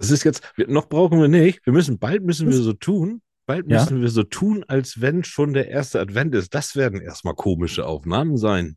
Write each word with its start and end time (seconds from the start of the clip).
Das 0.00 0.10
ist 0.10 0.24
jetzt, 0.24 0.42
noch 0.66 0.88
brauchen 0.88 1.20
wir 1.20 1.28
nicht. 1.28 1.60
Wir 1.64 1.72
müssen, 1.74 1.98
bald 1.98 2.24
müssen 2.24 2.48
wir 2.48 2.56
so 2.56 2.72
tun, 2.72 3.20
bald 3.46 3.70
Ja. 3.70 3.80
müssen 3.80 4.00
wir 4.00 4.08
so 4.08 4.22
tun, 4.22 4.64
als 4.66 5.00
wenn 5.02 5.24
schon 5.24 5.52
der 5.52 5.68
erste 5.68 6.00
Advent 6.00 6.34
ist. 6.34 6.54
Das 6.54 6.74
werden 6.74 7.00
erstmal 7.02 7.34
komische 7.34 7.86
Aufnahmen 7.86 8.36
sein. 8.38 8.76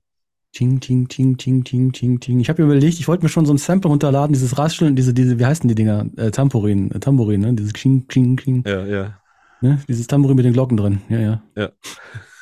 Ting, 0.52 0.82
ting, 0.82 1.08
ting, 1.08 1.38
ting, 1.38 1.64
ting, 1.64 1.92
ting, 1.94 2.20
ting. 2.20 2.40
Ich 2.42 2.50
habe 2.50 2.62
mir 2.62 2.72
überlegt, 2.72 3.00
ich 3.00 3.08
wollte 3.08 3.24
mir 3.24 3.30
schon 3.30 3.46
so 3.46 3.54
ein 3.54 3.58
Sample 3.58 3.90
runterladen, 3.90 4.34
dieses 4.34 4.58
Rascheln, 4.58 4.96
diese, 4.96 5.14
diese, 5.14 5.40
wie 5.40 5.46
heißen 5.46 5.68
die 5.68 5.76
Dinger? 5.76 6.06
Äh, 6.18 6.30
Tambourin, 6.32 6.92
äh, 6.92 7.00
Tambourin, 7.00 7.42
ne? 7.42 7.54
Dieses 7.54 7.74
Kling, 7.74 8.06
Kling, 8.08 8.36
Kling, 8.36 8.64
Ja, 8.68 8.86
ja. 8.86 9.18
ne? 9.62 9.82
Dieses 9.88 10.06
Tambourin 10.08 10.36
mit 10.36 10.46
den 10.46 10.54
Glocken 10.54 10.78
drin. 10.78 11.02
Ja, 11.10 11.20
ja. 11.20 11.44
Ja. 11.56 11.70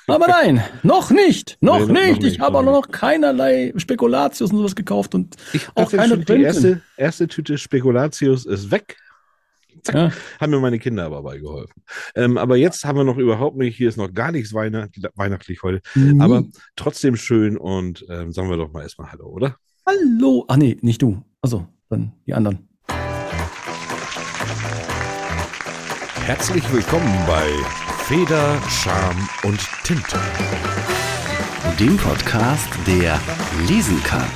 Aber 0.08 0.28
nein, 0.28 0.64
noch 0.84 1.12
nicht, 1.12 1.58
noch 1.62 1.76
Nee, 1.76 1.80
noch- 1.82 1.88
noch 1.88 1.94
nicht. 2.02 2.22
nicht, 2.22 2.34
Ich 2.34 2.40
habe 2.40 2.54
noch 2.54 2.60
auch 2.60 2.82
noch 2.88 2.92
keinerlei 2.92 3.72
Spekulatius 3.78 4.52
und 4.52 4.58
sowas 4.58 4.76
gekauft 4.76 5.16
und 5.16 5.36
Ich 5.54 5.68
Auch 5.76 5.90
keine 5.92 6.08
schon 6.10 6.26
die 6.26 6.42
erste, 6.44 6.82
erste 6.98 7.28
Tüte 7.28 7.58
Spekulatius 7.58 8.46
ist 8.46 8.72
weg. 8.72 8.98
Zack. 9.84 9.96
ja. 9.96 10.12
Haben 10.40 10.52
mir 10.52 10.60
meine 10.60 10.78
Kinder 10.80 11.06
aber 11.06 11.24
beigeholfen. 11.24 11.82
Ähm, 12.16 12.38
aber 12.38 12.56
jetzt 12.58 12.84
haben 12.86 12.98
wir 12.98 13.04
noch 13.04 13.18
überhaupt 13.18 13.58
nicht, 13.58 13.78
hier 13.78 13.90
ist 13.90 13.98
noch 13.98 14.14
gar 14.14 14.32
nichts 14.32 14.54
Weihnacht, 14.54 14.92
weihnachtlich 15.16 15.64
heute, 15.64 15.82
Mhm. 15.96 16.22
aber 16.22 16.44
trotzdem 16.76 17.16
schön 17.16 17.58
und 17.58 18.06
ähm, 18.10 18.32
sagen 18.32 18.50
wir 18.50 18.58
doch 18.58 18.72
mal 18.72 18.84
erstmal 18.84 19.12
Hallo, 19.12 19.28
oder? 19.28 19.56
Hallo. 19.88 20.46
Ach 20.48 20.58
nee, 20.58 20.78
nicht 20.82 21.02
du. 21.02 21.24
Also, 21.42 21.66
dann 21.90 22.12
die 22.28 22.34
anderen. 22.36 22.68
Herzlich 26.26 26.72
willkommen 26.72 27.12
bei 27.26 27.48
Feder, 28.12 28.62
Charme 28.70 29.30
und 29.44 29.58
Tinte. 29.86 30.20
Dem 31.80 31.96
Podcast, 31.96 32.68
der 32.86 33.18
lesen 33.70 34.04
kann. 34.04 34.28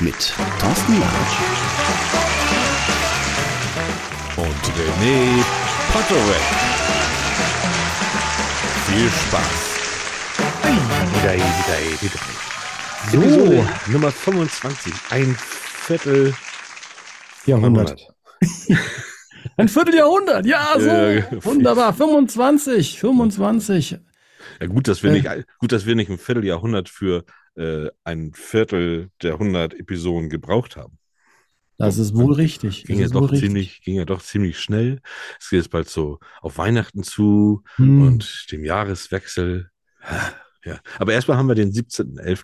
Mit 0.00 0.34
Thorsten 0.60 1.00
Larsch 1.00 1.36
Und 4.36 4.62
René 4.76 5.42
Potterweg. 5.94 6.44
Viel 8.86 9.08
Spaß. 9.08 9.60
Wieder, 11.14 11.36
wieder, 11.36 12.02
wieder. 12.02 12.20
So. 13.10 13.16
Episode 13.16 13.66
Nummer 13.86 14.12
25. 14.12 14.92
Ein 15.08 15.34
Viertel 15.86 16.34
Jahrhundert. 17.46 18.12
Ein 19.56 19.68
Vierteljahrhundert. 19.68 20.46
Ja, 20.46 20.74
so. 20.78 20.86
Ja, 20.88 21.44
Wunderbar. 21.44 21.94
25, 21.94 22.98
25. 23.00 23.98
Ja, 24.60 24.66
gut, 24.66 24.88
dass 24.88 25.02
wir 25.02 25.10
Äh. 25.10 25.14
nicht, 25.14 25.28
gut, 25.58 25.72
dass 25.72 25.86
wir 25.86 25.94
nicht 25.94 26.10
ein 26.10 26.18
Vierteljahrhundert 26.18 26.88
für 26.88 27.24
äh, 27.56 27.88
ein 28.04 28.32
Viertel 28.34 29.10
der 29.22 29.34
100 29.34 29.74
Episoden 29.74 30.28
gebraucht 30.30 30.76
haben. 30.76 30.98
Das 31.78 31.96
ist 31.98 32.14
wohl 32.14 32.34
richtig. 32.34 32.84
Ging 32.84 33.00
ja, 33.00 33.08
doch 33.08 33.32
ziemlich, 33.32 33.80
ging 33.82 33.94
ja 33.96 34.04
doch 34.04 34.20
ziemlich 34.22 34.58
schnell. 34.60 35.00
Es 35.40 35.48
geht 35.48 35.58
jetzt 35.60 35.70
bald 35.70 35.88
so 35.88 36.18
auf 36.42 36.58
Weihnachten 36.58 37.02
zu 37.02 37.62
Hm. 37.76 38.02
und 38.02 38.46
dem 38.52 38.64
Jahreswechsel. 38.64 39.70
Ja, 40.64 40.78
aber 40.98 41.14
erstmal 41.14 41.38
haben 41.38 41.48
wir 41.48 41.54
den 41.54 41.72
17.11. 41.72 42.42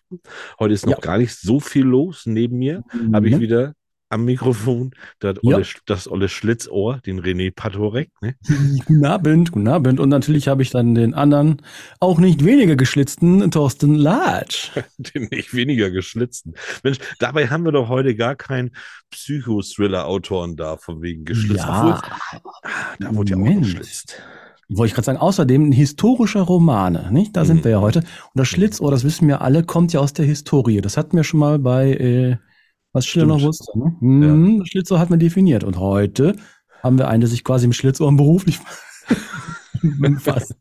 Heute 0.59 0.73
ist 0.73 0.87
noch 0.87 0.93
Ja. 0.95 1.01
gar 1.01 1.19
nicht 1.19 1.35
so 1.39 1.61
viel 1.61 1.85
los. 1.85 2.23
Neben 2.25 2.57
mir 2.59 2.83
habe 3.13 3.29
ich 3.29 3.39
wieder 3.39 3.75
am 4.09 4.25
Mikrofon 4.25 4.93
das 5.19 5.37
Ja. 5.43 5.57
olle, 5.57 5.67
das 5.87 6.09
olle 6.11 6.29
Schlitzohr, 6.29 7.01
den 7.07 7.21
René 7.21 7.53
Patorek. 7.55 8.11
Ne? 8.21 8.35
Guten 8.87 9.05
Abend, 9.05 9.51
guten 9.53 9.69
Abend. 9.69 9.99
Und 9.99 10.09
natürlich 10.11 10.47
habe 10.49 10.62
ich 10.62 10.71
dann 10.71 10.95
den 10.95 11.12
anderen, 11.15 11.62
auch 12.01 12.19
nicht 12.19 12.45
weniger 12.45 12.77
geschlitzten 12.77 13.51
Thorsten 13.51 13.95
Latsch. 13.97 14.71
Den 15.15 15.29
nicht 15.31 15.55
weniger 15.55 15.91
geschlitzten. 15.91 16.55
Mensch, 16.84 16.99
dabei 17.19 17.49
haben 17.49 17.65
wir 17.65 17.73
doch 17.73 17.89
heute 17.89 18.15
gar 18.15 18.37
keinen 18.37 18.71
Psycho-Thriller-Autoren 19.11 20.57
da, 20.57 20.77
von 20.77 21.03
wegen 21.03 21.25
geschlitzt. 21.25 21.65
Obwohl, 21.67 21.91
Ja, 21.91 22.03
ah, 22.33 22.71
da 22.99 23.15
wurde 23.15 23.31
ja 23.33 23.37
auch 23.37 23.61
geschlitzt. 23.61 24.23
wollte 24.69 24.89
ich 24.91 24.95
gerade 24.95 25.06
sagen, 25.06 25.19
außerdem 25.19 25.69
ein 25.69 25.73
historischer 25.73 26.43
Romane, 26.43 27.11
nicht? 27.12 27.37
Da 27.37 27.43
Mhm. 27.43 27.47
sind 27.47 27.65
wir 27.65 27.71
ja 27.73 27.81
heute. 27.81 28.00
Und 28.00 28.06
das 28.34 28.49
Schlitzohr, 28.49 28.91
das 28.91 29.05
wissen 29.05 29.28
wir 29.28 29.41
alle, 29.43 29.65
kommt 29.65 29.93
ja 29.93 30.00
aus 30.00 30.12
der 30.12 30.25
Historie. 30.27 30.81
Das 30.81 30.97
hatten 30.97 31.17
wir 31.17 31.25
schon 31.25 31.41
mal 31.41 31.59
bei, 31.59 31.93
äh, 31.93 32.37
was 32.97 33.07
Schiller 33.07 33.27
noch 33.27 33.43
wusste. 33.43 33.79
Ne? 33.79 33.97
Mhm, 34.01 34.59
Das 34.61 34.69
Schlitzohr 34.69 34.99
hat 34.99 35.11
man 35.11 35.19
definiert. 35.19 35.65
Und 35.65 35.79
heute 35.79 36.37
haben 36.83 36.99
wir 36.99 37.09
einen, 37.09 37.21
der 37.21 37.29
sich 37.29 37.45
quasi 37.45 37.67
mit 37.67 37.77
Schlitzohren 37.77 38.17
beruflich 38.17 38.59
befasst. 39.83 40.55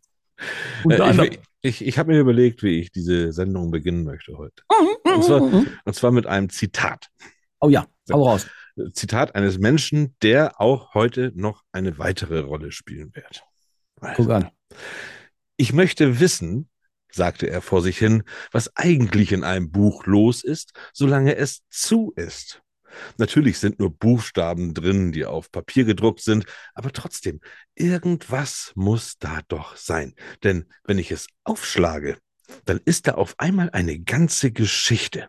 Äh, 0.90 1.28
ich 1.28 1.40
ich, 1.62 1.84
ich 1.84 1.98
habe 1.98 2.14
mir 2.14 2.20
überlegt, 2.20 2.62
wie 2.62 2.80
ich 2.80 2.92
diese 2.92 3.32
Sendung 3.32 3.72
beginnen 3.72 4.04
möchte 4.04 4.38
heute. 4.38 4.62
Und 5.04 5.24
zwar, 5.24 5.42
und 5.42 5.96
zwar 5.96 6.12
mit 6.12 6.28
einem 6.28 6.50
Zitat. 6.50 7.08
Oh 7.60 7.70
ja, 7.70 7.88
hau 8.12 8.24
raus. 8.24 8.46
Zitat 8.94 9.34
eines 9.34 9.58
Menschen, 9.58 10.16
der 10.22 10.62
auch 10.62 10.94
heute 10.94 11.32
noch 11.34 11.64
eine 11.72 11.98
weitere 11.98 12.40
Rolle 12.40 12.72
spielen 12.72 13.16
wird. 13.16 13.44
Guck 14.16 14.30
an. 14.30 14.52
Ich 15.58 15.74
möchte 15.74 16.20
wissen, 16.20 16.70
sagte 17.16 17.50
er 17.50 17.62
vor 17.62 17.82
sich 17.82 17.98
hin, 17.98 18.24
was 18.52 18.76
eigentlich 18.76 19.32
in 19.32 19.44
einem 19.44 19.72
Buch 19.72 20.06
los 20.06 20.44
ist, 20.44 20.74
solange 20.94 21.36
es 21.36 21.64
zu 21.70 22.14
ist. 22.16 22.62
Natürlich 23.18 23.60
sind 23.60 23.80
nur 23.80 23.94
Buchstaben 23.94 24.74
drin, 24.74 25.12
die 25.12 25.26
auf 25.26 25.52
Papier 25.52 25.86
gedruckt 25.86 26.22
sind, 26.22 26.46
aber 26.74 26.92
trotzdem, 26.92 27.42
irgendwas 27.74 28.72
muss 28.76 29.18
da 29.18 29.42
doch 29.48 29.76
sein. 29.76 30.16
Denn 30.44 30.66
wenn 30.86 31.00
ich 31.00 31.12
es 31.12 31.28
aufschlage, 31.44 32.18
dann 32.66 32.80
ist 32.86 33.08
da 33.08 33.14
auf 33.14 33.36
einmal 33.38 33.70
eine 33.72 34.00
ganze 34.00 34.52
Geschichte. 34.52 35.28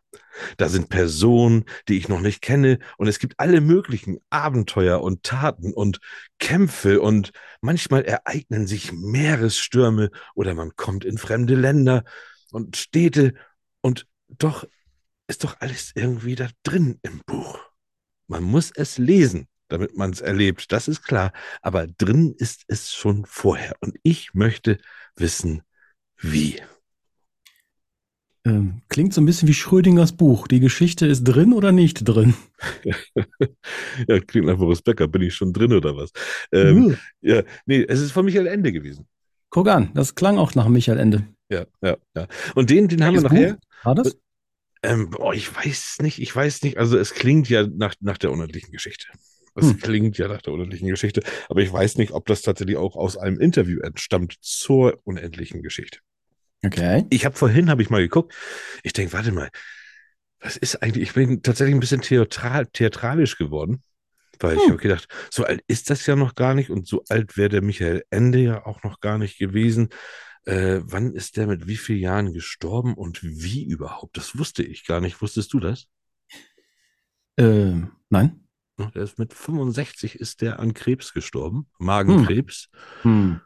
Da 0.56 0.68
sind 0.68 0.88
Personen, 0.88 1.64
die 1.88 1.96
ich 1.96 2.08
noch 2.08 2.20
nicht 2.20 2.42
kenne, 2.42 2.78
und 2.98 3.08
es 3.08 3.18
gibt 3.18 3.34
alle 3.38 3.60
möglichen 3.60 4.18
Abenteuer 4.30 5.02
und 5.02 5.22
Taten 5.22 5.72
und 5.72 6.00
Kämpfe 6.38 7.00
und 7.00 7.32
manchmal 7.60 8.04
ereignen 8.04 8.66
sich 8.66 8.92
Meeresstürme 8.92 10.10
oder 10.34 10.54
man 10.54 10.76
kommt 10.76 11.04
in 11.04 11.18
fremde 11.18 11.54
Länder 11.54 12.04
und 12.50 12.76
Städte 12.76 13.34
und 13.80 14.06
doch 14.28 14.66
ist 15.28 15.44
doch 15.44 15.56
alles 15.60 15.92
irgendwie 15.94 16.34
da 16.34 16.48
drin 16.62 16.98
im 17.02 17.20
Buch. 17.26 17.58
Man 18.28 18.42
muss 18.42 18.70
es 18.74 18.98
lesen, 18.98 19.48
damit 19.68 19.96
man 19.96 20.10
es 20.10 20.20
erlebt, 20.20 20.70
das 20.72 20.88
ist 20.88 21.02
klar, 21.02 21.32
aber 21.62 21.86
drin 21.86 22.34
ist 22.36 22.64
es 22.68 22.92
schon 22.92 23.24
vorher 23.26 23.74
und 23.80 23.96
ich 24.02 24.34
möchte 24.34 24.78
wissen, 25.16 25.62
wie. 26.18 26.60
Ähm, 28.46 28.82
klingt 28.88 29.12
so 29.12 29.20
ein 29.20 29.26
bisschen 29.26 29.48
wie 29.48 29.54
Schrödingers 29.54 30.12
Buch. 30.12 30.46
Die 30.46 30.60
Geschichte 30.60 31.04
ist 31.06 31.24
drin 31.24 31.52
oder 31.52 31.72
nicht 31.72 32.04
drin? 32.04 32.34
ja, 34.08 34.20
klingt 34.20 34.46
nach 34.46 34.56
Boris 34.56 34.82
Becker, 34.82 35.08
bin 35.08 35.22
ich 35.22 35.34
schon 35.34 35.52
drin 35.52 35.72
oder 35.72 35.96
was? 35.96 36.12
Ähm, 36.52 36.86
Uh, 36.86 36.94
ja, 37.22 37.42
nee, 37.66 37.84
es 37.88 38.00
ist 38.00 38.12
von 38.12 38.24
Michael 38.24 38.46
Ende 38.46 38.70
gewesen. 38.70 39.08
Guck 39.50 39.68
an, 39.68 39.90
das 39.94 40.14
klang 40.14 40.38
auch 40.38 40.54
nach 40.54 40.68
Michael 40.68 40.98
Ende. 40.98 41.26
Ja, 41.48 41.66
ja, 41.82 41.96
ja. 42.14 42.28
Und 42.54 42.70
den, 42.70 42.86
den 42.86 43.04
haben 43.04 43.14
wir 43.14 43.22
nachher. 43.22 43.58
War 43.82 43.96
das? 43.96 44.16
Ähm, 44.82 45.10
boah, 45.10 45.34
ich 45.34 45.54
weiß 45.54 45.98
nicht, 46.02 46.20
ich 46.20 46.34
weiß 46.34 46.62
nicht. 46.62 46.78
Also 46.78 46.98
es 46.98 47.14
klingt 47.14 47.48
ja 47.48 47.66
nach, 47.66 47.94
nach 48.00 48.18
der 48.18 48.30
unendlichen 48.30 48.70
Geschichte. 48.70 49.06
Es 49.56 49.70
Hm. 49.70 49.78
klingt 49.78 50.18
ja 50.18 50.28
nach 50.28 50.42
der 50.42 50.52
unendlichen 50.52 50.88
Geschichte, 50.88 51.22
aber 51.48 51.62
ich 51.62 51.72
weiß 51.72 51.96
nicht, 51.96 52.12
ob 52.12 52.26
das 52.26 52.42
tatsächlich 52.42 52.76
auch 52.76 52.94
aus 52.94 53.16
einem 53.16 53.40
Interview 53.40 53.80
entstammt 53.80 54.36
zur 54.40 55.00
unendlichen 55.04 55.62
Geschichte. 55.62 55.98
Okay. 56.66 57.06
Ich 57.10 57.24
habe 57.24 57.36
vorhin, 57.36 57.70
habe 57.70 57.82
ich 57.82 57.90
mal 57.90 58.00
geguckt, 58.02 58.34
ich 58.82 58.92
denke, 58.92 59.12
warte 59.12 59.32
mal, 59.32 59.50
was 60.40 60.56
ist 60.56 60.82
eigentlich, 60.82 61.02
ich 61.08 61.14
bin 61.14 61.42
tatsächlich 61.42 61.74
ein 61.74 61.80
bisschen 61.80 62.02
theatral, 62.02 62.66
theatralisch 62.66 63.38
geworden, 63.38 63.82
weil 64.40 64.56
ich 64.56 64.64
Hm. 64.64 64.70
habe 64.72 64.82
gedacht, 64.82 65.08
so 65.30 65.44
alt 65.44 65.62
ist 65.66 65.90
das 65.90 66.06
ja 66.06 66.16
noch 66.16 66.34
gar 66.34 66.54
nicht 66.54 66.70
und 66.70 66.86
so 66.86 67.04
alt 67.08 67.36
wäre 67.36 67.48
der 67.48 67.62
Michael 67.62 68.04
Ende 68.10 68.38
ja 68.40 68.66
auch 68.66 68.82
noch 68.82 69.00
gar 69.00 69.18
nicht 69.18 69.38
gewesen. 69.38 69.88
Äh, 70.44 70.80
wann 70.84 71.12
ist 71.14 71.36
der 71.36 71.46
mit 71.48 71.66
wie 71.66 71.76
vielen 71.76 72.00
Jahren 72.00 72.32
gestorben 72.32 72.94
und 72.94 73.22
wie 73.22 73.64
überhaupt? 73.64 74.16
Das 74.16 74.38
wusste 74.38 74.62
ich 74.62 74.86
gar 74.86 75.00
nicht. 75.00 75.20
Wusstest 75.22 75.52
du 75.52 75.60
das? 75.60 75.88
Ähm, 77.36 77.92
nein. 78.10 78.40
Ne, 78.78 78.90
Der 78.94 79.02
ist 79.02 79.18
mit 79.18 79.32
65 79.32 80.16
ist 80.16 80.42
der 80.42 80.60
an 80.60 80.74
Krebs 80.74 81.12
gestorben, 81.14 81.66
Magenkrebs. 81.78 82.68
Hm. 83.02 83.40
Da 83.40 83.45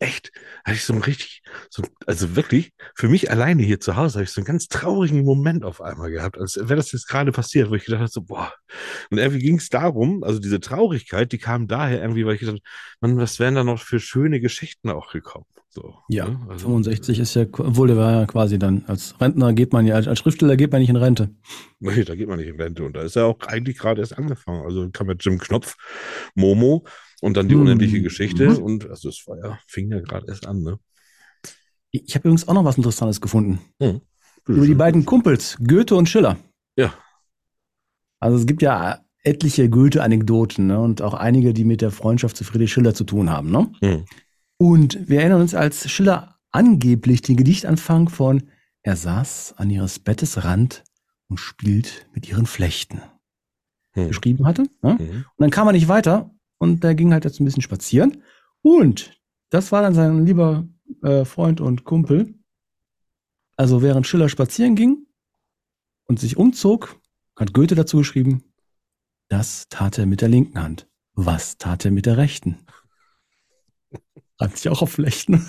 echt, 0.00 0.32
hatte 0.64 0.76
ich 0.76 0.84
so 0.84 0.92
einen 0.92 1.02
richtig, 1.02 1.42
so, 1.70 1.82
also 2.06 2.36
wirklich, 2.36 2.72
für 2.94 3.08
mich 3.08 3.30
alleine 3.30 3.62
hier 3.62 3.80
zu 3.80 3.96
Hause 3.96 4.14
habe 4.14 4.24
ich 4.24 4.30
so 4.30 4.40
einen 4.40 4.46
ganz 4.46 4.68
traurigen 4.68 5.24
Moment 5.24 5.64
auf 5.64 5.80
einmal 5.80 6.10
gehabt, 6.10 6.38
als 6.38 6.56
wäre 6.56 6.76
das 6.76 6.92
jetzt 6.92 7.08
gerade 7.08 7.32
passiert, 7.32 7.70
wo 7.70 7.74
ich 7.74 7.84
gedacht 7.84 8.00
habe, 8.00 8.10
so, 8.10 8.22
boah. 8.22 8.52
Und 9.10 9.18
irgendwie 9.18 9.42
ging 9.42 9.56
es 9.56 9.68
darum, 9.68 10.22
also 10.22 10.38
diese 10.38 10.60
Traurigkeit, 10.60 11.32
die 11.32 11.38
kam 11.38 11.66
daher 11.66 12.00
irgendwie, 12.00 12.26
weil 12.26 12.34
ich 12.34 12.40
gedacht 12.40 12.58
habe, 12.58 13.12
Mann, 13.12 13.18
was 13.18 13.38
wären 13.38 13.54
da 13.54 13.64
noch 13.64 13.80
für 13.80 14.00
schöne 14.00 14.40
Geschichten 14.40 14.90
auch 14.90 15.10
gekommen? 15.12 15.46
So, 15.76 15.94
Ja, 16.08 16.26
ne? 16.26 16.40
also, 16.48 16.68
65 16.68 17.18
ist 17.18 17.34
ja, 17.34 17.42
obwohl 17.42 17.88
der 17.88 17.98
war 17.98 18.12
ja 18.20 18.26
quasi 18.26 18.58
dann, 18.58 18.84
als 18.86 19.14
Rentner 19.20 19.52
geht 19.52 19.74
man 19.74 19.86
ja, 19.86 19.94
als, 19.94 20.08
als 20.08 20.20
Schriftsteller 20.20 20.56
geht 20.56 20.72
man 20.72 20.80
nicht 20.80 20.88
in 20.88 20.96
Rente. 20.96 21.30
Nee, 21.80 22.04
da 22.04 22.14
geht 22.14 22.28
man 22.28 22.38
nicht 22.38 22.48
in 22.48 22.58
Rente. 22.58 22.82
Und 22.82 22.96
da 22.96 23.02
ist 23.02 23.16
er 23.16 23.26
auch 23.26 23.38
eigentlich 23.40 23.76
gerade 23.76 24.00
erst 24.00 24.16
angefangen. 24.16 24.64
Also 24.64 24.88
kam 24.90 25.08
mit 25.08 25.22
Jim 25.22 25.38
Knopf, 25.38 25.76
Momo 26.34 26.86
und 27.20 27.36
dann 27.36 27.48
die 27.48 27.54
Hm. 27.54 27.62
unendliche 27.62 28.02
Geschichte. 28.02 28.50
Mhm. 28.50 28.58
Und 28.58 28.90
also 28.90 29.08
es 29.08 29.22
war 29.26 29.38
ja, 29.38 29.58
fing 29.66 29.90
ja 29.90 30.00
gerade 30.00 30.26
erst 30.28 30.46
an, 30.46 30.62
ne? 30.62 30.78
Ich 31.90 32.14
habe 32.14 32.28
übrigens 32.28 32.46
auch 32.48 32.54
noch 32.54 32.64
was 32.64 32.76
Interessantes 32.76 33.20
gefunden. 33.20 33.60
Hm. 33.80 34.00
Über 34.46 34.66
die 34.66 34.74
beiden 34.74 35.04
Kumpels, 35.06 35.56
Goethe 35.66 35.96
und 35.96 36.08
Schiller. 36.08 36.36
Ja. 36.76 36.92
Also 38.20 38.36
es 38.38 38.46
gibt 38.46 38.62
ja 38.62 39.00
etliche 39.24 39.68
Goethe-Anekdoten 39.68 40.68
ne? 40.68 40.80
und 40.80 41.02
auch 41.02 41.14
einige, 41.14 41.52
die 41.52 41.64
mit 41.64 41.80
der 41.80 41.90
Freundschaft 41.90 42.36
zu 42.36 42.44
Friedrich 42.44 42.72
Schiller 42.72 42.94
zu 42.94 43.04
tun 43.04 43.30
haben. 43.30 43.50
Ne? 43.50 43.72
Hm. 43.80 44.04
Und 44.58 45.08
wir 45.08 45.20
erinnern 45.20 45.40
uns, 45.40 45.54
als 45.54 45.90
Schiller 45.90 46.36
angeblich 46.50 47.22
den 47.22 47.36
Gedichtanfang 47.36 48.08
von 48.08 48.42
Er 48.82 48.94
saß 48.96 49.54
an 49.56 49.68
ihres 49.70 49.98
Bettes 49.98 50.44
Rand 50.44 50.84
und 51.28 51.38
spielt 51.40 52.06
mit 52.14 52.28
ihren 52.28 52.46
Flechten 52.46 53.00
Hm. 53.92 54.08
geschrieben 54.08 54.46
hatte. 54.46 54.62
Ne? 54.82 54.96
Mhm. 55.00 55.08
Und 55.10 55.24
dann 55.38 55.50
kam 55.50 55.66
er 55.66 55.72
nicht 55.72 55.88
weiter 55.88 56.30
und 56.58 56.84
der 56.84 56.94
ging 56.94 57.12
halt 57.12 57.24
jetzt 57.24 57.40
ein 57.40 57.44
bisschen 57.44 57.62
spazieren. 57.62 58.22
Und 58.62 59.20
das 59.50 59.72
war 59.72 59.82
dann 59.82 59.94
sein 59.94 60.26
lieber 60.26 60.66
äh, 61.02 61.24
Freund 61.24 61.60
und 61.60 61.84
Kumpel. 61.84 62.34
Also 63.56 63.82
während 63.82 64.06
Schiller 64.06 64.28
spazieren 64.28 64.74
ging 64.74 65.06
und 66.06 66.20
sich 66.20 66.36
umzog, 66.36 67.00
hat 67.36 67.52
Goethe 67.52 67.74
dazu 67.74 67.98
geschrieben, 67.98 68.44
das 69.28 69.68
tat 69.68 69.98
er 69.98 70.06
mit 70.06 70.20
der 70.20 70.28
linken 70.28 70.62
Hand. 70.62 70.88
Was 71.14 71.58
tat 71.58 71.84
er 71.84 71.90
mit 71.90 72.06
der 72.06 72.16
rechten? 72.16 72.58
Reimt 74.38 74.56
sich 74.56 74.68
auch 74.68 74.82
auf 74.82 74.92
Flechten. 74.92 75.38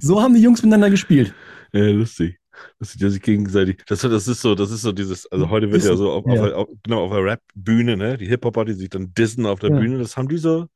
so 0.00 0.20
haben 0.20 0.34
die 0.34 0.42
Jungs 0.42 0.62
miteinander 0.62 0.90
gespielt. 0.90 1.34
Ja, 1.72 1.86
lustig. 1.86 2.41
Das 2.78 2.92
sieht 2.92 3.00
ja 3.00 3.10
sich 3.10 3.22
gegenseitig. 3.22 3.82
Das, 3.86 4.00
das 4.00 4.28
ist 4.28 4.40
so, 4.40 4.54
das 4.54 4.70
ist 4.70 4.82
so 4.82 4.92
dieses, 4.92 5.30
also 5.30 5.50
heute 5.50 5.70
wird 5.70 5.84
ja 5.84 5.96
so 5.96 6.10
auf, 6.10 6.24
ja. 6.26 6.32
Auf, 6.40 6.46
der- 6.48 6.56
auf, 6.58 6.68
genau, 6.82 7.04
auf 7.04 7.12
der 7.12 7.24
Rap-Bühne, 7.24 7.96
ne? 7.96 8.18
Die 8.18 8.26
Hip-Hopper, 8.26 8.64
die 8.64 8.74
sich 8.74 8.90
dann 8.90 9.12
dissen 9.14 9.46
auf 9.46 9.60
der 9.60 9.70
Ja. 9.70 9.78
Bühne, 9.78 9.98
das 9.98 10.16
haben 10.16 10.28
die 10.28 10.38
so. 10.38 10.66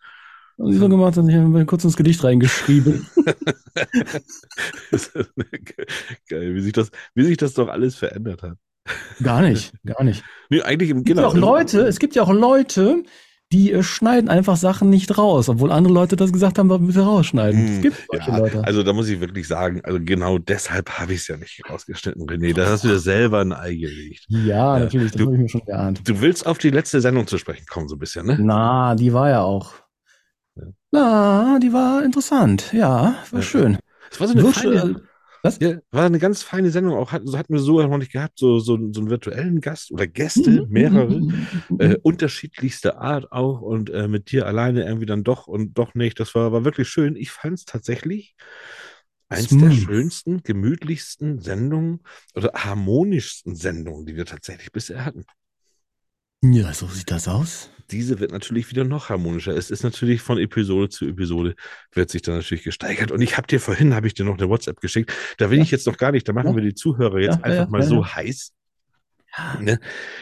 Und 0.59 0.73
die 0.73 0.79
so 0.79 0.89
gemacht, 0.89 1.17
dass 1.17 1.29
ich 1.29 1.35
mir 1.35 1.67
kurz 1.67 1.85
ins 1.85 1.97
Gedicht 1.97 2.23
reingeschrieben. 2.25 3.07
Das 4.91 5.13
Geil, 6.29 6.55
wie 6.55 6.61
sich 6.61 6.73
das, 6.73 6.91
wie 7.15 7.25
sich 7.25 7.37
das 7.37 7.55
doch 7.55 7.69
alles 7.69 7.97
verändert 7.97 8.43
hat. 8.43 8.57
Gar 9.23 9.43
nicht, 9.43 9.73
gar 9.85 10.05
nicht. 10.05 10.23
Nee, 10.49 10.63
eigentlich 10.63 10.91
im 10.91 10.99
Es 10.99 11.05
gibt 11.05 11.17
genau. 11.19 11.29
ja 11.29 11.35
auch 11.35 11.35
Leute, 11.37 11.81
es 11.83 11.99
gibt 11.99 12.15
ja 12.15 12.23
auch 12.23 12.33
Leute, 12.33 13.03
die 13.53 13.73
äh, 13.73 13.83
schneiden 13.83 14.29
einfach 14.29 14.57
Sachen 14.57 14.91
nicht 14.91 15.17
raus, 15.19 15.49
obwohl 15.49 15.71
andere 15.71 15.95
Leute 15.95 16.17
das 16.17 16.33
gesagt 16.33 16.59
haben, 16.59 16.69
bitte 16.87 17.01
rausschneiden. 17.03 17.61
Hm, 17.67 17.75
Es 17.77 17.83
gibt 17.83 17.97
solche 18.11 18.31
Ja, 18.31 18.39
Leute. 18.39 18.65
also 18.65 18.83
da 18.83 18.93
muss 18.93 19.09
ich 19.09 19.21
wirklich 19.21 19.47
sagen, 19.47 19.81
also 19.85 19.99
genau 20.03 20.39
deshalb 20.39 20.91
habe 20.99 21.13
ich 21.15 21.21
es 21.21 21.29
ja 21.29 21.37
nicht 21.37 21.63
rausgeschnitten, 21.71 22.23
René. 22.27 22.55
Da 22.55 22.67
hast 22.69 22.83
du 22.85 22.89
dir 22.89 22.99
selber 22.99 23.41
ein 23.41 23.53
Ei 23.53 23.75
gelegt. 23.75 24.25
ja, 24.29 24.79
natürlich, 24.81 25.13
das 25.13 25.21
du- 25.21 25.27
habe 25.27 25.37
ich 25.37 25.43
mir 25.43 25.49
schon 25.49 25.65
geahnt. 25.65 26.01
Du 26.09 26.21
willst 26.21 26.45
auf 26.47 26.59
die 26.59 26.71
letzte 26.71 27.01
Sendung 27.01 27.27
zu 27.29 27.39
sprechen 27.39 27.67
kommen, 27.67 27.89
so 27.89 27.95
ein 27.97 27.99
bisschen, 28.01 28.27
ne? 28.27 28.37
Na, 28.41 28.95
die 28.97 29.13
war 29.13 29.31
ja 29.31 29.43
auch. 29.43 29.75
Ja. 30.57 30.63
Na, 30.91 31.59
die 31.61 31.73
war 31.73 32.03
interessant. 32.05 32.73
Ja, 32.73 33.15
war 33.31 33.41
Ja. 33.41 33.43
schön. 33.43 33.79
Es 34.11 34.19
war 34.21 34.27
so 34.27 34.33
eine 34.35 34.43
Virtual- 34.43 34.79
feine, 34.79 35.01
ja, 35.61 35.79
war 35.91 36.07
eine 36.07 36.19
ganz 36.19 36.43
feine 36.43 36.71
Sendung. 36.71 36.95
Auch 36.95 37.13
hatten, 37.13 37.27
so 37.27 37.39
hatten 37.39 37.53
wir 37.55 37.61
so 37.61 37.81
noch 37.83 37.99
nicht 37.99 38.13
gehabt, 38.13 38.39
so, 38.39 38.59
so, 38.59 38.77
so 38.93 39.01
einen 39.01 39.11
virtuellen 39.11 39.61
Gast 39.61 39.91
oder 39.93 40.07
Gäste, 40.07 40.67
mehrere. 40.69 41.25
äh, 41.79 41.97
unterschiedlichste 42.03 42.99
Art 42.99 43.33
auch 43.33 43.61
und 43.61 43.91
äh, 43.91 44.09
mit 44.09 44.31
dir 44.33 44.47
alleine 44.47 44.85
irgendwie 44.85 45.07
dann 45.07 45.25
doch 45.25 45.47
und 45.47 45.75
doch 45.79 45.95
nicht. 45.95 46.21
Das 46.21 46.35
war, 46.35 46.53
war 46.53 46.65
wirklich 46.65 46.89
schön. 46.89 47.17
Ich 47.17 47.31
fand 47.31 47.55
es 47.55 47.65
tatsächlich 47.65 48.35
eins 49.29 49.57
der 49.57 49.71
Smooth. 49.71 49.73
schönsten, 49.73 50.43
gemütlichsten 50.43 51.41
Sendungen 51.41 52.01
oder 52.35 52.53
harmonischsten 52.55 53.57
Sendungen, 53.57 54.07
die 54.07 54.17
wir 54.17 54.27
tatsächlich 54.27 54.73
bisher 54.73 55.05
hatten. 55.05 55.25
Ja, 56.43 56.73
so 56.73 56.87
sieht 56.87 57.11
das 57.11 57.29
aus. 57.29 57.71
Diese 57.91 58.19
wird 58.21 58.33
natürlich 58.33 58.71
wieder 58.71 58.85
noch 58.85 59.09
harmonischer. 59.11 59.57
Es 59.57 59.71
ist 59.71 59.83
natürlich 59.85 60.21
von 60.23 60.39
Episode 60.39 60.89
zu 60.89 61.07
Episode 61.07 61.55
wird 61.93 62.11
sich 62.11 62.23
dann 62.23 62.37
natürlich 62.37 62.65
gesteigert. 62.65 63.11
Und 63.13 63.21
ich 63.23 63.37
habe 63.37 63.47
dir 63.47 63.61
vorhin, 63.61 63.95
habe 63.95 64.07
ich 64.07 64.15
dir 64.15 64.25
noch 64.25 64.39
eine 64.39 64.49
WhatsApp 64.49 64.81
geschickt. 64.81 65.13
Da 65.39 65.51
will 65.51 65.59
Ja. 65.59 65.65
ich 65.65 65.71
jetzt 65.71 65.87
noch 65.87 65.97
gar 65.97 66.13
nicht, 66.13 66.29
da 66.29 66.33
machen 66.33 66.51
Ja. 66.51 66.57
wir 66.57 66.63
die 66.63 66.75
Zuhörer 66.75 67.19
jetzt 67.21 67.39
Ja, 67.39 67.45
einfach 67.45 67.65
ja, 67.65 67.71
mal 67.71 67.81
ja, 67.83 67.87
so 67.87 67.97
ja. 68.03 68.15
heiß. 68.17 68.53
Ja. 69.39 69.59
Ne? 69.61 69.81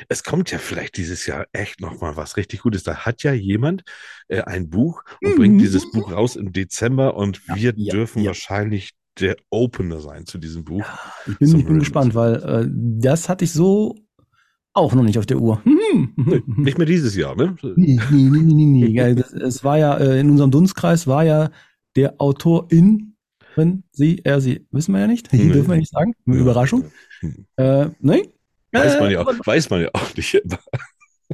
Es 0.09 0.25
kommt 0.25 0.51
ja 0.51 0.59
vielleicht 0.59 0.97
dieses 0.97 1.25
Jahr 1.27 1.47
echt 1.53 1.81
noch 1.81 2.01
mal 2.01 2.17
was 2.17 2.37
richtig 2.37 2.63
Gutes. 2.63 2.83
Da 2.83 2.97
hat 3.07 3.23
ja 3.23 3.33
jemand 3.33 3.83
äh, 4.29 4.41
ein 4.43 4.69
Buch 4.71 5.05
und 5.23 5.33
Mhm. 5.35 5.37
bringt 5.37 5.61
dieses 5.61 5.91
Buch 5.93 6.11
raus 6.13 6.35
im 6.37 6.53
Dezember 6.53 7.15
und 7.17 7.41
Ja, 7.49 7.57
wir 7.57 7.73
ja, 7.77 7.93
dürfen 7.93 8.23
ja. 8.23 8.29
wahrscheinlich 8.29 8.91
der 9.21 9.37
Opener 9.51 10.01
sein 10.01 10.27
zu 10.27 10.39
diesem 10.39 10.65
Buch. 10.65 10.85
Ich 11.29 11.39
bin, 11.39 11.57
ich 11.57 11.65
bin 11.65 11.79
gespannt, 11.79 12.17
weil 12.17 12.35
äh, 12.43 12.67
das 12.69 13.29
hatte 13.29 13.45
ich 13.45 13.53
so 13.53 13.95
auch 14.75 14.93
noch 14.95 15.03
nicht 15.05 15.19
auf 15.19 15.27
der 15.27 15.39
Uhr. 15.39 15.63
Nee, 15.65 16.43
nicht 16.47 16.77
mehr 16.79 16.87
dieses 16.87 17.15
Jahr, 17.17 17.37
ne? 17.37 17.57
Nee, 17.77 17.99
nee, 18.11 18.29
nee, 18.31 18.41
nee, 18.43 18.65
nee. 18.65 18.87
Ja, 18.89 19.15
das, 19.15 19.33
es 19.33 19.63
war 19.65 19.79
ja, 19.79 19.97
äh, 19.97 20.21
in 20.21 20.31
unserem 20.31 20.51
Dunstkreis 20.51 21.07
war 21.07 21.25
ja 21.25 21.51
der 21.97 22.15
Autorin, 22.21 23.15
wenn 23.57 23.85
sie, 23.93 24.21
er, 24.25 24.41
sie, 24.41 24.67
wissen 24.73 24.93
wir 24.93 25.01
ja 25.03 25.07
nicht. 25.07 25.33
Nee. 25.33 25.49
Dürfen 25.53 25.71
wir 25.71 25.77
nicht 25.77 25.93
sagen. 25.93 26.13
Eine 26.27 26.37
Ja. 26.37 26.43
Überraschung. 26.43 26.85
Hm. 27.21 27.47
Äh, 27.57 27.87
nee. 28.01 28.29
Weiß 28.73 28.95
Äh, 28.97 29.01
man 29.01 29.11
ja 29.13 29.21
auch, 29.23 29.29
aber- 29.29 29.39
weiß 29.47 29.71
man 29.71 29.83
ja 29.83 29.89
auch 29.93 30.17
nicht. 30.17 30.43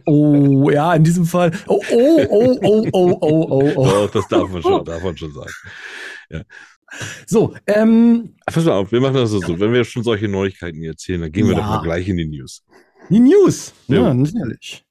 Oh, 0.04 0.70
ja, 0.70 0.94
in 0.94 1.02
diesem 1.04 1.25
Fall. 1.25 1.50
Oh, 1.66 1.81
oh, 1.90 2.26
oh, 2.31 2.58
oh, 2.62 2.88
oh, 2.92 3.19
oh, 3.20 3.46
oh, 3.50 3.72
oh. 3.76 3.84
Doch, 3.84 4.10
das 4.10 4.28
darf 4.28 4.48
man 4.50 4.62
schon, 4.62 4.84
darf 4.84 5.02
man 5.02 5.16
schon 5.16 5.32
sagen. 5.32 6.44
So, 7.26 7.54
ähm, 7.66 8.34
Pass 8.46 8.64
mal 8.64 8.72
auf, 8.72 8.92
wir 8.92 9.00
machen 9.00 9.14
das 9.14 9.31
so. 9.31 9.40
Wenn 9.58 9.72
wir 9.72 9.84
schon 9.84 10.02
solche 10.02 10.28
Neuigkeiten 10.28 10.82
erzählen, 10.82 11.20
dann 11.22 11.32
gehen 11.32 11.46
wir 11.46 11.54
Ja. 11.54 11.60
doch 11.60 11.66
mal 11.69 11.82
gleich 11.82 12.08
in 12.08 12.16
die 12.19 12.26
News. 12.26 12.64
Die 13.10 13.20
News. 13.20 13.72
Ja, 13.88 14.14
natürlich. 14.14 14.84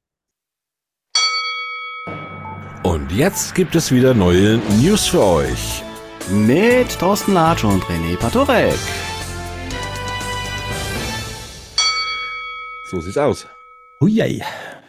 Und 2.84 3.12
jetzt 3.12 3.56
gibt 3.56 3.76
es 3.76 3.92
wieder 3.92 4.14
neue 4.14 4.58
News 4.82 5.08
für 5.08 5.24
euch. 5.24 5.84
Mit 6.32 6.98
Thorsten 7.00 7.34
Latsch 7.34 7.64
und 7.64 7.84
René 7.84 8.16
Patorek. 8.18 8.78
So 12.90 13.00
sieht's 13.02 13.18
aus. 13.18 13.48
Huiei. 14.02 14.42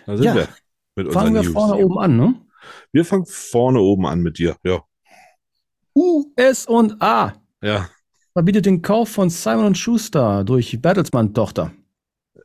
Da 0.07 0.17
sind 0.17 0.25
Ja. 0.27 0.35
wir 0.35 0.49
mit 0.97 1.07
unseren 1.09 1.23
Fangen 1.23 1.35
wir 1.35 1.43
News. 1.43 1.53
vorne 1.53 1.77
oben 1.85 1.99
an, 1.99 2.17
ne? 2.17 2.35
Wir 2.93 3.05
fangen 3.05 3.27
vorne 3.27 3.81
oben 3.81 4.07
an 4.07 4.21
mit 4.21 4.39
dir. 4.39 4.57
Ja. 4.65 4.83
US 5.95 6.67
und 6.67 7.01
A 7.03 7.35
Ja. 7.63 7.89
verbietet 8.33 8.67
den 8.67 8.81
Kauf 8.83 9.09
von 9.11 9.29
Simon 9.29 9.75
Schuster 9.75 10.45
durch 10.45 10.81
Bertelsmann-Tochter. 10.81 11.73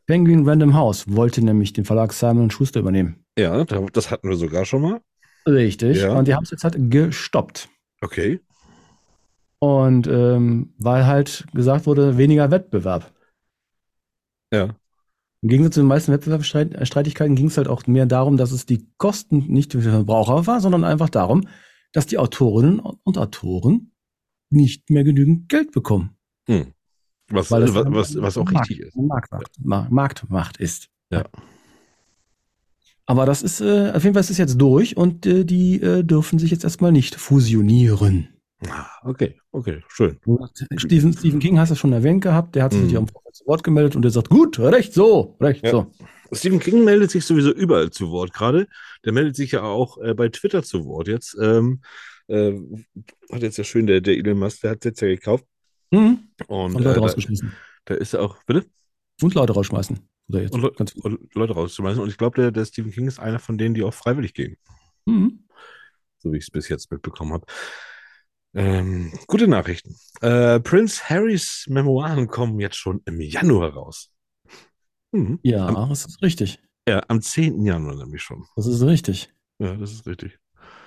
Penguin 0.07 0.47
Random 0.47 0.73
House 0.75 1.05
wollte 1.07 1.43
nämlich 1.43 1.73
den 1.73 1.85
Verlag 1.85 2.13
Simon 2.13 2.51
Schuster 2.51 2.79
übernehmen. 2.79 3.25
Ja, 3.37 3.63
da- 3.63 3.85
das 3.91 4.11
hatten 4.11 4.29
wir 4.29 4.35
sogar 4.37 4.65
schon 4.65 4.81
mal. 4.81 5.01
Richtig. 5.47 5.97
Ja. 6.01 6.17
Und 6.17 6.27
die 6.27 6.33
haben 6.35 6.43
es 6.43 6.51
jetzt 6.51 6.63
halt 6.63 6.75
gestoppt. 6.91 7.69
Okay. 8.01 8.39
Und 9.59 10.07
ähm, 10.07 10.73
weil 10.77 11.05
halt 11.07 11.45
gesagt 11.53 11.85
wurde, 11.85 12.17
weniger 12.17 12.51
Wettbewerb. 12.51 13.11
Ja. 14.51 14.75
Im 15.41 15.49
Gegensatz 15.49 15.75
zu 15.75 15.81
den 15.81 15.87
meisten 15.87 16.11
Wettbewerbsstreitigkeiten 16.11 17.35
ging 17.35 17.47
es 17.47 17.57
halt 17.57 17.67
auch 17.67 17.85
mehr 17.87 18.05
darum, 18.05 18.37
dass 18.37 18.51
es 18.51 18.65
die 18.65 18.87
Kosten 18.97 19.45
nicht 19.47 19.71
für 19.73 19.79
den 19.79 19.91
Verbraucher 19.91 20.47
war, 20.47 20.59
sondern 20.59 20.83
einfach 20.83 21.09
darum, 21.09 21.47
dass 21.93 22.07
die 22.07 22.17
Autorinnen 22.17 22.79
und 22.79 23.17
Autoren 23.17 23.91
nicht 24.49 24.89
mehr 24.89 25.03
genügend 25.03 25.49
Geld 25.49 25.71
bekommen. 25.71 26.17
Hm. 26.47 26.73
Was, 27.29 27.49
was, 27.49 27.73
was, 27.73 28.21
was 28.21 28.37
auch 28.37 28.45
Markt- 28.51 28.69
richtig 28.69 28.87
ist. 28.87 28.95
Marktmacht, 28.95 29.51
Ma- 29.63 29.87
Marktmacht 29.89 30.57
ist. 30.57 30.89
Ja. 31.11 31.23
Aber 33.07 33.25
das 33.25 33.43
ist, 33.43 33.61
äh, 33.61 33.91
auf 33.93 34.03
jeden 34.03 34.13
Fall 34.13 34.21
ist 34.21 34.31
es 34.31 34.37
jetzt 34.37 34.59
durch 34.59 34.97
und 34.97 35.25
äh, 35.25 35.43
die 35.45 35.81
äh, 35.81 36.03
dürfen 36.03 36.39
sich 36.39 36.51
jetzt 36.51 36.63
erstmal 36.63 36.91
nicht 36.91 37.15
fusionieren. 37.15 38.29
Ah, 38.67 38.85
Okay, 39.03 39.35
okay, 39.51 39.83
schön. 39.89 40.17
Stephen, 40.77 41.13
Stephen 41.13 41.39
King 41.39 41.59
hast 41.59 41.69
du 41.71 41.75
schon 41.75 41.93
erwähnt 41.93 42.23
gehabt, 42.23 42.55
der 42.55 42.63
hat 42.63 42.73
sich 42.73 42.81
Mhm. 42.83 42.89
ja 42.89 42.99
am 42.99 43.07
Vorfeld 43.07 43.35
zu 43.35 43.45
Wort 43.45 43.63
gemeldet 43.63 43.95
und 43.95 44.01
der 44.01 44.11
sagt, 44.11 44.29
gut, 44.29 44.57
recht 44.59 44.93
so, 44.93 45.35
recht 45.39 45.63
Ja. 45.63 45.71
so. 45.71 45.91
Stephen 46.31 46.59
King 46.59 46.83
meldet 46.83 47.11
sich 47.11 47.25
sowieso 47.25 47.51
überall 47.51 47.91
zu 47.91 48.09
Wort 48.09 48.33
gerade. 48.33 48.67
Der 49.03 49.13
meldet 49.13 49.35
sich 49.35 49.51
ja 49.51 49.61
auch 49.61 49.99
äh, 50.01 50.15
bei 50.15 50.29
Twitter 50.29 50.63
zu 50.63 50.85
Wort 50.85 51.07
jetzt. 51.07 51.37
Ähm, 51.39 51.81
äh, 52.27 52.53
hat 53.31 53.43
jetzt 53.43 53.57
ja 53.57 53.63
schön, 53.63 53.85
der, 53.85 54.01
der 54.01 54.15
Elon 54.17 54.39
Musk, 54.39 54.61
der 54.61 54.71
hat 54.71 54.85
jetzt 54.85 55.01
ja 55.01 55.07
gekauft. 55.09 55.45
Mhm. 55.91 56.29
Und 56.47 56.75
Und 56.75 56.81
äh, 56.81 56.83
Leute 56.83 56.99
da, 57.01 57.01
rausgeschmissen. 57.01 57.53
da 57.85 57.93
ist 57.95 58.13
er 58.13 58.21
auch, 58.23 58.43
bitte? 58.43 58.65
Und 59.21 59.33
Leute 59.33 59.53
rausschmeißen. 59.53 59.99
Oder 60.29 60.41
jetzt. 60.41 60.53
Und, 60.53 60.75
Ganz, 60.77 60.93
und 60.93 61.33
Leute 61.35 61.53
rauszuschmeißen. 61.53 62.01
Und 62.01 62.09
ich 62.09 62.17
glaube, 62.17 62.41
der, 62.41 62.51
der 62.51 62.65
Stephen 62.65 62.91
King 62.91 63.07
ist 63.07 63.19
einer 63.19 63.39
von 63.39 63.57
denen, 63.57 63.75
die 63.75 63.83
auch 63.83 63.93
freiwillig 63.93 64.33
gehen. 64.33 64.57
mhm. 65.05 65.45
so 66.19 66.31
wie 66.33 66.37
ich 66.37 66.45
es 66.45 66.51
bis 66.51 66.67
jetzt 66.69 66.91
mitbekommen 66.91 67.33
habe. 67.33 67.45
Ähm, 68.53 69.11
gute 69.27 69.47
Nachrichten. 69.47 69.95
Äh, 70.21 70.59
Prince 70.61 71.09
Harrys 71.09 71.65
Memoiren 71.67 72.27
kommen 72.27 72.59
jetzt 72.59 72.77
schon 72.77 73.01
im 73.05 73.19
Januar 73.21 73.73
raus. 73.73 74.11
Mhm. 75.11 75.39
Ja, 75.43 75.67
Am, 75.67 75.89
das 75.89 76.05
ist 76.05 76.21
richtig. 76.21 76.59
ja, 76.87 77.03
am 77.07 77.21
10. 77.21 77.65
Januar 77.65 77.95
nämlich 77.95 78.21
schon. 78.23 78.45
Das 78.55 78.65
ist 78.65 78.81
richtig. 78.81 79.33
Ja, 79.59 79.75
das 79.75 79.91
ist 79.91 80.07
richtig. 80.07 80.39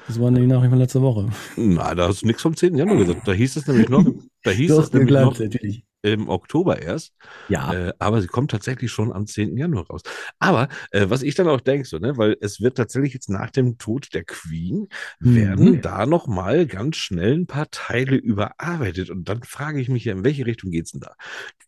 Das 0.08 0.18
waren 0.20 0.34
die 0.34 0.46
Nachrichten 0.46 0.70
von 0.70 0.78
letzter 0.78 1.02
Woche. 1.02 1.28
Na, 1.56 1.94
da 1.94 2.08
hast 2.08 2.22
du 2.22 2.26
nichts 2.26 2.42
vom 2.42 2.56
10. 2.56 2.76
Januar 2.76 2.96
gesagt. 2.96 3.28
Da 3.28 3.32
hieß 3.32 3.56
es 3.56 3.66
nämlich 3.66 3.88
noch, 3.90 4.04
da 4.42 4.50
hieß 4.50 4.70
es 4.70 4.92
nämlich 4.92 5.08
geglaubt, 5.08 5.38
noch 5.38 5.44
natürlich. 5.44 5.84
im 6.02 6.28
Oktober 6.30 6.80
erst. 6.80 7.12
Ja. 7.48 7.72
Äh, 7.74 7.92
aber 7.98 8.22
sie 8.22 8.26
kommt 8.28 8.50
tatsächlich 8.50 8.90
schon 8.90 9.12
am 9.12 9.26
10. 9.26 9.56
Januar 9.58 9.86
raus. 9.88 10.00
Aber 10.38 10.68
äh, 10.92 11.06
was 11.10 11.22
ich 11.22 11.34
dann 11.34 11.48
auch 11.48 11.60
denke, 11.60 11.86
so, 11.86 11.98
ne, 11.98 12.16
weil 12.16 12.36
es 12.40 12.60
wird 12.60 12.76
tatsächlich 12.78 13.12
jetzt 13.12 13.28
nach 13.28 13.50
dem 13.50 13.76
Tod 13.76 14.14
der 14.14 14.24
Queen, 14.24 14.88
Mhm. 15.20 15.34
werden 15.36 15.82
da 15.82 16.06
noch 16.06 16.26
mal 16.26 16.66
ganz 16.66 16.96
schnell 16.96 17.34
ein 17.34 17.46
paar 17.46 17.70
Teile 17.70 18.16
überarbeitet. 18.16 19.10
Und 19.10 19.28
dann 19.28 19.42
frage 19.42 19.80
ich 19.80 19.88
mich 19.90 20.04
ja, 20.06 20.12
in 20.14 20.24
welche 20.24 20.46
Richtung 20.46 20.70
geht's 20.70 20.92
denn 20.92 21.00
da? 21.00 21.14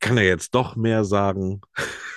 Kann 0.01 0.17
er 0.17 0.25
jetzt 0.25 0.55
doch 0.55 0.77
mehr 0.77 1.05
sagen? 1.05 1.61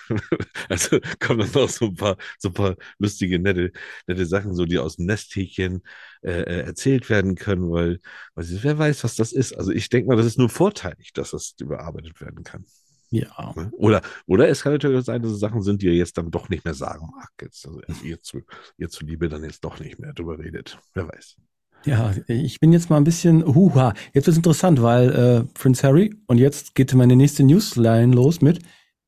also 0.70 1.00
kommen 1.20 1.40
dann 1.40 1.64
noch 1.64 1.70
so 1.70 1.86
ein 1.88 1.96
paar, 1.96 2.18
so 2.38 2.50
ein 2.50 2.54
paar 2.54 2.76
lustige, 3.00 3.40
nette, 3.40 3.72
nette 4.08 4.26
Sachen, 4.26 4.54
so 4.54 4.66
die 4.66 4.78
aus 4.80 4.98
dem 4.98 5.06
Nesthäkchen 5.06 5.82
äh, 6.24 6.42
äh, 6.42 6.62
erzählt 6.62 7.10
werden 7.10 7.36
können, 7.36 7.70
weil, 7.72 8.00
weil 8.36 8.46
wer 8.64 8.78
weiß, 8.78 9.04
was 9.04 9.16
das 9.16 9.32
ist. 9.34 9.58
Also 9.58 9.72
ich 9.72 9.90
denke 9.90 10.10
mal, 10.10 10.16
das 10.16 10.26
ist 10.26 10.38
nur 10.38 10.50
vorteilig, 10.50 11.12
dass 11.14 11.32
das 11.32 11.56
überarbeitet 11.60 12.22
werden 12.22 12.44
kann. 12.44 12.66
Ja. 13.10 13.54
Ne? 13.56 13.72
Oder, 13.74 14.02
oder 14.26 14.50
es 14.50 14.64
kann 14.64 14.72
natürlich 14.72 15.06
sein, 15.06 15.22
dass 15.22 15.32
es 15.32 15.40
Sachen 15.40 15.62
sind, 15.62 15.82
die 15.82 15.88
er 15.88 15.94
jetzt 15.94 16.18
dann 16.18 16.32
doch 16.32 16.50
nicht 16.50 16.66
mehr 16.66 16.74
sagen 16.74 17.10
mag. 17.16 17.30
Jetzt, 17.42 17.68
also 17.68 17.82
ihr, 18.04 18.22
zu, 18.22 18.42
ihr 18.78 18.90
zuliebe 18.90 19.30
dann 19.30 19.44
jetzt 19.44 19.64
doch 19.64 19.80
nicht 19.80 20.00
mehr 20.00 20.14
drüber 20.14 20.40
redet. 20.40 20.80
Wer 20.94 21.08
weiß. 21.08 21.38
Ja, 21.86 22.14
ich 22.28 22.60
bin 22.60 22.72
jetzt 22.72 22.90
mal 22.90 22.98
ein 22.98 23.04
bisschen, 23.04 23.46
huha, 23.46 23.94
jetzt 24.14 24.26
wird's 24.26 24.38
interessant, 24.38 24.82
weil 24.82 25.10
äh, 25.12 25.44
Prince 25.54 25.86
Harry, 25.86 26.16
und 26.28 26.38
jetzt 26.38 26.74
geht 26.74 26.94
meine 26.94 27.16
nächste 27.16 27.44
Newsline 27.44 28.16
los 28.16 28.42
mit, 28.42 28.60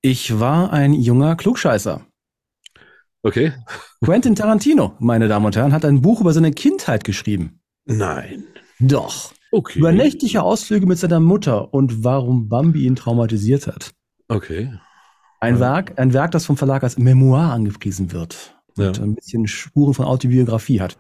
ich 0.02 0.40
war 0.40 0.74
ein 0.74 0.94
junger 0.94 1.36
Klugscheißer. 1.36 2.06
Okay. 3.26 3.54
Quentin 4.04 4.36
Tarantino, 4.36 4.94
meine 5.00 5.28
Damen 5.28 5.48
und 5.48 5.56
Herren, 5.56 5.74
hat 5.74 5.84
ein 5.84 6.04
Buch 6.04 6.22
über 6.22 6.32
seine 6.32 6.52
Kindheit 6.52 7.04
geschrieben. 7.04 7.60
Nein. 7.86 8.44
Doch. 8.80 9.34
Okay. 9.52 9.80
Über 9.80 9.92
nächtliche 9.92 10.44
Ausflüge 10.44 10.86
mit 10.86 11.00
seiner 11.00 11.20
Mutter 11.20 11.74
und 11.74 12.04
warum 12.04 12.50
Bambi 12.50 12.86
ihn 12.86 12.96
traumatisiert 12.96 13.66
hat. 13.66 13.94
Okay. 14.28 14.72
Ein 15.40 15.56
Ja. 15.56 15.60
Werk, 15.60 15.98
ein 15.98 16.14
Werk, 16.14 16.32
das 16.32 16.46
vom 16.46 16.56
Verlag 16.56 16.84
als 16.84 17.00
Memoir 17.00 17.52
angepriesen 17.52 18.12
wird. 18.12 18.56
Ja. 18.78 18.90
Und 18.90 19.02
ein 19.02 19.16
bisschen 19.16 19.48
Spuren 19.48 19.96
von 19.96 20.06
Autobiografie 20.06 20.80
hat. 20.82 21.00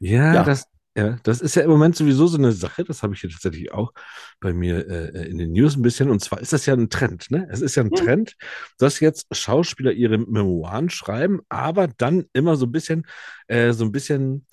Ja, 0.00 0.34
Ja. 0.34 0.42
Das, 0.42 0.66
ja, 0.96 1.18
das 1.24 1.40
ist 1.42 1.54
ja 1.56 1.62
im 1.62 1.70
Moment 1.70 1.94
sowieso 1.96 2.26
so 2.26 2.38
eine 2.38 2.52
Sache, 2.52 2.82
das 2.84 3.02
habe 3.02 3.14
ich 3.14 3.20
hier 3.20 3.30
tatsächlich 3.30 3.70
auch 3.72 3.92
bei 4.40 4.52
mir 4.54 4.88
äh, 4.88 5.28
in 5.28 5.36
den 5.38 5.52
News 5.52 5.76
ein 5.76 5.82
bisschen. 5.82 6.10
Und 6.10 6.20
zwar 6.20 6.40
ist 6.40 6.52
das 6.54 6.64
ja 6.66 6.74
ein 6.74 6.88
Trend, 6.88 7.30
ne? 7.30 7.46
Es 7.50 7.60
ist 7.60 7.74
ja 7.76 7.82
ein 7.84 7.92
Mhm. 7.92 7.94
Trend, 7.94 8.34
dass 8.78 9.00
jetzt 9.00 9.26
Schauspieler 9.36 9.92
ihre 9.92 10.16
Memoiren 10.18 10.88
schreiben, 10.88 11.40
aber 11.50 11.88
dann 11.88 12.24
immer 12.32 12.56
so 12.56 12.66
ein 12.66 12.72
bisschen, 12.72 13.06
äh, 13.48 13.72
so 13.74 13.84
ein 13.84 13.92
bisschen, 13.92 14.46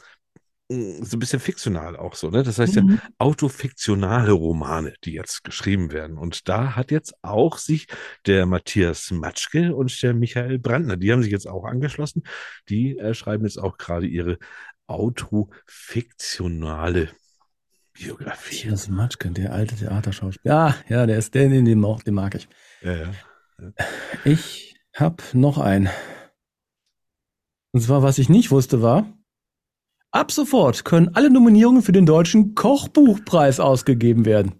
mh, 0.69 1.05
so 1.05 1.17
ein 1.17 1.19
bisschen 1.19 1.39
fiktional 1.39 1.97
auch 1.97 2.15
so, 2.15 2.29
ne? 2.29 2.43
Das 2.43 2.59
heißt 2.59 2.75
ja, 2.77 2.83
Mhm. 2.83 3.13
autofiktionale 3.17 4.31
Romane, 4.31 4.93
die 5.03 5.13
jetzt 5.13 5.43
geschrieben 5.43 5.91
werden. 5.91 6.17
Und 6.17 6.47
da 6.50 6.75
hat 6.75 6.91
jetzt 6.91 7.13
auch 7.21 7.57
sich 7.57 7.88
der 8.25 8.45
Matthias 8.45 9.12
Matschke 9.12 9.75
und 9.75 10.01
der 10.03 10.13
Michael 10.13 10.59
Brandner, 10.59 10.97
die 10.97 11.12
haben 11.12 11.23
sich 11.23 11.31
jetzt 11.31 11.47
auch 11.47 11.65
angeschlossen. 11.65 12.23
Die 12.69 12.97
äh, 12.97 13.13
schreiben 13.13 13.45
jetzt 13.45 13.59
auch 13.59 13.77
gerade 13.77 14.07
ihre 14.07 14.38
autofiktionale 14.93 17.09
Biografie. 17.93 18.55
Matthias 18.55 18.89
Matschke, 18.89 19.31
der 19.31 19.53
alte 19.53 19.75
Theaterschauspieler. 19.75 20.53
Ja, 20.53 20.75
ja, 20.89 21.05
der 21.05 21.17
ist 21.17 21.33
der, 21.35 21.50
den, 21.50 21.65
den, 21.65 21.81
den 21.81 22.13
mag 22.13 22.35
ich. 22.35 22.47
Ja, 22.81 22.95
ja. 22.95 23.12
Ich 24.25 24.75
hab 24.95 25.21
noch 25.33 25.57
einen. 25.57 25.89
Und 27.71 27.81
zwar, 27.81 28.03
was 28.03 28.17
ich 28.17 28.29
nicht 28.29 28.51
wusste, 28.51 28.81
war, 28.81 29.12
ab 30.12 30.31
sofort 30.31 30.85
können 30.85 31.15
alle 31.15 31.29
Nominierungen 31.29 31.81
für 31.81 31.91
den 31.91 32.05
deutschen 32.05 32.55
Kochbuchpreis 32.55 33.59
ausgegeben 33.59 34.25
werden. 34.25 34.53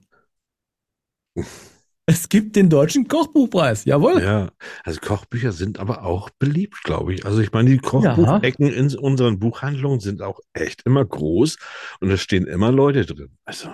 Es 2.06 2.28
gibt 2.28 2.58
den 2.58 2.70
deutschen 2.70 3.08
Kochbuchpreis, 3.08 3.86
jawohl. 3.86 4.22
Ja, 4.22 4.52
also 4.84 5.00
Kochbücher 5.00 5.54
sind 5.54 5.80
aber 5.80 6.04
auch 6.04 6.30
beliebt, 6.32 6.84
glaube 6.84 7.14
ich. 7.14 7.26
Also 7.26 7.40
ich 7.40 7.54
meine, 7.54 7.70
die 7.70 7.78
Kochbuchecken 7.78 8.68
in 8.68 8.96
unseren 8.98 9.40
Buchhandlungen 9.40 10.02
sind 10.02 10.22
auch 10.22 10.42
echt 10.52 10.82
immer 10.86 11.06
groß 11.06 11.58
und 12.02 12.12
es 12.12 12.20
stehen 12.22 12.46
immer 12.46 12.72
Leute 12.74 13.06
drin. 13.06 13.30
Also, 13.46 13.70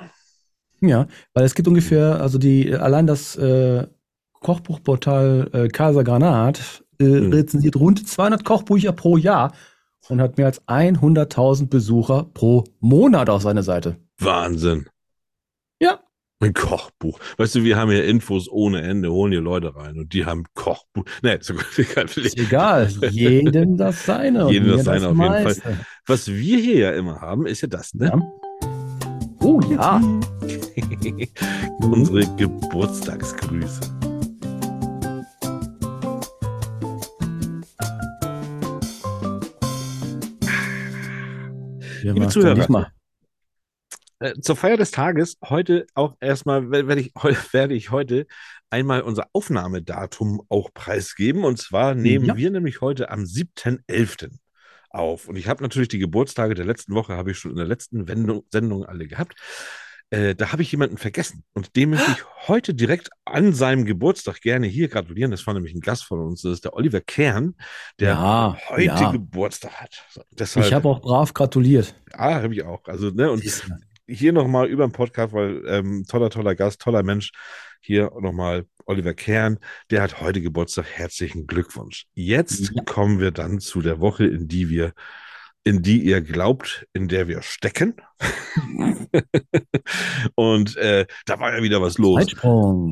Ja, 0.80 1.08
weil 1.34 1.46
es 1.46 1.56
gibt 1.56 1.68
ungefähr, 1.68 2.22
also 2.22 2.38
die, 2.38 2.76
allein 2.76 3.08
das 3.08 3.36
äh, 3.36 3.88
Kochbuchportal 4.34 5.50
äh, 5.54 5.68
Casa 5.70 6.04
Granat 6.04 6.84
äh, 7.00 7.06
Hm. 7.06 7.32
rezensiert 7.34 7.78
rund 7.78 8.08
200 8.08 8.44
Kochbücher 8.46 8.92
pro 8.92 9.18
Jahr 9.18 9.54
und 10.08 10.22
hat 10.22 10.38
mehr 10.38 10.46
als 10.48 10.62
100.000 10.68 11.68
Besucher 11.68 12.26
pro 12.34 12.64
Monat 12.80 13.30
auf 13.30 13.42
seiner 13.42 13.64
Seite. 13.64 13.98
Wahnsinn. 14.20 14.88
Ja. 15.82 16.00
Ein 16.42 16.54
Kochbuch. 16.54 17.20
Weißt 17.36 17.56
du, 17.56 17.66
wir 17.66 17.76
haben 17.76 17.92
hier 17.92 18.06
Infos 18.06 18.48
ohne 18.50 18.82
Ende, 18.82 19.12
holen 19.12 19.34
hier 19.34 19.42
Leute 19.42 19.76
rein 19.76 20.00
und 20.00 20.14
die 20.14 20.26
haben 20.26 20.46
Kochbuch. 20.54 21.04
Nee, 21.22 21.38
so 21.42 21.54
gut, 21.54 21.66
egal. 21.78 22.06
Ist 22.06 22.38
egal, 22.40 22.88
jedem 23.12 23.76
das 23.76 24.06
seine. 24.06 24.50
Jedem 24.50 24.70
das 24.70 24.86
seine, 24.86 25.10
auf 25.10 25.18
jeden 25.18 25.34
Fall. 25.34 25.44
meiste. 25.44 25.80
Was 26.08 26.30
wir 26.30 26.58
hier 26.58 26.78
ja 26.78 26.92
immer 26.92 27.20
haben, 27.20 27.46
ist 27.46 27.60
ja 27.60 27.68
das, 27.68 27.94
ne? 27.94 28.06
Ja. 28.06 28.22
Oh 29.44 29.60
ja. 29.70 30.02
Unsere 31.82 32.26
Geburtstagsgrüße. 32.38 33.82
Wir 42.02 42.14
Liebe 42.14 42.28
Zuhörer. 42.30 42.94
Äh, 44.20 44.34
zur 44.42 44.56
Feier 44.56 44.78
des 44.78 44.92
Tages 44.92 45.38
heute 45.44 45.86
auch 45.94 46.16
erstmal 46.20 46.70
wer- 46.72 46.88
werde 46.88 47.02
ich, 47.02 47.14
werde 47.54 47.74
ich 47.74 47.92
heute 47.92 48.28
einmal 48.70 49.02
unser 49.02 49.28
Aufnahmedatum 49.34 50.42
auch 50.50 50.74
preisgeben. 50.74 51.44
Und 51.44 51.58
zwar 51.58 51.96
nehmen 51.96 52.26
Ja. 52.26 52.38
wir 52.38 52.52
nämlich 52.52 52.82
heute 52.82 53.10
am 53.10 53.24
7.11. 53.26 54.30
auf. 54.90 55.28
Und 55.28 55.36
ich 55.38 55.48
habe 55.48 55.64
natürlich 55.64 55.90
die 55.90 56.00
Geburtstage 56.00 56.54
der 56.56 56.66
letzten 56.66 56.94
Woche, 56.96 57.14
habe 57.16 57.32
ich 57.32 57.38
schon 57.38 57.52
in 57.52 57.58
der 57.58 57.66
letzten 57.68 58.08
Wendung, 58.08 58.44
Sendung 58.52 58.86
alle 58.86 59.08
gehabt. 59.08 59.36
Äh, 60.12 60.34
da 60.34 60.52
habe 60.52 60.64
ich 60.64 60.72
jemanden 60.72 60.98
vergessen. 60.98 61.44
Und 61.54 61.76
dem 61.76 61.92
möchte 61.92 62.12
ich 62.12 62.26
heute 62.48 62.74
direkt 62.74 63.10
an 63.26 63.54
seinem 63.54 63.86
Geburtstag 63.86 64.42
gerne 64.42 64.66
hier 64.68 64.88
gratulieren. 64.88 65.30
Das 65.32 65.46
war 65.48 65.54
nämlich 65.54 65.74
ein 65.76 65.82
Gast 65.82 66.04
von 66.06 66.20
uns. 66.20 66.42
Das 66.42 66.54
ist 66.54 66.66
der 66.66 66.74
Oliver 66.74 67.00
Kern, 67.02 67.56
der 68.00 68.10
Ja, 68.14 68.58
heute 68.70 68.84
ja. 68.84 69.12
Geburtstag 69.12 69.74
hat. 69.80 70.04
So, 70.12 70.22
deshalb, 70.32 70.66
Ich 70.66 70.74
habe 70.74 70.90
auch 70.90 71.02
brav 71.02 71.34
gratuliert. 71.34 71.96
ah, 72.14 72.42
habe 72.42 72.54
ich 72.54 72.64
auch. 72.64 72.84
Also, 72.88 73.12
ne, 73.12 73.32
und 73.32 73.44
hier 74.10 74.34
nochmal 74.34 74.68
über 74.68 74.86
den 74.88 74.92
Podcast, 74.92 75.34
weil 75.34 75.64
ähm, 75.68 76.06
toller, 76.08 76.30
toller 76.30 76.56
Gast, 76.56 76.82
toller 76.82 77.04
Mensch. 77.04 77.32
Hier 77.82 78.12
nochmal 78.20 78.66
Oliver 78.86 79.14
Kern, 79.14 79.60
der 79.90 80.02
hat 80.02 80.20
heute 80.20 80.42
Geburtstag. 80.42 80.86
Herzlichen 80.92 81.48
Glückwunsch. 81.48 82.06
Jetzt 82.14 82.72
Ja. 82.76 82.84
kommen 82.84 83.20
wir 83.20 83.32
dann 83.32 83.60
zu 83.60 83.82
der 83.82 84.00
Woche, 84.02 84.26
in 84.26 84.48
die 84.48 84.70
wir, 84.70 84.94
in 85.64 85.82
die 85.82 86.02
ihr 86.04 86.22
glaubt, 86.22 86.88
in 86.94 87.08
der 87.08 87.28
wir 87.28 87.42
stecken. 87.42 87.96
und 90.36 90.76
äh, 90.78 91.06
da 91.26 91.40
war 91.40 91.56
ja 91.56 91.64
wieder 91.64 91.82
was 91.82 91.98
los. 91.98 92.20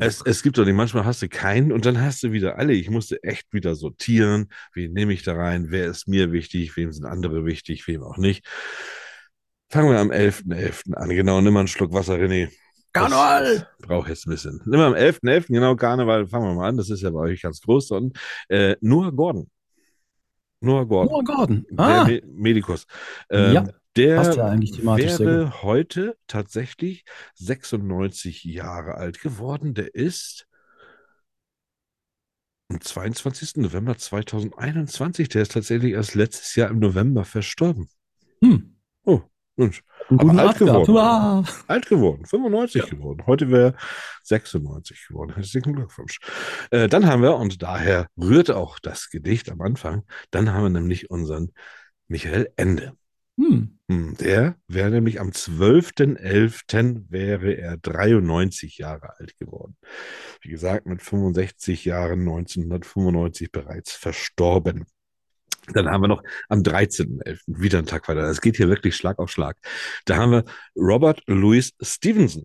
Es, 0.00 0.22
es 0.24 0.42
gibt 0.42 0.56
doch 0.58 0.64
nicht, 0.64 0.74
manchmal 0.74 1.04
hast 1.04 1.22
du 1.22 1.28
keinen 1.28 1.72
und 1.72 1.84
dann 1.86 2.00
hast 2.00 2.22
du 2.22 2.32
wieder 2.32 2.58
alle. 2.58 2.72
Ich 2.72 2.90
musste 2.90 3.22
echt 3.22 3.52
wieder 3.52 3.74
sortieren. 3.74 4.48
Wen 4.74 4.92
nehme 4.92 5.12
ich 5.12 5.22
da 5.22 5.34
rein? 5.34 5.66
Wer 5.70 5.86
ist 5.86 6.08
mir 6.08 6.32
wichtig? 6.32 6.76
Wem 6.76 6.92
sind 6.92 7.04
andere 7.04 7.44
wichtig? 7.44 7.86
Wem 7.88 8.02
auch 8.02 8.16
nicht? 8.16 8.46
Fangen 9.70 9.90
wir 9.90 9.98
am 9.98 10.10
11.11. 10.10 10.94
an. 10.94 11.08
Genau, 11.10 11.40
nimm 11.40 11.52
mal 11.52 11.60
einen 11.60 11.68
Schluck 11.68 11.92
Wasser, 11.92 12.14
René. 12.14 12.50
Karneval! 12.92 13.68
Braucht 13.80 14.08
jetzt 14.08 14.26
ein 14.26 14.30
bisschen. 14.30 14.62
Nimm 14.64 14.80
mal 14.80 14.86
am 14.86 14.94
11.11. 14.94 15.48
genau, 15.48 15.76
Karneval, 15.76 16.26
fangen 16.26 16.46
wir 16.46 16.54
mal 16.54 16.68
an. 16.68 16.76
Das 16.78 16.88
ist 16.90 17.02
ja 17.02 17.10
bei 17.10 17.20
euch 17.20 17.42
ganz 17.42 17.60
groß. 17.60 17.90
Und 17.92 18.18
äh, 18.48 18.76
Noah 18.80 19.12
Gordon. 19.12 19.50
Noah 20.60 20.86
Gordon. 20.86 21.12
Noah 21.12 21.24
Gordon. 21.24 21.66
Der 21.70 21.86
Ah, 21.86 22.04
Me 22.04 22.22
Medikus. 22.26 22.86
Ähm, 23.30 23.52
Ja, 23.52 23.66
der 23.94 24.16
passt 24.16 24.36
ja 24.36 24.46
eigentlich 24.46 24.72
thematisch 24.72 25.12
sehr 25.12 25.26
wäre 25.26 25.62
heute 25.62 26.16
tatsächlich 26.26 27.04
96 27.34 28.44
Jahre 28.44 28.94
alt 28.94 29.20
geworden. 29.20 29.74
Der 29.74 29.94
ist 29.94 30.46
am 32.70 32.80
22. 32.80 33.56
November 33.56 33.96
2021. 33.98 35.28
Der 35.28 35.42
ist 35.42 35.52
tatsächlich 35.52 35.92
erst 35.92 36.14
letztes 36.14 36.54
Jahr 36.56 36.70
im 36.70 36.78
November 36.78 37.24
verstorben. 37.24 37.88
hm. 38.42 38.74
Oh, 39.04 39.22
Mensch. 39.58 39.82
Aber 40.08 40.16
guten 40.24 40.38
alt 40.38 40.58
geworden. 40.58 41.46
Alt 41.66 41.86
geworden, 41.88 42.24
95 42.24 42.90
geworden. 42.90 43.24
Heute 43.26 43.50
wäre 43.50 43.74
96 44.22 45.08
geworden. 45.08 45.34
Herzlichen 45.34 45.74
Glückwunsch. 45.74 46.18
Äh, 46.70 46.88
dann 46.88 47.06
haben 47.06 47.22
wir, 47.22 47.36
und 47.36 47.62
daher 47.62 48.08
rührt 48.16 48.50
auch 48.50 48.78
das 48.78 49.10
Gedicht 49.10 49.50
am 49.50 49.60
Anfang, 49.60 50.04
dann 50.30 50.52
haben 50.52 50.62
wir 50.62 50.70
nämlich 50.70 51.10
unseren 51.10 51.52
Michael 52.06 52.50
Ende. 52.56 52.94
Hm. 53.38 53.78
Hm, 53.88 54.16
Der 54.16 54.56
wäre 54.66 54.90
nämlich 54.90 55.20
am 55.20 55.30
12.11. 55.30 57.04
wäre 57.08 57.52
er 57.52 57.76
93 57.76 58.78
Jahre 58.78 59.18
alt 59.18 59.36
geworden. 59.38 59.76
Wie 60.40 60.48
gesagt, 60.50 60.86
mit 60.86 61.02
65 61.02 61.84
Jahren 61.84 62.20
1995 62.20 63.52
bereits 63.52 63.92
verstorben. 63.92 64.86
Dann 65.74 65.88
haben 65.88 66.02
wir 66.02 66.08
noch 66.08 66.22
am 66.48 66.62
13.11. 66.62 67.40
wieder 67.46 67.78
einen 67.78 67.86
Tag 67.86 68.08
weiter. 68.08 68.22
Das 68.22 68.40
geht 68.40 68.56
hier 68.56 68.68
wirklich 68.68 68.96
Schlag 68.96 69.18
auf 69.18 69.30
Schlag. 69.30 69.56
Da 70.04 70.16
haben 70.16 70.32
wir 70.32 70.44
Robert 70.76 71.22
Louis 71.26 71.74
Stevenson. 71.80 72.44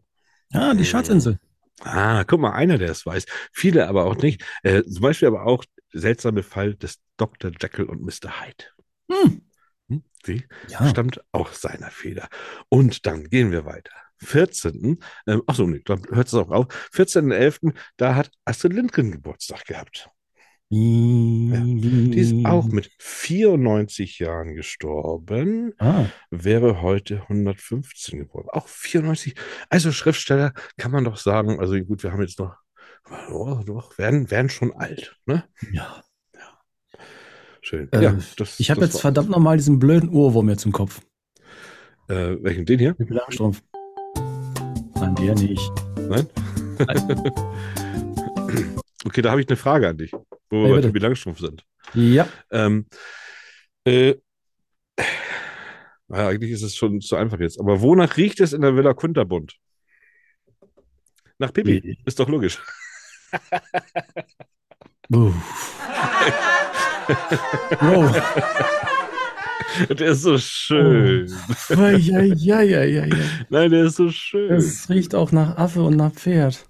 Ah, 0.54 0.74
die 0.74 0.86
Schatzinsel. 0.86 1.40
Ah, 1.82 2.24
guck 2.26 2.40
mal, 2.40 2.52
einer, 2.54 2.78
der 2.78 2.90
es 2.92 3.06
weiß. 3.06 3.26
Viele 3.52 3.88
aber 3.88 4.06
auch 4.06 4.16
nicht. 4.18 4.44
Äh, 4.64 4.84
zum 4.84 5.02
Beispiel 5.02 5.28
aber 5.28 5.46
auch 5.46 5.66
der 5.94 6.02
seltsame 6.02 6.44
Fall 6.44 6.76
des 6.76 7.00
Dr. 7.18 7.52
Jekyll 7.60 7.86
und 7.86 8.02
Mr. 8.02 8.42
Hyde. 8.42 8.66
Hm. 9.12 9.42
Hm, 9.90 10.04
Sie 10.26 10.44
Ja. 10.70 10.88
stammt 10.88 11.22
auch 11.32 11.52
seiner 11.52 11.90
Feder. 11.92 12.30
Und 12.70 13.06
dann 13.06 13.26
gehen 13.30 13.52
wir 13.52 13.66
weiter. 13.66 13.92
14. 14.20 15.00
Ähm, 15.28 15.42
achso, 15.48 15.66
nee, 15.68 15.82
dann 15.84 16.04
hört 16.12 16.28
es 16.28 16.34
auch 16.34 16.50
auf. 16.52 16.68
14.11., 16.94 17.74
da 17.98 18.16
hat 18.16 18.32
Astrid 18.46 18.74
Lindgren 18.74 19.12
Geburtstag 19.12 19.66
gehabt. 19.66 20.10
Die 20.76 22.20
ist 22.20 22.46
auch 22.46 22.66
mit 22.66 22.90
94 23.00 24.20
Jahren 24.20 24.56
gestorben, 24.56 25.74
Ah, 25.78 26.06
wäre 26.32 26.82
heute 26.82 27.22
115 27.24 28.20
geboren. 28.20 28.48
Auch 28.50 28.68
94. 28.68 29.36
Also 29.70 29.92
Schriftsteller 29.92 30.54
kann 30.78 30.92
man 30.92 31.04
doch 31.04 31.18
sagen, 31.18 31.60
also 31.60 31.80
gut, 31.80 32.02
wir 32.02 32.12
haben 32.12 32.22
jetzt 32.22 32.40
noch, 32.40 32.56
oh, 33.32 33.62
doch, 33.66 33.98
werden, 34.00 34.32
werden 34.32 34.50
schon 34.50 34.74
alt, 34.74 35.16
ne? 35.26 35.44
ja. 35.72 36.04
Schön. 37.62 37.90
Äh, 37.94 38.04
ja, 38.04 38.18
das, 38.36 38.60
ich 38.60 38.70
habe 38.72 38.82
jetzt 38.82 39.00
verdammt 39.00 39.30
nochmal 39.30 39.56
diesen 39.56 39.80
blöden 39.80 40.10
Ohrwurm 40.10 40.50
jetzt 40.50 40.66
im 40.66 40.74
Kopf. 40.74 41.00
Äh, 42.10 42.36
welchen, 42.42 42.66
den 42.66 42.78
hier? 42.78 42.94
Pippi 42.94 43.14
Langstrumpf. 43.14 43.62
Nein, 44.96 45.16
der 45.16 45.36
nicht. 45.36 45.72
Nein? 46.10 46.28
okay, 49.06 49.22
da 49.22 49.32
habe 49.32 49.40
ich 49.40 49.48
eine 49.48 49.56
Frage 49.56 49.88
an 49.88 49.98
dich, 49.98 50.12
wo 50.54 50.64
wir 50.64 50.70
Ja, 50.70 50.76
bei. 50.76 50.82
Pippi 50.88 51.00
Langstrumpf 51.00 51.40
sind. 51.40 51.66
Ja. 51.94 52.28
Ähm, 52.52 52.86
äh, 53.86 54.16
naja, 56.08 56.28
eigentlich 56.30 56.52
ist 56.52 56.62
es 56.62 56.76
schon 56.76 57.02
zu 57.02 57.16
einfach 57.16 57.40
jetzt. 57.40 57.60
Aber 57.60 57.82
wonach 57.82 58.18
riecht 58.18 58.40
es 58.40 58.54
in 58.54 58.62
der 58.62 58.76
Villa 58.76 58.94
Kunterbund? 58.94 59.56
Nach 61.40 61.52
Pippi. 61.52 61.84
Wie? 61.84 61.98
Ist 62.06 62.20
doch 62.20 62.30
logisch. 62.30 62.62
Wow. 65.10 65.34
Der 69.90 70.08
ist 70.12 70.22
so 70.22 70.38
schön. 70.38 71.32
Ja, 71.70 71.90
ja, 71.92 72.62
ja, 72.62 72.62
ja, 72.62 73.06
ja. 73.06 73.16
Nein, 73.50 73.72
der 73.72 73.86
ist 73.86 73.96
so 73.98 74.10
schön. 74.10 74.52
Es 74.52 74.90
riecht 74.90 75.16
auch 75.16 75.32
nach 75.32 75.58
Affe 75.58 75.82
und 75.82 75.98
nach 75.98 76.14
Pferd. 76.14 76.66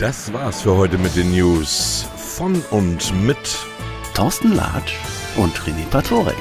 Das 0.00 0.32
war's 0.32 0.62
für 0.62 0.74
heute 0.78 0.96
mit 0.96 1.14
den 1.14 1.30
News 1.30 2.08
von 2.16 2.62
und 2.70 3.12
mit. 3.22 3.36
Thorsten 4.14 4.54
Latsch 4.54 4.94
und 5.36 5.52
René 5.58 5.84
Patorek. 5.90 6.34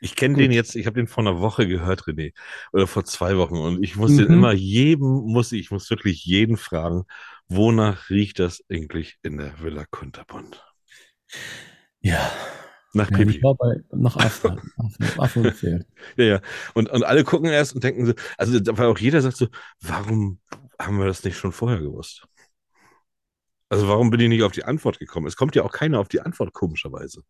Ich 0.00 0.16
kenne 0.16 0.34
den 0.34 0.50
jetzt, 0.50 0.74
ich 0.74 0.86
habe 0.86 0.96
den 0.96 1.06
vor 1.06 1.22
einer 1.22 1.38
Woche 1.40 1.68
gehört, 1.68 2.02
René, 2.02 2.32
oder 2.72 2.88
vor 2.88 3.04
zwei 3.04 3.36
Wochen. 3.36 3.58
Und 3.58 3.80
ich 3.84 3.94
muss 3.94 4.16
den 4.16 4.26
Mhm. 4.26 4.34
immer 4.34 4.52
jedem, 4.52 5.06
muss 5.06 5.52
ich, 5.52 5.60
ich 5.60 5.70
muss 5.70 5.88
wirklich 5.88 6.24
jeden 6.24 6.56
fragen, 6.56 7.04
wonach 7.46 8.10
riecht 8.10 8.40
das 8.40 8.64
eigentlich 8.68 9.18
in 9.22 9.36
der 9.36 9.62
Villa 9.62 9.84
Kunterbund? 9.88 10.64
Ja. 12.00 12.28
Nach 12.96 13.10
ja 13.10 13.16
Pipi. 13.18 13.36
ich 13.36 13.42
war 13.42 13.54
bei, 13.54 13.82
nach 13.92 14.16
Affe. 14.16 14.56
Affe, 14.76 15.20
Affe 15.20 15.40
und 15.40 15.54
Pferd. 15.54 15.86
Ja, 16.16 16.24
ja. 16.24 16.40
Und, 16.74 16.90
und 16.90 17.04
alle 17.04 17.24
gucken 17.24 17.48
erst 17.50 17.74
und 17.74 17.84
denken 17.84 18.06
so, 18.06 18.12
also 18.38 18.58
da- 18.60 18.76
weil 18.78 18.86
auch 18.86 18.98
jeder 18.98 19.20
sagt 19.22 19.36
so, 19.36 19.48
warum 19.80 20.40
haben 20.80 20.98
wir 20.98 21.06
das 21.06 21.22
nicht 21.24 21.36
schon 21.36 21.52
vorher 21.52 21.78
gewusst? 21.80 22.26
Also 23.68 23.88
warum 23.88 24.10
bin 24.10 24.20
ich 24.20 24.28
nicht 24.28 24.42
auf 24.42 24.52
die 24.52 24.64
Antwort 24.64 24.98
gekommen? 24.98 25.26
Es 25.26 25.36
kommt 25.36 25.54
ja 25.56 25.62
auch 25.62 25.72
keiner 25.72 25.98
auf 26.00 26.08
die 26.08 26.20
Antwort, 26.20 26.52
komischerweise. 26.52 27.22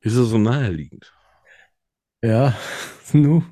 Ist 0.00 0.14
es 0.16 0.28
so 0.28 0.38
naheliegend? 0.38 1.12
Ja, 2.22 2.56
nu. 3.12 3.42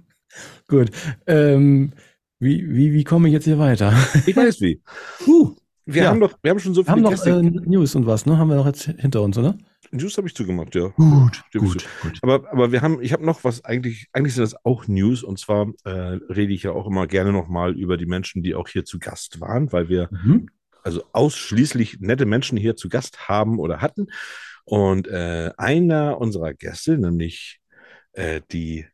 Gut. 0.68 0.90
Ähm, 1.26 1.92
wie, 2.38 2.68
wie, 2.68 2.92
wie 2.92 3.04
komme 3.04 3.28
ich 3.28 3.32
jetzt 3.34 3.44
hier 3.44 3.58
weiter? 3.58 3.92
Ich 4.26 4.36
weiß 4.36 4.60
wie. 4.60 4.82
Uh, 5.26 5.56
Wir 5.88 6.02
Ja. 6.02 6.10
haben 6.10 6.20
doch, 6.20 6.36
wir 6.42 6.50
haben 6.50 6.58
schon 6.58 6.74
so 6.74 6.84
wir 6.84 6.90
haben 6.92 7.02
noch 7.02 7.26
äh, 7.26 7.42
News 7.42 7.94
und 7.94 8.06
was, 8.06 8.26
ne? 8.26 8.36
Haben 8.38 8.48
wir 8.50 8.56
noch 8.56 8.66
jetzt 8.66 8.82
hinter 8.82 9.22
uns, 9.22 9.38
oder? 9.38 9.56
News 9.92 10.16
habe 10.18 10.26
ich 10.26 10.34
zugemacht, 10.34 10.74
ja. 10.74 10.88
Gut, 10.96 11.44
Stimmst 11.48 11.74
gut, 11.74 11.86
gut. 12.02 12.18
Aber, 12.22 12.50
aber 12.50 12.72
wir 12.72 12.82
haben, 12.82 13.00
ich 13.00 13.12
habe 13.12 13.24
noch 13.24 13.44
was, 13.44 13.64
eigentlich, 13.64 14.08
eigentlich 14.12 14.34
sind 14.34 14.42
das 14.42 14.56
auch 14.64 14.88
News 14.88 15.22
und 15.22 15.38
zwar 15.38 15.68
äh, 15.84 15.90
rede 16.28 16.52
ich 16.52 16.64
ja 16.64 16.72
auch 16.72 16.88
immer 16.88 17.06
gerne 17.06 17.32
nochmal 17.32 17.78
über 17.78 17.96
die 17.96 18.06
Menschen, 18.06 18.42
die 18.42 18.56
auch 18.56 18.68
hier 18.68 18.84
zu 18.84 18.98
Gast 18.98 19.40
waren, 19.40 19.72
weil 19.72 19.88
wir 19.88 20.08
Mhm. 20.10 20.48
also 20.82 21.04
ausschließlich 21.12 21.98
nette 22.00 22.26
Menschen 22.26 22.58
hier 22.58 22.74
zu 22.74 22.88
Gast 22.88 23.28
haben 23.28 23.60
oder 23.60 23.80
hatten. 23.80 24.08
Und 24.64 25.06
äh, 25.06 25.52
einer 25.56 26.18
unserer 26.20 26.52
Gäste, 26.52 26.98
nämlich 26.98 27.60
äh, 28.12 28.40
die 28.50 28.86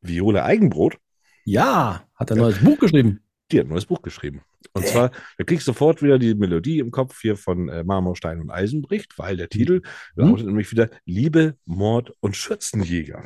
Viola 0.00 0.44
Eigenbrot, 0.44 0.96
Ja, 1.44 2.04
hat 2.14 2.30
ein 2.30 2.38
neues 2.38 2.58
Buch 2.60 2.78
geschrieben. 2.78 3.20
Die 3.52 3.60
hat 3.60 3.66
ein 3.66 3.70
neues 3.70 3.86
Buch 3.86 4.02
geschrieben. 4.02 4.42
Und 4.72 4.86
zwar, 4.86 5.10
da 5.38 5.44
kriegst 5.44 5.66
du 5.66 5.72
sofort 5.72 6.02
wieder 6.02 6.18
die 6.18 6.34
Melodie 6.34 6.80
im 6.80 6.90
Kopf 6.90 7.20
hier 7.20 7.36
von 7.36 7.68
äh, 7.68 7.84
Marmor, 7.84 8.16
Stein 8.16 8.40
und 8.40 8.50
Eisenbricht, 8.50 9.18
weil 9.18 9.36
der 9.36 9.48
Titel 9.48 9.82
Mhm. 10.16 10.28
lautet 10.28 10.46
nämlich 10.46 10.70
wieder 10.72 10.90
Liebe, 11.04 11.56
Mord 11.64 12.12
und 12.20 12.36
Schürzenjäger. 12.36 13.24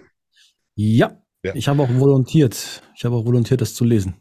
Ja. 0.74 1.22
Ja. 1.42 1.54
Ich 1.54 1.68
habe 1.68 1.82
auch 1.82 1.88
volontiert. 1.88 2.82
Ich 2.94 3.04
habe 3.04 3.16
auch 3.16 3.24
volontiert, 3.24 3.62
das 3.62 3.72
zu 3.74 3.84
lesen. 3.84 4.14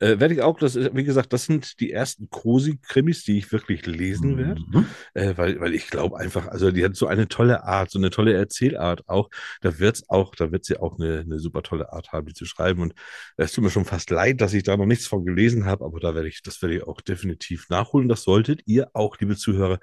Äh, 0.00 0.18
werde 0.20 0.34
ich 0.34 0.42
auch, 0.42 0.58
das 0.58 0.76
ist, 0.76 0.94
wie 0.94 1.04
gesagt, 1.04 1.32
das 1.32 1.44
sind 1.46 1.80
die 1.80 1.90
ersten 1.92 2.28
Cosi-Krimis, 2.30 3.24
die 3.24 3.38
ich 3.38 3.52
wirklich 3.52 3.86
lesen 3.86 4.36
werde. 4.36 4.60
Mhm. 4.66 4.86
Äh, 5.14 5.36
weil, 5.36 5.60
weil 5.60 5.74
ich 5.74 5.88
glaube 5.88 6.18
einfach, 6.18 6.48
also 6.48 6.70
die 6.70 6.84
hat 6.84 6.96
so 6.96 7.06
eine 7.06 7.28
tolle 7.28 7.64
Art, 7.64 7.90
so 7.90 7.98
eine 7.98 8.10
tolle 8.10 8.34
Erzählart 8.34 9.08
auch. 9.08 9.30
Da 9.60 9.78
wird's 9.78 10.08
auch, 10.08 10.34
da 10.34 10.52
wird 10.52 10.64
sie 10.64 10.78
auch 10.78 10.98
eine, 10.98 11.20
eine 11.20 11.38
super 11.38 11.62
tolle 11.62 11.92
Art 11.92 12.12
haben, 12.12 12.26
die 12.26 12.34
zu 12.34 12.44
schreiben. 12.44 12.82
Und 12.82 12.94
es 13.36 13.52
tut 13.52 13.64
mir 13.64 13.70
schon 13.70 13.84
fast 13.84 14.10
leid, 14.10 14.40
dass 14.40 14.54
ich 14.54 14.62
da 14.62 14.76
noch 14.76 14.86
nichts 14.86 15.06
von 15.06 15.24
gelesen 15.24 15.64
habe, 15.66 15.84
aber 15.84 16.00
da 16.00 16.14
werde 16.14 16.28
ich, 16.28 16.42
das 16.42 16.60
werde 16.62 16.76
ich 16.76 16.82
auch 16.82 17.00
definitiv 17.00 17.68
nachholen. 17.68 18.08
Das 18.08 18.22
solltet 18.22 18.62
ihr 18.66 18.90
auch, 18.94 19.18
liebe 19.18 19.36
Zuhörer. 19.36 19.78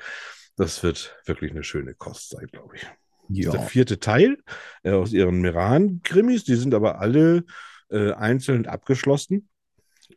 Das 0.58 0.84
wird 0.84 1.16
wirklich 1.26 1.52
eine 1.52 1.64
schöne 1.64 1.96
Kost 1.96 2.30
sein, 2.30 2.48
glaube 2.52 2.76
ich. 2.76 2.82
Ist 3.34 3.54
der 3.54 3.62
Ja. 3.62 3.68
vierte 3.68 4.00
Teil 4.00 4.38
äh, 4.84 4.92
aus 4.92 5.14
ihren 5.14 5.40
Meran-Krimis. 5.42 6.44
Die 6.44 6.56
sind 6.56 6.74
aber 6.74 7.00
alle 7.00 7.46
äh, 7.90 8.12
einzeln 8.12 8.66
abgeschlossen. 8.66 9.48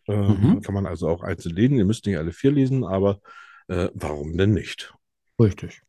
Äh, 0.07 0.17
Mhm. 0.17 0.61
Kann 0.63 0.75
man 0.75 0.87
also 0.87 1.09
auch 1.09 1.23
einzeln 1.23 1.55
lesen. 1.55 1.77
Ihr 1.77 1.85
müsst 1.85 2.07
nicht 2.07 2.19
alle 2.19 2.33
vier 2.33 2.53
lesen, 2.53 2.85
aber 2.85 3.21
äh, 3.69 3.89
warum 3.95 4.37
denn 4.37 4.53
nicht? 4.53 4.95
Richtig. 5.41 5.83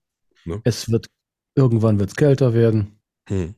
Ne? 0.45 0.61
Es 0.63 0.89
wird, 0.89 1.07
irgendwann 1.55 1.99
wird 1.99 2.09
es 2.09 2.15
kälter 2.15 2.53
werden. 2.53 2.99
Hm. 3.29 3.55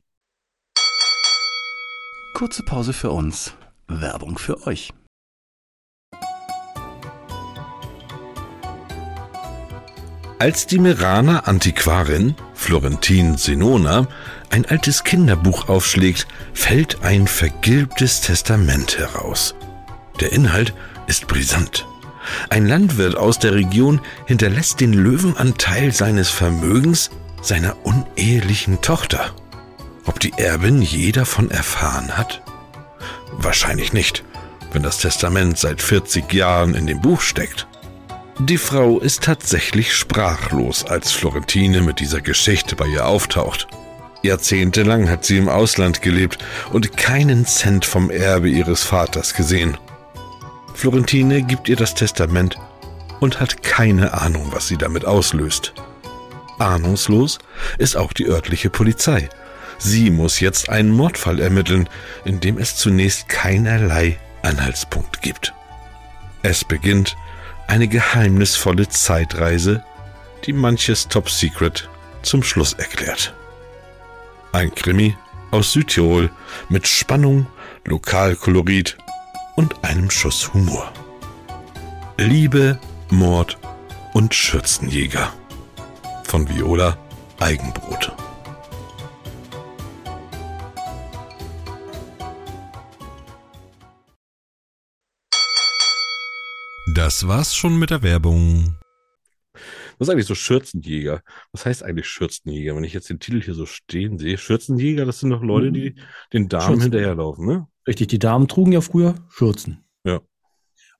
Kurze 2.34 2.62
Pause 2.62 2.92
für 2.92 3.10
uns. 3.10 3.54
Werbung 3.88 4.38
für 4.38 4.66
euch. 4.66 4.92
Als 10.40 10.66
die 10.68 10.78
Meraner 10.78 11.48
Antiquarin, 11.48 12.36
Florentin 12.54 13.36
Senona, 13.36 14.06
ein 14.50 14.64
altes 14.66 15.02
Kinderbuch 15.02 15.68
aufschlägt, 15.68 16.28
fällt 16.54 17.02
ein 17.02 17.26
vergilbtes 17.26 18.20
Testament 18.20 18.98
heraus. 18.98 19.56
Der 20.20 20.32
Inhalt 20.32 20.74
ist 21.06 21.26
brisant. 21.26 21.86
Ein 22.50 22.66
Landwirt 22.66 23.16
aus 23.16 23.38
der 23.38 23.54
Region 23.54 24.00
hinterlässt 24.26 24.80
den 24.80 24.92
Löwenanteil 24.92 25.92
seines 25.92 26.28
Vermögens 26.28 27.10
seiner 27.40 27.76
unehelichen 27.84 28.80
Tochter. 28.80 29.34
Ob 30.06 30.20
die 30.20 30.32
Erbin 30.36 30.82
je 30.82 31.12
davon 31.12 31.50
erfahren 31.50 32.16
hat? 32.16 32.42
Wahrscheinlich 33.32 33.92
nicht, 33.92 34.24
wenn 34.72 34.82
das 34.82 34.98
Testament 34.98 35.58
seit 35.58 35.80
40 35.80 36.32
Jahren 36.32 36.74
in 36.74 36.86
dem 36.86 37.00
Buch 37.00 37.20
steckt. 37.20 37.66
Die 38.40 38.58
Frau 38.58 39.00
ist 39.00 39.24
tatsächlich 39.24 39.94
sprachlos, 39.94 40.84
als 40.84 41.12
Florentine 41.12 41.80
mit 41.80 42.00
dieser 42.00 42.20
Geschichte 42.20 42.76
bei 42.76 42.86
ihr 42.86 43.06
auftaucht. 43.06 43.66
Jahrzehntelang 44.22 45.08
hat 45.08 45.24
sie 45.24 45.38
im 45.38 45.48
Ausland 45.48 46.02
gelebt 46.02 46.38
und 46.72 46.96
keinen 46.96 47.46
Cent 47.46 47.84
vom 47.84 48.10
Erbe 48.10 48.48
ihres 48.48 48.82
Vaters 48.82 49.34
gesehen. 49.34 49.76
Florentine 50.78 51.42
gibt 51.42 51.68
ihr 51.68 51.74
das 51.74 51.96
Testament 51.96 52.56
und 53.18 53.40
hat 53.40 53.64
keine 53.64 54.14
Ahnung, 54.14 54.52
was 54.52 54.68
sie 54.68 54.76
damit 54.76 55.04
auslöst. 55.04 55.74
Ahnungslos 56.60 57.38
ist 57.78 57.96
auch 57.96 58.12
die 58.12 58.26
örtliche 58.28 58.70
Polizei. 58.70 59.28
Sie 59.78 60.12
muss 60.12 60.38
jetzt 60.38 60.68
einen 60.68 60.90
Mordfall 60.90 61.40
ermitteln, 61.40 61.88
in 62.24 62.38
dem 62.38 62.58
es 62.58 62.76
zunächst 62.76 63.28
keinerlei 63.28 64.20
Anhaltspunkt 64.42 65.20
gibt. 65.20 65.52
Es 66.42 66.62
beginnt 66.62 67.16
eine 67.66 67.88
geheimnisvolle 67.88 68.88
Zeitreise, 68.88 69.82
die 70.46 70.52
manches 70.52 71.08
Top 71.08 71.28
Secret 71.28 71.88
zum 72.22 72.44
Schluss 72.44 72.74
erklärt. 72.74 73.34
Ein 74.52 74.72
Krimi 74.72 75.16
aus 75.50 75.72
Südtirol 75.72 76.30
mit 76.68 76.86
Spannung, 76.86 77.48
Lokalkolorit 77.84 78.96
und 79.58 79.84
einem 79.84 80.08
Schuss 80.08 80.54
Humor. 80.54 80.92
Liebe, 82.16 82.78
Mord 83.10 83.58
und 84.14 84.32
Schürzenjäger 84.32 85.34
von 86.22 86.48
Viola 86.48 86.96
Eigenbrot. 87.40 88.14
Das 96.94 97.26
war's 97.26 97.56
schon 97.56 97.80
mit 97.80 97.90
der 97.90 98.04
Werbung. 98.04 98.78
Was 99.98 100.06
ist 100.06 100.10
eigentlich 100.10 100.26
so 100.26 100.36
Schürzenjäger? 100.36 101.24
Was 101.50 101.66
heißt 101.66 101.82
eigentlich 101.82 102.06
Schürzenjäger? 102.06 102.76
Wenn 102.76 102.84
ich 102.84 102.92
jetzt 102.92 103.10
den 103.10 103.18
Titel 103.18 103.42
hier 103.42 103.54
so 103.54 103.66
stehen 103.66 104.18
sehe, 104.18 104.38
Schürzenjäger, 104.38 105.04
das 105.04 105.18
sind 105.18 105.30
doch 105.30 105.42
Leute, 105.42 105.72
die 105.72 105.96
den 106.32 106.48
Damen 106.48 106.66
Schürzen. 106.66 106.82
hinterherlaufen, 106.82 107.44
ne? 107.44 107.66
Richtig, 107.88 108.06
die 108.08 108.18
Damen 108.20 108.46
trugen 108.46 108.70
ja 108.72 108.80
früher 108.80 109.14
Schürzen. 109.30 109.82
Ja. 110.04 110.20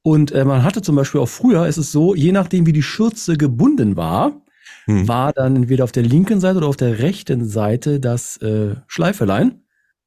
Und 0.03 0.33
äh, 0.33 0.45
man 0.45 0.65
hatte 0.65 0.83
zum 0.83 0.97
Beispiel 0.97 1.21
auch 1.21 1.29
früher, 1.29 1.67
ist 1.69 1.77
es 1.77 1.93
so, 1.93 2.15
je 2.15 2.33
nachdem 2.33 2.67
wie 2.67 2.73
die 2.73 2.83
Schürze 2.83 3.37
gebunden 3.37 3.95
war, 3.97 4.43
Hm. 4.85 5.09
war 5.09 5.33
dann 5.33 5.57
entweder 5.57 5.85
auf 5.85 5.93
der 5.93 6.03
linken 6.03 6.41
Seite 6.41 6.59
oder 6.59 6.67
auf 6.67 6.77
der 6.77 6.99
rechten 6.99 7.47
Seite 7.47 8.01
das 8.01 8.37
äh, 8.39 8.77
Schleifelein. 8.87 9.63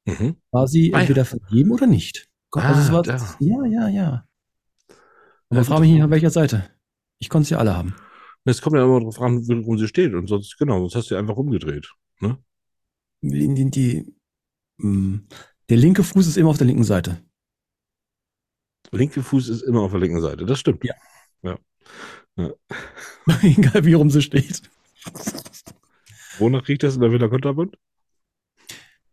Mhm. 0.06 0.36
War 0.52 0.68
sie 0.68 0.92
Ah, 0.94 0.98
ja. 0.98 1.02
entweder 1.02 1.26
vergeben 1.26 1.72
oder 1.72 1.88
nicht. 1.88 2.28
Gott, 2.52 2.64
also 2.64 2.82
es 2.82 2.90
Ah, 2.90 2.94
war, 2.94 3.04
da. 3.04 3.16
ja, 3.40 3.66
ja, 3.66 3.88
ja. 3.90 4.28
Aber 5.50 5.60
Ja, 5.60 5.64
frage 5.64 5.82
mich 5.82 5.92
nicht, 5.92 6.04
an 6.04 6.12
welcher 6.12 6.30
Seite. 6.30 6.70
Ich 7.20 7.30
konnte 7.30 7.48
sie 7.50 7.56
alle 7.56 7.76
haben. 7.76 7.96
Es 8.46 8.62
kommt 8.62 8.76
ja 8.76 8.84
immer 8.84 9.00
darauf 9.00 9.20
an, 9.22 9.48
worum 9.48 9.78
sie 9.80 9.88
steht. 9.88 10.14
Und 10.14 10.28
sonst, 10.28 10.58
genau, 10.58 10.80
sonst 10.80 10.96
hast 10.96 11.12
du 11.12 11.16
einfach 11.16 11.36
rumgedreht. 11.36 11.92
Ne? 12.20 12.38
Die, 13.22 13.54
die, 13.54 13.72
die, 13.72 14.16
mh, 14.78 15.20
der 15.72 15.78
linke 15.78 16.04
Fuß 16.04 16.28
ist 16.28 16.36
immer 16.36 16.50
auf 16.50 16.58
der 16.58 16.68
linken 16.68 16.84
Seite. 16.84 17.24
Linke 18.92 19.24
Fuß 19.24 19.48
ist 19.48 19.62
immer 19.62 19.80
auf 19.80 19.92
der 19.92 20.02
linken 20.02 20.20
Seite. 20.20 20.46
Das 20.46 20.60
stimmt. 20.60 20.84
Ja. 20.84 20.94
ja. 21.44 21.58
ja. 22.36 22.52
Egal 23.42 23.86
wie 23.86 23.94
rum 23.94 24.10
sie 24.10 24.22
steht. 24.22 24.64
Wonach 26.40 26.68
riecht 26.68 26.84
das 26.84 26.96
in 26.96 27.02
der 27.02 27.14
Villa 27.14 27.30
Konterbund? 27.30 27.78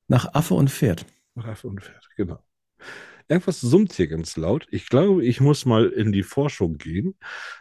Nach 0.09 0.35
Affe 0.35 0.55
und 0.55 0.69
Pferd. 0.69 1.07
Nach 1.37 1.47
Affe 1.47 1.69
und 1.69 1.81
Pferd, 1.81 2.09
genau. 2.17 2.43
Irgendwas 3.29 3.61
summt 3.61 3.93
hier 3.93 4.09
ganz 4.09 4.37
laut. 4.37 4.67
Ich 4.73 4.89
glaube, 4.89 5.25
ich 5.25 5.41
muss 5.41 5.65
mal 5.65 5.87
in 5.87 6.11
die 6.11 6.25
Forschung 6.25 6.77
gehen. 6.77 7.17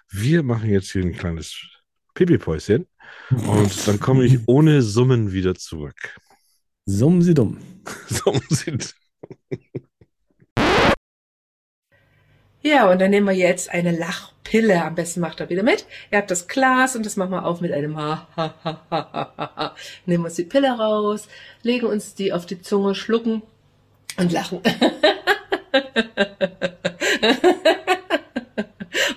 Wir 0.10 0.42
machen 0.42 0.72
jetzt 0.72 0.92
hier 0.92 1.04
ein 1.04 1.14
kleines 1.14 1.56
Pipi-Päuschen 2.16 2.88
und 3.30 3.88
dann 3.88 4.00
komme 4.00 4.26
ich 4.26 4.40
ohne 4.48 4.82
Summen 4.82 5.34
wieder 5.34 5.54
zurück. 5.54 6.20
Summen 6.90 7.22
sie 7.22 7.34
dumm. 7.34 7.58
Summen 8.08 8.42
sind. 8.50 8.96
Ja, 12.62 12.90
und 12.90 13.02
dann 13.02 13.12
nehmen 13.12 13.28
wir 13.28 13.36
jetzt 13.36 13.70
eine 13.70 13.92
Lachpille. 13.92 14.82
Am 14.82 14.96
besten 14.96 15.20
macht 15.20 15.42
er 15.42 15.50
wieder 15.50 15.64
mit. 15.64 15.86
Ihr 16.12 16.18
habt 16.18 16.32
das 16.32 16.48
Glas 16.48 16.96
und 16.96 17.06
das 17.06 17.18
machen 17.18 17.32
wir 17.32 17.46
auf 17.46 17.60
mit 17.60 17.74
einem 17.74 17.98
Ha, 17.98 18.26
ha, 18.38 18.54
ha, 18.64 18.82
ha, 18.90 19.10
ha, 19.12 19.34
ha, 19.38 19.52
ha. 19.58 19.76
Nehmen 20.06 20.24
uns 20.24 20.36
die 20.36 20.46
Pille 20.46 20.70
raus, 20.70 21.28
legen 21.62 21.88
uns 21.88 22.16
die 22.16 22.32
auf 22.32 22.46
die 22.46 22.62
Zunge, 22.62 22.96
schlucken 22.96 23.42
und 24.18 24.32
lachen. 24.32 24.62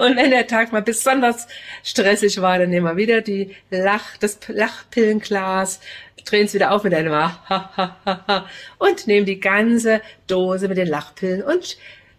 Und 0.00 0.16
wenn 0.16 0.30
der 0.30 0.46
Tag 0.46 0.72
mal 0.72 0.80
besonders 0.80 1.46
stressig 1.84 2.40
war, 2.40 2.58
dann 2.58 2.70
nehmen 2.70 2.86
wir 2.86 2.96
wieder 2.96 3.20
die 3.20 3.54
Lach, 3.68 4.16
das 4.16 4.38
Lachpillenglas, 4.48 5.78
drehen 6.24 6.46
es 6.46 6.54
wieder 6.54 6.72
auf 6.72 6.84
mit 6.84 6.94
einem 6.94 7.12
ha 7.12 8.46
und 8.78 9.06
nehmen 9.06 9.26
die 9.26 9.40
ganze 9.40 10.00
Dose 10.26 10.68
mit 10.68 10.78
den 10.78 10.88
Lachpillen 10.88 11.42
und 11.42 11.76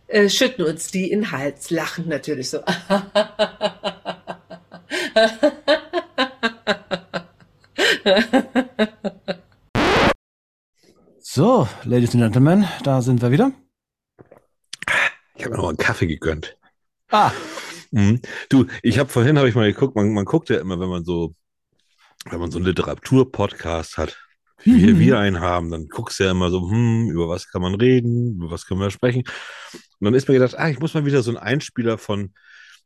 äh, 0.09 0.29
schütten 0.29 0.63
uns 0.63 0.91
die 0.91 1.09
in 1.09 1.21
den 1.21 1.31
Hals, 1.31 1.71
lachen 1.71 2.07
natürlich 2.07 2.51
so. 2.51 2.63
So, 11.33 11.67
Ladies 11.85 12.13
and 12.13 12.23
Gentlemen, 12.23 12.67
da 12.83 13.01
sind 13.01 13.21
wir 13.21 13.31
wieder. 13.31 13.53
Ich 15.35 15.45
habe 15.45 15.55
mir 15.55 15.61
noch 15.61 15.69
einen 15.69 15.77
Kaffee 15.77 16.05
gegönnt. 16.05 16.57
Ah, 17.09 17.31
Mhm. 17.91 18.21
Du, 18.49 18.65
ich 18.83 18.99
habe 18.99 19.09
vorhin 19.09 19.37
habe 19.37 19.49
ich 19.49 19.55
mal 19.55 19.71
geguckt, 19.71 19.95
man, 19.95 20.13
man 20.13 20.25
guckt 20.25 20.49
ja 20.49 20.59
immer, 20.59 20.79
wenn 20.79 20.89
man 20.89 21.03
so, 21.03 21.35
wenn 22.29 22.39
man 22.39 22.51
so 22.51 22.57
einen 22.57 22.65
Literatur-Podcast 22.67 23.97
hat, 23.97 24.17
wie 24.63 24.93
Mhm. 24.93 24.99
wir, 24.99 25.19
einen 25.19 25.39
haben, 25.39 25.71
dann 25.71 25.87
guckst 25.87 26.19
du 26.19 26.23
ja 26.25 26.31
immer 26.31 26.51
so, 26.51 26.69
hm, 26.69 27.09
über 27.09 27.27
was 27.27 27.47
kann 27.49 27.61
man 27.61 27.75
reden, 27.75 28.35
über 28.35 28.51
was 28.51 28.65
können 28.65 28.79
wir 28.79 28.91
sprechen. 28.91 29.23
Und 29.73 30.05
dann 30.05 30.13
ist 30.13 30.27
mir 30.27 30.35
gedacht, 30.35 30.57
ah, 30.57 30.69
ich 30.69 30.79
muss 30.79 30.93
mal 30.93 31.05
wieder 31.05 31.21
so 31.23 31.31
einen 31.31 31.37
Einspieler 31.39 31.97
von 31.97 32.33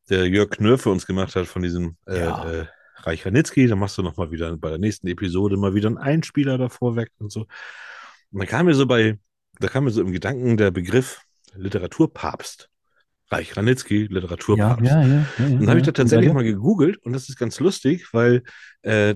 der 0.09 0.27
Jörg 0.27 0.51
Knör 0.51 0.77
für 0.77 0.89
uns 0.89 1.05
gemacht 1.05 1.35
hat, 1.35 1.47
von 1.47 1.61
diesem 1.63 1.97
äh, 2.07 2.19
Ja. 2.19 2.49
äh, 2.51 2.65
Reich 2.99 3.25
Ranitzky, 3.25 3.67
dann 3.67 3.77
machst 3.79 3.97
du 3.97 4.03
noch 4.03 4.17
mal 4.17 4.31
wieder 4.31 4.55
bei 4.57 4.69
der 4.69 4.79
nächsten 4.79 5.07
Episode 5.07 5.57
mal 5.57 5.75
wieder 5.75 5.87
einen 5.87 5.97
Einspieler 5.97 6.57
davor 6.57 6.95
weg 6.95 7.09
und 7.19 7.31
so. 7.31 7.41
Und 7.41 8.39
dann 8.39 8.47
kam 8.47 8.65
mir 8.67 8.73
so 8.73 8.85
bei, 8.87 9.19
da 9.59 9.67
kam 9.67 9.83
mir 9.83 9.91
so 9.91 10.01
im 10.01 10.11
Gedanken 10.11 10.57
der 10.57 10.71
Begriff 10.71 11.21
Literaturpapst. 11.53 12.69
Reich 13.35 13.57
Ranitzky, 13.57 14.07
Literaturpapst. 14.09 14.85
ja, 14.85 15.01
ja. 15.01 15.25
ja, 15.37 15.45
Und 15.45 15.59
dann 15.61 15.69
habe 15.69 15.79
ich 15.79 15.85
da 15.85 15.91
tatsächlich 15.91 16.31
mal 16.31 16.43
gegoogelt 16.43 16.97
und 16.97 17.13
das 17.13 17.29
ist 17.29 17.37
ganz 17.37 17.59
lustig, 17.59 18.13
weil, 18.13 18.43
äh, 18.81 19.13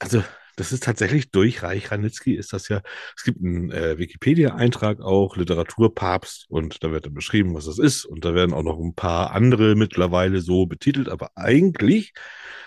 also 0.00 0.22
das 0.56 0.72
ist 0.72 0.84
tatsächlich 0.84 1.30
durch 1.30 1.62
Reich 1.62 1.90
Ranitzky 1.90 2.34
ist 2.34 2.52
das 2.52 2.68
ja, 2.68 2.82
es 3.16 3.24
gibt 3.24 3.42
einen 3.42 3.70
äh, 3.72 3.98
Wikipedia-Eintrag 3.98 5.00
auch, 5.00 5.36
Literaturpapst 5.36 6.46
und 6.48 6.84
da 6.84 6.92
wird 6.92 7.06
dann 7.06 7.14
beschrieben, 7.14 7.54
was 7.54 7.66
das 7.66 7.78
ist 7.78 8.04
und 8.04 8.24
da 8.24 8.34
werden 8.34 8.54
auch 8.54 8.62
noch 8.62 8.78
ein 8.78 8.94
paar 8.94 9.32
andere 9.32 9.74
mittlerweile 9.74 10.40
so 10.40 10.66
betitelt, 10.66 11.08
aber 11.08 11.30
eigentlich 11.34 12.12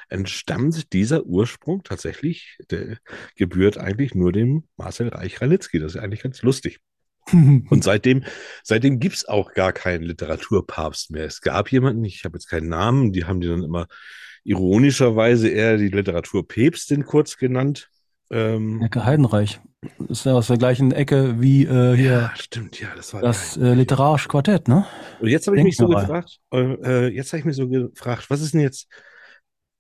entstammt 0.10 0.94
dieser 0.94 1.26
Ursprung 1.26 1.84
tatsächlich, 1.84 2.58
der 2.70 2.98
gebührt 3.36 3.78
eigentlich 3.78 4.16
nur 4.16 4.32
dem 4.32 4.64
Marcel 4.78 5.10
Reich 5.10 5.42
Ranitzky, 5.42 5.80
das 5.80 5.96
ist 5.96 6.02
eigentlich 6.02 6.24
ganz 6.24 6.42
lustig. 6.42 6.80
Und 7.34 7.84
seitdem, 7.84 8.24
seitdem 8.64 9.00
gibt's 9.00 9.28
auch 9.28 9.54
gar 9.54 9.74
keinen 9.74 10.04
Literaturpapst 10.04 11.12
mehr. 11.12 11.26
Es 11.26 11.42
gab 11.42 11.72
jemanden, 11.72 12.04
ich 12.04 12.24
habe 12.26 12.38
jetzt 12.38 12.48
keinen 12.48 12.70
Namen, 12.70 13.12
die 13.12 13.26
haben 13.26 13.42
die 13.42 13.48
dann 13.48 13.64
immer 13.64 13.88
ironischerweise 14.44 15.50
eher 15.50 15.78
die 15.78 15.90
Literaturpäpstin 15.90 17.06
kurz 17.06 17.38
genannt. 17.38 17.90
Ähm, 18.32 18.82
Ecke 18.82 19.06
Heidenreich. 19.06 19.60
Ist 20.10 20.26
ja 20.26 20.34
aus 20.34 20.48
der 20.48 20.58
gleichen 20.58 20.92
Ecke 20.92 21.40
wie 21.40 21.64
äh, 21.66 21.96
hier 21.96 22.12
ja, 22.12 22.34
stimmt, 22.36 22.80
ja, 22.80 22.90
das 22.96 23.14
war 23.14 23.22
das 23.22 23.58
äh, 23.58 23.74
literarische 23.74 24.28
Quartett, 24.28 24.68
ne? 24.68 24.86
Und 25.20 25.28
jetzt 25.28 25.48
habe 25.48 25.58
ich 25.58 25.64
mich 25.64 25.78
so 25.78 25.86
Denkmal. 25.86 26.06
gefragt, 26.06 26.40
äh, 26.52 26.58
äh, 26.58 27.08
jetzt 27.10 27.32
habe 27.32 27.40
ich 27.40 27.46
mich 27.46 27.56
so 27.56 27.68
gefragt, 27.68 28.30
was 28.30 28.42
ist 28.42 28.54
denn 28.54 28.62
jetzt, 28.62 28.88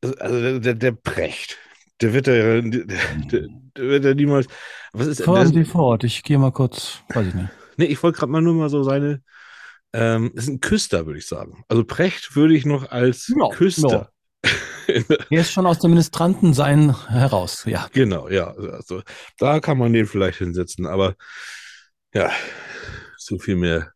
also 0.01 0.39
der, 0.39 0.59
der, 0.59 0.73
der 0.75 0.91
Precht, 0.91 1.57
der 2.01 2.13
wird 2.13 2.27
ja, 2.27 2.33
der, 2.33 2.61
der, 2.61 3.47
der 3.75 3.83
wird 3.83 4.05
ja 4.05 4.13
niemals, 4.13 4.47
was 4.93 5.07
ist, 5.07 5.23
Fahren 5.23 5.51
der, 5.51 5.63
Sie 5.63 5.69
fort. 5.69 6.03
Ich 6.03 6.23
gehe 6.23 6.37
mal 6.37 6.51
kurz, 6.51 6.99
weiß 7.13 7.27
ich 7.27 7.33
nicht. 7.33 7.49
Nee, 7.77 7.85
ich 7.85 8.01
wollte 8.01 8.19
gerade 8.19 8.31
mal 8.31 8.41
nur 8.41 8.53
mal 8.53 8.69
so 8.69 8.83
seine. 8.83 9.21
Ähm, 9.93 10.31
ist 10.35 10.49
ein 10.49 10.59
Küster, 10.59 11.05
würde 11.05 11.19
ich 11.19 11.27
sagen. 11.27 11.63
Also 11.69 11.83
Precht 11.83 12.35
würde 12.35 12.55
ich 12.55 12.65
noch 12.65 12.91
als 12.91 13.33
Ja, 13.35 13.49
Küster. 13.49 14.11
Er 14.87 15.41
ist 15.41 15.51
schon 15.51 15.65
aus 15.65 15.79
dem 15.79 15.91
Ministrantensein 15.91 16.95
heraus, 17.09 17.65
ja. 17.65 17.89
genau, 17.91 18.29
ja. 18.29 18.51
Also, 18.51 19.01
da 19.37 19.59
kann 19.59 19.77
man 19.77 19.91
den 19.91 20.05
vielleicht 20.05 20.37
hinsetzen, 20.37 20.85
aber 20.85 21.15
ja, 22.13 22.31
so 23.17 23.37
viel 23.37 23.57
mehr 23.57 23.91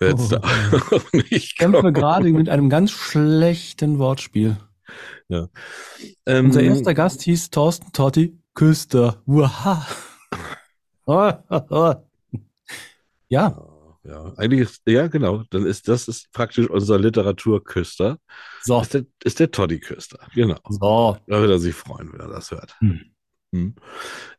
wird 0.00 0.18
es 0.18 0.28
da 0.30 0.40
Oh. 0.72 0.76
auch 0.96 1.12
nicht. 1.12 1.30
Ich 1.30 1.56
kämpfe 1.56 1.92
gerade 1.92 2.28
mit 2.32 2.48
einem 2.48 2.68
ganz 2.70 2.90
schlechten 2.90 3.98
Wortspiel. 4.00 4.56
Ähm, 6.26 6.46
Unser 6.46 6.62
erster 6.62 6.94
Gast 6.94 7.22
hieß 7.22 7.50
Thorsten 7.50 7.92
Totti 7.92 8.38
Küster. 8.54 9.22
Ja, 13.28 13.56
Ja, 14.02 14.32
eigentlich 14.36 14.60
ist, 14.62 14.82
ja, 14.86 15.06
genau. 15.08 15.44
Dann 15.50 15.66
ist 15.66 15.88
das 15.88 16.08
ist 16.08 16.32
praktisch 16.32 16.68
unser 16.68 16.98
Literaturküster. 16.98 18.18
so. 18.62 18.80
Ist 18.80 18.94
der, 18.94 19.04
ist 19.24 19.40
der 19.40 19.50
Toddy-Küster. 19.50 20.18
Genau. 20.34 20.58
So. 20.68 21.16
Da 21.26 21.40
wird 21.40 21.50
er 21.50 21.58
sich 21.58 21.74
freuen, 21.74 22.12
wenn 22.12 22.20
er 22.20 22.28
das 22.28 22.50
hört. 22.50 22.76
Hm. 22.80 23.00
Hm. 23.52 23.74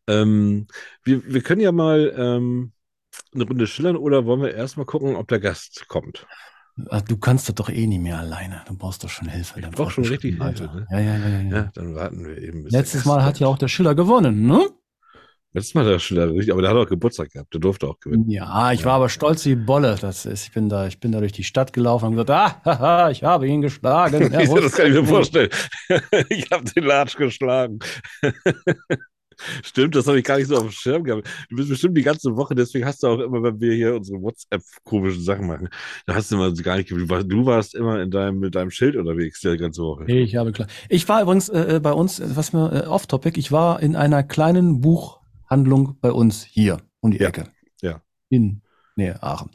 Ähm, 0.08 0.68
wir, 1.04 1.26
wir 1.26 1.42
können 1.42 1.62
ja 1.62 1.72
mal 1.72 2.14
ähm, 2.16 2.74
eine 3.34 3.44
Runde 3.44 3.68
schillern 3.68 3.98
oder 3.98 4.26
wollen 4.26 4.42
wir 4.42 4.54
erstmal 4.54 4.86
gucken, 4.86 5.16
ob 5.16 5.28
der 5.28 5.40
Gast 5.40 5.88
kommt? 5.88 6.26
Ah, 6.90 7.02
Du 7.02 7.18
kannst 7.18 7.48
das 7.48 7.56
doch 7.56 7.70
eh 7.70 7.88
nicht 7.88 8.02
mehr 8.02 8.18
alleine. 8.20 8.62
Du 8.68 8.76
brauchst 8.78 9.04
doch 9.04 9.10
schon 9.10 9.28
Hilfe. 9.30 9.60
Ich 9.60 9.70
brauch 9.70 9.92
schon 9.92 10.06
richtig 10.06 10.40
Alter. 10.42 10.72
Hilfe, 10.72 10.78
ne? 10.78 10.88
Ja, 10.92 11.00
ja, 11.00 11.18
ja, 11.18 11.40
ja. 11.40 11.56
Ja, 11.58 11.72
dann 11.74 11.96
warten 11.96 12.26
wir 12.26 12.38
eben. 12.38 12.66
Letztes 12.68 13.06
Mal 13.06 13.24
hat 13.24 13.40
ja 13.40 13.48
auch 13.48 13.58
der 13.58 13.68
Schiller 13.68 13.96
gewonnen, 13.96 14.46
ne? 14.46 14.68
Letztes 15.54 15.74
Mal 15.74 15.84
hat 15.84 15.92
der 15.92 16.00
Schiller 16.00 16.30
richtig, 16.32 16.54
aber 16.54 16.62
der 16.62 16.72
hat 16.72 16.78
auch 16.78 16.88
Geburtstag 16.88 17.32
gehabt. 17.32 17.54
Der 17.54 17.60
durfte 17.60 17.88
auch 17.88 18.00
gewinnen. 18.00 18.30
Ja, 18.30 18.72
ich 18.72 18.86
war 18.86 18.94
aber 18.94 19.10
stolz 19.10 19.46
wie 19.46 19.56
Bolle. 19.56 19.98
Das 20.00 20.26
ist, 20.26 20.46
ich 20.48 20.54
bin 20.54 20.70
da, 20.70 20.88
ich 20.88 21.00
bin 21.00 21.12
da 21.12 21.20
durch 21.20 21.34
die 21.34 21.44
Stadt 21.44 21.74
gelaufen 21.74 22.06
und 22.06 22.12
gesagt, 22.14 22.30
ah, 22.30 22.62
haha, 22.64 23.10
ich 23.10 23.24
habe 23.24 23.48
ihn 23.48 23.62
geschlagen. 23.62 24.32
Das 24.32 24.72
kann 24.74 24.88
ich 24.88 24.94
mir 24.94 25.06
vorstellen. 25.06 25.50
ich 26.30 26.50
habe 26.52 26.64
den 26.64 26.84
Latsch 26.86 27.18
geschlagen. 27.18 27.80
Stimmt, 29.64 29.96
das 29.96 30.08
habe 30.08 30.20
ich 30.20 30.26
gar 30.26 30.38
nicht 30.38 30.48
so 30.48 30.56
auf 30.56 30.64
dem 30.64 30.72
Schirm 30.72 31.04
gehabt. 31.04 31.28
Du 31.50 31.56
bist 31.56 31.70
bestimmt 31.70 31.98
die 31.98 32.02
ganze 32.04 32.36
Woche, 32.36 32.56
deswegen 32.56 32.86
hast 32.86 33.04
du 33.04 33.08
auch 33.08 33.20
immer, 33.20 33.42
wenn 33.44 33.60
wir 33.60 33.74
hier 33.74 33.96
unsere 33.96 34.22
WhatsApp-komischen 34.22 35.24
Sachen 35.24 35.48
machen, 35.48 35.70
da 36.06 36.16
hast 36.16 36.32
du 36.32 36.36
immer 36.36 36.52
gar 36.54 36.78
nicht, 36.78 36.92
du 36.92 37.10
warst, 37.10 37.32
du 37.32 37.46
warst 37.46 37.76
immer 37.76 38.02
in 38.02 38.12
deinem, 38.12 38.40
mit 38.40 38.56
deinem 38.56 38.72
Schild 38.72 38.96
unterwegs 38.96 39.42
die 39.42 39.58
ganze 39.58 39.82
Woche. 39.84 40.06
Ich 40.12 40.36
habe 40.36 40.52
klar. 40.52 40.68
Ich 40.90 41.08
war 41.10 41.22
übrigens 41.22 41.50
äh, 41.50 41.76
äh, 41.76 41.80
bei 41.80 41.94
uns, 41.94 42.22
was 42.24 42.54
mir 42.54 42.72
äh, 42.72 42.88
off-topic, 42.88 43.40
ich 43.40 43.52
war 43.52 43.82
in 43.82 43.96
einer 43.96 44.24
kleinen 44.24 44.82
Buchhandlung 44.82 45.98
bei 46.02 46.12
uns 46.12 46.44
hier 46.44 46.78
um 47.00 47.12
die 47.12 47.20
Ja, 47.20 47.30
Ecke. 47.30 47.50
ja. 47.82 48.02
In 48.30 48.62
Nähe 48.96 49.22
Aachen. 49.24 49.52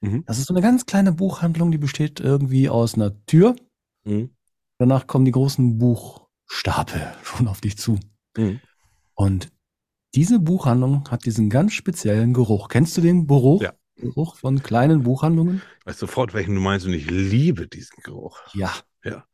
Mhm. 0.00 0.24
Das 0.26 0.38
ist 0.38 0.46
so 0.46 0.54
eine 0.54 0.62
ganz 0.62 0.86
kleine 0.86 1.12
Buchhandlung, 1.12 1.70
die 1.70 1.78
besteht 1.78 2.20
irgendwie 2.20 2.68
aus 2.68 2.94
einer 2.94 3.24
Tür. 3.26 3.56
Mhm. 4.04 4.30
Danach 4.78 5.06
kommen 5.06 5.24
die 5.26 5.30
großen 5.32 5.78
Stapel 6.46 7.00
schon 7.22 7.48
auf 7.48 7.60
dich 7.60 7.76
zu. 7.76 7.98
Mhm. 8.36 8.60
Und 9.20 9.52
diese 10.14 10.40
Buchhandlung 10.40 11.06
hat 11.10 11.26
diesen 11.26 11.50
ganz 11.50 11.74
speziellen 11.74 12.32
Geruch. 12.32 12.68
Kennst 12.68 12.96
du 12.96 13.02
den 13.02 13.26
Geruch? 13.26 13.60
Ja. 13.60 13.74
Geruch 13.96 14.36
von 14.36 14.62
kleinen 14.62 15.02
Buchhandlungen? 15.02 15.60
Ich 15.80 15.86
weiß 15.86 15.98
sofort, 15.98 16.32
welchen 16.32 16.54
du 16.54 16.60
meinst 16.62 16.86
und 16.86 16.94
ich 16.94 17.10
liebe 17.10 17.68
diesen 17.68 18.02
Geruch. 18.02 18.40
Ja. 18.54 18.72
Ja. 19.04 19.26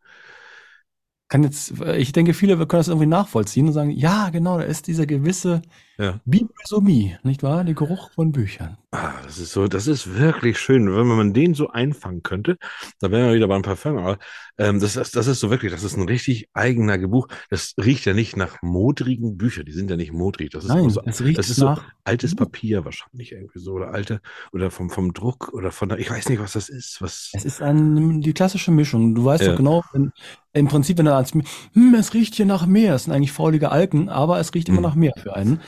Kann 1.29 1.45
jetzt, 1.45 1.75
ich 1.99 2.11
denke, 2.11 2.35
viele 2.35 2.57
können 2.57 2.81
das 2.81 2.89
irgendwie 2.89 3.07
nachvollziehen 3.07 3.69
und 3.69 3.75
sagen, 3.75 3.93
ja, 3.93 4.31
genau, 4.31 4.59
da 4.59 4.65
ist 4.65 4.89
dieser 4.89 5.07
gewisse 5.07 5.63
Ja. 5.99 6.21
Bibliosomie, 6.27 7.17
nicht 7.23 7.43
wahr? 7.43 7.65
Der 7.65 7.75
Geruch 7.75 8.11
von 8.13 8.31
Büchern. 8.33 8.77
Ah, 8.91 9.15
das 9.25 9.39
ist 9.39 9.53
so, 9.53 9.67
das 9.67 9.87
ist 9.87 10.19
wirklich 10.19 10.59
schön. 10.59 10.95
Wenn 10.95 11.07
man 11.07 11.33
den 11.33 11.55
so 11.55 11.69
einfangen 11.69 12.23
könnte, 12.23 12.57
da 13.01 13.11
wären 13.11 13.29
wir 13.29 13.35
wieder 13.35 13.49
beim 13.49 13.63
Parfum. 13.63 13.97
Aber 13.99 14.19
ähm, 14.59 14.79
das, 14.81 14.97
ist, 14.97 15.17
das 15.17 15.27
ist 15.27 15.41
so 15.41 15.51
wirklich, 15.51 15.73
das 15.73 15.85
ist 15.85 15.97
ein 15.97 16.07
richtig 16.07 16.49
eigener 16.55 16.99
Geruch. 16.99 17.29
Das 17.51 17.75
riecht 17.83 18.05
ja 18.07 18.13
nicht 18.15 18.37
nach 18.37 18.61
modrigen 18.63 19.37
Büchern. 19.39 19.65
Die 19.67 19.73
sind 19.73 19.91
ja 19.91 19.97
nicht 19.97 20.13
modrig. 20.13 20.51
Das 20.51 20.65
ist 20.65 20.71
Nein, 20.71 20.89
so, 20.91 21.01
es 21.05 21.23
riecht 21.23 21.39
das 21.39 21.49
ist 21.51 21.57
so 21.57 21.67
nach, 21.67 21.85
altes 22.05 22.35
Papier 22.37 22.85
wahrscheinlich 22.85 23.33
irgendwie 23.33 23.59
so 23.59 23.73
oder 23.73 23.93
alte 23.93 24.21
oder 24.53 24.71
vom, 24.71 24.91
vom 24.91 25.13
Druck 25.15 25.53
oder 25.55 25.73
von 25.73 25.89
der, 25.89 25.99
ich 25.99 26.11
weiß 26.11 26.29
nicht, 26.29 26.41
was 26.41 26.53
das 26.53 26.69
ist. 26.69 27.01
Was, 27.01 27.31
es 27.33 27.45
ist 27.45 27.63
ein, 27.63 28.21
die 28.21 28.33
klassische 28.35 28.71
Mischung. 28.71 29.15
Du 29.15 29.25
weißt 29.25 29.43
Ja. 29.43 29.51
doch 29.51 29.57
genau, 29.57 29.83
wenn, 29.93 30.13
im 30.53 30.69
Prinzip, 30.69 30.97
wenn 30.97 31.05
du 31.05 31.15
ans, 31.15 31.33
hm, 31.33 31.95
es 31.99 32.15
riecht 32.15 32.35
hier 32.35 32.47
nach 32.47 32.67
Meer. 32.67 32.95
Es 32.95 33.05
sind 33.05 33.13
eigentlich 33.13 33.33
faulige 33.33 33.71
Alken, 33.71 34.09
aber 34.09 34.41
es 34.41 34.55
riecht 34.55 34.69
immer 34.71 34.79
Hm. 34.79 34.83
nach 34.85 34.95
Meer 34.95 35.13
für 35.23 35.37
einen. 35.37 35.61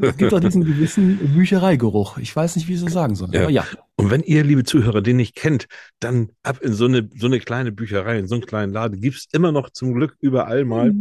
Es 0.00 0.16
gibt 0.16 0.32
auch 0.34 0.40
diesen 0.40 0.64
gewissen 0.64 1.18
Büchereigeruch. 1.34 2.18
Ich 2.18 2.34
weiß 2.34 2.56
nicht, 2.56 2.68
wie 2.68 2.74
ich 2.74 2.82
es 2.82 2.92
sagen 2.92 3.14
soll. 3.14 3.30
Ja. 3.32 3.42
Aber 3.42 3.50
ja, 3.50 3.66
Und 3.96 4.10
wenn 4.10 4.22
ihr, 4.22 4.44
liebe 4.44 4.64
Zuhörer, 4.64 5.02
den 5.02 5.16
nicht 5.16 5.34
kennt, 5.34 5.66
dann 6.00 6.30
ab 6.42 6.60
in 6.62 6.72
so 6.72 6.86
eine, 6.86 7.08
so 7.16 7.26
eine 7.26 7.40
kleine 7.40 7.72
Bücherei, 7.72 8.18
in 8.18 8.26
so 8.26 8.34
einen 8.34 8.46
kleinen 8.46 8.72
Laden, 8.72 9.00
gibt's 9.00 9.26
immer 9.32 9.52
noch 9.52 9.70
zum 9.70 9.94
Glück 9.94 10.16
überall 10.20 10.64
mal. 10.64 10.92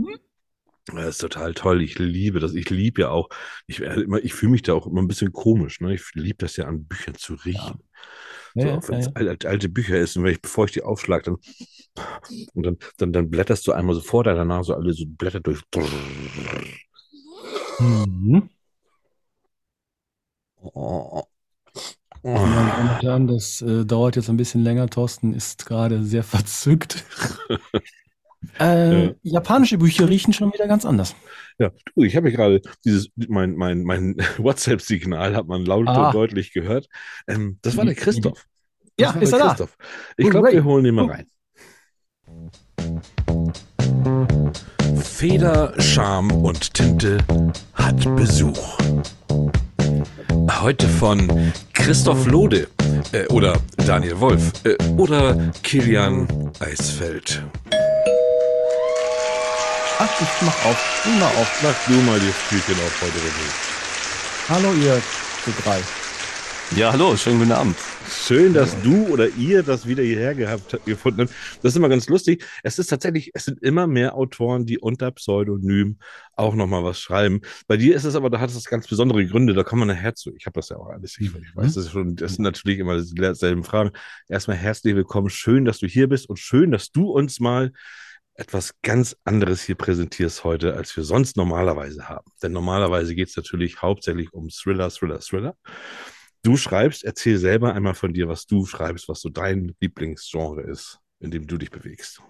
Das 0.88 1.10
ist 1.10 1.18
total 1.22 1.54
toll. 1.54 1.82
Ich 1.82 1.98
liebe 1.98 2.40
das. 2.40 2.54
Ich 2.54 2.70
liebe 2.70 3.02
ja 3.02 3.10
auch, 3.10 3.30
ich, 3.66 3.80
immer, 3.80 4.24
ich 4.24 4.34
fühle 4.34 4.52
mich 4.52 4.62
da 4.62 4.74
auch 4.74 4.86
immer 4.86 5.02
ein 5.02 5.08
bisschen 5.08 5.32
komisch. 5.34 5.82
Ne? 5.82 5.96
Ich 5.96 6.04
liebe 6.14 6.38
das 6.38 6.58
ja 6.58 6.66
an 6.66 6.86
Büchern 6.86 7.16
zu 7.16 7.34
riechen. 7.34 7.80
Ja, 8.54 8.62
so, 8.64 8.68
ja, 8.68 8.88
wenn 8.88 9.00
es 9.00 9.16
alte, 9.16 9.50
alte 9.50 9.70
Bücher 9.70 10.00
ist 10.00 10.16
und 10.16 10.24
wenn 10.24 10.32
ich, 10.32 10.42
bevor 10.42 10.66
ich 10.66 10.72
die 10.72 10.84
aufschlage, 10.84 11.24
dann, 11.24 11.38
und 12.54 12.66
dann, 12.66 12.78
dann, 12.98 13.14
dann 13.14 13.30
blätterst 13.30 13.68
du 13.68 13.74
einmal 13.74 13.96
so 13.96 14.02
vor 14.02 14.24
deiner 14.24 14.46
Nase 14.46 14.76
alle 14.76 14.94
so 14.94 15.06
Blätter 15.08 15.42
durch. 15.42 15.62
Mhm. 17.80 18.50
Oh. 20.74 21.24
Meine 22.24 22.56
Damen 22.56 22.90
und 22.90 23.02
Herren, 23.04 23.28
das 23.28 23.62
äh, 23.62 23.86
dauert 23.86 24.16
jetzt 24.16 24.30
ein 24.30 24.38
bisschen 24.38 24.64
länger. 24.64 24.90
Thorsten 24.90 25.34
ist 25.34 25.66
gerade 25.66 26.04
sehr 26.04 26.24
verzückt. 26.36 27.06
äh, 28.60 29.06
Ja. 29.08 29.12
Japanische 29.22 29.78
Bücher 29.78 30.10
riechen 30.10 30.34
schon 30.34 30.52
wieder 30.54 30.68
ganz 30.68 30.86
anders. 30.86 31.16
Ja, 31.60 31.72
du, 31.96 32.04
ich 32.04 32.16
habe 32.16 32.32
gerade 32.32 32.62
dieses, 32.84 33.10
mein, 33.16 33.56
mein, 33.56 33.84
mein 33.84 34.16
WhatsApp-Signal 34.38 35.36
hat 35.36 35.48
man 35.48 35.66
laut 35.66 35.88
Ah. 35.88 36.08
und 36.08 36.16
deutlich 36.16 36.52
gehört. 36.52 36.88
Ähm, 37.28 37.60
das 37.62 37.78
war 37.78 37.86
der 37.86 37.94
Mhm. 37.94 38.00
Christoph. 38.00 38.46
Ja, 39.00 39.08
Das 39.08 39.16
war 39.16 39.22
ist 39.24 39.32
der 39.32 39.40
er 39.40 39.44
da? 39.44 39.50
Christoph. 39.50 39.78
Ich 40.18 40.26
Oh, 40.26 40.30
glaube, 40.30 40.52
wir 40.52 40.64
holen 40.64 40.86
ihn 40.86 40.96
mal 40.96 41.06
rein. 41.06 41.28
Feder, 45.02 45.74
Charme 45.80 46.32
und 46.32 46.74
Tinte 46.74 47.18
hat 47.74 48.16
Besuch. 48.16 48.78
Heute 50.52 50.88
von 50.88 51.54
Christoph 51.74 52.26
Lode 52.28 52.68
äh, 53.12 53.26
oder 53.28 53.58
Daniel 53.86 54.20
Wolf 54.20 54.52
äh, 54.64 54.76
oder 54.98 55.52
Kilian 55.64 56.28
Eisfeld. 56.60 57.42
Ach, 60.00 60.22
ich 60.22 60.42
mach 60.46 60.66
auf. 60.66 61.02
Ich 61.06 61.20
mach 61.20 61.36
auf. 61.38 61.62
Mach 61.64 61.88
du 61.88 62.02
mal 62.02 62.20
die 62.20 62.32
Spielchen 62.32 62.76
auf 62.84 63.02
heute, 63.02 63.18
René. 63.18 63.50
Hallo, 64.50 64.74
ihr 64.74 65.02
zu 65.44 65.52
drei. 65.64 65.80
Ja, 66.72 66.92
hallo, 66.92 67.16
schönen 67.16 67.40
guten 67.40 67.52
Abend. 67.52 67.78
Schön, 68.10 68.54
dass 68.54 68.76
du 68.82 69.08
oder 69.08 69.30
ihr 69.30 69.62
das 69.62 69.88
wieder 69.88 70.04
hierher 70.04 70.34
gehabt, 70.34 70.78
gefunden 70.86 71.22
habt. 71.22 71.32
Das 71.62 71.72
ist 71.72 71.78
immer 71.78 71.90
ganz 71.90 72.10
lustig. 72.10 72.44
Es 72.64 72.80
ist 72.80 72.88
tatsächlich, 72.88 73.32
es 73.34 73.46
sind 73.46 73.62
immer 73.62 73.88
mehr 73.88 74.16
Autoren, 74.16 74.66
die 74.66 74.80
unter 74.80 75.12
Pseudonym 75.12 76.00
auch 76.34 76.56
nochmal 76.56 76.84
was 76.84 77.00
schreiben. 77.00 77.42
Bei 77.68 77.78
dir 77.78 77.96
ist 77.96 78.04
es 78.04 78.16
aber, 78.16 78.30
da 78.30 78.40
hat 78.40 78.50
es 78.50 78.66
ganz 78.66 78.88
besondere 78.88 79.26
Gründe, 79.26 79.54
da 79.54 79.64
kommen 79.64 79.88
wir 79.88 79.94
nachher 79.94 80.16
zu. 80.16 80.34
Ich 80.36 80.48
habe 80.48 80.56
das 80.56 80.70
ja 80.70 80.78
auch 80.78 80.90
alles, 80.90 81.18
ich, 81.20 81.28
ich 81.28 81.56
weiß, 81.56 81.76
das 81.76 81.86
ist 81.86 81.92
schon, 81.92 82.16
das 82.16 82.34
sind 82.34 82.44
natürlich 82.44 82.80
immer 82.80 82.98
dieselben 82.98 83.64
Fragen. 83.64 83.92
Erstmal 84.28 84.58
herzlich 84.58 84.96
willkommen, 84.96 85.30
schön, 85.30 85.66
dass 85.66 85.78
du 85.78 85.88
hier 85.88 86.10
bist 86.10 86.28
und 86.28 86.40
schön, 86.40 86.72
dass 86.72 86.92
du 86.92 87.12
uns 87.12 87.40
mal 87.40 87.72
etwas 88.34 88.72
ganz 88.82 89.16
anderes 89.24 89.62
hier 89.62 89.76
präsentierst 89.76 90.44
heute, 90.44 90.74
als 90.74 90.98
wir 90.98 91.04
sonst 91.04 91.38
normalerweise 91.38 92.10
haben. 92.10 92.30
Denn 92.44 92.52
normalerweise 92.52 93.16
geht 93.16 93.30
es 93.30 93.38
natürlich 93.38 93.82
hauptsächlich 93.82 94.34
um 94.34 94.50
Thriller, 94.50 94.90
Thriller, 94.90 95.20
Thriller. 95.20 95.56
Du 96.46 96.58
schreibst, 96.58 97.04
erzähl 97.04 97.40
selber 97.40 97.74
einmal 97.74 97.96
von 97.96 98.14
dir, 98.14 98.28
was 98.28 98.46
du 98.46 98.68
schreibst, 98.68 99.10
was 99.10 99.20
so 99.20 99.30
dein 99.30 99.76
Lieblingsgenre 99.80 100.62
ist, 100.62 101.00
in 101.20 101.32
dem 101.32 101.48
du 101.48 101.58
dich 101.58 101.72
bewegst. 101.72 102.22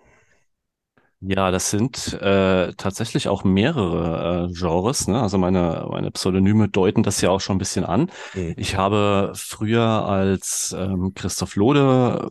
Ja, 1.20 1.52
das 1.52 1.70
sind 1.70 2.14
äh, 2.22 2.72
tatsächlich 2.78 3.28
auch 3.28 3.44
mehrere 3.44 4.48
äh, 4.50 4.54
Genres. 4.54 5.10
Ne? 5.10 5.22
Also 5.22 5.38
meine, 5.38 5.86
meine 5.92 6.12
Pseudonyme 6.12 6.70
deuten 6.70 7.04
das 7.04 7.20
ja 7.20 7.30
auch 7.30 7.42
schon 7.42 7.58
ein 7.58 7.60
bisschen 7.60 7.84
an. 7.84 8.10
Mhm. 8.34 8.54
Ich 8.56 8.78
habe 8.78 9.34
früher 9.36 9.84
als 9.84 10.74
ähm, 10.78 11.14
Christoph 11.14 11.58
Lode 11.58 12.30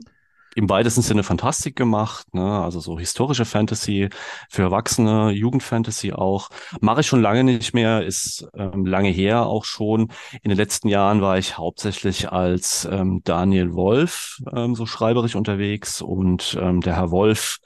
im 0.54 0.68
weitesten 0.68 1.02
Sinne 1.02 1.22
Fantastik 1.22 1.76
gemacht, 1.76 2.32
ne? 2.34 2.60
also 2.62 2.80
so 2.80 2.98
historische 2.98 3.44
Fantasy 3.44 4.08
für 4.48 4.62
Erwachsene, 4.62 5.30
Jugendfantasy 5.30 6.12
auch. 6.12 6.50
Mache 6.80 7.00
ich 7.00 7.06
schon 7.06 7.22
lange 7.22 7.44
nicht 7.44 7.74
mehr, 7.74 8.04
ist 8.04 8.46
ähm, 8.54 8.86
lange 8.86 9.10
her 9.10 9.46
auch 9.46 9.64
schon. 9.64 10.12
In 10.42 10.48
den 10.50 10.56
letzten 10.56 10.88
Jahren 10.88 11.20
war 11.20 11.38
ich 11.38 11.58
hauptsächlich 11.58 12.30
als 12.30 12.88
ähm, 12.90 13.22
Daniel 13.24 13.74
Wolf 13.74 14.38
ähm, 14.54 14.74
so 14.74 14.86
schreiberisch 14.86 15.34
unterwegs 15.34 16.02
und 16.02 16.56
ähm, 16.60 16.80
der 16.80 16.96
Herr 16.96 17.10
Wolf 17.10 17.58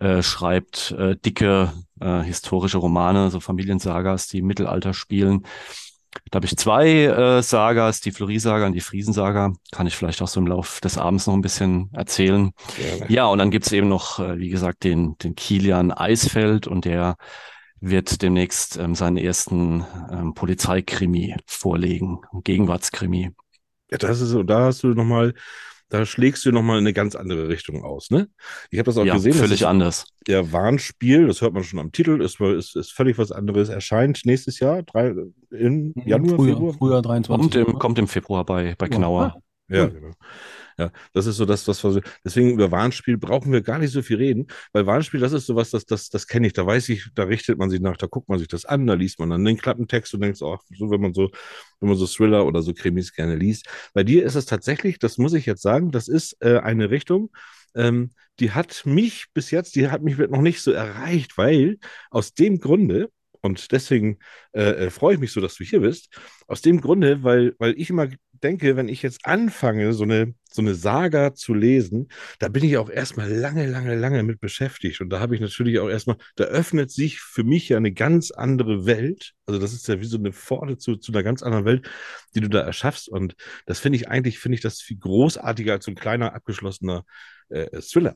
äh, 0.00 0.22
schreibt 0.22 0.92
äh, 0.92 1.16
dicke 1.16 1.72
äh, 2.00 2.22
historische 2.22 2.78
Romane, 2.78 3.30
so 3.30 3.40
Familiensagas, 3.40 4.28
die 4.28 4.38
im 4.38 4.46
Mittelalter 4.46 4.92
spielen. 4.92 5.46
Da 6.30 6.36
habe 6.36 6.46
ich 6.46 6.56
zwei 6.56 7.04
äh, 7.04 7.42
Sagas, 7.42 8.00
die 8.00 8.10
Floriesaga 8.10 8.66
und 8.66 8.72
die 8.72 8.80
Friesensaga. 8.80 9.52
Kann 9.72 9.86
ich 9.86 9.96
vielleicht 9.96 10.22
auch 10.22 10.28
so 10.28 10.40
im 10.40 10.46
Lauf 10.46 10.80
des 10.80 10.98
Abends 10.98 11.26
noch 11.26 11.34
ein 11.34 11.42
bisschen 11.42 11.90
erzählen. 11.92 12.52
Gerne. 12.76 13.12
Ja, 13.12 13.26
und 13.26 13.38
dann 13.38 13.50
gibt's 13.50 13.72
eben 13.72 13.88
noch, 13.88 14.18
äh, 14.18 14.38
wie 14.38 14.48
gesagt, 14.48 14.84
den, 14.84 15.16
den 15.18 15.34
Kilian 15.34 15.92
Eisfeld 15.92 16.66
und 16.66 16.84
der 16.84 17.16
wird 17.80 18.22
demnächst 18.22 18.78
ähm, 18.78 18.94
seinen 18.94 19.18
ersten 19.18 19.84
ähm, 20.10 20.34
Polizeikrimi 20.34 21.36
vorlegen, 21.46 22.20
Gegenwartskrimi. 22.42 23.30
Ja, 23.90 23.98
das 23.98 24.20
ist 24.20 24.30
so, 24.30 24.42
da 24.42 24.66
hast 24.66 24.82
du 24.82 24.88
nochmal, 24.88 25.34
da 25.90 26.06
schlägst 26.06 26.44
du 26.44 26.50
nochmal 26.52 26.78
in 26.78 26.84
eine 26.84 26.92
ganz 26.92 27.14
andere 27.14 27.48
Richtung 27.48 27.84
aus, 27.84 28.10
ne? 28.10 28.28
Ich 28.70 28.78
habe 28.78 28.86
das 28.86 28.96
auch 28.98 29.04
Ja, 29.04 29.14
gesehen. 29.14 29.34
völlig 29.34 29.50
das 29.50 29.60
ist 29.60 29.66
anders. 29.66 30.06
der 30.26 30.52
Warnspiel, 30.52 31.26
das 31.26 31.40
hört 31.40 31.52
man 31.54 31.62
schon 31.64 31.78
am 31.78 31.92
Titel, 31.92 32.20
ist, 32.20 32.40
ist, 32.40 32.74
ist 32.76 32.92
völlig 32.92 33.18
was 33.18 33.30
anderes, 33.32 33.68
erscheint 33.68 34.22
nächstes 34.24 34.58
Jahr, 34.60 34.82
drei, 34.82 35.14
im 35.50 35.92
Januar, 36.04 36.36
früher, 36.36 36.54
Februar. 36.54 36.74
früher 36.74 37.02
23. 37.02 37.40
Kommt 37.40 37.54
im, 37.54 37.66
oder? 37.66 37.78
kommt 37.78 37.98
im 37.98 38.08
Februar 38.08 38.44
bei, 38.44 38.74
bei 38.76 38.86
Ja. 38.86 38.96
Knauer. 38.96 39.34
Ja, 39.68 39.84
Cool. 39.84 39.90
genau. 39.92 40.10
Ja, 40.78 40.90
das 41.12 41.26
ist 41.26 41.36
so 41.36 41.44
das, 41.44 41.66
was 41.68 41.82
wir 41.84 41.92
so, 41.92 42.00
deswegen 42.24 42.50
über 42.50 42.70
Warnspiel 42.70 43.16
brauchen 43.16 43.52
wir 43.52 43.62
gar 43.62 43.78
nicht 43.78 43.92
so 43.92 44.02
viel 44.02 44.16
reden, 44.16 44.46
weil 44.72 44.86
Warnspiel, 44.86 45.20
das 45.20 45.32
ist 45.32 45.46
sowas, 45.46 45.70
das, 45.70 45.86
das, 45.86 46.08
das 46.08 46.26
kenne 46.26 46.46
ich, 46.48 46.52
da 46.52 46.66
weiß 46.66 46.88
ich, 46.88 47.08
da 47.14 47.24
richtet 47.24 47.58
man 47.58 47.70
sich 47.70 47.80
nach, 47.80 47.96
da 47.96 48.06
guckt 48.06 48.28
man 48.28 48.38
sich 48.38 48.48
das 48.48 48.64
an, 48.64 48.86
da 48.86 48.94
liest 48.94 49.18
man 49.18 49.30
dann 49.30 49.44
den 49.44 49.56
Klappentext 49.56 50.14
und 50.14 50.20
denkt 50.20 50.40
ach, 50.42 50.60
so, 50.76 50.90
wenn 50.90 51.00
man 51.00 51.14
so, 51.14 51.30
wenn 51.80 51.88
man 51.88 51.98
so 51.98 52.06
Thriller 52.06 52.46
oder 52.46 52.62
so 52.62 52.74
Krimis 52.74 53.12
gerne 53.12 53.36
liest. 53.36 53.66
Bei 53.92 54.04
dir 54.04 54.24
ist 54.24 54.34
es 54.34 54.46
tatsächlich, 54.46 54.98
das 54.98 55.18
muss 55.18 55.34
ich 55.34 55.46
jetzt 55.46 55.62
sagen, 55.62 55.90
das 55.90 56.08
ist 56.08 56.36
äh, 56.40 56.58
eine 56.58 56.90
Richtung, 56.90 57.30
ähm, 57.74 58.10
die 58.40 58.50
hat 58.52 58.82
mich 58.84 59.26
bis 59.32 59.50
jetzt, 59.50 59.76
die 59.76 59.88
hat 59.90 60.02
mich 60.02 60.18
noch 60.18 60.40
nicht 60.42 60.60
so 60.60 60.72
erreicht, 60.72 61.38
weil 61.38 61.78
aus 62.10 62.34
dem 62.34 62.58
Grunde, 62.58 63.10
und 63.40 63.72
deswegen 63.72 64.18
äh, 64.52 64.86
äh, 64.86 64.90
freue 64.90 65.14
ich 65.14 65.20
mich 65.20 65.32
so, 65.32 65.40
dass 65.40 65.54
du 65.56 65.64
hier 65.64 65.80
bist, 65.80 66.08
aus 66.46 66.62
dem 66.62 66.80
Grunde, 66.80 67.22
weil, 67.22 67.54
weil 67.58 67.74
ich 67.78 67.90
immer 67.90 68.08
denke, 68.44 68.76
wenn 68.76 68.88
ich 68.88 69.02
jetzt 69.02 69.26
anfange, 69.26 69.92
so 69.94 70.04
eine, 70.04 70.34
so 70.52 70.62
eine 70.62 70.74
Saga 70.74 71.34
zu 71.34 71.54
lesen, 71.54 72.08
da 72.38 72.48
bin 72.48 72.62
ich 72.62 72.76
auch 72.76 72.90
erstmal 72.90 73.28
lange, 73.32 73.66
lange, 73.66 73.96
lange 73.96 74.22
mit 74.22 74.40
beschäftigt. 74.40 75.00
Und 75.00 75.10
da 75.10 75.18
habe 75.20 75.34
ich 75.34 75.40
natürlich 75.40 75.80
auch 75.80 75.88
erstmal, 75.88 76.16
da 76.36 76.44
öffnet 76.44 76.90
sich 76.90 77.20
für 77.20 77.42
mich 77.42 77.68
ja 77.70 77.78
eine 77.78 77.92
ganz 77.92 78.30
andere 78.30 78.86
Welt. 78.86 79.32
Also 79.46 79.58
das 79.58 79.72
ist 79.72 79.88
ja 79.88 80.00
wie 80.00 80.04
so 80.04 80.18
eine 80.18 80.32
Pforte 80.32 80.76
zu, 80.78 80.96
zu 80.96 81.12
einer 81.12 81.22
ganz 81.22 81.42
anderen 81.42 81.64
Welt, 81.64 81.88
die 82.34 82.40
du 82.40 82.48
da 82.48 82.60
erschaffst. 82.60 83.08
Und 83.08 83.34
das 83.66 83.80
finde 83.80 83.96
ich 83.96 84.08
eigentlich, 84.08 84.38
finde 84.38 84.56
ich 84.56 84.62
das 84.62 84.80
viel 84.80 84.98
großartiger 84.98 85.72
als 85.72 85.86
so 85.86 85.90
ein 85.90 85.96
kleiner, 85.96 86.34
abgeschlossener 86.34 87.04
äh, 87.48 87.80
Thriller. 87.80 88.14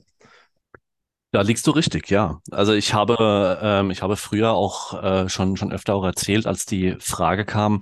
Da 1.30 1.42
liegst 1.42 1.66
du 1.66 1.72
richtig, 1.72 2.08
ja. 2.08 2.40
Also 2.50 2.72
ich 2.72 2.94
habe, 2.94 3.58
ähm, 3.62 3.90
ich 3.90 4.00
habe 4.00 4.16
früher 4.16 4.52
auch 4.52 5.02
äh, 5.02 5.28
schon, 5.28 5.58
schon 5.58 5.72
öfter 5.72 5.94
auch 5.94 6.04
erzählt, 6.04 6.46
als 6.46 6.64
die 6.64 6.96
Frage 7.00 7.44
kam, 7.44 7.80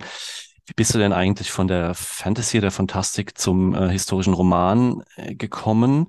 wie 0.67 0.73
bist 0.75 0.93
du 0.93 0.99
denn 0.99 1.13
eigentlich 1.13 1.51
von 1.51 1.67
der 1.67 1.93
Fantasy, 1.93 2.59
der 2.59 2.71
Fantastik 2.71 3.37
zum 3.37 3.73
äh, 3.73 3.89
historischen 3.89 4.33
Roman 4.33 5.01
äh, 5.15 5.33
gekommen? 5.35 6.07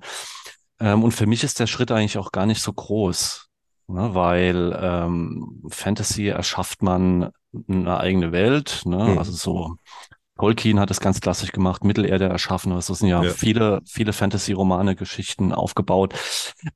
Ähm, 0.79 1.03
und 1.03 1.11
für 1.11 1.25
mich 1.27 1.43
ist 1.43 1.59
der 1.59 1.67
Schritt 1.67 1.91
eigentlich 1.91 2.17
auch 2.17 2.31
gar 2.31 2.45
nicht 2.45 2.61
so 2.61 2.71
groß. 2.73 3.47
ne? 3.87 4.13
weil 4.13 4.77
ähm, 4.81 5.63
Fantasy 5.69 6.27
erschafft 6.27 6.83
man 6.83 7.31
eine 7.67 7.97
eigene 7.99 8.31
Welt, 8.31 8.81
ne? 8.85 8.97
Mhm. 8.97 9.17
also 9.17 9.31
so 9.31 9.75
Tolkien 10.37 10.79
hat 10.79 10.89
es 10.89 11.01
ganz 11.01 11.19
klassisch 11.19 11.51
gemacht, 11.51 11.83
Mittelerde 11.83 12.29
erschaffen. 12.29 12.71
Also 12.71 12.93
es 12.93 12.99
sind 12.99 13.09
ja, 13.09 13.21
Ja. 13.23 13.31
viele, 13.31 13.81
viele 13.85 14.13
Fantasy-Romane, 14.13 14.95
Geschichten 14.95 15.51
aufgebaut. 15.51 16.13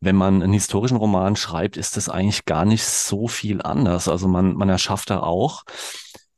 Wenn 0.01 0.17
man 0.17 0.41
einen 0.43 0.51
historischen 0.51 0.97
Roman 0.97 1.37
schreibt, 1.37 1.77
ist 1.77 1.95
das 1.95 2.09
eigentlich 2.09 2.43
gar 2.43 2.65
nicht 2.65 2.83
so 2.83 3.29
viel 3.29 3.61
anders. 3.61 4.09
Also 4.09 4.27
man, 4.27 4.53
man 4.55 4.67
erschafft 4.67 5.11
da 5.11 5.21
auch 5.21 5.63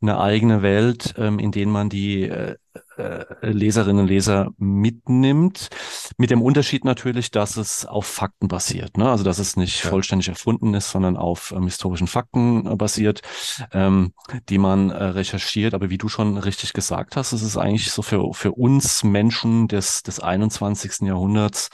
eine 0.10 0.20
eigene 0.20 0.62
Welt, 0.62 1.14
ähm, 1.18 1.40
in 1.40 1.52
denen 1.52 1.72
man 1.72 1.90
die 1.90 2.24
äh, 2.24 2.56
äh, 2.98 3.26
Leserinnen 3.42 4.02
und 4.04 4.08
Leser 4.08 4.52
mitnimmt. 4.58 5.70
Mit 6.18 6.30
dem 6.30 6.42
Unterschied 6.42 6.86
natürlich, 6.86 7.32
dass 7.32 7.58
es 7.58 7.86
auf 7.86 8.06
Fakten 8.06 8.48
basiert. 8.48 8.98
Ne? 8.98 9.10
Also 9.10 9.24
dass 9.24 9.40
es 9.40 9.58
nicht 9.58 9.84
Ja. 9.84 9.90
vollständig 9.90 10.30
erfunden 10.30 10.74
ist, 10.74 10.90
sondern 10.92 11.18
auf 11.18 11.52
ähm, 11.56 11.64
historischen 11.64 12.08
Fakten 12.08 12.66
äh, 12.68 12.76
basiert, 12.76 13.22
ähm, 13.72 14.14
die 14.50 14.58
man 14.58 14.90
äh, 14.90 15.04
recherchiert. 15.04 15.74
Aber 15.74 15.90
wie 15.90 15.98
du 15.98 16.08
schon 16.08 16.38
richtig 16.38 16.74
gesagt 16.74 17.16
hast, 17.16 17.34
es 17.34 17.42
ist 17.42 17.58
eigentlich 17.58 17.92
so 17.92 18.02
für, 18.02 18.34
für 18.34 18.52
uns 18.54 19.04
Menschen 19.04 19.68
des, 19.68 20.04
des 20.04 20.20
21. 20.20 21.02
Jahrhunderts 21.08 21.70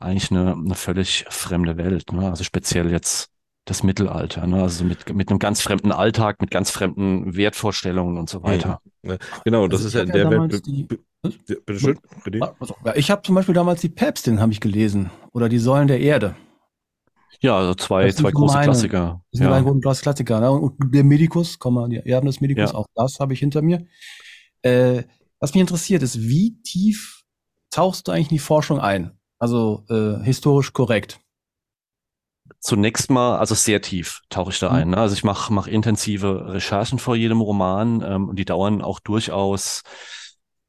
eigentlich 0.00 0.30
eine, 0.30 0.52
eine 0.52 0.74
völlig 0.74 1.24
fremde 1.28 1.76
Welt. 1.76 2.12
Ne? 2.12 2.28
Also 2.28 2.44
speziell 2.44 2.90
jetzt 2.90 3.30
das 3.68 3.82
Mittelalter, 3.82 4.46
ne? 4.46 4.62
also 4.62 4.84
mit, 4.84 5.12
mit 5.14 5.28
einem 5.30 5.38
ganz 5.38 5.60
fremden 5.60 5.92
Alltag, 5.92 6.40
mit 6.40 6.50
ganz 6.50 6.70
fremden 6.70 7.36
Wertvorstellungen 7.36 8.16
und 8.18 8.28
so 8.30 8.42
weiter. 8.42 8.80
Genau, 9.44 9.68
das 9.68 9.84
Also 9.84 9.88
ist 9.88 9.94
ich 9.94 9.94
ja 9.94 10.02
in 10.02 10.12
der 10.12 10.30
Welt. 10.30 10.66
die-? 10.66 10.86
Ja, 11.48 11.56
bitteschön, 11.66 11.98
René. 12.24 12.54
Also, 12.60 12.74
ja, 12.84 12.94
ich 12.96 13.10
habe 13.10 13.22
zum 13.22 13.34
Beispiel 13.34 13.54
damals 13.54 13.80
die 13.80 13.88
Päpstin, 13.88 14.40
habe 14.40 14.52
ich 14.52 14.60
gelesen. 14.60 15.10
Oder 15.32 15.48
die 15.48 15.58
Säulen 15.58 15.88
der 15.88 16.00
Erde. 16.00 16.36
Ja, 17.40 17.56
also 17.58 17.74
zwei, 17.74 18.06
Das 18.06 18.16
zwei 18.16 18.30
große 18.30 18.54
meine- 18.54 18.64
Klassiker. 18.66 19.22
Das 19.32 19.38
sind 19.38 19.48
Ja. 19.48 19.54
ein 19.54 19.64
großes 19.64 20.00
Klassiker. 20.02 20.40
Ne? 20.40 20.50
Und 20.50 20.74
der 20.94 21.04
Medikus, 21.04 21.58
komm 21.58 21.74
mal, 21.74 21.88
die 21.88 21.96
Erben 21.98 22.26
des 22.26 22.40
Medikus, 22.40 22.70
Ja. 22.72 22.76
auch 22.78 22.86
das 22.94 23.18
habe 23.20 23.32
ich 23.32 23.40
hinter 23.40 23.62
mir. 23.62 23.86
Äh, 24.62 25.04
was 25.40 25.54
mich 25.54 25.60
interessiert 25.60 26.02
ist, 26.02 26.20
wie 26.20 26.60
tief 26.62 27.22
tauchst 27.70 28.08
du 28.08 28.12
eigentlich 28.12 28.30
in 28.30 28.36
die 28.36 28.38
Forschung 28.40 28.80
ein? 28.80 29.12
Also 29.38 29.84
äh, 29.88 30.22
historisch 30.24 30.72
korrekt. 30.72 31.20
Zunächst 32.60 33.10
mal, 33.10 33.38
also 33.38 33.54
sehr 33.54 33.80
tief 33.80 34.20
tauche 34.30 34.50
ich 34.50 34.58
da 34.58 34.70
Mhm. 34.70 34.74
ein. 34.74 34.90
Ne? 34.90 34.96
Also 34.98 35.14
ich 35.14 35.24
mache 35.24 35.52
mach 35.52 35.66
intensive 35.66 36.52
Recherchen 36.52 36.98
vor 36.98 37.14
jedem 37.16 37.40
Roman 37.40 38.02
ähm, 38.02 38.28
und 38.28 38.36
die 38.38 38.44
dauern 38.44 38.82
auch 38.82 39.00
durchaus 39.00 39.82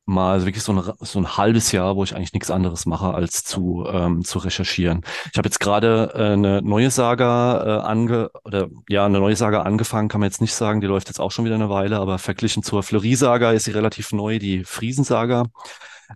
mal 0.05 0.33
also 0.33 0.47
wirklich 0.47 0.63
so, 0.63 0.71
eine, 0.71 0.95
so 0.99 1.19
ein 1.19 1.37
halbes 1.37 1.71
Jahr, 1.71 1.95
wo 1.95 2.03
ich 2.03 2.15
eigentlich 2.15 2.33
nichts 2.33 2.49
anderes 2.49 2.85
mache, 2.87 3.13
als 3.13 3.43
zu, 3.43 3.85
ähm, 3.91 4.23
zu 4.25 4.39
recherchieren. 4.39 5.01
Ich 5.31 5.37
habe 5.37 5.47
jetzt 5.47 5.59
gerade 5.59 6.11
äh, 6.15 6.33
eine 6.33 6.61
neue 6.63 6.89
Saga 6.89 7.63
äh, 7.63 7.87
ange 7.87 8.31
oder 8.43 8.69
ja, 8.89 9.05
eine 9.05 9.19
neue 9.19 9.35
Saga 9.35 9.61
angefangen, 9.61 10.07
kann 10.09 10.21
man 10.21 10.29
jetzt 10.29 10.41
nicht 10.41 10.55
sagen, 10.55 10.81
die 10.81 10.87
läuft 10.87 11.09
jetzt 11.09 11.19
auch 11.19 11.31
schon 11.31 11.45
wieder 11.45 11.55
eine 11.55 11.69
Weile, 11.69 11.99
aber 11.99 12.17
verglichen 12.17 12.63
zur 12.63 12.81
Fleury-Saga 12.81 13.51
ist 13.51 13.65
sie 13.65 13.71
relativ 13.71 14.11
neu, 14.11 14.39
die 14.39 14.63
Friesensaga 14.63 15.45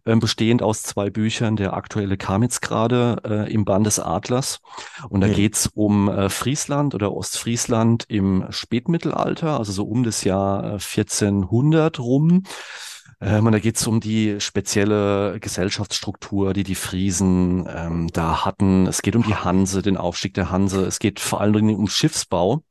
ähm, 0.05 0.19
bestehend 0.19 0.61
aus 0.63 0.83
zwei 0.83 1.09
Büchern. 1.09 1.55
Der 1.55 1.73
aktuelle 1.73 2.17
kam 2.17 2.43
jetzt 2.43 2.61
gerade 2.61 3.21
äh, 3.25 3.53
im 3.53 3.65
Band 3.65 3.85
des 3.85 3.99
Adlers. 3.99 4.59
Und 5.09 5.21
da 5.21 5.27
Mhm. 5.27 5.33
geht's 5.33 5.67
um 5.73 6.09
äh, 6.09 6.29
Friesland 6.29 6.95
oder 6.95 7.13
Ostfriesland 7.13 8.05
im 8.07 8.45
Spätmittelalter, 8.49 9.57
also 9.59 9.71
so 9.71 9.83
um 9.85 10.03
das 10.03 10.23
Jahr 10.23 10.75
äh, 10.75 10.79
1400 10.79 11.99
rum. 11.99 12.43
Ähm, 13.21 13.45
und 13.45 13.51
da 13.53 13.59
geht's 13.59 13.85
um 13.87 13.99
die 13.99 14.39
spezielle 14.39 15.39
Gesellschaftsstruktur, 15.39 16.53
die 16.53 16.63
die 16.63 16.75
Friesen 16.75 17.67
ähm, 17.73 18.09
da 18.11 18.45
hatten. 18.45 18.87
Es 18.87 19.01
geht 19.01 19.15
um 19.15 19.23
die 19.23 19.35
Hanse, 19.35 19.81
den 19.81 19.97
Aufstieg 19.97 20.33
der 20.33 20.51
Hanse. 20.51 20.85
Es 20.85 20.99
geht 20.99 21.19
vor 21.19 21.41
allen 21.41 21.53
Dingen 21.53 21.75
um 21.75 21.87
Schiffsbau. 21.87 22.63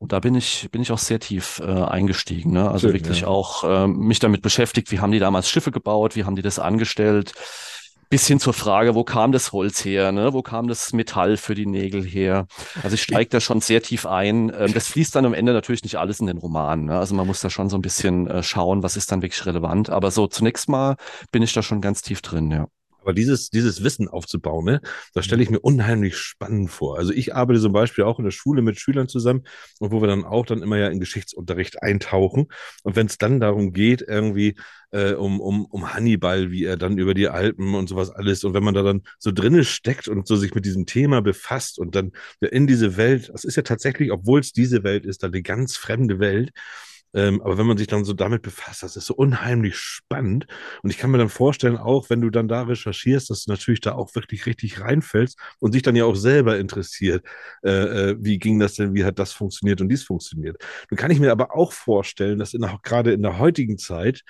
Und 0.00 0.12
da 0.12 0.18
bin 0.18 0.34
ich, 0.34 0.70
bin 0.72 0.80
ich 0.80 0.92
auch 0.92 0.98
sehr 0.98 1.20
tief 1.20 1.60
äh, 1.60 1.66
eingestiegen. 1.66 2.52
Ne? 2.52 2.70
Also 2.70 2.88
Schön, 2.88 2.94
wirklich 2.94 3.20
ja. 3.20 3.26
auch 3.26 3.64
ähm, 3.66 3.98
mich 3.98 4.18
damit 4.18 4.40
beschäftigt, 4.40 4.90
wie 4.90 4.98
haben 4.98 5.12
die 5.12 5.18
damals 5.18 5.48
Schiffe 5.48 5.70
gebaut, 5.70 6.16
wie 6.16 6.24
haben 6.24 6.36
die 6.36 6.42
das 6.42 6.58
angestellt. 6.58 7.32
Bis 8.08 8.26
hin 8.26 8.40
zur 8.40 8.54
Frage, 8.54 8.94
wo 8.94 9.04
kam 9.04 9.30
das 9.30 9.52
Holz 9.52 9.84
her, 9.84 10.10
ne? 10.10 10.32
wo 10.32 10.40
kam 10.40 10.68
das 10.68 10.94
Metall 10.94 11.36
für 11.36 11.54
die 11.54 11.66
Nägel 11.66 12.02
her? 12.02 12.46
Also 12.82 12.94
ich 12.94 13.02
steige 13.02 13.28
da 13.28 13.40
schon 13.40 13.60
sehr 13.60 13.82
tief 13.82 14.06
ein. 14.06 14.50
Ähm, 14.58 14.72
das 14.72 14.88
fließt 14.88 15.14
dann 15.14 15.26
am 15.26 15.34
Ende 15.34 15.52
natürlich 15.52 15.82
nicht 15.84 15.96
alles 15.96 16.18
in 16.18 16.26
den 16.26 16.38
Roman. 16.38 16.86
Ne? 16.86 16.98
Also 16.98 17.14
man 17.14 17.26
muss 17.26 17.42
da 17.42 17.50
schon 17.50 17.68
so 17.68 17.76
ein 17.76 17.82
bisschen 17.82 18.26
äh, 18.26 18.42
schauen, 18.42 18.82
was 18.82 18.96
ist 18.96 19.12
dann 19.12 19.20
wirklich 19.20 19.44
relevant. 19.44 19.90
Aber 19.90 20.10
so 20.10 20.26
zunächst 20.26 20.70
mal 20.70 20.96
bin 21.30 21.42
ich 21.42 21.52
da 21.52 21.62
schon 21.62 21.82
ganz 21.82 22.00
tief 22.00 22.22
drin, 22.22 22.50
ja. 22.50 22.66
Aber 23.00 23.12
dieses, 23.12 23.50
dieses 23.50 23.82
Wissen 23.82 24.08
aufzubauen, 24.08 24.64
ne, 24.64 24.80
das 25.14 25.24
stelle 25.24 25.42
ich 25.42 25.50
mir 25.50 25.60
unheimlich 25.60 26.16
spannend 26.16 26.70
vor. 26.70 26.98
Also 26.98 27.12
ich 27.12 27.34
arbeite 27.34 27.60
zum 27.60 27.72
Beispiel 27.72 28.04
auch 28.04 28.18
in 28.18 28.24
der 28.24 28.32
Schule 28.32 28.62
mit 28.62 28.78
Schülern 28.78 29.08
zusammen 29.08 29.44
und 29.78 29.92
wo 29.92 30.00
wir 30.00 30.08
dann 30.08 30.24
auch 30.24 30.46
dann 30.46 30.62
immer 30.62 30.78
ja 30.78 30.88
in 30.88 31.00
Geschichtsunterricht 31.00 31.82
eintauchen. 31.82 32.46
Und 32.82 32.96
wenn 32.96 33.06
es 33.06 33.18
dann 33.18 33.40
darum 33.40 33.72
geht, 33.72 34.02
irgendwie 34.06 34.56
äh, 34.92 35.12
um, 35.12 35.40
um, 35.40 35.64
um 35.66 35.94
Hannibal, 35.94 36.50
wie 36.50 36.64
er 36.64 36.76
dann 36.76 36.98
über 36.98 37.14
die 37.14 37.28
Alpen 37.28 37.74
und 37.74 37.88
sowas 37.88 38.10
alles, 38.10 38.44
und 38.44 38.54
wenn 38.54 38.64
man 38.64 38.74
da 38.74 38.82
dann 38.82 39.02
so 39.18 39.32
drinne 39.32 39.64
steckt 39.64 40.08
und 40.08 40.26
so 40.26 40.36
sich 40.36 40.54
mit 40.54 40.64
diesem 40.64 40.86
Thema 40.86 41.22
befasst 41.22 41.78
und 41.78 41.94
dann 41.94 42.12
in 42.40 42.66
diese 42.66 42.96
Welt, 42.96 43.30
das 43.32 43.44
ist 43.44 43.56
ja 43.56 43.62
tatsächlich, 43.62 44.12
obwohl 44.12 44.40
es 44.40 44.52
diese 44.52 44.82
Welt 44.84 45.06
ist, 45.06 45.22
dann 45.22 45.32
eine 45.32 45.42
ganz 45.42 45.76
fremde 45.76 46.18
Welt. 46.18 46.50
Ähm, 47.14 47.40
aber 47.42 47.58
wenn 47.58 47.66
man 47.66 47.76
sich 47.76 47.86
dann 47.86 48.04
so 48.04 48.12
damit 48.12 48.42
befasst, 48.42 48.82
das 48.82 48.96
ist 48.96 49.06
so 49.06 49.14
unheimlich 49.14 49.76
spannend. 49.76 50.46
Und 50.82 50.90
ich 50.90 50.98
kann 50.98 51.10
mir 51.10 51.18
dann 51.18 51.28
vorstellen, 51.28 51.76
auch 51.76 52.10
wenn 52.10 52.20
du 52.20 52.30
dann 52.30 52.48
da 52.48 52.62
recherchierst, 52.62 53.30
dass 53.30 53.44
du 53.44 53.50
natürlich 53.50 53.80
da 53.80 53.92
auch 53.92 54.14
wirklich 54.14 54.46
richtig 54.46 54.80
reinfällst 54.80 55.38
und 55.58 55.74
dich 55.74 55.82
dann 55.82 55.96
ja 55.96 56.04
auch 56.04 56.14
selber 56.14 56.58
interessiert, 56.58 57.24
äh, 57.64 57.70
äh, 58.10 58.16
wie 58.20 58.38
ging 58.38 58.58
das 58.60 58.74
denn, 58.74 58.94
wie 58.94 59.04
hat 59.04 59.18
das 59.18 59.32
funktioniert 59.32 59.80
und 59.80 59.88
dies 59.88 60.04
funktioniert. 60.04 60.62
Nun 60.90 60.98
kann 60.98 61.10
ich 61.10 61.20
mir 61.20 61.32
aber 61.32 61.54
auch 61.54 61.72
vorstellen, 61.72 62.38
dass 62.38 62.54
in 62.54 62.66
gerade 62.82 63.12
in 63.12 63.22
der 63.22 63.38
heutigen 63.38 63.78
Zeit, 63.78 64.22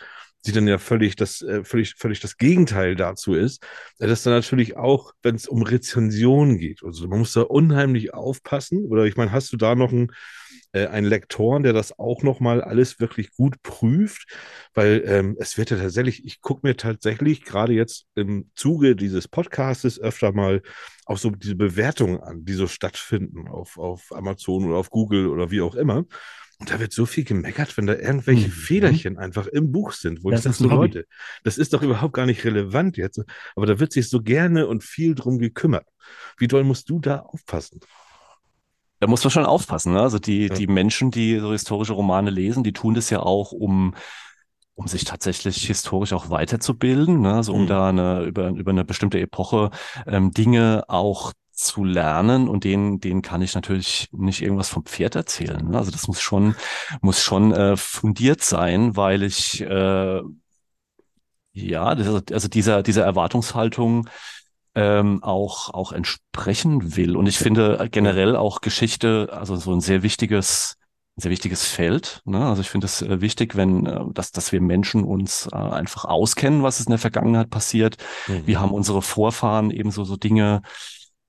die 0.46 0.52
dann 0.52 0.66
ja 0.66 0.78
völlig 0.78 1.16
das, 1.16 1.42
äh, 1.42 1.64
völlig, 1.64 1.94
völlig 1.96 2.20
das 2.20 2.36
Gegenteil 2.36 2.96
dazu 2.96 3.34
ist, 3.34 3.62
äh, 3.98 4.06
dass 4.06 4.22
dann 4.22 4.34
natürlich 4.34 4.76
auch, 4.76 5.12
wenn 5.22 5.34
es 5.34 5.46
um 5.46 5.62
Rezension 5.62 6.58
geht, 6.58 6.82
also 6.84 7.08
man 7.08 7.20
muss 7.20 7.32
da 7.32 7.42
unheimlich 7.42 8.14
aufpassen. 8.14 8.84
Oder 8.86 9.04
ich 9.04 9.16
meine, 9.16 9.32
hast 9.32 9.52
du 9.52 9.56
da 9.56 9.74
noch 9.74 9.92
ein 9.92 10.10
äh, 10.72 10.86
einen 10.86 11.06
Lektoren, 11.06 11.62
der 11.62 11.72
das 11.72 11.98
auch 11.98 12.22
nochmal 12.22 12.62
alles 12.62 13.00
wirklich 13.00 13.32
gut 13.32 13.60
prüft, 13.62 14.26
weil 14.74 15.02
ähm, 15.06 15.36
es 15.38 15.58
wird 15.58 15.70
ja 15.70 15.76
tatsächlich, 15.76 16.24
ich 16.24 16.40
gucke 16.40 16.66
mir 16.66 16.76
tatsächlich 16.76 17.44
gerade 17.44 17.72
jetzt 17.72 18.06
im 18.14 18.50
Zuge 18.54 18.94
dieses 18.96 19.28
Podcastes 19.28 20.00
öfter 20.00 20.32
mal 20.32 20.62
auch 21.06 21.18
so 21.18 21.30
diese 21.30 21.56
Bewertungen 21.56 22.20
an, 22.20 22.44
die 22.44 22.52
so 22.52 22.68
stattfinden 22.68 23.48
auf, 23.48 23.78
auf 23.78 24.12
Amazon 24.12 24.66
oder 24.66 24.76
auf 24.76 24.90
Google 24.90 25.26
oder 25.26 25.50
wie 25.50 25.60
auch 25.60 25.74
immer. 25.74 26.04
Und 26.60 26.70
da 26.70 26.78
wird 26.78 26.92
so 26.92 27.06
viel 27.06 27.24
gemeckert, 27.24 27.76
wenn 27.78 27.86
da 27.86 27.94
irgendwelche 27.94 28.48
Mhm. 28.48 28.52
Fehlerchen 28.52 29.18
einfach 29.18 29.46
im 29.46 29.72
Buch 29.72 29.92
sind, 29.92 30.22
wo 30.22 30.30
Das 30.30 30.40
ich 30.40 30.44
sage, 30.44 30.56
so. 30.56 30.68
Leute, 30.68 31.06
das 31.42 31.56
ist 31.58 31.72
doch 31.72 31.82
überhaupt 31.82 32.12
gar 32.12 32.26
nicht 32.26 32.44
relevant 32.44 32.98
jetzt. 32.98 33.22
Aber 33.56 33.64
da 33.66 33.80
wird 33.80 33.92
sich 33.92 34.10
so 34.10 34.20
gerne 34.22 34.66
und 34.66 34.84
viel 34.84 35.14
drum 35.14 35.38
gekümmert. 35.38 35.86
Wie 36.36 36.48
doll 36.48 36.64
musst 36.64 36.90
du 36.90 37.00
da 37.00 37.20
aufpassen? 37.20 37.80
Da 38.98 39.06
muss 39.06 39.24
man 39.24 39.30
schon 39.30 39.46
aufpassen. 39.46 39.94
Ne? 39.94 40.00
Also 40.02 40.18
die, 40.18 40.48
Ja. 40.48 40.54
die 40.54 40.66
Menschen, 40.66 41.10
die 41.10 41.38
so 41.38 41.52
historische 41.52 41.94
Romane 41.94 42.30
lesen, 42.30 42.62
die 42.62 42.74
tun 42.74 42.92
das 42.94 43.08
ja 43.08 43.20
auch, 43.20 43.52
um, 43.52 43.94
um 44.74 44.86
sich 44.86 45.04
tatsächlich 45.04 45.66
historisch 45.66 46.12
auch 46.12 46.28
weiterzubilden. 46.28 47.22
Ne? 47.22 47.32
Also 47.34 47.54
um 47.54 47.62
Mhm. 47.62 47.66
da 47.68 47.88
eine, 47.88 48.22
über, 48.24 48.48
über 48.50 48.70
eine 48.70 48.84
bestimmte 48.84 49.18
Epoche 49.18 49.70
ähm, 50.06 50.32
Dinge 50.32 50.84
auch 50.88 51.32
zu 51.60 51.84
lernen 51.84 52.48
und 52.48 52.64
denen, 52.64 53.00
denen 53.00 53.22
kann 53.22 53.42
ich 53.42 53.54
natürlich 53.54 54.08
nicht 54.12 54.42
irgendwas 54.42 54.68
vom 54.68 54.84
Pferd 54.84 55.14
erzählen. 55.14 55.68
Ne? 55.68 55.78
Also 55.78 55.90
das 55.90 56.08
muss 56.08 56.20
schon, 56.20 56.54
muss 57.00 57.22
schon 57.22 57.52
äh, 57.52 57.76
fundiert 57.76 58.42
sein, 58.42 58.96
weil 58.96 59.22
ich 59.22 59.60
äh, 59.60 60.20
ja, 61.52 61.94
das, 61.94 62.24
also 62.32 62.48
dieser, 62.48 62.82
dieser 62.82 63.04
Erwartungshaltung 63.04 64.08
ähm, 64.74 65.22
auch, 65.22 65.72
auch 65.74 65.92
entsprechen 65.92 66.96
will. 66.96 67.16
Und 67.16 67.26
ich 67.26 67.38
finde 67.38 67.88
generell 67.90 68.36
auch 68.36 68.60
Geschichte, 68.60 69.28
also 69.32 69.56
so 69.56 69.72
ein 69.72 69.80
sehr 69.80 70.02
wichtiges, 70.02 70.76
ein 71.16 71.22
sehr 71.22 71.30
wichtiges 71.30 71.64
Feld. 71.64 72.22
Ne? 72.24 72.44
Also 72.44 72.62
ich 72.62 72.70
finde 72.70 72.86
es 72.86 73.02
äh, 73.02 73.20
wichtig, 73.20 73.56
wenn, 73.56 73.86
äh, 73.86 74.00
dass, 74.12 74.30
dass 74.30 74.52
wir 74.52 74.60
Menschen 74.60 75.02
uns 75.02 75.48
äh, 75.52 75.56
einfach 75.56 76.04
auskennen, 76.04 76.62
was 76.62 76.78
ist 76.78 76.86
in 76.86 76.92
der 76.92 76.98
Vergangenheit 76.98 77.50
passiert. 77.50 77.96
Wie 78.26 78.56
haben 78.56 78.72
unsere 78.72 79.02
Vorfahren 79.02 79.70
ebenso 79.70 80.04
so 80.04 80.16
Dinge 80.16 80.62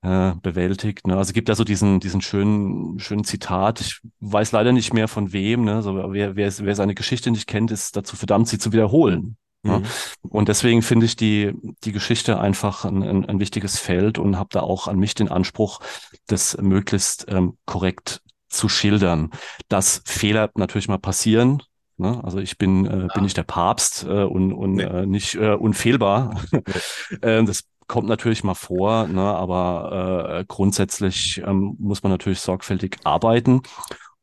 äh, 0.02 0.32
bewältigt. 0.42 1.06
Ne? 1.06 1.16
Also 1.16 1.30
es 1.30 1.32
gibt 1.32 1.48
da 1.48 1.54
so 1.54 1.64
diesen, 1.64 2.00
diesen 2.00 2.20
schönen, 2.20 2.98
schönen 2.98 3.24
Zitat. 3.24 3.80
Ich 3.80 4.00
weiß 4.20 4.52
leider 4.52 4.72
nicht 4.72 4.92
mehr 4.92 5.08
von 5.08 5.32
wem. 5.32 5.64
Ne? 5.64 5.82
So, 5.82 5.96
wer, 6.12 6.36
wer, 6.36 6.58
wer 6.58 6.74
seine 6.74 6.94
Geschichte 6.94 7.30
nicht 7.30 7.46
kennt, 7.46 7.70
ist 7.70 7.96
dazu 7.96 8.16
verdammt, 8.16 8.48
sie 8.48 8.58
zu 8.58 8.72
wiederholen. 8.72 9.36
Ja. 9.64 9.78
Mhm. 9.78 9.84
Und 10.22 10.48
deswegen 10.48 10.82
finde 10.82 11.06
ich 11.06 11.14
die, 11.14 11.52
die 11.84 11.92
Geschichte 11.92 12.40
einfach 12.40 12.84
ein, 12.84 13.02
ein, 13.02 13.24
ein 13.26 13.38
wichtiges 13.38 13.78
Feld 13.78 14.18
und 14.18 14.36
habe 14.36 14.48
da 14.50 14.60
auch 14.60 14.88
an 14.88 14.98
mich 14.98 15.14
den 15.14 15.28
Anspruch, 15.28 15.80
das 16.26 16.56
möglichst 16.60 17.26
ähm, 17.28 17.56
korrekt 17.64 18.22
zu 18.48 18.68
schildern. 18.68 19.30
Dass 19.68 20.02
Fehler 20.04 20.50
natürlich 20.56 20.88
mal 20.88 20.98
passieren. 20.98 21.62
Ne? 21.96 22.20
Also 22.24 22.38
ich 22.38 22.58
bin, 22.58 22.86
äh, 22.86 23.06
bin 23.14 23.22
nicht 23.22 23.36
der 23.36 23.44
Papst 23.44 24.04
äh, 24.04 24.24
und, 24.24 24.52
und 24.52 24.74
Nee. 24.74 24.82
äh, 24.82 25.06
nicht 25.06 25.36
äh, 25.36 25.52
unfehlbar. 25.52 26.40
äh, 27.22 27.44
das 27.44 27.62
kommt 27.86 28.08
natürlich 28.08 28.44
mal 28.44 28.54
vor, 28.54 29.06
ne, 29.08 29.20
aber 29.22 30.38
äh, 30.40 30.44
grundsätzlich 30.46 31.42
ähm, 31.46 31.76
muss 31.78 32.02
man 32.02 32.10
natürlich 32.12 32.40
sorgfältig 32.40 32.98
arbeiten. 33.04 33.62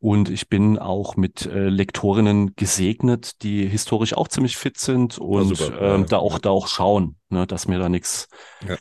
Und 0.01 0.30
ich 0.30 0.47
bin 0.47 0.80
auch 0.80 1.18
mit 1.18 1.45
äh, 1.45 1.68
Lektorinnen 1.68 2.55
gesegnet, 2.55 3.43
die 3.43 3.68
historisch 3.68 4.14
auch 4.14 4.30
ziemlich 4.30 4.55
fit 4.55 4.78
sind 4.78 5.18
und 5.18 5.57
super. 5.57 5.82
ähm, 5.82 6.01
Ja, 6.01 6.07
da 6.07 6.18
auch 6.18 6.39
da 6.39 6.51
auch 6.51 6.68
schauen, 6.68 7.18
ne, 7.30 7.45
dass 7.45 7.68
mir 7.68 7.80
da 7.80 7.89
nichts, 7.89 8.30
Ja. 8.66 8.78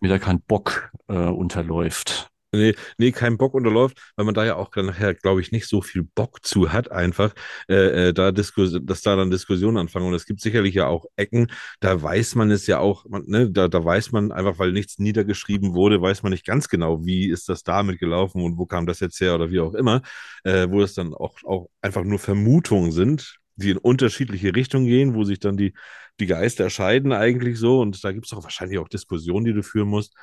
mir 0.00 0.08
da 0.08 0.18
kein 0.18 0.40
Bock 0.40 0.90
äh, 1.08 1.14
unterläuft. 1.14 2.27
Nee, 2.50 2.74
nee, 2.96 3.12
kein 3.12 3.36
Bock 3.36 3.52
unterläuft, 3.52 3.98
weil 4.16 4.24
man 4.24 4.32
da 4.34 4.42
ja 4.46 4.56
auch 4.56 4.74
nachher, 4.74 5.12
glaube 5.14 5.42
ich, 5.42 5.52
nicht 5.52 5.68
so 5.68 5.82
viel 5.82 6.02
Bock 6.02 6.42
zu 6.46 6.72
hat, 6.72 6.90
einfach, 6.90 7.34
äh, 7.68 8.08
äh, 8.08 8.12
da 8.14 8.32
Diskus 8.32 8.74
dass 8.82 9.02
da 9.02 9.16
dann 9.16 9.30
Diskussionen 9.30 9.76
anfangen. 9.76 10.06
Und 10.06 10.14
es 10.14 10.24
gibt 10.24 10.40
sicherlich 10.40 10.74
ja 10.74 10.86
auch 10.86 11.04
Ecken, 11.16 11.48
da 11.80 12.00
weiß 12.02 12.36
man 12.36 12.50
es 12.50 12.66
ja 12.66 12.78
auch, 12.78 13.04
man, 13.06 13.24
ne, 13.26 13.50
da, 13.50 13.68
da 13.68 13.84
weiß 13.84 14.12
man 14.12 14.32
einfach, 14.32 14.58
weil 14.58 14.72
nichts 14.72 14.98
niedergeschrieben 14.98 15.74
wurde, 15.74 16.00
weiß 16.00 16.22
man 16.22 16.32
nicht 16.32 16.46
ganz 16.46 16.68
genau, 16.70 17.04
wie 17.04 17.28
ist 17.28 17.50
das 17.50 17.64
damit 17.64 17.98
gelaufen 17.98 18.42
und 18.42 18.56
wo 18.56 18.64
kam 18.64 18.86
das 18.86 19.00
jetzt 19.00 19.20
her 19.20 19.34
oder 19.34 19.50
wie 19.50 19.60
auch 19.60 19.74
immer, 19.74 20.00
äh, 20.44 20.70
wo 20.70 20.80
es 20.80 20.94
dann 20.94 21.12
auch, 21.12 21.36
auch 21.44 21.68
einfach 21.82 22.04
nur 22.04 22.18
Vermutungen 22.18 22.92
sind, 22.92 23.36
die 23.56 23.70
in 23.72 23.76
unterschiedliche 23.76 24.54
Richtungen 24.56 24.86
gehen, 24.86 25.14
wo 25.14 25.22
sich 25.24 25.38
dann 25.38 25.58
die, 25.58 25.74
die 26.18 26.26
Geister 26.26 26.70
scheiden 26.70 27.12
eigentlich 27.12 27.58
so. 27.58 27.80
Und 27.80 28.02
da 28.02 28.12
gibt 28.12 28.24
es 28.26 28.32
auch 28.32 28.42
wahrscheinlich 28.42 28.78
auch 28.78 28.88
Diskussionen, 28.88 29.44
die 29.44 29.52
du 29.52 29.62
führen 29.62 29.88
musst 29.88 30.14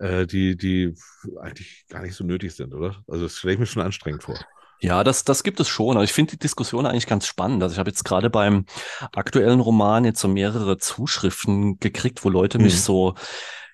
äh, 0.00 0.26
die, 0.26 0.56
die 0.56 0.94
eigentlich 1.40 1.86
gar 1.88 2.02
nicht 2.02 2.14
so 2.16 2.24
nötig 2.24 2.54
sind, 2.54 2.74
oder? 2.74 3.04
Also 3.08 3.24
das 3.24 3.36
stelle 3.36 3.54
ich 3.54 3.60
mir 3.60 3.66
schon 3.66 3.82
anstrengend 3.82 4.24
vor. 4.24 4.48
Ja, 4.82 5.04
das, 5.04 5.24
das 5.24 5.42
gibt 5.42 5.60
es 5.60 5.68
schon. 5.68 5.96
Aber 5.96 6.04
ich 6.04 6.12
finde 6.12 6.32
die 6.32 6.38
Diskussion 6.38 6.86
eigentlich 6.86 7.06
ganz 7.06 7.26
spannend. 7.26 7.62
Also 7.62 7.74
ich 7.74 7.78
habe 7.78 7.90
jetzt 7.90 8.04
gerade 8.04 8.30
beim 8.30 8.64
aktuellen 9.12 9.60
Roman 9.60 10.04
jetzt 10.06 10.20
so 10.20 10.28
mehrere 10.28 10.78
Zuschriften 10.78 11.78
gekriegt, 11.80 12.24
wo 12.24 12.30
Leute 12.30 12.58
mich 12.58 12.76
Mhm. 12.76 12.78
so, 12.78 13.14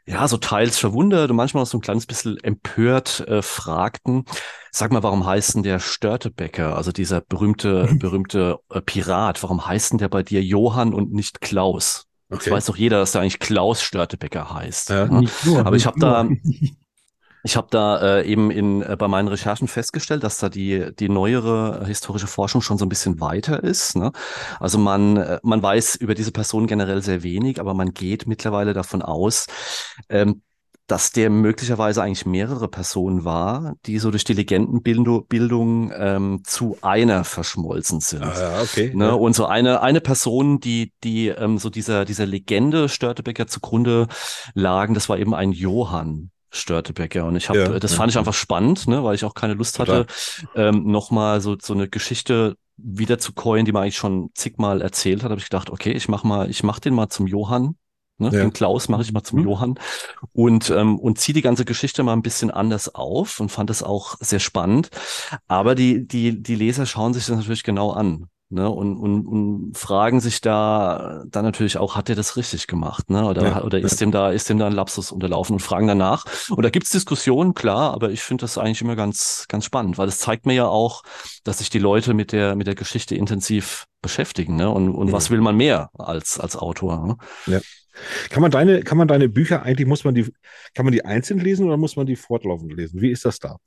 ja, 0.06 0.28
so 0.28 0.36
teils 0.38 0.78
verwundert 0.78 1.30
und 1.30 1.36
manchmal 1.36 1.62
auch 1.64 1.66
so 1.68 1.78
ein 1.78 1.82
kleines 1.82 2.06
bisschen 2.06 2.38
empört 2.42 3.20
äh, 3.28 3.42
fragten. 3.42 4.24
Sag 4.72 4.92
mal, 4.92 5.02
warum 5.04 5.26
heißt 5.26 5.56
denn 5.56 5.62
der 5.64 5.80
Störtebecker, 5.80 6.76
also 6.76 6.92
dieser 6.92 7.20
berühmte, 7.22 7.88
berühmte 7.98 8.58
äh, 8.70 8.80
Pirat, 8.82 9.42
warum 9.44 9.66
heißt 9.66 9.92
denn 9.92 9.98
der 9.98 10.08
bei 10.08 10.22
dir 10.24 10.42
Johann 10.42 10.94
und 10.94 11.12
nicht 11.12 11.40
Klaus? 11.40 12.06
Das 12.28 12.40
Okay. 12.40 12.50
weiß 12.50 12.66
doch 12.66 12.76
jeder, 12.76 12.98
dass 12.98 13.12
der 13.12 13.20
eigentlich 13.22 13.38
Klaus 13.38 13.82
Störtebecker 13.82 14.52
heißt. 14.52 14.90
Ja. 14.90 15.06
ne? 15.06 15.20
Nicht 15.20 15.44
nur, 15.44 15.64
Aber 15.64 15.76
ich 15.76 15.86
habe 15.86 15.98
da, 16.00 16.28
ich 17.42 17.56
habe 17.56 17.68
da 17.70 18.18
äh, 18.18 18.26
eben 18.26 18.50
in, 18.50 18.82
äh, 18.82 18.96
bei 18.98 19.06
meinen 19.06 19.28
Recherchen 19.28 19.68
festgestellt, 19.68 20.24
dass 20.24 20.38
da 20.38 20.48
die, 20.48 20.92
die 20.98 21.08
neuere 21.08 21.84
historische 21.86 22.26
Forschung 22.26 22.60
schon 22.60 22.76
so 22.78 22.84
ein 22.84 22.88
bisschen 22.88 23.20
weiter 23.20 23.62
ist. 23.62 23.94
Ne? 23.96 24.10
Also 24.58 24.78
man, 24.78 25.16
äh, 25.16 25.38
man 25.44 25.62
weiß 25.62 25.94
über 25.96 26.14
diese 26.14 26.32
Person 26.32 26.66
generell 26.66 27.02
sehr 27.02 27.22
wenig, 27.22 27.60
aber 27.60 27.72
man 27.74 27.94
geht 27.94 28.26
mittlerweile 28.26 28.72
davon 28.72 29.02
aus, 29.02 29.46
ähm, 30.08 30.42
dass 30.86 31.10
der 31.10 31.30
möglicherweise 31.30 32.02
eigentlich 32.02 32.26
mehrere 32.26 32.68
Personen 32.68 33.24
war, 33.24 33.74
die 33.86 33.98
so 33.98 34.10
durch 34.10 34.24
die 34.24 34.34
Legendenbildung 34.34 35.26
Bildung, 35.26 35.92
ähm, 35.96 36.42
zu 36.44 36.78
einer 36.82 37.24
verschmolzen 37.24 38.00
sind. 38.00 38.22
Ah, 38.22 38.60
okay. 38.62 38.92
Ne? 38.94 39.06
ja. 39.06 39.12
Und 39.12 39.34
so 39.34 39.46
eine, 39.46 39.82
eine 39.82 40.00
Person, 40.00 40.60
die, 40.60 40.92
die 41.02 41.28
ähm, 41.28 41.58
so 41.58 41.70
dieser, 41.70 42.04
dieser 42.04 42.26
Legende 42.26 42.88
Störtebecker 42.88 43.46
zugrunde 43.46 44.06
lagen, 44.54 44.94
das 44.94 45.08
war 45.08 45.18
eben 45.18 45.34
ein 45.34 45.52
Johann 45.52 46.30
Störtebecker. 46.50 47.24
Und 47.24 47.36
ich 47.36 47.48
habe, 47.48 47.58
Ja, 47.58 47.78
das 47.78 47.94
fand 47.94 48.12
ich 48.12 48.18
einfach 48.18 48.34
spannend, 48.34 48.86
ne? 48.86 49.02
weil 49.04 49.14
ich 49.14 49.24
auch 49.24 49.34
keine 49.34 49.54
Lust 49.54 49.78
hatte, 49.78 50.06
ähm, 50.54 50.84
nochmal 50.86 51.40
so, 51.40 51.56
so 51.60 51.74
eine 51.74 51.88
Geschichte 51.88 52.56
wieder 52.76 53.18
zu 53.18 53.32
coin, 53.32 53.64
die 53.64 53.72
man 53.72 53.82
eigentlich 53.82 53.96
schon 53.96 54.30
zigmal 54.34 54.82
erzählt 54.82 55.22
hat. 55.22 55.30
Habe 55.30 55.40
ich 55.40 55.48
gedacht, 55.48 55.70
okay, 55.70 55.92
ich 55.92 56.08
mach 56.08 56.24
mal, 56.24 56.50
ich 56.50 56.62
mach 56.62 56.78
den 56.78 56.94
mal 56.94 57.08
zum 57.08 57.26
Johann. 57.26 57.76
Ne? 58.18 58.30
Ja. 58.32 58.40
Den 58.40 58.52
Klaus 58.52 58.88
mache 58.88 59.02
ich 59.02 59.12
mal 59.12 59.22
zum 59.22 59.40
Mhm. 59.40 59.44
Johann 59.46 59.74
und, 60.32 60.70
ähm, 60.70 60.98
und 60.98 61.18
ziehe 61.18 61.34
die 61.34 61.42
ganze 61.42 61.64
Geschichte 61.64 62.02
mal 62.02 62.12
ein 62.14 62.22
bisschen 62.22 62.50
anders 62.50 62.94
auf 62.94 63.40
und 63.40 63.50
fand 63.50 63.70
es 63.70 63.82
auch 63.82 64.16
sehr 64.20 64.40
spannend. 64.40 64.90
Aber 65.48 65.74
die, 65.74 66.06
die, 66.06 66.42
die 66.42 66.54
Leser 66.54 66.86
schauen 66.86 67.14
sich 67.14 67.26
das 67.26 67.36
natürlich 67.36 67.62
genau 67.64 67.90
an. 67.92 68.26
Ne, 68.48 68.70
und, 68.70 68.96
und, 68.96 69.26
und 69.26 69.76
fragen 69.76 70.20
sich 70.20 70.40
da 70.40 71.24
dann 71.26 71.44
natürlich 71.44 71.78
auch, 71.78 71.96
hat 71.96 72.08
er 72.08 72.14
das 72.14 72.36
richtig 72.36 72.68
gemacht? 72.68 73.10
Ne? 73.10 73.24
Oder, 73.26 73.42
Ja, 73.44 73.64
oder 73.64 73.80
ist 73.80 74.00
dem 74.00 74.12
da, 74.12 74.30
ist 74.30 74.48
dem 74.48 74.60
da 74.60 74.68
ein 74.68 74.72
Lapsus 74.72 75.10
unterlaufen 75.10 75.54
und 75.54 75.58
fragen 75.58 75.88
danach. 75.88 76.24
Und 76.50 76.62
da 76.64 76.70
gibt's 76.70 76.90
Diskussionen, 76.90 77.54
klar, 77.54 77.92
aber 77.92 78.10
ich 78.12 78.22
finde 78.22 78.42
das 78.42 78.56
eigentlich 78.56 78.80
immer 78.82 78.94
ganz, 78.94 79.46
ganz 79.48 79.64
spannend, 79.64 79.98
weil 79.98 80.06
es 80.06 80.20
zeigt 80.20 80.46
mir 80.46 80.54
ja 80.54 80.68
auch, 80.68 81.02
dass 81.42 81.58
sich 81.58 81.70
die 81.70 81.80
Leute 81.80 82.14
mit 82.14 82.30
der, 82.30 82.54
mit 82.54 82.68
der 82.68 82.76
Geschichte 82.76 83.16
intensiv 83.16 83.86
beschäftigen. 84.00 84.54
Ne? 84.54 84.70
Und, 84.70 84.94
und 84.94 85.08
Mhm. 85.08 85.12
was 85.12 85.30
will 85.30 85.40
man 85.40 85.56
mehr 85.56 85.90
als, 85.98 86.38
als 86.38 86.54
Autor? 86.56 87.04
Ne? 87.04 87.16
Kann 88.30 88.42
man 88.42 88.50
deine, 88.50 88.82
kann 88.82 88.98
man 88.98 89.08
deine 89.08 89.28
Bücher 89.28 89.62
eigentlich, 89.62 89.86
muss 89.86 90.04
man 90.04 90.14
die, 90.14 90.24
kann 90.74 90.84
man 90.84 90.92
die 90.92 91.04
einzeln 91.04 91.40
lesen 91.40 91.66
oder 91.66 91.76
muss 91.76 91.96
man 91.96 92.06
die 92.06 92.16
fortlaufend 92.16 92.72
lesen? 92.72 93.00
Wie 93.00 93.10
ist 93.10 93.24
das 93.24 93.38
da? 93.38 93.58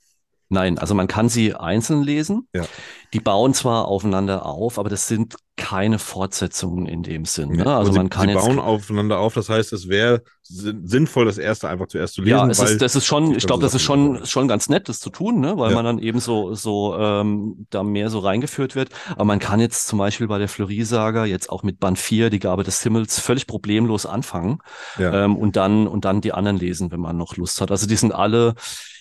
Nein, 0.50 0.80
also 0.80 0.96
man 0.96 1.08
kann 1.08 1.30
sie 1.30 1.54
einzeln 1.54 2.02
lesen. 2.02 2.48
Ja. 2.56 2.66
Die 3.14 3.20
bauen 3.20 3.54
zwar 3.54 3.88
aufeinander 3.88 4.46
auf, 4.46 4.78
aber 4.78 4.90
das 4.90 5.08
sind 5.08 5.36
keine 5.58 6.00
Fortsetzungen 6.00 6.86
in 6.86 7.04
dem 7.04 7.26
Sinn. 7.26 7.50
Ne? 7.50 7.66
Also 7.66 7.92
sie, 7.92 7.98
man 7.98 8.10
kann 8.10 8.28
sie 8.28 8.34
jetzt 8.34 8.46
bauen 8.46 8.60
aufeinander 8.60 9.20
auf. 9.20 9.34
Das 9.34 9.50
heißt, 9.50 9.74
es 9.74 9.90
wäre 9.90 10.22
sin- 10.42 10.88
sinnvoll, 10.88 11.26
das 11.26 11.38
erste 11.38 11.68
einfach 11.68 11.88
zuerst 11.88 12.14
zu 12.14 12.22
lesen. 12.22 12.38
Ja, 12.38 12.48
es 12.48 12.60
ist, 12.60 12.82
das 12.82 12.96
ist 12.96 13.06
schon, 13.06 13.36
ich 13.36 13.46
glaube, 13.46 13.62
das 13.64 13.74
ist 13.76 13.82
schon, 13.82 14.26
schon 14.26 14.48
ganz 14.48 14.70
nett, 14.70 14.88
das 14.88 15.00
zu 15.00 15.10
tun, 15.10 15.42
ne? 15.42 15.58
weil 15.58 15.72
Ja. 15.72 15.76
man 15.76 15.84
dann 15.86 16.00
eben 16.00 16.20
so, 16.20 16.54
so 16.54 16.96
ähm, 16.98 17.66
da 17.72 17.84
mehr 17.84 18.10
so 18.10 18.20
reingeführt 18.20 18.76
wird. 18.76 18.90
Aber 19.12 19.26
man 19.26 19.40
kann 19.40 19.60
jetzt 19.60 19.88
zum 19.88 20.00
Beispiel 20.00 20.28
bei 20.28 20.38
der 20.38 20.48
Fleury-Saga 20.48 21.26
jetzt 21.26 21.50
auch 21.50 21.64
mit 21.64 21.80
Band 21.80 22.00
4, 22.00 22.30
die 22.30 22.40
Gabe 22.40 22.64
des 22.64 22.82
Himmels, 22.82 23.20
völlig 23.20 23.46
problemlos 23.48 24.06
anfangen 24.06 24.60
ja. 24.98 25.26
ähm, 25.26 25.36
und 25.36 25.56
dann 25.58 25.88
und 25.88 26.06
dann 26.06 26.22
die 26.22 26.32
anderen 26.32 26.58
lesen, 26.58 26.90
wenn 26.92 27.02
man 27.02 27.18
noch 27.18 27.36
Lust 27.36 27.60
hat. 27.60 27.70
Also 27.72 27.86
die 27.86 27.96
sind 27.98 28.14
alle 28.14 28.54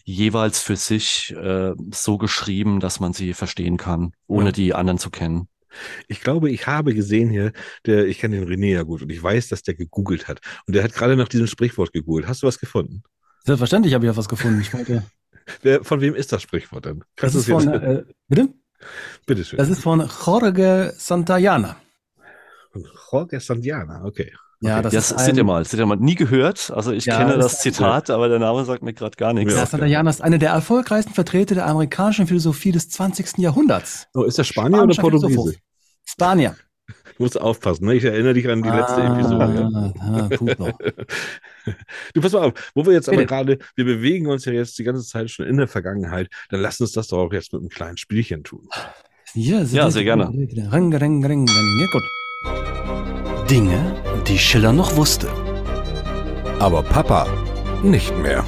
jeweils 0.05 0.63
für 0.63 0.77
sich 0.77 1.35
äh, 1.37 1.73
so 1.93 2.17
geschrieben, 2.17 2.81
dass 2.81 2.99
man 2.99 3.13
sie 3.13 3.35
verstehen 3.35 3.77
kann, 3.77 3.98
ohne 4.27 4.47
Ja. 4.47 4.53
die 4.53 4.75
anderen 4.75 4.99
zu 4.99 5.11
kennen. 5.11 5.49
Ich 6.09 6.21
glaube, 6.21 6.51
ich 6.51 6.67
habe 6.67 6.95
gesehen 6.95 7.29
hier, 7.31 7.53
der, 7.87 8.07
ich 8.07 8.19
kenne 8.19 8.41
den 8.41 8.49
René 8.49 8.73
ja 8.73 8.83
gut 8.83 9.03
und 9.03 9.11
ich 9.11 9.23
weiß, 9.23 9.49
dass 9.49 9.63
der 9.63 9.75
gegoogelt 9.75 10.27
hat. 10.29 10.41
Und 10.67 10.75
der 10.75 10.83
hat 10.83 10.95
gerade 10.95 11.15
nach 11.17 11.29
diesem 11.29 11.47
Sprichwort 11.47 11.93
gegoogelt. 11.93 12.27
Hast 12.27 12.43
du 12.43 12.47
was 12.47 12.59
gefunden? 12.59 13.03
Selbstverständlich 13.45 13.95
habe 13.95 14.05
ich 14.07 14.11
ja 14.11 14.17
was 14.17 14.29
gefunden. 14.29 14.61
Ich 14.61 14.73
wollte, 14.73 15.03
Wer, 15.63 15.85
von 15.85 16.01
wem 16.01 16.15
ist 16.15 16.33
das 16.33 16.43
Sprichwort 16.43 16.85
denn? 16.87 17.01
das 17.01 17.07
Kannst 17.17 17.37
ist 17.37 17.43
es 17.43 17.49
von, 17.49 17.69
äh, 17.73 18.05
bitte? 18.29 18.49
Bitte 19.27 19.45
schön. 19.45 19.59
Das 19.59 19.69
ist 19.69 19.83
von 19.83 20.09
Jorge 20.27 20.95
Santayana. 20.97 21.77
Jorge 23.11 23.41
Sandiana, 23.41 24.05
okay. 24.05 24.33
Ja, 24.61 24.75
Okay. 24.79 24.83
das 24.91 24.93
Ja, 24.93 24.99
ist 25.17 25.25
seht 25.25 25.37
ihr 25.37 25.45
mal, 25.45 25.65
seht 25.65 25.79
ihr 25.79 25.87
mal, 25.87 25.97
nie 25.97 26.17
gehört. 26.17 26.73
Also 26.75 26.91
ich 26.93 27.05
Ja, 27.05 27.17
kenne 27.19 27.37
das 27.37 27.53
das 27.53 27.61
Zitat, 27.61 28.11
aber 28.11 28.29
der 28.29 28.41
Name 28.41 28.65
sagt 28.65 28.83
mir 28.83 28.93
gerade 28.93 29.17
gar 29.17 29.33
nichts. 29.33 29.55
Ja. 29.55 29.65
Santayana 29.67 30.11
ist 30.11 30.21
einer 30.21 30.39
der 30.39 30.51
erfolgreichsten 30.51 31.15
Vertreter 31.15 31.55
der 31.55 31.67
amerikanischen 31.67 32.27
Philosophie 32.27 32.73
des 32.73 32.91
20. 32.91 33.39
Jahrhunderts. 33.39 34.09
Oh, 34.15 34.25
ist 34.25 34.37
der 34.39 34.45
Spanier 34.45 34.83
oder 34.83 34.95
Portugiese? 34.97 35.55
Spanier. 36.05 36.57
Du 37.19 37.25
musst 37.25 37.41
aufpassen, 37.41 37.85
ne? 37.85 37.95
Ich 37.95 38.05
erinnere 38.05 38.33
dich 38.35 38.49
an 38.49 38.63
die 38.63 38.69
letzte 38.71 39.03
Episode. 39.03 39.69
Ja? 39.73 39.93
Ah, 40.01 40.29
ah. 40.59 40.73
Du 42.15 42.21
pass 42.23 42.33
mal 42.33 42.45
auf, 42.47 42.53
wo 42.75 42.87
wir 42.87 42.95
jetzt 42.95 43.09
aber 43.09 43.19
Bitte. 43.19 43.29
gerade, 43.29 43.59
wir 43.77 43.85
bewegen 43.85 44.27
uns 44.27 44.45
ja 44.47 44.53
jetzt 44.53 44.79
die 44.79 44.85
ganze 44.85 45.03
Zeit 45.05 45.31
schon 45.31 45.45
in 45.47 45.59
der 45.59 45.69
Vergangenheit, 45.69 46.29
dann 46.49 46.61
lass 46.61 46.81
uns 46.81 46.93
das 46.93 47.09
doch 47.09 47.19
auch 47.19 47.33
jetzt 47.33 47.53
mit 47.53 47.61
einem 47.61 47.69
kleinen 47.69 47.97
Spielchen 47.99 48.43
tun. 48.43 48.69
Ja, 49.35 49.61
Ja, 49.63 49.91
sehr 49.91 50.05
gerne. 50.05 50.29
Ring, 50.31 50.95
ring, 50.95 50.95
ring, 50.95 51.25
ring. 51.27 51.47
Ja, 51.47 51.87
gut. 51.93 52.03
Dinge, 53.51 53.95
die 54.29 54.39
Schiller 54.39 54.73
noch 54.73 54.97
wusste. 54.97 55.29
Aber 56.59 56.83
Papa 56.83 57.27
nicht 57.83 58.15
mehr. 58.19 58.45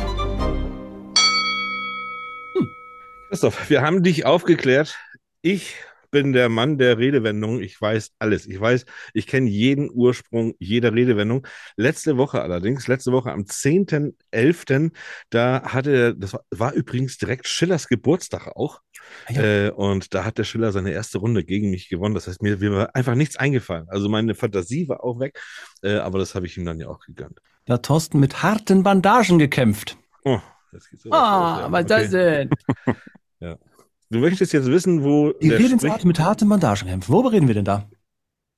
Christoph, 3.28 3.70
wir 3.70 3.80
haben 3.80 4.02
dich 4.02 4.26
aufgeklärt. 4.26 4.98
Ich 5.40 5.76
bin 6.10 6.32
der 6.32 6.48
Mann 6.48 6.78
der 6.78 6.98
Redewendung. 6.98 7.60
Ich 7.60 7.80
weiß 7.80 8.12
alles. 8.18 8.46
Ich 8.46 8.60
weiß, 8.60 8.84
ich 9.14 9.26
kenne 9.26 9.48
jeden 9.48 9.90
Ursprung 9.90 10.54
jeder 10.58 10.92
Redewendung. 10.92 11.46
Letzte 11.76 12.16
Woche 12.16 12.42
allerdings, 12.42 12.88
letzte 12.88 13.12
Woche 13.12 13.32
am 13.32 13.42
10.11., 13.42 14.92
da 15.30 15.62
hatte, 15.64 16.14
das 16.16 16.32
war, 16.32 16.44
war 16.50 16.72
übrigens 16.72 17.18
direkt 17.18 17.46
Schillers 17.46 17.88
Geburtstag 17.88 18.48
auch. 18.48 18.80
Ja. 19.28 19.42
Äh, 19.42 19.70
und 19.70 20.14
da 20.14 20.24
hat 20.24 20.38
der 20.38 20.44
Schiller 20.44 20.72
seine 20.72 20.92
erste 20.92 21.18
Runde 21.18 21.44
gegen 21.44 21.70
mich 21.70 21.88
gewonnen. 21.88 22.14
Das 22.14 22.26
heißt, 22.26 22.42
mir, 22.42 22.58
mir 22.58 22.72
war 22.72 22.94
einfach 22.94 23.14
nichts 23.14 23.36
eingefallen. 23.36 23.86
Also 23.88 24.08
meine 24.08 24.34
Fantasie 24.34 24.88
war 24.88 25.04
auch 25.04 25.20
weg, 25.20 25.40
äh, 25.82 25.96
aber 25.96 26.18
das 26.18 26.34
habe 26.34 26.46
ich 26.46 26.56
ihm 26.56 26.64
dann 26.64 26.80
ja 26.80 26.88
auch 26.88 27.00
gegönnt. 27.00 27.40
Da 27.66 27.74
hat 27.74 27.84
Thorsten 27.84 28.20
mit 28.20 28.42
harten 28.42 28.82
Bandagen 28.82 29.38
gekämpft. 29.38 29.96
Oh, 30.24 30.40
jetzt 30.72 30.90
geht's 30.90 31.04
so 31.04 31.10
Ah, 31.12 31.70
was 31.70 31.82
ist 31.82 31.90
das 31.90 32.10
denn? 32.10 32.50
Du 34.10 34.18
möchtest 34.18 34.52
jetzt 34.52 34.66
wissen, 34.66 35.04
wo 35.04 35.32
Die 35.32 35.50
Redensart 35.50 36.04
mit 36.04 36.18
harten 36.18 36.48
Bandagen 36.48 36.88
kämpft. 36.88 37.08
Worüber 37.08 37.32
reden 37.32 37.46
wir 37.46 37.54
denn 37.54 37.64
da? 37.64 37.88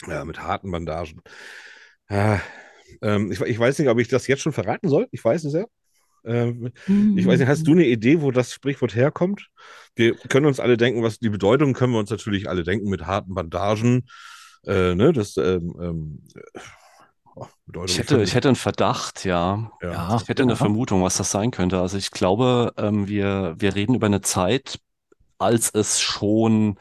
Ja, 0.08 0.24
mit 0.24 0.42
harten 0.42 0.70
Bandagen. 0.70 1.20
Ja, 2.08 2.40
ähm, 3.02 3.30
ich, 3.30 3.40
ich 3.40 3.58
weiß 3.58 3.78
nicht, 3.78 3.88
ob 3.88 3.98
ich 3.98 4.08
das 4.08 4.26
jetzt 4.26 4.42
schon 4.42 4.52
verraten 4.52 4.88
soll. 4.88 5.08
Ich 5.10 5.24
weiß 5.24 5.44
es 5.44 5.52
ja. 5.52 5.64
Ähm, 6.24 6.70
ich 7.16 7.26
weiß 7.26 7.38
nicht, 7.40 7.48
hast 7.48 7.66
du 7.66 7.72
eine 7.72 7.86
Idee, 7.86 8.22
wo 8.22 8.30
das 8.30 8.52
Sprichwort 8.52 8.94
herkommt? 8.94 9.48
Wir 9.94 10.14
können 10.14 10.46
uns 10.46 10.60
alle 10.60 10.76
denken, 10.76 11.02
was 11.02 11.18
die 11.18 11.30
Bedeutung 11.30 11.74
können 11.74 11.92
wir 11.92 11.98
uns 11.98 12.10
natürlich 12.10 12.48
alle 12.48 12.62
denken 12.62 12.88
mit 12.88 13.06
harten 13.06 13.34
Bandagen. 13.34 14.06
Äh, 14.64 14.94
ne, 14.94 15.12
das, 15.12 15.36
ähm, 15.36 15.74
ähm, 15.80 16.22
Oh, 17.34 17.46
Ich 17.86 17.98
hätte, 17.98 18.22
ich 18.22 18.34
hätte 18.34 18.48
einen 18.48 18.56
Verdacht, 18.56 19.24
ja. 19.24 19.70
Ja. 19.80 20.18
Ich 20.20 20.28
hätte 20.28 20.42
eine. 20.42 20.54
Vermutung, 20.54 21.02
was 21.02 21.16
das 21.16 21.30
sein 21.30 21.50
könnte. 21.50 21.80
Also 21.80 21.96
ich 21.96 22.10
glaube, 22.10 22.74
ähm, 22.76 23.08
wir, 23.08 23.54
wir 23.58 23.74
reden 23.74 23.94
über 23.94 24.06
eine 24.06 24.20
Zeit, 24.20 24.78
als 25.42 25.70
es 25.74 26.00
schon 26.00 26.78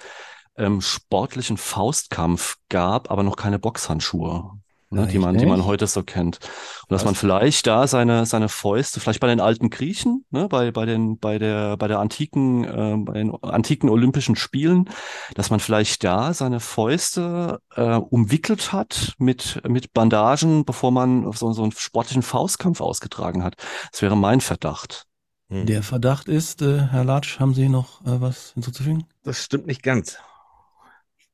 ähm, 0.57 0.81
sportlichen 0.81 1.57
Faustkampf 1.57 2.57
gab, 2.69 3.09
aber 3.11 3.23
noch 3.23 3.35
keine 3.35 3.59
Boxhandschuhe, 3.59 4.51
ne, 4.89 5.07
die 5.07 5.17
man, 5.17 5.37
die 5.37 5.45
man 5.45 5.65
heute 5.65 5.87
so 5.87 6.03
kennt. 6.03 6.39
Und 6.87 6.91
dass 6.91 7.05
man 7.05 7.15
vielleicht 7.15 7.65
da 7.67 7.87
seine, 7.87 8.25
seine 8.25 8.49
Fäuste, 8.49 8.99
vielleicht 8.99 9.21
bei 9.21 9.27
den 9.27 9.39
alten 9.39 9.69
Griechen, 9.69 10.25
ne, 10.29 10.47
bei, 10.47 10.71
bei 10.71 10.85
den, 10.85 11.17
bei 11.17 11.39
der, 11.39 11.77
bei 11.77 11.87
der 11.87 11.99
antiken, 11.99 12.63
äh, 12.63 12.97
bei 12.97 13.13
den 13.13 13.33
antiken 13.43 13.89
Olympischen 13.89 14.35
Spielen, 14.35 14.89
dass 15.35 15.49
man 15.49 15.59
vielleicht 15.59 16.03
da 16.03 16.33
seine 16.33 16.59
Fäuste 16.59 17.59
äh, 17.75 17.95
umwickelt 17.95 18.73
hat 18.73 19.13
mit, 19.17 19.61
mit 19.67 19.93
Bandagen, 19.93 20.65
bevor 20.65 20.91
man 20.91 21.31
so, 21.31 21.53
so 21.53 21.63
einen 21.63 21.71
sportlichen 21.71 22.23
Faustkampf 22.23 22.81
ausgetragen 22.81 23.43
hat. 23.43 23.55
Das 23.91 24.01
wäre 24.01 24.17
mein 24.17 24.41
Verdacht. 24.41 25.07
Hm. 25.51 25.65
Der 25.65 25.83
Verdacht 25.83 26.29
ist, 26.29 26.61
äh, 26.61 26.79
Herr 26.79 27.03
Latsch, 27.03 27.41
haben 27.41 27.53
Sie 27.53 27.67
noch 27.67 28.01
äh, 28.03 28.21
was 28.21 28.53
hinzuzufügen? 28.53 29.03
Das 29.23 29.43
stimmt 29.43 29.67
nicht 29.67 29.83
ganz. 29.83 30.17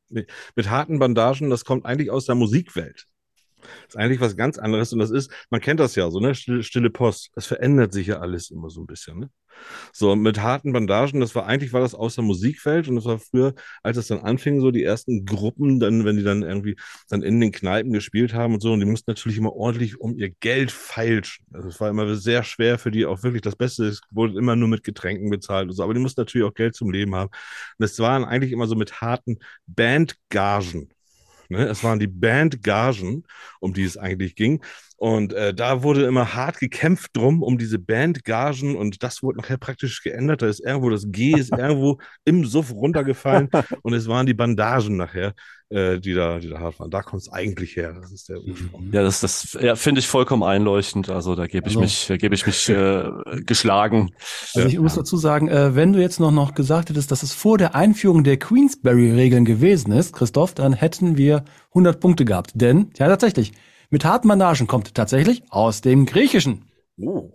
Mit, 0.09 0.28
mit 0.55 0.72
harten 0.72 0.97
Bandagen, 0.97 1.51
das 1.51 1.65
kommt 1.65 1.86
eigentlich 1.86 2.09
aus 2.09 2.26
der 2.26 2.34
Musikwelt. 2.34 3.07
Das 3.62 3.95
ist 3.95 3.97
eigentlich 3.97 4.22
was 4.22 4.38
ganz 4.38 4.58
anderes 4.58 4.93
und 4.93 4.99
das 4.99 5.12
ist, 5.12 5.32
man 5.49 5.62
kennt 5.62 5.80
das 5.80 5.95
ja 5.95 6.10
so, 6.12 6.20
ne? 6.20 6.36
Stille, 6.36 6.64
stille 6.64 6.89
Post. 6.89 7.32
Es 7.36 7.45
verändert 7.45 7.93
sich 7.93 8.08
ja 8.08 8.20
alles 8.20 8.51
immer 8.51 8.70
so 8.70 8.82
ein 8.82 8.88
bisschen, 8.88 9.20
ne? 9.20 9.30
So, 9.93 10.16
mit 10.16 10.41
harten 10.41 10.74
Bandagen, 10.74 11.20
das 11.20 11.36
war 11.36 11.45
eigentlich 11.45 11.74
war 11.74 11.82
das 11.82 11.95
aus 11.95 12.16
der 12.16 12.24
Musikwelt 12.24 12.88
und 12.88 12.95
das 12.95 13.05
war 13.05 13.20
früher, 13.20 13.53
als 13.84 13.97
es 13.97 14.08
dann 14.08 14.20
anfing, 14.20 14.62
so 14.62 14.72
die 14.72 14.84
ersten 14.84 15.26
Gruppen, 15.26 15.80
dann, 15.80 16.05
wenn 16.05 16.18
die 16.18 16.24
dann 16.24 16.43
irgendwie 16.43 16.76
dann 17.10 17.24
in 17.24 17.39
den 17.39 17.51
Kneipen 17.51 17.91
gespielt 17.91 18.34
haben 18.34 18.53
und 18.53 18.62
so, 18.62 18.74
und 18.74 18.80
die 18.80 18.86
mussten 18.86 19.10
natürlich 19.12 19.38
immer 19.38 19.53
ordentlich 19.53 19.99
um 19.99 20.16
ihr 20.18 20.30
Geld 20.39 20.72
feilschen. 20.72 21.45
Also 21.53 21.70
es 21.70 21.80
war 21.80 21.89
immer 21.89 22.16
sehr 22.16 22.43
schwer 22.43 22.78
für 22.78 22.91
die 22.91 23.05
auch 23.05 23.24
wirklich 23.24 23.41
das 23.41 23.55
Beste, 23.55 23.86
es 23.86 24.01
wurde 24.12 24.38
immer 24.38 24.55
nur 24.55 24.68
mit 24.68 24.84
Getränken 24.84 25.30
bezahlt 25.30 25.70
und 25.70 25.74
so, 25.74 25.84
aber 25.84 25.93
die 25.93 25.99
mussten 25.99 26.22
natürlich 26.22 26.47
auch 26.47 26.53
Geld 26.53 26.76
zum 26.76 26.91
Leben 26.91 27.16
haben. 27.16 27.32
Und 27.78 27.86
es 27.86 27.97
waren 27.99 28.26
eigentlich 28.26 28.51
immer 28.51 28.68
so 28.68 28.76
mit 28.76 29.01
harten 29.01 29.39
Bandgagen. 29.66 30.89
Ne? 31.50 31.66
Es 31.68 31.84
waren 31.84 32.00
die 32.00 32.08
Bandgagen, 32.08 33.24
um 33.60 33.74
die 33.74 33.84
es 33.84 33.98
eigentlich 33.98 34.36
ging. 34.36 34.64
Und 35.00 35.32
äh, 35.34 35.54
da 35.54 35.84
wurde 35.84 36.06
immer 36.06 36.34
hart 36.34 36.60
gekämpft 36.60 37.16
drum, 37.16 37.43
um 37.43 37.60
diese 37.60 37.78
Bandgagen. 37.78 38.76
Und 38.76 39.04
das 39.04 39.22
wurde 39.22 39.38
nachher 39.38 39.58
praktisch 39.58 40.02
geändert. 40.02 40.41
Da 40.41 40.48
ist 40.48 40.60
irgendwo 40.60 40.89
das 40.89 41.06
G 41.12 41.34
ist 41.38 41.52
irgendwo 41.52 42.00
im 42.26 42.45
Suff 42.45 42.74
runtergefallen. 42.74 43.50
und 43.84 43.93
es 43.93 44.08
waren 44.08 44.26
die 44.26 44.34
Bandagen 44.34 44.98
nachher, 44.98 45.36
äh, 45.70 46.00
die, 46.00 46.16
da, 46.16 46.39
die 46.39 46.50
da 46.50 46.60
hart 46.60 46.80
waren. 46.80 46.89
Da 46.89 47.04
kommt 47.04 47.22
es 47.22 47.32
eigentlich 47.32 47.76
her. 47.76 47.93
Das 48.02 48.12
ist 48.12 48.28
der 48.28 48.41
Ursprung. 48.41 48.89
Ja, 48.91 49.04
das, 49.04 49.20
das 49.22 49.56
ja, 49.62 49.76
finde 49.76 50.00
ich 50.00 50.08
vollkommen 50.08 50.41
einleuchtend. 50.41 51.10
Also 51.12 51.36
da 51.36 51.45
gebe 51.45 51.68
ich 51.68 51.78
Also- 51.78 51.82
mich, 51.82 52.08
da 52.08 52.18
gebe 52.18 52.34
ich 52.34 52.48
mich 52.48 52.68
äh, 52.70 53.12
geschlagen. 53.45 54.10
Also 54.56 54.68
ich 54.68 54.80
muss 54.80 54.95
dazu 54.95 55.16
sagen, 55.16 55.48
äh, 55.48 55.76
wenn 55.76 55.93
du 55.93 56.02
jetzt 56.02 56.20
noch, 56.20 56.32
noch 56.32 56.56
gesagt 56.56 56.89
hättest, 56.89 57.12
dass 57.12 57.22
es 57.22 57.34
vor 57.34 57.60
der 57.60 57.76
Einführung 57.76 58.24
der 58.24 58.38
Queensberry-Regeln 58.38 59.45
gewesen 59.45 59.91
ist, 59.91 60.14
Christoph, 60.14 60.56
dann 60.56 60.74
hätten 60.74 61.18
wir 61.18 61.45
100 61.70 62.00
Punkte 62.00 62.26
gehabt. 62.26 62.54
Denn, 62.56 62.89
ja 62.98 63.08
tatsächlich, 63.08 63.52
mit 63.90 64.06
harten 64.06 64.28
Bandagen 64.28 64.68
kommt 64.68 64.94
tatsächlich 64.94 65.44
aus 65.50 65.82
dem 65.82 66.06
Griechischen. 66.06 66.66
Oh. 67.00 67.32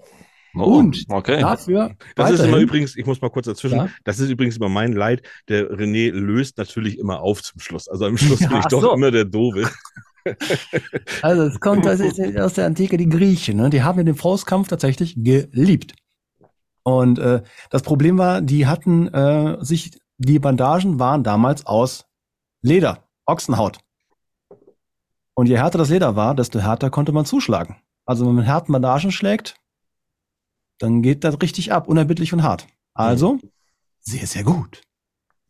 Oh, 0.55 0.64
Und 0.80 1.05
okay. 1.09 1.40
Dafür 1.40 1.96
Das 2.14 2.30
ist 2.30 2.40
immer 2.40 2.59
übrigens, 2.59 2.94
ich 2.94 3.07
muss 3.07 3.22
mal 3.22 3.30
kurz 3.30 3.46
dazwischen, 3.46 3.76
Ja. 3.78 3.88
das 4.05 4.18
ist 4.18 4.28
übrigens 4.28 4.59
immer 4.59 4.68
mein 4.68 4.92
Leid. 4.92 5.22
Der 5.48 5.70
René 5.70 6.11
löst 6.11 6.59
natürlich 6.59 6.98
immer 6.98 7.20
auf 7.22 7.42
zum 7.42 7.59
Schluss. 7.59 7.88
Also 7.88 8.05
am 8.05 8.18
Schluss 8.18 8.40
Ja, 8.40 8.48
bin 8.48 8.59
ich 8.59 8.66
doch 8.66 8.82
so. 8.82 8.92
immer 8.92 9.11
der 9.11 9.24
Doofe. 9.24 9.70
Also 11.22 11.42
es 11.42 11.59
kommt 11.59 11.84
das 11.84 11.98
ist 11.98 12.20
aus 12.38 12.55
der 12.55 12.66
Antike 12.66 12.96
die 12.96 13.09
Griechen, 13.09 13.57
ne? 13.57 13.70
die 13.70 13.82
haben 13.82 14.07
den 14.07 14.14
Faustkampf 14.14 14.68
tatsächlich 14.68 15.16
geliebt. 15.16 15.94
Und 16.84 17.18
äh, 17.18 17.42
das 17.70 17.82
Problem 17.82 18.18
war, 18.18 18.40
die 18.40 18.68
hatten 18.68 19.09
äh, 19.12 19.57
sich, 19.64 19.90
die 20.18 20.38
Bandagen 20.38 21.00
waren 21.00 21.24
damals 21.24 21.66
aus 21.66 22.05
Leder, 22.62 23.09
Ochsenhaut. 23.26 23.78
Und 25.34 25.46
je 25.46 25.56
härter 25.58 25.78
das 25.78 25.88
Leder 25.88 26.14
war, 26.16 26.34
desto 26.34 26.58
härter 26.60 26.90
konnte 26.90 27.12
man 27.12 27.24
zuschlagen. 27.24 27.76
Also 28.04 28.24
wenn 28.26 28.34
man 28.34 28.44
mit 28.44 28.52
harten 28.52 28.72
Bandagen 28.72 29.12
schlägt, 29.12 29.56
dann 30.78 31.02
geht 31.02 31.24
das 31.24 31.40
richtig 31.40 31.72
ab, 31.72 31.88
unerbittlich 31.88 32.32
und 32.32 32.42
hart. 32.42 32.66
Also, 32.94 33.38
sehr, 34.00 34.26
sehr 34.26 34.42
gut. 34.44 34.82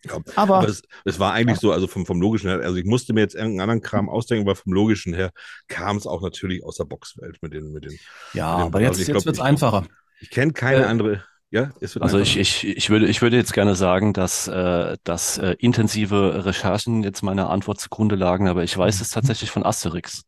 Ja, 0.05 0.15
Aber, 0.37 0.59
Aber 0.59 0.69
es, 0.69 0.83
es 1.05 1.19
war 1.19 1.33
eigentlich 1.33 1.59
so, 1.59 1.73
also 1.73 1.87
vom, 1.87 2.07
vom 2.07 2.21
Logischen 2.21 2.49
her, 2.51 2.61
also 2.61 2.77
ich 2.77 2.85
musste 2.85 3.13
mir 3.13 3.21
jetzt 3.21 3.35
irgendeinen 3.35 3.61
anderen 3.61 3.83
Kram 3.83 4.09
ausdenken, 4.09 4.47
aber 4.49 4.57
vom 4.57 4.73
Logischen 4.73 5.15
her 5.15 5.31
kam 5.69 5.97
es 5.97 6.07
auch 6.07 6.21
natürlich 6.23 6.65
aus 6.65 6.77
der 6.77 6.85
Boxwelt 6.85 7.39
mit 7.41 7.55
den, 7.55 7.73
mit 7.73 7.85
den. 7.85 7.99
ja, 8.35 8.57
den 8.59 8.67
aber 8.67 8.81
jetzt. 8.81 9.01
Ich 9.01 9.07
jetzt 9.09 9.25
wird's 9.25 9.39
ich- 9.39 9.45
einfacher. 9.45 9.87
Ich 10.21 10.31
kenne 10.31 10.53
keine 10.53 10.83
Äh, 10.83 10.87
andere. 10.87 11.25
Ja, 11.53 11.71
es 11.81 11.95
wird 11.95 12.03
Also 12.03 12.19
ich, 12.19 12.39
ich, 12.39 12.67
ich 12.67 12.89
würde, 12.91 13.07
ich 13.07 13.21
würde 13.21 13.37
jetzt 13.37 13.53
gerne 13.53 13.75
sagen, 13.75 14.15
dass, 14.15 14.49
äh, 14.49 14.97
dass 15.05 15.37
äh, 15.39 15.55
intensive 15.59 16.47
Recherchen 16.47 17.03
jetzt 17.05 17.23
meiner 17.23 17.51
Antwort 17.51 17.79
zugrunde 17.79 18.17
lagen, 18.17 18.49
aber 18.49 18.65
ich 18.65 18.77
weiß 18.77 19.01
es 19.03 19.11
tatsächlich 19.11 19.51
von 19.51 19.63
Asterix. 19.65 20.23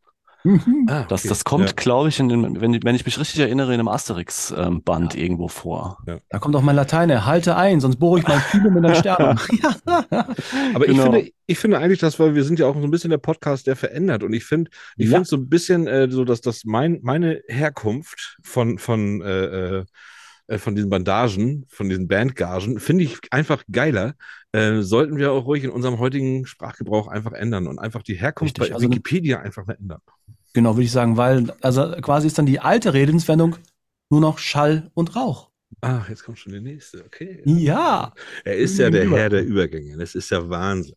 Mhm. 0.45 0.87
Ah, 0.91 1.05
Das, 1.09 1.22
okay. 1.22 1.29
das 1.31 1.45
kommt, 1.45 1.64
Ja. 1.70 1.72
glaube 1.75 2.11
ich, 2.11 2.20
in 2.20 2.29
dem, 2.29 2.61
wenn, 2.61 2.85
wenn 2.85 2.95
ich 2.95 3.07
mich 3.07 3.18
richtig 3.18 3.41
erinnere, 3.41 3.68
in 3.72 3.81
einem 3.81 3.89
Asterix-Band 3.89 5.14
irgendwo 5.14 5.49
vor. 5.49 5.97
Da 6.29 6.39
kommt 6.39 6.55
auch 6.57 6.61
mein 6.61 6.77
Latein, 6.77 7.25
halte 7.25 7.57
ein, 7.57 7.81
sonst 7.81 7.97
bohre 7.97 8.18
ich 8.20 8.29
mein 8.29 8.41
Kübel 8.51 8.70
mit 8.70 8.85
einer 8.85 8.95
Sterne. 8.95 9.41
ja. 9.62 9.75
Aber 10.75 10.87
ich 10.87 10.91
Genau. 10.99 11.05
finde, 11.05 11.31
ich 11.47 11.59
finde 11.59 11.79
eigentlich, 11.79 12.01
dass 12.01 12.18
wir, 12.18 12.35
wir 12.35 12.45
sind 12.45 12.59
ja 12.59 12.66
auch 12.66 12.75
so 12.75 12.83
ein 12.83 12.91
bisschen 12.91 13.09
der 13.09 13.16
Podcast, 13.16 13.66
der 13.66 13.77
verändert. 13.77 14.22
Und 14.22 14.35
ich 14.35 14.45
finde, 14.45 14.70
ich 14.99 15.07
Ja. 15.09 15.14
finde 15.16 15.29
so 15.31 15.37
ein 15.37 15.49
bisschen, 15.49 15.87
äh, 15.87 16.11
so 16.11 16.27
dass 16.27 16.43
das 16.43 16.64
mein, 16.66 16.99
meine 17.03 17.41
Herkunft 17.49 18.37
von, 18.43 18.77
von, 18.79 19.22
äh, 19.22 19.85
äh, 20.47 20.59
von 20.59 20.74
diesen 20.74 20.90
Bandagen, 20.90 21.64
von 21.68 21.88
diesen 21.88 22.09
Bandgagen, 22.09 22.78
finde 22.80 23.05
ich 23.05 23.18
einfach 23.30 23.62
geiler. 23.70 24.14
Äh, 24.53 24.82
sollten 24.82 25.16
wir 25.16 25.32
auch 25.32 25.47
ruhig 25.47 25.64
in 25.64 25.70
unserem 25.70 25.99
heutigen 25.99 26.47
Sprachgebrauch 26.47 27.09
einfach 27.09 27.32
ändern 27.32 27.66
und 27.66 27.78
einfach 27.78 28.03
die 28.03 28.14
Herkunft 28.14 28.59
Richtig, 28.61 28.70
bei 28.70 28.74
also- 28.76 28.88
Wikipedia 28.88 29.40
einfach 29.40 29.66
mal 29.66 29.76
ändern. 29.80 30.01
Genau, 30.53 30.74
würde 30.76 30.84
ich 30.84 30.92
sagen, 30.92 31.16
weil, 31.16 31.53
also 31.62 31.90
quasi 32.01 32.28
ist 32.28 32.38
dann 32.38 32.47
die 32.47 32.61
alte 32.61 32.95
Redenswendung 32.95 33.57
nur 34.11 34.20
noch 34.20 34.38
Schall 34.38 34.90
und 34.95 35.16
Rauch. 35.16 35.51
Ah, 35.80 36.03
jetzt 36.09 36.22
kommt 36.22 36.38
schon 36.38 36.53
die 36.53 36.61
nächste. 36.61 37.05
Okay. 37.05 37.42
Ja. 37.45 38.12
Er 38.45 38.57
ist 38.57 38.78
ja 38.78 38.88
der 38.90 39.05
Über- 39.07 39.18
Herr 39.18 39.30
der 39.30 39.45
Übergänge. 39.45 39.97
Das 39.97 40.14
ist 40.14 40.30
ja 40.30 40.49
Wahnsinn. 40.49 40.95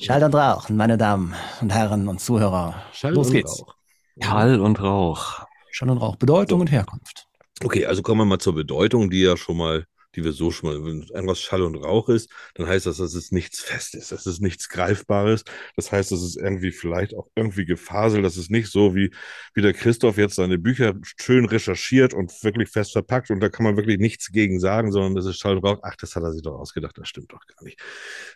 Schall 0.00 0.22
und 0.24 0.34
Rauch, 0.34 0.68
meine 0.68 0.98
Damen 0.98 1.34
und 1.60 1.72
Herren 1.72 2.08
und 2.08 2.20
Zuhörer. 2.20 2.82
Schall 2.92 3.14
Los 3.14 3.28
und 3.28 3.32
geht's. 3.32 3.60
Rauch. 3.62 3.74
Schall 4.20 4.60
und 4.60 4.80
Rauch. 4.82 5.46
Schall 5.70 5.90
und 5.90 5.98
Rauch, 5.98 6.16
Bedeutung 6.16 6.58
So. 6.58 6.62
und 6.62 6.70
Herkunft. 6.70 7.26
Okay, 7.62 7.86
also 7.86 8.02
kommen 8.02 8.20
wir 8.20 8.24
mal 8.24 8.38
zur 8.40 8.54
Bedeutung, 8.54 9.10
die 9.10 9.22
ja 9.22 9.36
schon 9.36 9.56
mal, 9.56 9.86
die 10.16 10.24
wir 10.24 10.32
so 10.32 10.50
schon 10.50 10.70
mal, 10.70 10.84
wenn 10.84 11.02
irgendwas 11.02 11.40
Schall 11.40 11.62
und 11.62 11.76
Rauch 11.76 12.08
ist, 12.08 12.28
dann 12.54 12.66
heißt 12.66 12.86
das, 12.86 12.96
dass 12.96 13.14
es 13.14 13.30
nichts 13.30 13.60
Festes, 13.60 14.08
dass 14.08 14.26
es 14.26 14.40
nichts 14.40 14.68
Greifbares. 14.68 15.44
Das 15.76 15.92
heißt, 15.92 16.10
dass 16.10 16.20
es 16.20 16.36
irgendwie 16.36 16.72
vielleicht 16.72 17.14
auch 17.14 17.28
irgendwie 17.36 17.64
Gefasel, 17.64 18.22
dass 18.22 18.36
es 18.36 18.50
nicht 18.50 18.70
so 18.70 18.94
wie, 18.96 19.12
wie 19.54 19.62
der 19.62 19.72
Christoph 19.72 20.18
jetzt 20.18 20.34
seine 20.34 20.58
Bücher 20.58 20.94
schön 21.20 21.44
recherchiert 21.44 22.12
und 22.12 22.32
wirklich 22.42 22.70
fest 22.70 22.92
verpackt 22.92 23.30
und 23.30 23.40
da 23.40 23.48
kann 23.48 23.64
man 23.64 23.76
wirklich 23.76 23.98
nichts 23.98 24.32
gegen 24.32 24.58
sagen, 24.58 24.90
sondern 24.90 25.14
das 25.14 25.26
ist 25.26 25.38
Schall 25.38 25.56
und 25.56 25.64
Rauch. 25.64 25.78
Ach, 25.82 25.96
das 25.96 26.16
hat 26.16 26.24
er 26.24 26.32
sich 26.32 26.42
doch 26.42 26.58
ausgedacht, 26.58 26.98
das 26.98 27.08
stimmt 27.08 27.32
doch 27.32 27.46
gar 27.46 27.62
nicht. 27.64 27.80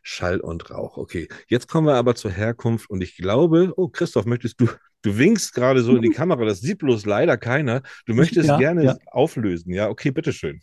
Schall 0.02 0.40
und 0.40 0.70
Rauch. 0.70 0.96
Okay, 0.96 1.28
jetzt 1.48 1.68
kommen 1.68 1.88
wir 1.88 1.94
aber 1.94 2.14
zur 2.14 2.30
Herkunft 2.30 2.88
und 2.88 3.02
ich 3.02 3.16
glaube, 3.16 3.72
oh, 3.76 3.88
Christoph, 3.88 4.26
möchtest 4.26 4.60
du, 4.60 4.68
du 5.03 5.16
winkst 5.18 5.55
gerade 5.55 5.82
so 5.82 5.96
in 5.96 6.03
die 6.03 6.11
Kamera, 6.11 6.44
das 6.44 6.61
sieht 6.61 6.78
bloß 6.78 7.07
leider 7.07 7.36
keiner. 7.36 7.82
Du 8.07 8.14
möchtest 8.14 8.49
Ja, 8.49 8.57
gerne 8.57 8.84
ja. 8.84 8.96
auflösen, 9.07 9.72
ja? 9.72 9.88
Okay, 9.88 10.11
bitteschön. 10.11 10.61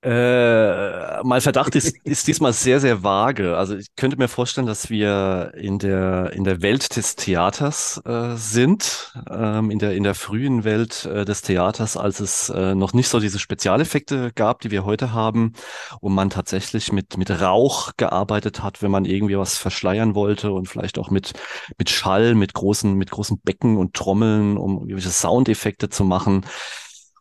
Äh, 0.00 1.24
mein 1.24 1.40
Verdacht 1.40 1.74
ist, 1.74 1.96
ist 2.04 2.28
diesmal 2.28 2.52
sehr, 2.52 2.78
sehr 2.78 3.02
vage. 3.02 3.56
Also 3.56 3.76
ich 3.76 3.96
könnte 3.96 4.16
mir 4.16 4.28
vorstellen, 4.28 4.68
dass 4.68 4.90
wir 4.90 5.52
in 5.56 5.80
der, 5.80 6.32
in 6.34 6.44
der 6.44 6.62
Welt 6.62 6.94
des 6.94 7.16
Theaters 7.16 8.00
äh, 8.04 8.36
sind, 8.36 9.12
ähm, 9.28 9.72
in 9.72 9.80
der, 9.80 9.96
in 9.96 10.04
der 10.04 10.14
frühen 10.14 10.62
Welt 10.62 11.04
äh, 11.04 11.24
des 11.24 11.42
Theaters, 11.42 11.96
als 11.96 12.20
es 12.20 12.48
äh, 12.48 12.76
noch 12.76 12.92
nicht 12.92 13.08
so 13.08 13.18
diese 13.18 13.40
Spezialeffekte 13.40 14.30
gab, 14.36 14.60
die 14.60 14.70
wir 14.70 14.84
heute 14.84 15.12
haben, 15.12 15.54
und 16.00 16.14
man 16.14 16.30
tatsächlich 16.30 16.92
mit, 16.92 17.16
mit 17.18 17.30
Rauch 17.32 17.90
gearbeitet 17.96 18.62
hat, 18.62 18.82
wenn 18.82 18.92
man 18.92 19.04
irgendwie 19.04 19.36
was 19.36 19.58
verschleiern 19.58 20.14
wollte 20.14 20.52
und 20.52 20.68
vielleicht 20.68 20.98
auch 21.00 21.10
mit, 21.10 21.32
mit 21.76 21.90
Schall, 21.90 22.36
mit 22.36 22.54
großen, 22.54 22.94
mit 22.94 23.10
großen 23.10 23.40
Becken 23.40 23.76
und 23.76 23.94
Trommeln, 23.94 24.58
um 24.58 24.78
irgendwelche 24.82 25.10
Soundeffekte 25.10 25.88
zu 25.88 26.04
machen. 26.04 26.44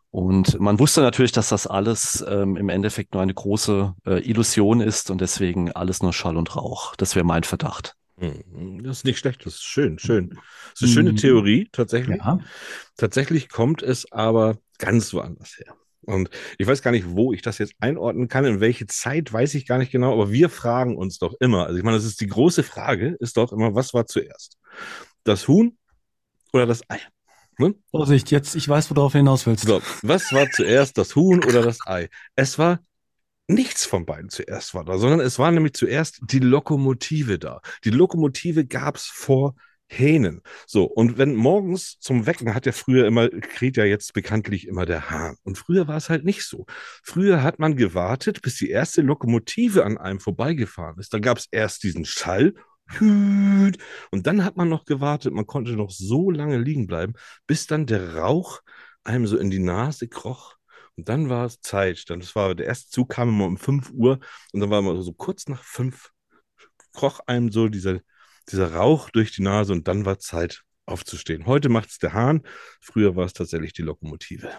Und 0.10 0.60
man 0.60 0.80
wusste 0.80 1.02
natürlich, 1.02 1.32
dass 1.32 1.50
das 1.50 1.68
alles 1.68 2.24
ähm, 2.28 2.56
im 2.58 2.70
Endeffekt 2.70 3.14
nur 3.14 3.22
eine 3.22 3.34
große 3.34 3.94
äh, 4.06 4.28
Illusion 4.30 4.80
ist 4.82 5.12
und 5.12 5.22
deswegen 5.22 5.72
alles 5.74 6.02
nur 6.02 6.14
Schall 6.14 6.38
und 6.38 6.56
Rauch. 6.56 6.96
Das 6.96 7.16
wäre 7.16 7.26
mein 7.26 7.44
Verdacht. 7.44 7.94
Hm, 8.20 8.84
Das 8.84 8.98
ist 9.00 9.06
nicht 9.06 9.20
schlecht, 9.20 9.46
das 9.46 9.56
ist 9.56 9.64
schön, 9.64 10.00
schön. 10.00 10.30
Das 10.30 10.82
ist 10.82 10.84
eine 10.84 10.92
schöne 10.92 11.12
Mhm. 11.12 11.18
Theorie, 11.18 11.70
tatsächlich. 11.72 12.18
Ja. 12.18 12.40
Tatsächlich 12.96 13.50
kommt 13.50 13.84
es 13.84 14.12
aber 14.12 14.58
ganz 14.80 15.14
woanders 15.14 15.58
her. 15.60 15.76
Und 16.02 16.30
ich 16.58 16.66
weiß 16.66 16.82
gar 16.82 16.92
nicht, 16.92 17.06
wo 17.10 17.34
ich 17.34 17.42
das 17.42 17.58
jetzt 17.58 17.74
einordnen 17.80 18.30
kann, 18.30 18.46
in 18.46 18.62
welche 18.62 18.88
Zeit, 18.88 19.32
weiß 19.34 19.56
ich 19.56 19.68
gar 19.68 19.78
nicht 19.78 19.92
genau, 19.92 20.14
aber 20.14 20.32
wir 20.32 20.50
fragen 20.50 20.96
uns 20.96 21.20
doch 21.20 21.34
immer, 21.42 21.66
also 21.66 21.78
ich 21.78 21.84
meine, 21.84 21.98
das 21.98 22.06
ist 22.06 22.22
die 22.22 22.28
große 22.28 22.64
Frage, 22.64 23.18
ist 23.20 23.36
doch 23.36 23.52
immer, 23.52 23.76
was 23.76 23.94
war 23.94 24.06
zuerst? 24.08 24.58
das 25.26 25.48
Huhn 25.50 25.78
oder 26.54 26.66
das 26.66 26.82
Ei? 26.90 27.00
Vorsicht, 27.92 28.32
jetzt, 28.32 28.56
ich 28.56 28.68
weiß, 28.68 28.90
worauf 28.92 29.12
du 29.12 29.20
hinaus 29.20 29.46
willst. 29.46 29.66
So, 29.66 29.82
was 30.04 30.32
war 30.32 30.50
zuerst 30.52 30.98
das 30.98 31.16
Huhn 31.16 31.44
oder 31.44 31.62
das 31.62 31.80
Ei? 31.86 32.10
Es 32.36 32.60
war 32.60 32.80
nichts 33.48 33.86
von 33.86 34.06
beiden 34.06 34.30
zuerst 34.30 34.74
war 34.74 34.84
da, 34.84 34.98
sondern 34.98 35.22
es 35.22 35.40
war 35.40 35.52
nämlich 35.52 35.74
zuerst 35.74 36.20
die 36.30 36.40
Lokomotive 36.40 37.40
da. 37.40 37.62
Die 37.84 37.92
Lokomotive 37.92 38.66
gab's 38.66 39.06
vor 39.06 39.56
Hähnen. 39.90 40.42
So, 40.66 40.84
und 40.84 41.18
wenn 41.18 41.34
morgens 41.34 41.98
zum 42.00 42.26
Wecken 42.26 42.54
hat 42.54 42.66
ja 42.66 42.74
früher 42.74 43.08
immer, 43.08 43.30
kräht 43.30 43.78
ja 43.78 43.86
jetzt 43.86 44.14
bekanntlich 44.14 44.68
immer 44.68 44.86
der 44.86 45.10
Hahn. 45.10 45.38
Und 45.44 45.58
früher 45.58 45.88
war 45.88 45.96
es 45.96 46.10
halt 46.10 46.26
nicht 46.26 46.44
so. 46.44 46.66
Früher 47.04 47.42
hat 47.42 47.58
man 47.60 47.78
gewartet, 47.78 48.42
bis 48.42 48.58
die 48.58 48.70
erste 48.70 49.02
Lokomotive 49.02 49.86
an 49.86 49.98
einem 49.98 50.20
vorbeigefahren 50.20 51.00
ist. 51.00 51.14
Dann 51.14 51.22
gab 51.22 51.38
es 51.38 51.48
erst 51.52 51.84
diesen 51.84 52.04
Schall. 52.04 52.54
Und 53.00 53.78
dann 54.12 54.44
hat 54.44 54.58
man 54.58 54.70
noch 54.70 54.86
gewartet, 54.86 55.34
man 55.34 55.48
konnte 55.48 55.74
noch 55.74 55.92
so 55.92 56.32
lange 56.32 56.58
liegen 56.58 56.88
bleiben, 56.88 57.14
bis 57.46 57.68
dann 57.68 57.86
der 57.86 58.16
Rauch 58.16 58.62
einem 59.04 59.28
so 59.28 59.38
in 59.38 59.50
die 59.50 59.60
Nase 59.60 60.08
kroch. 60.08 60.56
Und 60.96 61.10
dann 61.10 61.30
war 61.30 61.46
es 61.46 61.62
Zeit. 61.62 62.10
Dann 62.10 62.20
das 62.20 62.36
war 62.36 62.56
der 62.56 62.66
erste 62.66 62.90
Zug 62.90 63.10
kam 63.10 63.30
immer 63.30 63.46
um 63.46 63.58
5 63.58 63.92
Uhr 63.92 64.20
und 64.54 64.60
dann 64.60 64.70
war 64.70 64.80
immer 64.80 65.02
so 65.02 65.14
kurz 65.14 65.48
nach 65.48 65.64
5 65.64 66.12
kroch 66.94 67.20
einem 67.28 67.52
so 67.52 67.68
dieser 67.68 68.00
dieser 68.50 68.74
Rauch 68.74 69.10
durch 69.10 69.32
die 69.32 69.42
Nase 69.42 69.74
und 69.74 69.88
dann 69.88 70.06
war 70.06 70.20
Zeit 70.20 70.64
aufzustehen. 70.86 71.46
Heute 71.46 71.70
macht 71.70 71.90
es 71.90 72.00
der 72.00 72.14
Hahn, 72.14 72.44
früher 72.82 73.16
war 73.16 73.26
es 73.26 73.34
tatsächlich 73.34 73.74
die 73.74 73.82
Lokomotive. 73.82 74.50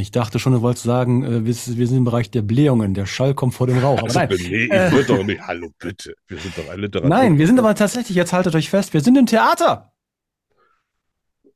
Ich 0.00 0.10
dachte 0.10 0.38
schon, 0.38 0.52
du 0.52 0.62
wolltest 0.62 0.84
sagen, 0.84 1.22
äh, 1.24 1.44
wir 1.44 1.54
wir 1.54 1.86
sind 1.86 1.96
im 1.96 2.04
Bereich 2.04 2.30
der 2.30 2.42
Blähungen. 2.42 2.94
Der 2.94 3.06
Schall 3.06 3.34
kommt 3.34 3.54
vor 3.54 3.66
dem 3.66 3.78
Rauch. 3.78 3.98
Aber 3.98 4.06
Also, 4.06 4.18
nein. 4.18 4.28
nee, 4.30 4.64
ich 4.64 4.70
Äh. 4.70 4.92
würde 4.92 5.04
doch 5.04 5.24
nicht. 5.24 5.40
Hallo, 5.46 5.68
bitte. 5.78 6.14
Wir 6.26 6.38
sind 6.38 6.56
doch 6.56 6.68
ein 6.70 6.78
Literatur. 6.80 7.08
Nein, 7.08 7.38
wir 7.38 7.46
sind 7.46 7.58
aber 7.58 7.74
tatsächlich, 7.74 8.16
jetzt 8.16 8.32
haltet 8.32 8.54
euch 8.54 8.70
fest, 8.70 8.92
wir 8.94 9.00
sind 9.00 9.16
im 9.18 9.26
Theater. 9.26 9.92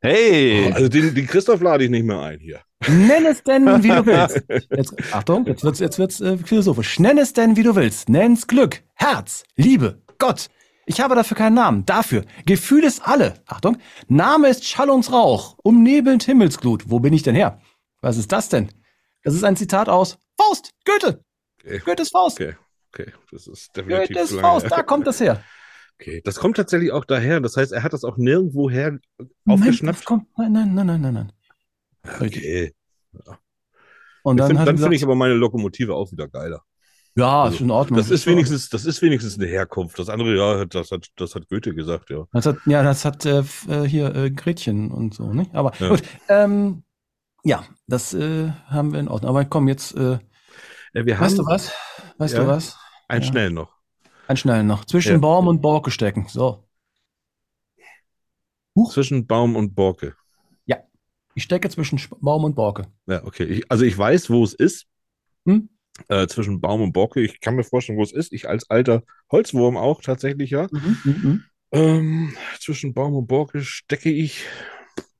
Hey! 0.00 0.72
Also 0.72 0.88
den, 0.88 1.14
den 1.14 1.26
Christoph 1.26 1.60
lade 1.60 1.84
ich 1.84 1.90
nicht 1.90 2.04
mehr 2.04 2.20
ein 2.20 2.40
hier. 2.40 2.60
Nenn 2.88 3.24
es 3.26 3.42
denn, 3.44 3.64
wie 3.84 3.88
du 3.88 4.04
willst. 4.06 4.42
Jetzt, 4.76 4.94
Achtung, 5.14 5.46
jetzt 5.46 5.62
wird's, 5.62 5.78
jetzt 5.78 5.98
wird's 5.98 6.20
äh, 6.20 6.36
philosophisch. 6.38 6.98
Nenn 6.98 7.18
es 7.18 7.32
denn, 7.32 7.56
wie 7.56 7.62
du 7.62 7.76
willst. 7.76 8.08
Nenn's 8.08 8.48
Glück, 8.48 8.82
Herz, 8.94 9.44
Liebe, 9.56 10.02
Gott. 10.18 10.48
Ich 10.84 11.00
habe 11.00 11.14
dafür 11.14 11.36
keinen 11.36 11.54
Namen. 11.54 11.86
Dafür. 11.86 12.24
Gefühl 12.44 12.82
ist 12.82 13.06
alle. 13.06 13.34
Achtung. 13.46 13.76
Name 14.08 14.48
ist 14.48 14.66
Schall 14.66 14.90
und 14.90 15.12
Rauch. 15.12 15.56
Umnebelnd 15.62 16.24
Himmelsglut. 16.24 16.90
Wo 16.90 16.98
bin 16.98 17.12
ich 17.12 17.22
denn 17.22 17.36
her? 17.36 17.60
Was 18.02 18.18
ist 18.18 18.30
das 18.32 18.48
denn? 18.50 18.70
Das 19.22 19.32
ist 19.34 19.44
ein 19.44 19.56
Zitat 19.56 19.88
aus 19.88 20.18
Faust. 20.36 20.72
Goethe. 20.84 21.24
Okay. 21.64 21.78
Goethes 21.84 22.10
Faust. 22.10 22.40
Okay, 22.40 22.56
okay. 22.92 23.12
Das 23.30 23.46
ist 23.46 23.74
definitiv 23.76 24.08
Goethes 24.16 24.34
Faust. 24.38 24.70
Da 24.70 24.82
kommt 24.82 25.06
das 25.06 25.20
her. 25.20 25.42
Okay, 26.00 26.20
das 26.24 26.36
kommt 26.36 26.56
tatsächlich 26.56 26.90
auch 26.90 27.04
daher. 27.04 27.40
Das 27.40 27.56
heißt, 27.56 27.70
er 27.72 27.82
hat 27.84 27.92
das 27.92 28.02
auch 28.02 28.16
nirgendwo 28.16 28.68
her 28.68 28.98
aufgeschnappt. 29.46 30.04
nein, 30.36 30.52
nein, 30.52 30.74
nein, 30.74 30.86
nein, 30.86 31.00
nein, 31.00 31.14
nein. 31.14 31.32
Okay. 32.20 32.74
Und 34.24 34.36
Dann, 34.36 34.54
dann, 34.56 34.78
finde 34.78 34.96
ich 34.96 35.02
aber 35.04 35.14
meine 35.14 35.34
Lokomotive 35.34 35.94
auch 35.94 36.10
wieder 36.10 36.28
geiler. 36.28 36.62
ja, 37.16 37.42
Also, 37.44 37.56
ist 37.56 37.60
in 37.60 37.70
Ordnung. 37.70 37.98
Das 37.98 38.10
ist 38.10 38.26
wenigstens, 38.26 38.68
das 38.68 38.84
ist 38.84 39.02
wenigstens 39.02 39.38
eine 39.38 39.46
Herkunft. 39.46 39.98
Das 39.98 40.08
andere, 40.08 40.36
ja, 40.36 40.64
das 40.64 40.90
hat, 40.90 41.08
das 41.16 41.34
hat 41.36 41.48
Goethe 41.48 41.74
gesagt, 41.74 42.10
ja. 42.10 42.24
Das 42.32 42.46
hat, 42.46 42.58
ja, 42.66 42.82
das 42.82 43.04
hat 43.04 43.24
äh, 43.26 43.44
äh, 43.68 43.84
hier 43.86 44.14
äh, 44.14 44.30
Gretchen 44.30 44.90
und 44.90 45.14
so, 45.14 45.32
nicht? 45.32 45.54
Aber 45.54 45.72
Ja. 45.78 45.88
gut. 45.90 46.02
Ähm, 46.28 46.82
ja, 47.44 47.64
das 47.86 48.14
äh, 48.14 48.50
haben 48.66 48.92
wir 48.92 49.00
in 49.00 49.08
Ordnung. 49.08 49.30
Aber 49.30 49.44
komm, 49.44 49.68
jetzt, 49.68 49.94
äh, 49.96 50.18
ja 50.94 51.20
weißt 51.20 51.38
du 51.38 51.46
was? 51.46 51.72
Weißt 52.18 52.34
Ja. 52.34 52.42
du 52.42 52.46
was? 52.48 52.76
einen 53.08 53.22
Ja. 53.22 53.28
schnell 53.30 53.50
noch. 53.50 53.74
Ein 54.28 54.36
schnell 54.36 54.62
noch. 54.64 54.84
Zwischen 54.84 55.12
Ja. 55.12 55.18
Baum 55.18 55.48
und 55.48 55.60
Borke 55.60 55.90
stecken. 55.90 56.26
So. 56.28 56.64
Huch. 58.76 58.92
Zwischen 58.92 59.26
Baum 59.26 59.56
und 59.56 59.74
Borke. 59.74 60.14
Ich 61.34 61.44
stecke 61.44 61.68
zwischen 61.70 61.98
Baum 62.20 62.44
und 62.44 62.54
Borke. 62.54 62.86
Ja, 63.06 63.24
okay. 63.24 63.44
Ich, 63.44 63.70
also 63.70 63.84
ich 63.84 63.96
weiß, 63.96 64.30
wo 64.30 64.44
es 64.44 64.54
ist. 64.54 64.86
Hm? 65.46 65.68
Äh, 66.08 66.26
zwischen 66.26 66.60
Baum 66.60 66.82
und 66.82 66.92
Borke. 66.92 67.20
Ich 67.20 67.40
kann 67.40 67.56
mir 67.56 67.64
vorstellen, 67.64 67.98
wo 67.98 68.02
es 68.02 68.12
ist. 68.12 68.32
Ich 68.32 68.48
als 68.48 68.68
alter 68.70 69.02
Holzwurm 69.30 69.76
auch 69.76 70.02
tatsächlich, 70.02 70.50
ja. 70.50 70.68
Mhm, 70.70 70.98
mhm. 71.04 71.44
Ähm, 71.72 72.36
zwischen 72.60 72.92
Baum 72.92 73.14
und 73.14 73.26
Borke 73.26 73.62
stecke 73.62 74.10
ich. 74.10 74.44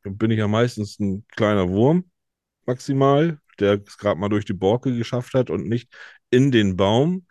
Dann 0.04 0.18
bin 0.18 0.30
ich 0.30 0.38
ja 0.38 0.48
meistens 0.48 0.98
ein 0.98 1.24
kleiner 1.34 1.68
Wurm, 1.70 2.04
maximal, 2.66 3.38
der 3.60 3.80
es 3.86 3.98
gerade 3.98 4.18
mal 4.20 4.28
durch 4.28 4.44
die 4.44 4.52
Borke 4.54 4.96
geschafft 4.96 5.34
hat 5.34 5.50
und 5.50 5.68
nicht 5.68 5.88
in 6.30 6.50
den 6.50 6.76
Baum. 6.76 7.26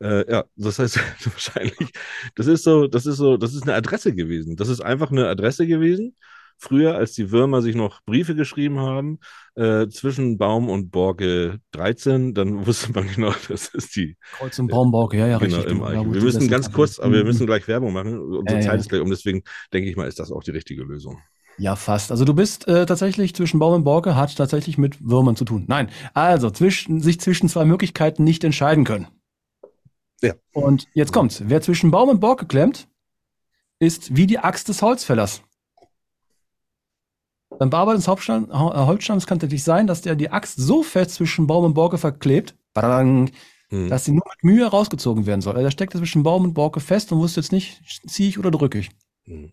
Äh, 0.00 0.30
ja, 0.30 0.44
das 0.56 0.78
heißt 0.78 0.98
wahrscheinlich, 1.26 1.90
das 2.34 2.46
ist 2.46 2.64
so, 2.64 2.86
das 2.86 3.06
ist 3.06 3.16
so, 3.18 3.36
das 3.36 3.54
ist 3.54 3.62
eine 3.62 3.74
Adresse 3.74 4.14
gewesen. 4.14 4.56
Das 4.56 4.68
ist 4.68 4.80
einfach 4.80 5.10
eine 5.10 5.28
Adresse 5.28 5.66
gewesen. 5.66 6.16
Früher, 6.58 6.94
als 6.94 7.12
die 7.14 7.32
Würmer 7.32 7.60
sich 7.60 7.74
noch 7.74 8.02
Briefe 8.04 8.36
geschrieben 8.36 8.78
haben, 8.78 9.18
äh, 9.56 9.88
zwischen 9.88 10.38
Baum 10.38 10.68
und 10.68 10.90
Borke 10.90 11.58
13, 11.72 12.34
dann 12.34 12.66
wusste 12.66 12.92
man 12.92 13.08
genau, 13.08 13.34
das 13.48 13.68
ist 13.68 13.96
die 13.96 14.16
Kreuz 14.32 14.58
und 14.58 14.68
Baum, 14.68 14.90
Borke. 14.92 15.16
Ja, 15.18 15.26
ja, 15.26 15.38
Genau, 15.38 15.56
richtig. 15.56 15.72
im 15.72 15.82
Eichen. 15.82 16.04
da, 16.04 16.06
wo 16.06 16.14
Wir 16.14 16.22
müssen 16.22 16.48
ganz 16.48 16.70
kurz, 16.72 16.98
aber 16.98 17.14
wir 17.14 17.24
müssen 17.24 17.46
gleich 17.46 17.66
Werbung 17.66 17.92
machen. 17.92 18.18
Unsere 18.18 18.60
Ja, 18.60 18.64
ja. 18.64 18.70
Zeit 18.70 18.80
ist 18.80 18.88
gleich 18.88 19.00
um, 19.00 19.10
deswegen 19.10 19.42
denke 19.72 19.88
ich 19.88 19.96
mal, 19.96 20.06
ist 20.06 20.18
das 20.20 20.30
auch 20.30 20.42
die 20.42 20.52
richtige 20.52 20.82
Lösung. 20.84 21.20
Ja, 21.58 21.76
fast. 21.76 22.10
Also 22.10 22.24
du 22.24 22.34
bist 22.34 22.66
äh, 22.66 22.86
tatsächlich 22.86 23.34
zwischen 23.34 23.58
Baum 23.58 23.74
und 23.74 23.84
Borke, 23.84 24.16
hat 24.16 24.36
tatsächlich 24.36 24.78
mit 24.78 25.06
Würmern 25.06 25.36
zu 25.36 25.44
tun. 25.44 25.64
Nein, 25.68 25.90
also 26.14 26.50
zwischen, 26.50 27.00
sich 27.00 27.20
zwischen 27.20 27.48
zwei 27.48 27.64
Möglichkeiten 27.64 28.24
nicht 28.24 28.42
entscheiden 28.44 28.84
können. 28.84 29.08
Ja. 30.22 30.34
Und 30.52 30.86
jetzt 30.94 31.12
kommt's. 31.12 31.42
Wer 31.46 31.60
zwischen 31.62 31.90
Baum 31.90 32.08
und 32.08 32.20
Borke 32.20 32.46
klemmt, 32.46 32.88
ist 33.78 34.16
wie 34.16 34.26
die 34.26 34.38
Axt 34.38 34.68
des 34.68 34.82
Holzfällers. 34.82 35.42
Beim 37.58 37.70
Bearbeiten 37.70 37.98
des 37.98 38.08
Hauptstamm, 38.08 38.50
äh, 38.50 38.54
Holzstamms 38.54 39.26
kann 39.26 39.38
tatsächlich 39.38 39.64
sein, 39.64 39.86
dass 39.86 40.00
der 40.00 40.14
die 40.16 40.30
Axt 40.30 40.56
so 40.56 40.82
fest 40.82 41.14
zwischen 41.14 41.46
Baum 41.46 41.64
und 41.64 41.74
Borke 41.74 41.98
verklebt, 41.98 42.54
badang, 42.72 43.30
Hm. 43.72 43.88
dass 43.88 44.04
sie 44.04 44.12
nur 44.12 44.22
mit 44.28 44.44
Mühe 44.44 44.66
rausgezogen 44.66 45.24
werden 45.24 45.40
soll. 45.40 45.54
Also 45.54 45.64
der 45.64 45.70
steckt 45.70 45.94
zwischen 45.94 46.22
Baum 46.22 46.44
und 46.44 46.52
Borke 46.52 46.78
fest 46.78 47.10
und 47.10 47.18
wusste 47.18 47.40
jetzt 47.40 47.52
nicht, 47.52 47.82
ziehe 48.06 48.28
ich 48.28 48.38
oder 48.38 48.50
drücke 48.50 48.78
ich. 48.78 48.90
Hm. 49.24 49.52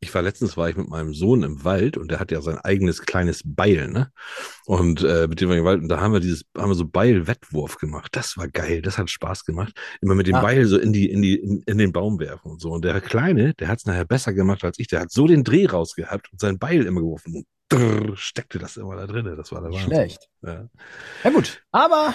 Ich 0.00 0.14
war 0.14 0.22
letztens 0.22 0.56
war 0.56 0.70
ich 0.70 0.76
mit 0.76 0.88
meinem 0.88 1.12
Sohn 1.12 1.42
im 1.42 1.62
Wald 1.62 1.98
und 1.98 2.10
der 2.10 2.20
hat 2.20 2.30
ja 2.32 2.40
sein 2.40 2.56
eigenes 2.58 3.02
kleines 3.02 3.42
Beil, 3.44 3.88
ne? 3.88 4.10
Und 4.64 5.02
äh, 5.02 5.26
mit 5.28 5.40
dem 5.42 5.50
wir 5.50 5.58
im 5.58 5.64
Wald 5.64 5.82
und 5.82 5.88
da 5.88 6.00
haben 6.00 6.14
wir 6.14 6.20
dieses 6.20 6.44
haben 6.56 6.70
wir 6.70 6.74
so 6.74 6.86
Beilwettwurf 6.86 7.76
gemacht. 7.76 8.10
Das 8.16 8.38
war 8.38 8.48
geil, 8.48 8.80
das 8.80 8.96
hat 8.96 9.10
Spaß 9.10 9.44
gemacht. 9.44 9.74
Immer 10.00 10.14
mit 10.14 10.26
dem 10.26 10.36
Ah. 10.36 10.40
Beil 10.40 10.64
so 10.64 10.78
in 10.78 10.94
die 10.94 11.10
in 11.10 11.20
die 11.20 11.36
in, 11.36 11.60
in 11.66 11.76
den 11.76 11.92
Baum 11.92 12.18
werfen 12.18 12.52
und 12.52 12.60
so. 12.62 12.70
Und 12.70 12.82
der 12.84 12.98
kleine, 13.02 13.52
der 13.54 13.68
hat 13.68 13.80
es 13.80 13.84
nachher 13.86 14.06
besser 14.06 14.32
gemacht 14.32 14.64
als 14.64 14.78
ich. 14.78 14.86
Der 14.88 15.00
hat 15.00 15.10
so 15.10 15.26
den 15.26 15.44
Dreh 15.44 15.66
rausgehabt 15.66 16.32
und 16.32 16.40
sein 16.40 16.58
Beil 16.58 16.86
immer 16.86 17.00
geworfen 17.00 17.34
und 17.36 17.46
drrr, 17.68 18.16
steckte 18.16 18.58
das 18.58 18.78
immer 18.78 18.96
da 18.96 19.06
drin. 19.06 19.26
Das 19.36 19.52
war 19.52 19.60
der 19.60 19.70
Wahnsinn. 19.70 19.86
Schlecht. 19.90 20.28
Ja. 20.42 20.66
Ja 21.24 21.30
gut, 21.30 21.62
aber 21.72 22.14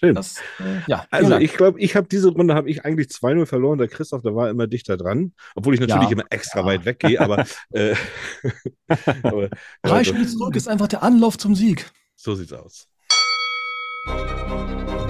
Schön. 0.00 0.14
das, 0.14 0.38
äh, 0.58 0.80
ja. 0.88 1.06
Also 1.10 1.36
ich 1.36 1.52
glaube, 1.52 1.78
ich 1.78 1.94
habe 1.94 2.08
diese 2.08 2.28
Runde 2.28 2.54
habe 2.54 2.70
ich 2.70 2.84
eigentlich 2.84 3.08
2-0 3.08 3.44
verloren. 3.46 3.78
Der 3.78 3.88
Christoph, 3.88 4.22
der 4.22 4.34
war 4.34 4.48
immer 4.48 4.66
dichter 4.66 4.96
dran, 4.96 5.32
obwohl 5.54 5.74
ich 5.74 5.80
natürlich 5.80 6.04
Ja. 6.04 6.12
immer 6.12 6.24
extra 6.30 6.60
Ja. 6.60 6.66
weit 6.66 6.84
weggehe, 6.86 7.20
aber, 7.20 7.44
äh, 7.72 7.94
aber 9.22 9.48
Drei 9.48 9.90
aber 9.90 10.04
Schritte 10.04 10.26
zurück 10.26 10.56
ist 10.56 10.68
einfach 10.68 10.88
der 10.88 11.02
Anlauf 11.02 11.36
zum 11.38 11.54
Sieg. 11.54 11.90
so 12.16 12.34
sieht's 12.34 12.52
aus. 12.52 12.86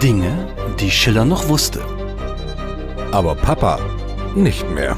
Dinge, 0.03 0.49
die 0.80 0.91
Schiller 0.91 1.24
noch 1.24 1.49
wusste. 1.49 1.80
Aber 3.12 3.34
Papa 3.34 3.78
nicht 4.34 4.68
mehr. 4.70 4.97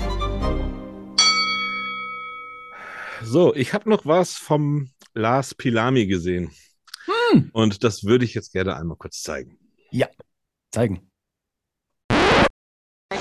So, 3.22 3.54
ich 3.54 3.72
habe 3.72 3.88
noch 3.88 4.04
was 4.06 4.34
vom 4.34 4.90
Lars 5.14 5.54
Pilami 5.54 6.06
gesehen. 6.06 6.50
Hm. 7.32 7.50
Und 7.52 7.82
das 7.84 8.04
würde 8.04 8.24
ich 8.24 8.34
jetzt 8.34 8.52
gerne 8.52 8.76
einmal 8.76 8.96
kurz 8.96 9.22
zeigen. 9.22 9.58
Zeigen. 10.72 11.06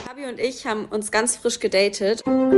Fabi 0.05 0.26
und 0.26 0.39
ich 0.39 0.65
haben 0.65 0.86
uns 0.86 1.11
ganz 1.11 1.36
frisch 1.36 1.59
gedatet. 1.59 2.24
Und 2.26 2.51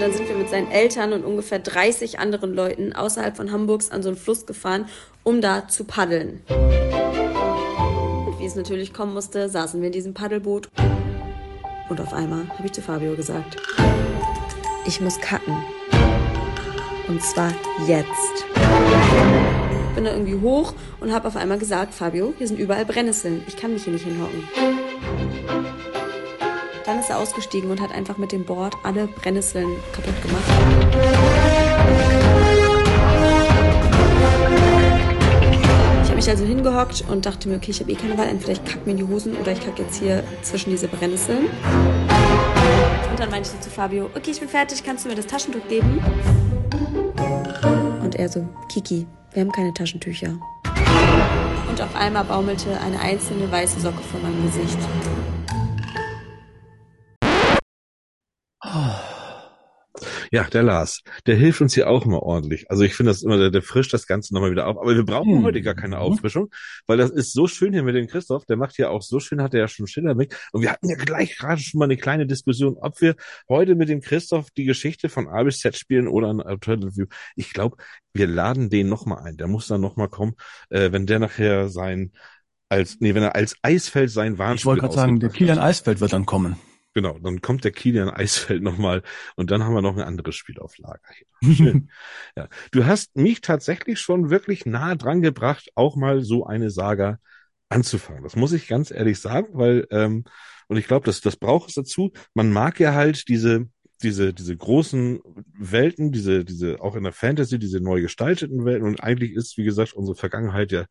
dann 0.00 0.12
sind 0.12 0.28
wir 0.28 0.34
mit 0.36 0.48
seinen 0.48 0.70
Eltern 0.72 1.12
und 1.12 1.24
ungefähr 1.24 1.60
30 1.60 2.18
anderen 2.18 2.52
Leuten 2.54 2.92
außerhalb 2.92 3.36
von 3.36 3.52
Hamburgs 3.52 3.92
an 3.92 4.02
so 4.02 4.08
einen 4.08 4.18
Fluss 4.18 4.46
gefahren, 4.46 4.88
um 5.22 5.40
da 5.40 5.68
zu 5.68 5.84
paddeln. 5.84 6.42
Und 6.48 8.38
wie 8.40 8.46
es 8.46 8.56
natürlich 8.56 8.92
kommen 8.92 9.14
musste, 9.14 9.48
saßen 9.48 9.80
wir 9.80 9.86
in 9.86 9.92
diesem 9.92 10.12
Paddelboot. 10.12 10.68
Und 11.88 12.00
auf 12.00 12.12
einmal 12.12 12.48
habe 12.48 12.66
ich 12.66 12.72
zu 12.72 12.82
Fabio 12.82 13.14
gesagt, 13.14 13.62
ich 14.86 15.00
muss 15.00 15.20
cutten. 15.20 15.56
Und 17.06 17.22
zwar 17.22 17.52
jetzt 17.86 18.44
bin 19.94 20.04
da 20.04 20.12
irgendwie 20.12 20.40
hoch 20.40 20.74
und 21.00 21.12
habe 21.12 21.28
auf 21.28 21.36
einmal 21.36 21.58
gesagt, 21.58 21.94
Fabio, 21.94 22.34
hier 22.38 22.48
sind 22.48 22.58
überall 22.58 22.84
Brennnesseln. 22.84 23.42
Ich 23.46 23.56
kann 23.56 23.72
mich 23.72 23.84
hier 23.84 23.92
nicht 23.92 24.04
hinhocken. 24.04 24.48
Dann 26.86 26.98
ist 26.98 27.10
er 27.10 27.18
ausgestiegen 27.18 27.70
und 27.70 27.80
hat 27.80 27.92
einfach 27.92 28.18
mit 28.18 28.32
dem 28.32 28.44
Board 28.44 28.74
alle 28.82 29.06
Brennnesseln 29.06 29.68
kaputt 29.92 30.20
gemacht. 30.22 30.42
Ich 36.02 36.08
habe 36.08 36.16
mich 36.16 36.28
also 36.28 36.44
hingehockt 36.44 37.04
und 37.08 37.26
dachte 37.26 37.48
mir, 37.48 37.56
okay, 37.56 37.70
ich 37.70 37.80
habe 37.80 37.92
eh 37.92 37.94
keine 37.94 38.18
Wahl, 38.18 38.28
entweder 38.28 38.52
ich 38.52 38.64
kacke 38.64 38.80
mir 38.84 38.92
in 38.92 38.96
die 38.96 39.04
Hosen 39.04 39.36
oder 39.36 39.52
ich 39.52 39.64
kacke 39.64 39.82
jetzt 39.82 40.00
hier 40.00 40.24
zwischen 40.42 40.70
diese 40.70 40.88
Brennnesseln. 40.88 41.46
Und 43.10 43.18
dann 43.18 43.30
meinte 43.30 43.50
ich 43.54 43.60
zu 43.60 43.70
Fabio, 43.70 44.06
okay, 44.16 44.30
ich 44.30 44.40
bin 44.40 44.48
fertig, 44.48 44.82
kannst 44.84 45.04
du 45.04 45.08
mir 45.08 45.14
das 45.14 45.26
Taschentuch 45.26 45.66
geben? 45.68 46.02
Er 48.20 48.28
so, 48.28 48.46
Kiki, 48.68 49.06
wir 49.32 49.40
haben 49.40 49.50
keine 49.50 49.72
Taschentücher. 49.72 50.38
Und 51.70 51.80
auf 51.80 51.96
einmal 51.96 52.22
baumelte 52.22 52.78
eine 52.78 53.00
einzelne 53.00 53.50
weiße 53.50 53.80
Socke 53.80 54.02
vor 54.02 54.20
meinem 54.20 54.42
Gesicht. 54.44 54.76
Ja, 60.32 60.44
der 60.44 60.62
Lars, 60.62 61.02
der 61.26 61.34
hilft 61.34 61.60
uns 61.60 61.74
hier 61.74 61.90
auch 61.90 62.06
immer 62.06 62.22
ordentlich. 62.22 62.70
Also 62.70 62.84
ich 62.84 62.94
finde 62.94 63.10
das 63.10 63.22
immer, 63.22 63.36
der, 63.36 63.50
der 63.50 63.62
frischt 63.62 63.92
das 63.92 64.06
Ganze 64.06 64.32
nochmal 64.32 64.52
wieder 64.52 64.68
auf. 64.68 64.78
Aber 64.78 64.94
wir 64.94 65.04
brauchen 65.04 65.38
Hm. 65.38 65.42
heute 65.42 65.60
gar 65.60 65.74
keine 65.74 65.98
Auffrischung, 65.98 66.50
weil 66.86 66.98
das 66.98 67.10
ist 67.10 67.32
so 67.32 67.48
schön 67.48 67.72
hier 67.72 67.82
mit 67.82 67.96
dem 67.96 68.06
Christoph. 68.06 68.44
Der 68.44 68.56
macht 68.56 68.78
ja 68.78 68.90
auch 68.90 69.02
so 69.02 69.18
schön, 69.18 69.42
hat 69.42 69.54
er 69.54 69.60
ja 69.60 69.68
schon 69.68 69.88
Schiller 69.88 70.14
mit. 70.14 70.36
Und 70.52 70.62
wir 70.62 70.70
hatten 70.70 70.88
ja 70.88 70.94
gleich 70.96 71.36
gerade 71.36 71.60
schon 71.60 71.78
mal 71.80 71.86
eine 71.86 71.96
kleine 71.96 72.26
Diskussion, 72.28 72.76
ob 72.80 73.00
wir 73.00 73.16
heute 73.48 73.74
mit 73.74 73.88
dem 73.88 74.00
Christoph 74.00 74.50
die 74.52 74.64
Geschichte 74.64 75.08
von 75.08 75.26
A 75.26 75.42
bis 75.42 75.58
Z 75.58 75.76
spielen 75.76 76.06
oder 76.06 76.28
ein 76.32 76.40
Alternative 76.40 76.96
View. 76.96 77.06
Ich 77.34 77.52
glaube, 77.52 77.76
wir 78.14 78.28
laden 78.28 78.70
den 78.70 78.88
nochmal 78.88 79.24
ein. 79.24 79.36
Der 79.36 79.48
muss 79.48 79.66
dann 79.66 79.80
nochmal 79.80 80.08
kommen, 80.08 80.34
äh, 80.68 80.92
wenn 80.92 81.06
der 81.06 81.18
nachher 81.18 81.68
sein 81.68 82.12
als, 82.68 82.98
nee, 83.00 83.14
wenn 83.16 83.24
er 83.24 83.34
als 83.34 83.56
Eisfeld 83.62 84.10
sein 84.10 84.38
Warnspiel 84.38 84.60
Ich 84.60 84.66
wollte 84.66 84.80
gerade 84.82 84.94
sagen, 84.94 85.18
der 85.18 85.30
Kilian. 85.30 85.58
Eisfeld 85.58 86.00
wird 86.00 86.12
dann 86.12 86.24
kommen. 86.24 86.54
Genau, 86.92 87.18
dann 87.20 87.40
kommt 87.40 87.62
der 87.64 87.70
Kilian 87.70 88.10
Eisfeld 88.10 88.62
nochmal 88.62 89.02
und 89.36 89.50
dann 89.50 89.62
haben 89.62 89.74
wir 89.74 89.82
noch 89.82 89.96
ein 89.96 90.02
anderes 90.02 90.34
Spiel 90.34 90.58
auf 90.58 90.76
Lager 90.78 91.00
hier. 91.16 91.54
Schön. 91.54 91.90
ja. 92.36 92.48
Du 92.72 92.84
hast 92.84 93.16
mich 93.16 93.40
tatsächlich 93.40 94.00
schon 94.00 94.30
wirklich 94.30 94.66
nah 94.66 94.96
dran 94.96 95.22
gebracht, 95.22 95.70
auch 95.76 95.94
mal 95.96 96.22
so 96.22 96.46
eine 96.46 96.70
Saga 96.70 97.18
anzufangen. 97.68 98.24
Das 98.24 98.34
muss 98.34 98.52
ich 98.52 98.66
ganz 98.66 98.90
ehrlich 98.90 99.20
sagen, 99.20 99.48
weil, 99.52 99.86
ähm, 99.90 100.24
und 100.66 100.76
ich 100.76 100.86
glaube, 100.88 101.06
das, 101.06 101.20
das 101.20 101.36
braucht 101.36 101.68
es 101.68 101.76
dazu. 101.76 102.12
Man 102.34 102.52
mag 102.52 102.80
ja 102.80 102.92
halt 102.94 103.28
diese, 103.28 103.68
diese, 104.02 104.32
diese 104.32 104.56
großen 104.56 105.20
Welten, 105.58 106.10
diese, 106.10 106.44
diese, 106.44 106.80
auch 106.80 106.96
in 106.96 107.04
der 107.04 107.12
Fantasy, 107.12 107.58
diese 107.58 107.80
neu 107.80 108.00
gestalteten 108.00 108.64
Welten. 108.64 108.86
Und 108.86 109.02
eigentlich 109.02 109.32
ist, 109.32 109.56
wie 109.58 109.64
gesagt, 109.64 109.92
unsere 109.92 110.16
Vergangenheit 110.16 110.72
ja 110.72 110.86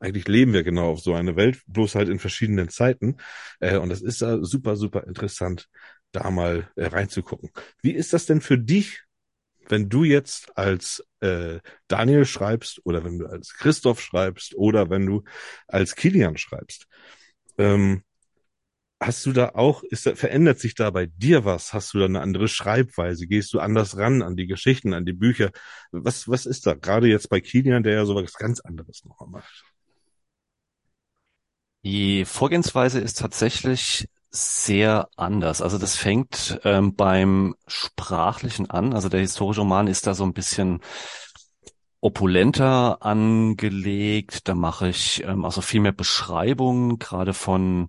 eigentlich 0.00 0.28
leben 0.28 0.52
wir 0.52 0.62
genau 0.64 0.90
auf 0.92 1.00
so 1.00 1.14
eine 1.14 1.36
Welt, 1.36 1.62
bloß 1.66 1.94
halt 1.94 2.08
in 2.08 2.18
verschiedenen 2.18 2.68
Zeiten. 2.68 3.16
Äh, 3.60 3.78
und 3.78 3.88
das 3.88 4.02
ist 4.02 4.22
da 4.22 4.42
super, 4.44 4.76
super 4.76 5.04
interessant, 5.06 5.68
da 6.12 6.30
mal 6.30 6.68
äh, 6.76 6.86
reinzugucken. 6.86 7.50
Wie 7.82 7.92
ist 7.92 8.12
das 8.12 8.26
denn 8.26 8.40
für 8.40 8.58
dich, 8.58 9.02
wenn 9.68 9.88
du 9.88 10.04
jetzt 10.04 10.56
als 10.56 11.04
äh, 11.20 11.60
Daniel 11.88 12.26
schreibst 12.26 12.80
oder 12.84 13.04
wenn 13.04 13.18
du 13.18 13.26
als 13.26 13.54
Christoph 13.54 14.00
schreibst 14.00 14.54
oder 14.54 14.90
wenn 14.90 15.06
du 15.06 15.24
als 15.66 15.96
Kilian 15.96 16.36
schreibst? 16.36 16.86
Ähm, 17.58 18.02
hast 19.00 19.26
du 19.26 19.32
da 19.32 19.50
auch, 19.50 19.82
ist 19.82 20.06
da, 20.06 20.14
verändert 20.14 20.58
sich 20.58 20.74
da 20.74 20.90
bei 20.90 21.06
dir 21.06 21.44
was? 21.44 21.72
Hast 21.72 21.94
du 21.94 21.98
da 21.98 22.06
eine 22.06 22.20
andere 22.20 22.48
Schreibweise? 22.48 23.26
Gehst 23.26 23.52
du 23.52 23.60
anders 23.60 23.96
ran 23.96 24.22
an 24.22 24.36
die 24.36 24.46
Geschichten, 24.46 24.94
an 24.94 25.04
die 25.06 25.12
Bücher? 25.12 25.50
Was, 25.92 26.28
was 26.28 26.46
ist 26.46 26.66
da? 26.66 26.74
Gerade 26.74 27.08
jetzt 27.08 27.28
bei 27.28 27.40
Kilian, 27.40 27.82
der 27.82 27.94
ja 27.94 28.04
sowas 28.06 28.34
ganz 28.34 28.60
anderes 28.60 29.04
noch 29.04 29.26
macht. 29.28 29.73
Die 31.84 32.24
Vorgehensweise 32.24 32.98
ist 33.00 33.18
tatsächlich 33.18 34.08
sehr 34.30 35.08
anders. 35.16 35.62
Also 35.62 35.78
das 35.78 35.96
fängt 35.96 36.58
ähm, 36.64 36.96
beim 36.96 37.54
Sprachlichen 37.66 38.70
an. 38.70 38.94
Also 38.94 39.08
der 39.08 39.20
historische 39.20 39.60
Roman 39.60 39.86
ist 39.86 40.06
da 40.06 40.14
so 40.14 40.24
ein 40.24 40.32
bisschen 40.32 40.80
opulenter 42.00 43.02
angelegt. 43.04 44.48
Da 44.48 44.54
mache 44.54 44.88
ich 44.88 45.22
ähm, 45.24 45.44
also 45.44 45.60
viel 45.60 45.80
mehr 45.80 45.92
Beschreibungen, 45.92 46.98
gerade 46.98 47.34
von 47.34 47.88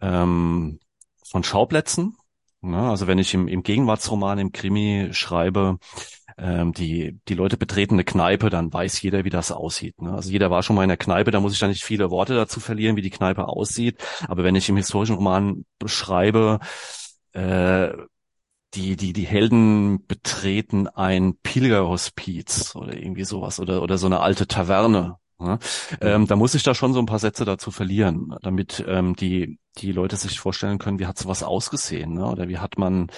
ähm, 0.00 0.80
von 1.24 1.44
Schauplätzen. 1.44 2.16
Ja, 2.62 2.90
also 2.90 3.06
wenn 3.06 3.18
ich 3.18 3.32
im, 3.32 3.46
im 3.46 3.62
Gegenwartsroman, 3.62 4.38
im 4.38 4.52
Krimi 4.52 5.10
schreibe, 5.12 5.78
ähm, 6.38 6.72
die, 6.72 7.18
die 7.28 7.34
Leute 7.34 7.56
betreten 7.56 7.94
eine 7.94 8.04
Kneipe, 8.04 8.50
dann 8.50 8.72
weiß 8.72 9.02
jeder, 9.02 9.24
wie 9.24 9.30
das 9.30 9.52
aussieht. 9.52 10.00
Ne? 10.00 10.12
Also 10.12 10.30
jeder 10.30 10.50
war 10.50 10.62
schon 10.62 10.76
mal 10.76 10.84
in 10.84 10.88
der 10.88 10.96
Kneipe, 10.96 11.30
da 11.30 11.40
muss 11.40 11.52
ich 11.52 11.58
dann 11.58 11.70
nicht 11.70 11.84
viele 11.84 12.10
Worte 12.10 12.34
dazu 12.34 12.60
verlieren, 12.60 12.96
wie 12.96 13.02
die 13.02 13.10
Kneipe 13.10 13.48
aussieht. 13.48 13.98
Aber 14.28 14.44
wenn 14.44 14.54
ich 14.54 14.68
im 14.68 14.76
historischen 14.76 15.16
Roman 15.16 15.64
beschreibe, 15.78 16.60
äh, 17.32 17.90
die, 18.74 18.96
die, 18.96 19.12
die 19.12 19.26
Helden 19.26 20.06
betreten 20.06 20.88
ein 20.88 21.36
Pilgerhospiz 21.42 22.76
oder 22.76 22.94
irgendwie 22.94 23.24
sowas 23.24 23.60
oder, 23.60 23.82
oder 23.82 23.98
so 23.98 24.06
eine 24.06 24.20
alte 24.20 24.46
Taverne. 24.46 25.16
Ne? 25.38 25.58
Ähm, 26.00 26.26
da 26.26 26.36
muss 26.36 26.54
ich 26.54 26.62
da 26.64 26.74
schon 26.74 26.92
so 26.92 26.98
ein 26.98 27.06
paar 27.06 27.20
Sätze 27.20 27.44
dazu 27.44 27.70
verlieren, 27.70 28.34
damit 28.42 28.84
ähm, 28.86 29.14
die, 29.16 29.58
die 29.78 29.92
Leute 29.92 30.16
sich 30.16 30.38
vorstellen 30.38 30.78
können, 30.78 30.98
wie 30.98 31.06
hat 31.06 31.16
sowas 31.16 31.42
ausgesehen, 31.42 32.14
ne? 32.14 32.26
Oder 32.26 32.48
wie 32.48 32.58
hat 32.58 32.76
man, 32.76 33.08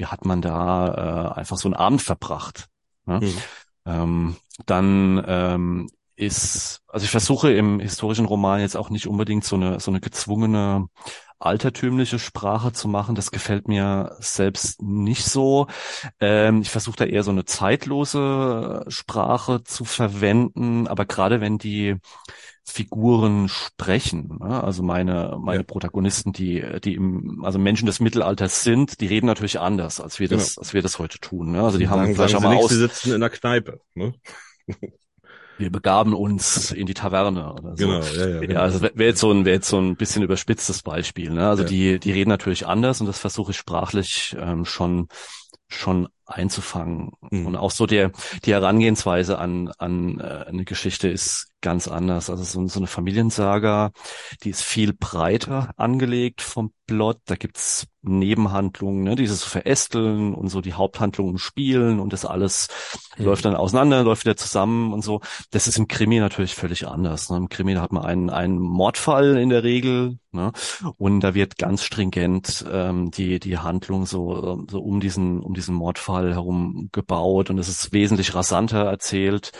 wie 0.00 0.06
hat 0.06 0.24
man 0.24 0.40
da 0.40 1.34
äh, 1.36 1.38
einfach 1.38 1.58
so 1.58 1.68
einen 1.68 1.74
Abend 1.74 2.00
verbracht. 2.00 2.68
Ne? 3.04 3.20
Mhm. 3.20 3.36
Ähm, 3.84 4.36
dann 4.64 5.22
ähm, 5.26 5.90
ist, 6.16 6.80
also 6.88 7.04
ich 7.04 7.10
versuche 7.10 7.52
im 7.52 7.80
historischen 7.80 8.24
Roman 8.24 8.60
jetzt 8.60 8.76
auch 8.76 8.88
nicht 8.88 9.06
unbedingt 9.06 9.44
so 9.44 9.56
eine 9.56 9.78
so 9.78 9.90
eine 9.90 10.00
gezwungene 10.00 10.88
altertümliche 11.38 12.18
Sprache 12.18 12.72
zu 12.72 12.88
machen. 12.88 13.14
Das 13.14 13.30
gefällt 13.30 13.68
mir 13.68 14.16
selbst 14.20 14.80
nicht 14.80 15.24
so. 15.24 15.66
Ähm, 16.18 16.62
ich 16.62 16.70
versuche 16.70 16.96
da 16.96 17.04
eher 17.04 17.22
so 17.22 17.30
eine 17.30 17.44
zeitlose 17.44 18.84
Sprache 18.88 19.62
zu 19.64 19.84
verwenden, 19.84 20.86
aber 20.88 21.04
gerade 21.04 21.42
wenn 21.42 21.58
die 21.58 21.96
Figuren 22.70 23.48
sprechen, 23.48 24.38
ne? 24.40 24.62
also 24.64 24.82
meine 24.82 25.36
meine 25.40 25.58
Ja. 25.60 25.62
Protagonisten, 25.64 26.32
die 26.32 26.64
die 26.82 26.94
im 26.94 27.44
also 27.44 27.58
Menschen 27.58 27.86
des 27.86 28.00
Mittelalters 28.00 28.62
sind, 28.62 29.00
die 29.00 29.06
reden 29.06 29.26
natürlich 29.26 29.60
anders, 29.60 30.00
als 30.00 30.18
wir 30.20 30.28
das 30.28 30.54
Genau. 30.54 30.60
als 30.62 30.72
wir 30.74 30.82
das 30.82 30.98
heute 30.98 31.18
tun. 31.20 31.52
Ne? 31.52 31.62
Also 31.62 31.78
die 31.78 31.88
haben 31.88 32.14
vielleicht 32.14 32.34
auch 32.36 32.40
sagen 32.40 32.44
mal 32.44 32.50
sie 32.50 32.54
nicht, 32.56 32.64
aus, 32.64 32.70
sie 32.70 32.78
sitzen 32.78 33.12
in 33.12 33.20
der 33.20 33.30
Kneipe. 33.30 33.80
Ne? 33.94 34.14
wir 35.58 35.70
begaben 35.70 36.14
uns 36.14 36.70
in 36.72 36.86
die 36.86 36.94
Taverne 36.94 37.52
oder 37.52 37.76
so. 37.76 37.86
Genau, 37.86 38.00
ja, 38.02 38.28
ja. 38.28 38.42
Ja, 38.50 38.60
also 38.60 38.80
wäre 38.80 38.92
wär 38.94 39.06
jetzt 39.08 39.20
so 39.20 39.30
ein, 39.30 39.44
wäre 39.44 39.56
jetzt 39.56 39.68
so 39.68 39.78
ein 39.78 39.94
bisschen 39.96 40.22
überspitztes 40.22 40.82
Beispiel. 40.82 41.30
Ne? 41.30 41.46
Also 41.46 41.64
Ja. 41.64 41.68
die, 41.68 41.98
die 42.00 42.12
reden 42.12 42.30
natürlich 42.30 42.66
anders 42.66 43.00
und 43.02 43.06
das 43.08 43.18
versuche 43.18 43.50
ich 43.50 43.58
sprachlich 43.58 44.34
ähm, 44.40 44.64
schon, 44.64 45.08
schon 45.68 46.08
einzufangen. 46.30 47.12
Mhm. 47.30 47.46
Und 47.46 47.56
auch 47.56 47.70
so 47.70 47.86
der, 47.86 48.12
die 48.44 48.52
Herangehensweise 48.52 49.38
an, 49.38 49.72
an 49.78 50.20
äh, 50.20 50.44
eine 50.48 50.64
Geschichte 50.64 51.08
ist 51.08 51.48
ganz 51.60 51.88
anders. 51.88 52.30
Also 52.30 52.42
so, 52.44 52.66
so 52.68 52.80
eine 52.80 52.86
Familiensaga, 52.86 53.90
die 54.42 54.50
ist 54.50 54.62
viel 54.62 54.92
breiter 54.92 55.70
angelegt 55.76 56.40
vom 56.40 56.72
Plot. 56.86 57.18
Da 57.26 57.36
gibt's 57.36 57.86
Nebenhandlungen, 58.02 59.02
ne? 59.04 59.14
dieses 59.14 59.44
Verästeln 59.44 60.34
und 60.34 60.48
so 60.48 60.62
die 60.62 60.72
Haupthandlungen 60.72 61.36
spielen 61.36 62.00
und 62.00 62.14
das 62.14 62.24
alles 62.24 62.68
Mhm. 63.20 63.24
läuft 63.26 63.44
dann 63.44 63.54
auseinander, 63.56 64.02
läuft 64.02 64.24
wieder 64.24 64.36
zusammen 64.36 64.92
und 64.92 65.02
so. 65.02 65.20
Das 65.50 65.66
ist 65.66 65.78
im 65.78 65.88
Krimi 65.88 66.18
natürlich 66.18 66.54
völlig 66.54 66.86
anders. 66.86 67.30
Ne? 67.30 67.36
Im 67.36 67.48
Krimi 67.48 67.74
hat 67.74 67.92
man 67.92 68.04
einen, 68.04 68.30
einen 68.30 68.58
Mordfall 68.58 69.36
in 69.36 69.50
der 69.50 69.62
Regel 69.62 70.18
ne? 70.32 70.52
und 70.96 71.20
da 71.20 71.34
wird 71.34 71.58
ganz 71.58 71.84
stringent 71.84 72.64
ähm, 72.70 73.10
die, 73.10 73.38
die 73.38 73.58
Handlung 73.58 74.06
so, 74.06 74.64
so 74.70 74.80
um 74.80 75.00
diesen, 75.00 75.40
um 75.40 75.54
diesen 75.54 75.74
Mordfall 75.74 76.19
herum 76.28 76.88
gebaut 76.92 77.50
und 77.50 77.58
es 77.58 77.68
ist 77.68 77.92
wesentlich 77.92 78.34
rasanter 78.34 78.84
erzählt. 78.84 79.52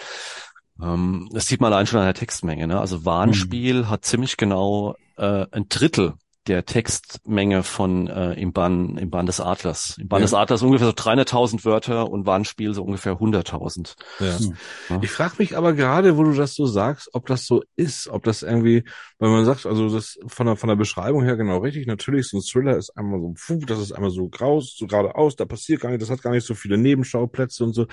Ähm, 0.82 1.28
das 1.32 1.46
sieht 1.46 1.61
man 1.61 1.72
allein 1.72 1.86
schon 1.86 2.00
an 2.00 2.06
der 2.06 2.14
Textmenge. 2.14 2.66
Ne? 2.66 2.80
Also 2.80 3.04
Warnspiel 3.04 3.88
hat 3.88 4.04
ziemlich 4.04 4.36
genau 4.36 4.94
äh, 5.16 5.46
ein 5.50 5.66
Drittel 5.68 6.14
der 6.47 6.64
Textmenge 6.64 7.62
von 7.62 8.07
äh, 8.09 8.32
im 8.32 8.53
Bann 8.53 8.97
im 8.97 9.11
Bann 9.11 9.26
des 9.26 9.41
Adlers. 9.41 9.99
Im 9.99 10.09
Bann 10.09 10.20
Ja. 10.20 10.24
des 10.24 10.34
Adlers 10.34 10.62
ungefähr 10.62 10.86
so 10.86 10.93
300.000 10.95 11.64
Wörter 11.64 12.11
und 12.11 12.24
Warnspiel 12.26 12.72
so 12.72 12.82
ungefähr 12.82 13.20
100.000. 13.20 13.95
Ja. 14.20 14.38
Hm. 14.38 14.57
Ja. 14.88 14.99
Ich 15.03 15.11
frage 15.11 15.34
mich 15.38 15.57
aber 15.57 15.74
gerade, 15.74 16.16
wo 16.16 16.24
du 16.24 16.32
das 16.32 16.55
so 16.55 16.64
sagst, 16.66 17.11
ob 17.12 17.26
das 17.26 17.47
so 17.47 17.62
ist, 17.76 18.09
ob 18.09 18.24
das 18.24 18.43
irgendwie, 18.43 18.84
weil 19.18 19.30
man 19.30 19.45
sagt, 19.45 19.66
also 19.66 19.91
das 19.91 20.18
von 20.28 20.47
der, 20.47 20.57
von 20.57 20.68
der 20.68 20.76
Beschreibung 20.76 21.22
her 21.24 21.36
genau 21.36 21.59
richtig, 21.59 21.86
natürlich, 21.86 22.28
so 22.28 22.38
ein 22.38 22.43
Thriller 22.43 22.76
ist 22.76 22.97
einmal 22.97 23.20
so, 23.20 23.34
puh, 23.36 23.64
das 23.66 23.78
ist 23.78 23.93
einmal 23.93 24.11
so 24.11 24.28
graus, 24.28 24.74
so 24.78 24.86
geradeaus, 24.86 25.36
da 25.36 25.45
passiert 25.45 25.82
gar 25.82 25.91
nicht, 25.91 26.01
das 26.03 26.11
hat 26.11 26.22
gar 26.22 26.32
nicht 26.32 26.47
so 26.47 26.55
viele 26.55 26.78
Nebenschauplätze 26.78 27.64
und 27.64 27.74
so, 27.74 27.86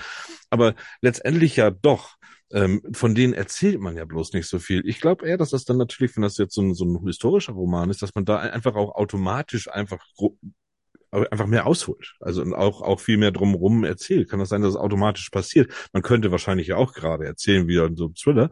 aber 0.50 0.74
letztendlich 1.02 1.56
ja 1.56 1.70
doch. 1.70 2.16
Ähm, 2.50 2.82
von 2.92 3.14
denen 3.14 3.34
erzählt 3.34 3.80
man 3.80 3.96
ja 3.96 4.04
bloß 4.04 4.32
nicht 4.32 4.48
so 4.48 4.58
viel. 4.58 4.82
Ich 4.86 5.00
glaube 5.00 5.26
eher, 5.26 5.36
dass 5.36 5.50
das 5.50 5.64
dann 5.64 5.76
natürlich, 5.76 6.16
wenn 6.16 6.22
das 6.22 6.38
jetzt 6.38 6.54
so 6.54 6.62
ein, 6.62 6.74
so 6.74 6.84
ein 6.84 7.04
historischer 7.06 7.52
Roman 7.52 7.90
ist, 7.90 8.00
dass 8.02 8.14
man 8.14 8.24
da 8.24 8.38
einfach 8.38 8.74
auch 8.74 8.94
automatisch 8.94 9.68
einfach 9.70 10.02
einfach 11.10 11.46
mehr 11.46 11.66
ausholt. 11.66 12.14
Also 12.20 12.42
auch, 12.54 12.82
auch 12.82 13.00
viel 13.00 13.16
mehr 13.16 13.30
drumherum 13.30 13.84
erzählt. 13.84 14.28
Kann 14.28 14.40
das 14.40 14.50
sein, 14.50 14.62
dass 14.62 14.72
es 14.72 14.76
automatisch 14.76 15.30
passiert? 15.30 15.72
Man 15.92 16.02
könnte 16.02 16.30
wahrscheinlich 16.30 16.68
ja 16.68 16.76
auch 16.76 16.92
gerade 16.92 17.24
erzählen, 17.24 17.66
wie 17.66 17.76
so 17.76 17.84
einem 17.84 18.14
Thriller, 18.14 18.50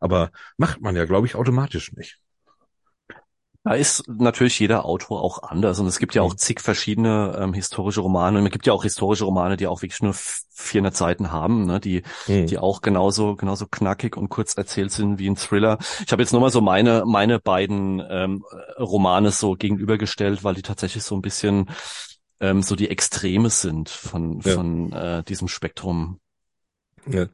aber 0.00 0.30
macht 0.56 0.80
man 0.80 0.96
ja, 0.96 1.04
glaube 1.04 1.26
ich, 1.26 1.34
automatisch 1.34 1.92
nicht. 1.92 2.18
Da 3.64 3.74
ist 3.74 4.04
natürlich 4.08 4.58
jeder 4.60 4.84
Autor 4.86 5.20
auch 5.22 5.42
anders 5.42 5.78
und 5.78 5.86
es 5.88 5.98
gibt 5.98 6.14
ja 6.14 6.22
auch 6.22 6.34
zig 6.34 6.60
verschiedene 6.60 7.36
ähm, 7.38 7.52
historische 7.52 8.00
Romane 8.00 8.38
und 8.38 8.46
es 8.46 8.52
gibt 8.52 8.66
ja 8.66 8.72
auch 8.72 8.82
historische 8.84 9.24
Romane, 9.24 9.56
die 9.58 9.66
auch 9.66 9.82
wirklich 9.82 10.00
nur 10.00 10.14
400 10.14 10.96
Seiten 10.96 11.32
haben, 11.32 11.66
ne, 11.66 11.78
die 11.80 12.02
Mhm. 12.28 12.46
die 12.46 12.56
auch 12.58 12.80
genauso 12.80 13.36
genauso 13.36 13.66
knackig 13.66 14.16
und 14.16 14.28
kurz 14.30 14.56
erzählt 14.56 14.92
sind 14.92 15.18
wie 15.18 15.28
ein 15.28 15.36
Thriller. 15.36 15.78
Ich 16.06 16.12
habe 16.12 16.22
jetzt 16.22 16.32
nur 16.32 16.40
mal 16.40 16.50
so 16.50 16.60
meine 16.62 17.04
meine 17.04 17.40
beiden 17.40 18.02
ähm, 18.08 18.42
Romane 18.78 19.32
so 19.32 19.54
gegenübergestellt, 19.54 20.44
weil 20.44 20.54
die 20.54 20.62
tatsächlich 20.62 21.02
so 21.02 21.14
ein 21.16 21.20
bisschen 21.22 21.68
ähm, 22.40 22.62
so 22.62 22.76
die 22.76 22.88
Extreme 22.88 23.50
sind 23.50 23.90
von 23.90 24.40
Ja. 24.40 24.54
von 24.54 24.92
äh, 24.92 25.24
diesem 25.24 25.48
Spektrum. 25.48 26.20
Ja. 27.10 27.26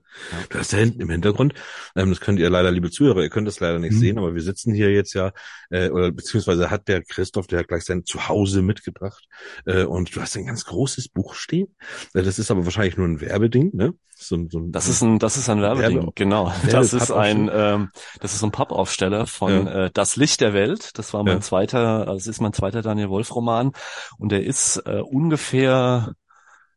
Du 0.49 0.59
hast 0.59 0.73
da 0.73 0.77
hinten 0.77 1.01
im 1.01 1.11
Hintergrund, 1.11 1.55
ähm, 1.97 2.11
das 2.11 2.21
könnt 2.21 2.39
ihr 2.39 2.49
leider, 2.51 2.71
liebe 2.71 2.91
Zuhörer, 2.91 3.23
ihr 3.23 3.31
könnt 3.31 3.49
das 3.49 3.61
leider 3.61 3.79
nicht 3.79 3.95
Mhm. 3.95 3.99
sehen, 3.99 4.19
aber 4.19 4.35
wir 4.35 4.43
sitzen 4.43 4.73
hier 4.75 4.93
jetzt 4.93 5.13
ja, 5.15 5.33
äh, 5.71 5.89
oder 5.91 6.13
beziehungsweise 6.13 6.71
hat 6.71 6.87
der 6.89 7.03
Christoph, 7.03 7.47
der 7.49 7.61
hat 7.61 7.69
gleich 7.69 7.85
sein 7.85 8.05
Zuhause 8.05 8.63
mitgebracht, 8.63 9.25
äh, 9.67 9.85
und 9.85 10.15
du 10.15 10.21
hast 10.21 10.37
ein 10.37 10.47
ganz 10.47 10.65
großes 10.65 11.09
Buch 11.09 11.35
stehen. 11.35 11.75
Äh, 12.15 12.23
das 12.23 12.39
ist 12.39 12.51
aber 12.51 12.65
wahrscheinlich 12.65 12.97
nur 12.97 13.07
ein 13.09 13.21
Werbeding, 13.21 13.71
ne? 13.75 13.95
So, 14.17 14.39
so 14.49 14.59
ein, 14.61 14.71
Das 14.71 14.89
ist 14.89 15.03
ein, 15.03 15.19
das 15.19 15.37
ist 15.37 15.49
ein 15.51 15.61
Werbeding, 15.61 15.99
Werbe- 15.99 16.13
genau. 16.15 16.47
Werbe- 16.63 16.71
Das 16.71 16.93
ist 16.93 17.11
ein, 17.11 17.51
ähm, 17.53 17.91
das 18.21 18.33
ist 18.35 18.45
ein 18.45 18.53
Pappaufsteller 18.53 19.27
von 19.27 19.67
Ja. 19.67 19.87
äh, 19.87 19.91
Das 19.93 20.15
Licht 20.15 20.41
der 20.41 20.53
Welt. 20.55 20.91
Das 20.97 21.13
war 21.13 21.25
mein 21.25 21.39
Ja. 21.39 21.41
zweiter, 21.41 22.07
also 22.07 22.17
es 22.19 22.27
ist 22.29 22.41
mein 22.41 22.53
zweiter 22.53 22.81
Daniel 22.81 23.09
Wolf 23.09 23.35
Roman 23.35 23.73
und 24.19 24.31
der 24.31 24.45
ist 24.45 24.77
äh, 24.87 25.01
ungefähr 25.01 26.15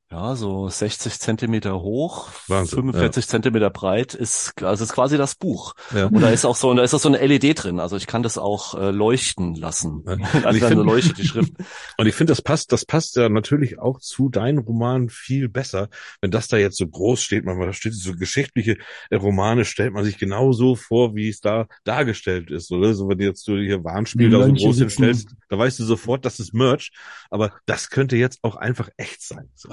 ja 0.09 0.35
so 0.35 0.69
60 0.69 1.19
Zentimeter 1.19 1.81
hoch, 1.81 2.29
Wahnsinn, 2.47 2.77
45 2.93 3.27
Zentimeter 3.27 3.69
breit 3.69 4.13
ist 4.13 4.53
also 4.63 4.85
ist 4.85 4.93
quasi 4.93 5.17
das 5.17 5.35
Buch. 5.35 5.73
ja. 5.93 6.05
Und 6.05 6.21
da 6.21 6.29
ist 6.29 6.45
auch 6.45 6.55
so, 6.55 6.73
da 6.73 6.81
ist 6.81 6.93
auch 6.93 6.99
so 6.99 7.09
eine 7.09 7.17
LED 7.25 7.61
drin. 7.63 7.79
Also 7.81 7.97
ich 7.97 8.07
kann 8.07 8.23
das 8.23 8.37
auch 8.37 8.75
äh, 8.75 8.91
leuchten 8.91 9.55
lassen. 9.55 10.03
Ja. 10.05 10.13
Und 10.13 10.23
Also 10.45 10.51
ich 10.55 10.59
dann 10.61 10.69
find- 10.73 10.85
leuchtet 10.85 11.17
die 11.17 11.27
Schrift. 11.27 11.51
Und 11.97 12.07
ich 12.07 12.15
finde, 12.15 12.31
das 12.31 12.41
passt, 12.41 12.71
das 12.71 12.85
passt 12.85 13.17
ja 13.17 13.27
natürlich 13.27 13.79
auch 13.79 13.99
zu 13.99 14.29
deinen 14.29 14.59
Romanen 14.59 15.09
viel 15.09 15.49
besser, 15.49 15.89
wenn 16.21 16.31
das 16.31 16.47
da 16.47 16.55
jetzt 16.57 16.77
so 16.77 16.87
groß 16.87 17.21
steht. 17.21 17.43
Man, 17.43 17.59
da 17.59 17.73
steht 17.73 17.93
so 17.93 18.13
geschichtliche 18.13 18.77
äh, 19.09 19.15
Romane, 19.17 19.65
stellt 19.65 19.91
man 19.93 20.05
sich 20.05 20.17
genau 20.17 20.53
so 20.53 20.75
vor, 20.75 21.15
wie 21.15 21.27
es 21.27 21.41
da 21.41 21.67
dargestellt 21.83 22.49
ist, 22.49 22.71
oder? 22.71 22.93
So, 22.93 23.09
wenn 23.09 23.19
jetzt 23.19 23.45
du 23.47 23.57
hier 23.57 23.83
Warnspiel 23.83 24.29
da 24.29 24.37
so 24.45 24.53
groß 24.53 24.77
sitzen. 24.77 25.03
hinstellst, 25.03 25.35
da 25.49 25.57
weißt 25.57 25.79
du 25.79 25.83
sofort, 25.83 26.23
das 26.25 26.39
ist 26.39 26.53
Merch. 26.53 26.91
Aber 27.29 27.51
das 27.65 27.89
könnte 27.89 28.15
jetzt 28.15 28.39
auch 28.43 28.55
einfach 28.55 28.89
echt 28.95 29.21
sein. 29.21 29.49
So. 29.53 29.69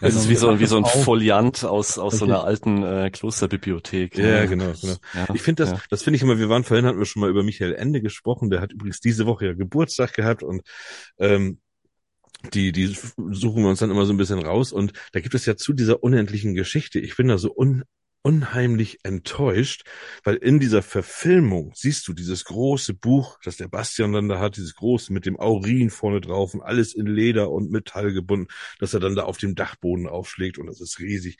Das 0.00 0.14
ist 0.14 0.28
wie 0.28 0.36
so, 0.36 0.60
wie 0.60 0.66
so 0.66 0.76
ein. 0.76 0.84
Foliant 0.84 1.64
aus, 1.64 1.98
aus 1.98 2.18
so 2.18 2.24
einer 2.24 2.44
alten 2.44 2.82
äh, 2.82 3.10
Klosterbibliothek. 3.10 4.16
Ja, 4.18 4.46
genau, 4.46 4.72
genau. 4.80 4.96
Ja, 5.14 5.34
Ich 5.34 5.42
finde 5.42 5.64
das, 5.64 5.72
ja. 5.72 5.82
das 5.90 6.02
finde 6.02 6.16
ich 6.16 6.22
immer, 6.22 6.38
wir 6.38 6.48
waren 6.48 6.64
vorhin, 6.64 6.86
hatten 6.86 6.98
wir 6.98 7.06
schon 7.06 7.20
mal 7.20 7.30
über 7.30 7.42
Michael 7.42 7.74
Ende 7.74 8.00
gesprochen, 8.00 8.50
der 8.50 8.60
hat 8.60 8.72
übrigens 8.72 9.00
diese 9.00 9.26
Woche 9.26 9.46
ja 9.46 9.52
Geburtstag 9.54 10.12
gehabt 10.14 10.42
und 10.42 10.62
ähm, 11.18 11.60
die, 12.54 12.72
die 12.72 12.86
suchen 12.86 13.62
wir 13.62 13.68
uns 13.68 13.80
dann 13.80 13.90
immer 13.90 14.06
so 14.06 14.12
ein 14.12 14.16
bisschen 14.16 14.38
raus 14.38 14.72
und 14.72 14.92
da 15.12 15.20
gibt 15.20 15.34
es 15.34 15.46
ja 15.46 15.56
zu 15.56 15.72
dieser 15.72 16.02
unendlichen 16.02 16.54
Geschichte, 16.54 16.98
ich 16.98 17.16
bin 17.16 17.28
da 17.28 17.38
so 17.38 17.54
un, 17.54 17.84
unheimlich 18.22 18.98
enttäuscht, 19.02 19.84
weil 20.24 20.36
in 20.36 20.60
dieser 20.60 20.82
Verfilmung 20.82 21.72
siehst 21.74 22.06
du 22.06 22.12
dieses 22.12 22.44
große 22.44 22.94
Buch, 22.94 23.38
das 23.44 23.56
der 23.56 23.68
Bastian 23.68 24.12
dann 24.12 24.28
da 24.28 24.38
hat, 24.38 24.56
dieses 24.56 24.74
große 24.74 25.12
mit 25.12 25.26
dem 25.26 25.38
Aurin 25.38 25.90
vorne 25.90 26.20
drauf 26.20 26.54
und 26.54 26.60
alles 26.62 26.94
in 26.94 27.06
Leder 27.06 27.50
und 27.50 27.70
Metall 27.70 28.12
gebunden, 28.12 28.48
dass 28.78 28.94
er 28.94 29.00
dann 29.00 29.14
da 29.14 29.22
auf 29.24 29.38
dem 29.38 29.54
Dachboden 29.54 30.06
aufschlägt 30.06 30.58
und 30.58 30.66
das 30.66 30.80
ist 30.80 30.98
riesig. 31.00 31.38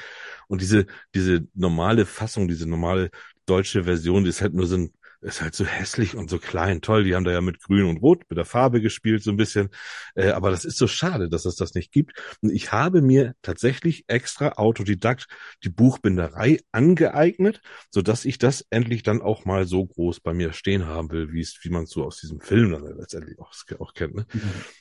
Und 0.49 0.61
diese, 0.63 0.87
diese 1.15 1.47
normale 1.55 2.07
Fassung, 2.07 2.49
diese 2.49 2.69
normale 2.69 3.11
deutsche 3.47 3.85
Version, 3.85 4.25
die 4.25 4.31
ist 4.31 4.41
halt 4.41 4.55
nur 4.55 4.67
so 4.67 4.77
ein, 4.77 4.93
ist 5.23 5.43
halt 5.43 5.55
so 5.55 5.65
hässlich 5.65 6.17
und 6.17 6.31
so 6.31 6.39
klein. 6.39 6.81
Toll, 6.81 7.05
die 7.05 7.15
haben 7.15 7.25
da 7.25 7.31
ja 7.33 7.41
mit 7.41 7.61
Grün 7.63 7.85
und 7.85 7.99
Rot, 7.99 8.23
mit 8.31 8.39
der 8.39 8.45
Farbe 8.45 8.81
gespielt 8.81 9.23
so 9.23 9.31
ein 9.31 9.37
bisschen. 9.37 9.69
Äh, 10.15 10.31
aber 10.31 10.51
das 10.51 10.65
ist 10.65 10.79
so 10.79 10.87
schade, 10.87 11.29
dass 11.29 11.45
es 11.45 11.57
das 11.57 11.75
nicht 11.75 11.93
gibt. 11.93 12.13
Und 12.41 12.51
ich 12.51 12.73
habe 12.73 13.03
mir 13.03 13.35
tatsächlich 13.43 14.05
extra 14.09 14.53
Autodidakt 14.53 15.27
die 15.65 15.69
Buchbinderei 15.69 16.61
angeeignet, 16.73 17.61
so 17.91 18.03
dass 18.03 18.25
ich 18.25 18.39
das 18.39 18.65
endlich 18.71 19.03
dann 19.03 19.21
auch 19.23 19.45
mal 19.45 19.67
so 19.67 19.85
groß 19.85 20.21
bei 20.21 20.33
mir 20.33 20.53
stehen 20.53 20.87
haben 20.87 21.11
will, 21.11 21.33
wie 21.33 21.41
es, 21.41 21.59
wie 21.63 21.71
man 21.71 21.85
es 21.85 21.91
so 21.91 22.05
aus 22.05 22.21
diesem 22.21 22.41
Film 22.41 22.71
dann 22.73 22.85
letztendlich 22.99 23.39
auch, 23.39 23.53
auch 23.79 23.95
kennt. 23.95 24.15
Ne? 24.15 24.27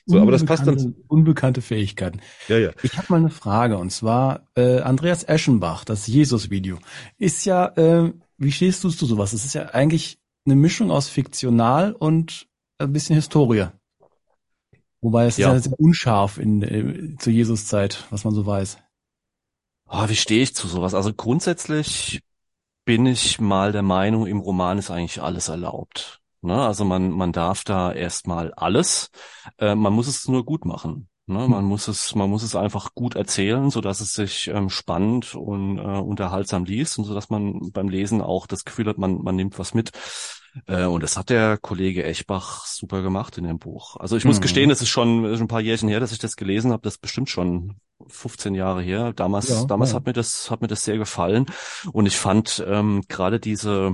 So, 0.06 0.18
aber 0.20 0.32
das 0.32 0.44
passt 0.44 0.66
dann- 0.66 0.76
Unbekannte- 0.76 1.04
Unbekannte 1.08 1.62
Fähigkeiten. 1.62 2.20
Ja, 2.48 2.58
ja. 2.58 2.70
Ich 2.82 2.96
habe 2.96 3.06
mal 3.10 3.16
eine 3.18 3.30
Frage 3.30 3.76
und 3.78 3.90
zwar 3.90 4.46
äh, 4.56 4.80
Andreas 4.80 5.24
Eschenbach, 5.24 5.84
das 5.84 6.06
Jesus-Video, 6.06 6.78
ist 7.18 7.44
ja, 7.44 7.66
äh, 7.76 8.12
wie 8.38 8.52
stehst 8.52 8.82
du 8.84 8.88
zu 8.88 9.04
sowas? 9.06 9.32
Es 9.32 9.44
ist 9.44 9.54
ja 9.54 9.66
eigentlich 9.74 10.18
eine 10.46 10.56
Mischung 10.56 10.90
aus 10.90 11.08
fiktional 11.08 11.92
und 11.92 12.46
ein 12.78 12.92
bisschen 12.92 13.16
Historie. 13.16 13.66
Wobei 15.02 15.26
es 15.26 15.38
Ja. 15.38 15.52
ist 15.54 15.64
ja 15.64 15.70
sehr 15.70 15.80
unscharf 15.80 16.38
in 16.38 16.62
äh, 16.62 17.16
zur 17.18 17.32
Jesus-Zeit, 17.32 18.06
was 18.10 18.24
man 18.24 18.34
so 18.34 18.44
weiß. 18.46 18.78
Ah, 19.86 20.08
wie 20.08 20.16
stehe 20.16 20.42
ich 20.42 20.54
zu 20.54 20.68
sowas? 20.68 20.94
Also 20.94 21.12
grundsätzlich 21.12 22.22
bin 22.84 23.06
ich 23.06 23.40
mal 23.40 23.72
der 23.72 23.82
Meinung, 23.82 24.26
im 24.26 24.40
Roman 24.40 24.78
ist 24.78 24.90
eigentlich 24.90 25.22
alles 25.22 25.48
erlaubt. 25.48 26.20
Ne? 26.42 26.54
Also 26.60 26.84
man, 26.84 27.10
man 27.10 27.32
darf 27.32 27.64
da 27.64 27.92
erstmal 27.92 28.54
alles. 28.54 29.10
Äh, 29.58 29.74
man 29.74 29.92
muss 29.92 30.06
es 30.08 30.26
nur 30.28 30.44
gut 30.46 30.64
machen. 30.64 31.09
Ne? 31.30 31.48
Man 31.48 31.64
muss 31.64 31.88
es, 31.88 32.14
man 32.14 32.28
muss 32.28 32.42
es 32.42 32.54
einfach 32.56 32.94
gut 32.94 33.14
erzählen, 33.14 33.70
so 33.70 33.80
dass 33.80 34.00
es 34.00 34.12
sich 34.14 34.48
ähm, 34.48 34.68
spannend 34.68 35.34
und 35.34 35.78
äh, 35.78 35.82
unterhaltsam 35.82 36.64
liest 36.64 36.98
und 36.98 37.04
so 37.04 37.14
dass 37.14 37.30
man 37.30 37.70
beim 37.72 37.88
Lesen 37.88 38.20
auch 38.20 38.46
das 38.46 38.64
Gefühl 38.64 38.86
hat, 38.88 38.98
man, 38.98 39.22
man 39.22 39.36
nimmt 39.36 39.58
was 39.58 39.72
mit. 39.74 39.92
Äh, 40.66 40.84
und 40.84 41.02
das 41.02 41.16
hat 41.16 41.30
der 41.30 41.56
Kollege 41.58 42.04
Echbach 42.04 42.66
super 42.66 43.02
gemacht 43.02 43.38
in 43.38 43.44
dem 43.44 43.58
Buch. 43.58 43.96
Also 43.96 44.16
ich 44.16 44.24
muss 44.24 44.38
Mhm. 44.38 44.42
gestehen, 44.42 44.70
es 44.70 44.82
ist 44.82 44.88
schon, 44.88 45.24
ist 45.24 45.40
ein 45.40 45.48
paar 45.48 45.60
Jährchen 45.60 45.88
her, 45.88 46.00
dass 46.00 46.12
ich 46.12 46.18
das 46.18 46.36
gelesen 46.36 46.72
habe. 46.72 46.82
Das 46.82 46.94
ist 46.94 47.00
bestimmt 47.00 47.30
schon 47.30 47.76
15 48.08 48.54
Jahre 48.54 48.82
her. 48.82 49.12
Damals, 49.12 49.48
Ja, 49.48 49.64
damals 49.64 49.90
ja. 49.90 49.96
hat 49.96 50.06
mir 50.06 50.12
das, 50.12 50.50
hat 50.50 50.60
mir 50.62 50.68
das 50.68 50.84
sehr 50.84 50.98
gefallen. 50.98 51.46
Und 51.92 52.06
ich 52.06 52.16
fand 52.16 52.64
ähm, 52.66 53.02
gerade 53.08 53.38
diese, 53.38 53.92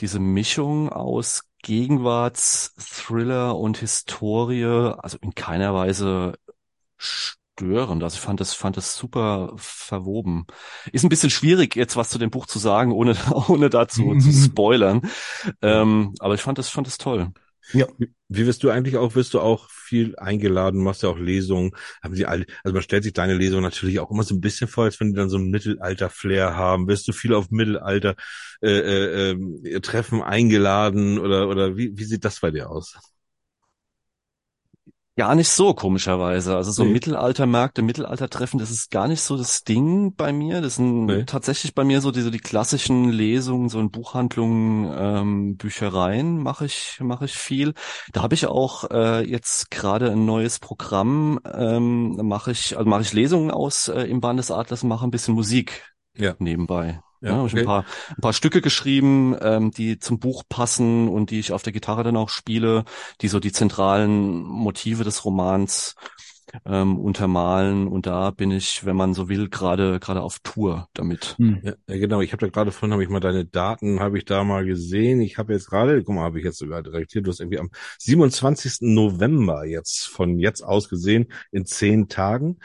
diese 0.00 0.18
Mischung 0.18 0.90
aus 0.90 1.42
Gegenwartsthriller 1.66 3.56
und 3.58 3.78
Historie, 3.78 4.94
also 4.98 5.18
in 5.20 5.34
keiner 5.34 5.74
Weise 5.74 6.34
störend. 6.96 8.04
Also 8.04 8.14
ich 8.16 8.20
fand 8.20 8.38
das, 8.38 8.54
fand 8.54 8.76
das 8.76 8.96
super 8.96 9.52
verwoben. 9.56 10.46
Ist 10.92 11.02
ein 11.04 11.08
bisschen 11.08 11.30
schwierig, 11.30 11.74
jetzt 11.74 11.96
was 11.96 12.08
zu 12.10 12.18
dem 12.18 12.30
Buch 12.30 12.46
zu 12.46 12.60
sagen, 12.60 12.92
ohne, 12.92 13.16
ohne 13.48 13.68
dazu 13.68 14.14
zu 14.16 14.30
spoilern. 14.44 15.10
Ähm, 15.60 16.14
aber 16.20 16.34
ich 16.34 16.42
fand 16.42 16.58
das, 16.58 16.68
fand 16.68 16.86
das 16.86 16.98
toll. 16.98 17.32
Ja. 17.72 17.86
Wie, 18.28 18.46
wirst 18.46 18.62
du 18.62 18.70
eigentlich 18.70 18.96
auch, 18.96 19.14
wirst 19.14 19.34
du 19.34 19.40
auch 19.40 19.70
viel 19.70 20.16
eingeladen, 20.16 20.82
machst 20.82 21.02
ja 21.02 21.08
auch 21.08 21.18
Lesungen, 21.18 21.72
haben 22.02 22.14
sie 22.14 22.26
alle, 22.26 22.46
also 22.64 22.74
man 22.74 22.82
stellt 22.82 23.04
sich 23.04 23.12
deine 23.12 23.34
Lesung 23.34 23.62
natürlich 23.62 24.00
auch 24.00 24.10
immer 24.10 24.22
so 24.22 24.34
ein 24.34 24.40
bisschen 24.40 24.68
vor, 24.68 24.84
als 24.84 24.98
wenn 25.00 25.08
die 25.08 25.16
dann 25.16 25.28
so 25.30 25.38
ein 25.38 25.50
Mittelalter-Flair 25.50 26.56
haben. 26.56 26.88
Wirst 26.88 27.08
du 27.08 27.12
viel 27.12 27.34
auf 27.34 27.50
Mittelalter 27.50 28.14
äh, 28.62 29.30
äh, 29.32 29.36
äh, 29.64 29.80
Treffen 29.80 30.22
eingeladen 30.22 31.18
oder 31.18 31.48
oder 31.48 31.76
wie, 31.76 31.96
wie 31.96 32.04
sieht 32.04 32.24
das 32.24 32.40
bei 32.40 32.50
dir 32.50 32.70
aus? 32.70 32.96
Gar 35.18 35.34
nicht 35.34 35.48
so, 35.48 35.72
komischerweise. 35.72 36.56
Also 36.56 36.72
so 36.72 36.84
Nee. 36.84 36.90
Mittelaltermärkte, 36.92 37.80
Mittelaltertreffen, 37.80 38.58
das 38.60 38.70
ist 38.70 38.90
gar 38.90 39.08
nicht 39.08 39.22
so 39.22 39.38
das 39.38 39.64
Ding 39.64 40.14
bei 40.14 40.30
mir. 40.30 40.60
Das 40.60 40.74
sind 40.74 41.06
Nee. 41.06 41.24
tatsächlich 41.24 41.74
bei 41.74 41.84
mir 41.84 42.02
so 42.02 42.10
diese 42.10 42.30
die 42.30 42.38
klassischen 42.38 43.08
Lesungen, 43.08 43.70
so 43.70 43.80
in 43.80 43.90
Buchhandlungen, 43.90 44.92
ähm, 44.94 45.56
Büchereien 45.56 46.42
mache 46.42 46.66
ich 46.66 46.98
mache 47.00 47.24
ich 47.24 47.32
viel. 47.32 47.72
Da 48.12 48.22
habe 48.22 48.34
ich 48.34 48.46
auch 48.46 48.90
äh, 48.90 49.22
jetzt 49.26 49.70
gerade 49.70 50.10
ein 50.12 50.26
neues 50.26 50.58
Programm. 50.58 51.40
Ähm, 51.50 52.16
mache 52.28 52.50
ich 52.50 52.76
also 52.76 52.88
mache 52.88 53.00
ich 53.00 53.14
Lesungen 53.14 53.50
aus 53.50 53.88
äh, 53.88 54.02
im 54.02 54.20
Band 54.20 54.38
des 54.38 54.50
Adlers, 54.50 54.84
mache 54.84 55.06
ein 55.06 55.10
bisschen 55.10 55.32
Musik 55.34 55.94
Ja. 56.14 56.34
nebenbei. 56.38 57.00
Ja, 57.26 57.32
Ja, 57.32 57.38
hab 57.38 57.46
ich 57.46 57.52
okay. 57.52 57.60
ein 57.60 57.66
paar, 57.66 57.84
ein 58.08 58.20
paar 58.20 58.32
Stücke 58.32 58.60
geschrieben, 58.60 59.36
ähm, 59.40 59.70
die 59.70 59.98
zum 59.98 60.18
Buch 60.18 60.44
passen 60.48 61.08
und 61.08 61.30
die 61.30 61.40
ich 61.40 61.52
auf 61.52 61.62
der 61.62 61.72
Gitarre 61.72 62.04
dann 62.04 62.16
auch 62.16 62.28
spiele, 62.28 62.84
die 63.20 63.28
so 63.28 63.40
die 63.40 63.52
zentralen 63.52 64.42
Motive 64.42 65.04
des 65.04 65.24
Romans 65.24 65.94
ähm, 66.64 66.98
untermalen. 66.98 67.88
Und 67.88 68.06
da 68.06 68.30
bin 68.30 68.50
ich, 68.50 68.84
wenn 68.84 68.96
man 68.96 69.14
so 69.14 69.28
will, 69.28 69.48
gerade 69.48 70.00
gerade 70.00 70.22
auf 70.22 70.38
Tour 70.40 70.88
damit. 70.94 71.34
Hm. 71.38 71.60
Ja, 71.62 71.74
ja 71.88 71.98
genau. 71.98 72.20
Ich 72.20 72.32
habe 72.32 72.46
da 72.46 72.50
gerade 72.50 72.72
vorhin 72.72 72.92
habe 72.92 73.02
ich 73.02 73.08
mal 73.08 73.20
deine 73.20 73.44
Daten 73.44 74.00
habe 74.00 74.18
ich 74.18 74.24
da 74.24 74.44
mal 74.44 74.64
gesehen. 74.64 75.20
Ich 75.20 75.38
habe 75.38 75.52
jetzt 75.52 75.68
gerade, 75.68 76.02
guck 76.02 76.14
mal, 76.14 76.22
habe 76.22 76.38
ich 76.38 76.44
jetzt 76.44 76.58
sogar 76.58 76.82
direkt 76.82 77.12
hier. 77.12 77.22
Du 77.22 77.30
hast 77.30 77.40
irgendwie 77.40 77.58
am 77.58 77.70
27. 77.98 78.78
November 78.82 79.64
jetzt 79.64 80.06
von 80.08 80.38
jetzt 80.38 80.62
aus 80.62 80.88
gesehen 80.88 81.26
in 81.50 81.66
zehn 81.66 82.08
Tagen. 82.08 82.58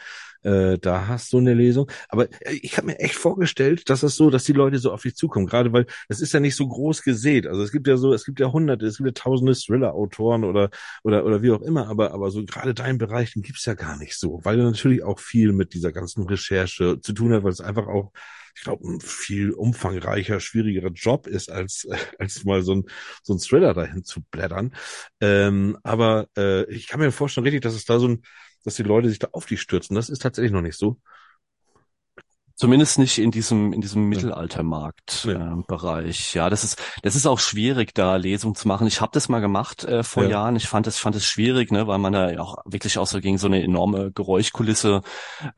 Äh, 0.43 0.77
da 0.79 1.07
hast 1.07 1.33
du 1.33 1.37
eine 1.37 1.53
Lesung. 1.53 1.89
Aber 2.09 2.25
äh, 2.41 2.53
ich 2.61 2.77
habe 2.77 2.87
mir 2.87 2.99
echt 2.99 3.15
vorgestellt, 3.15 3.89
dass 3.89 4.03
es 4.03 4.15
so, 4.15 4.29
dass 4.29 4.43
die 4.43 4.53
Leute 4.53 4.79
so 4.79 4.91
auf 4.91 5.01
dich 5.03 5.15
zukommen. 5.15 5.45
Gerade 5.47 5.71
weil 5.73 5.85
es 6.09 6.21
ist 6.21 6.33
ja 6.33 6.39
nicht 6.39 6.55
so 6.55 6.67
groß 6.67 7.03
gesät. 7.03 7.47
Also 7.47 7.61
es 7.63 7.71
gibt 7.71 7.87
ja 7.87 7.97
so, 7.97 8.13
es 8.13 8.25
gibt 8.25 8.39
ja 8.39 8.51
hunderte, 8.51 8.85
es 8.85 8.97
gibt 8.97 9.07
ja 9.07 9.13
tausende 9.23 9.53
Thriller-Autoren 9.53 10.43
oder 10.43 10.69
oder 11.03 11.25
oder 11.25 11.41
wie 11.41 11.51
auch 11.51 11.61
immer. 11.61 11.87
Aber 11.87 12.13
aber 12.13 12.31
so 12.31 12.43
gerade 12.45 12.73
deinen 12.73 12.97
Bereich, 12.97 13.33
den 13.33 13.41
gibt's 13.43 13.65
ja 13.65 13.73
gar 13.73 13.97
nicht 13.97 14.17
so, 14.17 14.39
weil 14.43 14.57
du 14.57 14.63
natürlich 14.63 15.03
auch 15.03 15.19
viel 15.19 15.53
mit 15.53 15.73
dieser 15.73 15.91
ganzen 15.91 16.23
Recherche 16.27 16.99
zu 17.01 17.13
tun 17.13 17.33
hat, 17.33 17.43
weil 17.43 17.51
es 17.51 17.61
einfach 17.61 17.87
auch 17.87 18.11
ich 18.55 18.63
glaube, 18.63 18.85
ein 18.87 18.99
viel 19.01 19.51
umfangreicher, 19.51 20.39
schwierigerer 20.39 20.91
Job 20.91 21.27
ist, 21.27 21.49
als, 21.49 21.87
als 22.19 22.43
mal 22.43 22.61
so 22.63 22.75
ein, 22.75 22.85
so 23.23 23.33
ein 23.33 23.39
Thriller 23.39 23.73
dahin 23.73 24.03
zu 24.03 24.21
blättern. 24.29 24.75
Ähm, 25.19 25.77
aber 25.83 26.27
äh, 26.37 26.69
ich 26.71 26.87
kann 26.87 26.99
mir 26.99 27.11
vorstellen, 27.11 27.45
richtig, 27.45 27.61
dass 27.61 27.73
es 27.75 27.85
da 27.85 27.99
so 27.99 28.07
ein, 28.09 28.23
dass 28.63 28.75
die 28.75 28.83
Leute 28.83 29.09
sich 29.09 29.19
da 29.19 29.29
auf 29.31 29.45
die 29.45 29.57
stürzen. 29.57 29.95
Das 29.95 30.09
ist 30.09 30.21
tatsächlich 30.21 30.51
noch 30.51 30.61
nicht 30.61 30.77
so. 30.77 30.97
Zumindest 32.61 32.99
nicht 32.99 33.17
in 33.17 33.31
diesem, 33.31 33.73
in 33.73 33.81
diesem 33.81 34.07
Mittelaltermarkt-Bereich. 34.07 36.35
Ja. 36.35 36.41
Äh, 36.41 36.45
ja, 36.45 36.49
das 36.51 36.63
ist, 36.63 36.79
das 37.01 37.15
ist 37.15 37.25
auch 37.25 37.39
schwierig, 37.39 37.95
da 37.95 38.17
Lesungen 38.17 38.53
zu 38.53 38.67
machen. 38.67 38.85
Ich 38.85 39.01
habe 39.01 39.09
das 39.15 39.29
mal 39.29 39.39
gemacht 39.39 39.83
äh, 39.83 40.03
vor 40.03 40.25
Ja. 40.25 40.29
Jahren. 40.29 40.55
Ich 40.55 40.67
fand 40.67 40.85
es, 40.85 40.99
fand 40.99 41.15
es 41.15 41.25
schwierig, 41.25 41.71
ne, 41.71 41.87
weil 41.87 41.97
man 41.97 42.13
da 42.13 42.39
auch 42.39 42.57
wirklich 42.65 42.99
auch 42.99 43.07
so 43.07 43.19
gegen 43.19 43.39
so 43.39 43.47
eine 43.47 43.63
enorme 43.63 44.11
Geräuschkulisse 44.11 45.01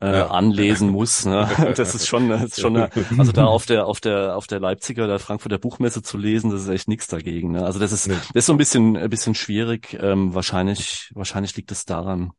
äh, 0.00 0.16
Ja. 0.20 0.28
anlesen 0.28 0.88
muss. 0.88 1.26
Ne? 1.26 1.46
Das 1.76 1.94
ist 1.94 2.06
schon, 2.06 2.30
das 2.30 2.42
ist 2.44 2.58
schon, 2.60 2.74
eine, 2.74 2.88
also 3.18 3.32
da 3.32 3.44
auf 3.44 3.66
der, 3.66 3.86
auf 3.86 4.00
der, 4.00 4.34
auf 4.36 4.46
der 4.46 4.60
Leipziger 4.60 5.04
oder 5.04 5.18
Frankfurter 5.18 5.58
Buchmesse 5.58 6.00
zu 6.00 6.16
lesen, 6.16 6.50
das 6.52 6.62
ist 6.62 6.68
echt 6.70 6.88
nichts 6.88 7.06
dagegen. 7.08 7.52
Ne? 7.52 7.66
Also 7.66 7.78
das 7.78 7.92
ist, 7.92 8.08
das 8.08 8.30
ist 8.32 8.46
so 8.46 8.54
ein 8.54 8.58
bisschen, 8.58 8.96
ein 8.96 9.10
bisschen 9.10 9.34
schwierig. 9.34 9.94
Ähm, 10.00 10.34
wahrscheinlich, 10.34 11.10
wahrscheinlich 11.14 11.54
liegt 11.54 11.70
es 11.70 11.84
daran. 11.84 12.32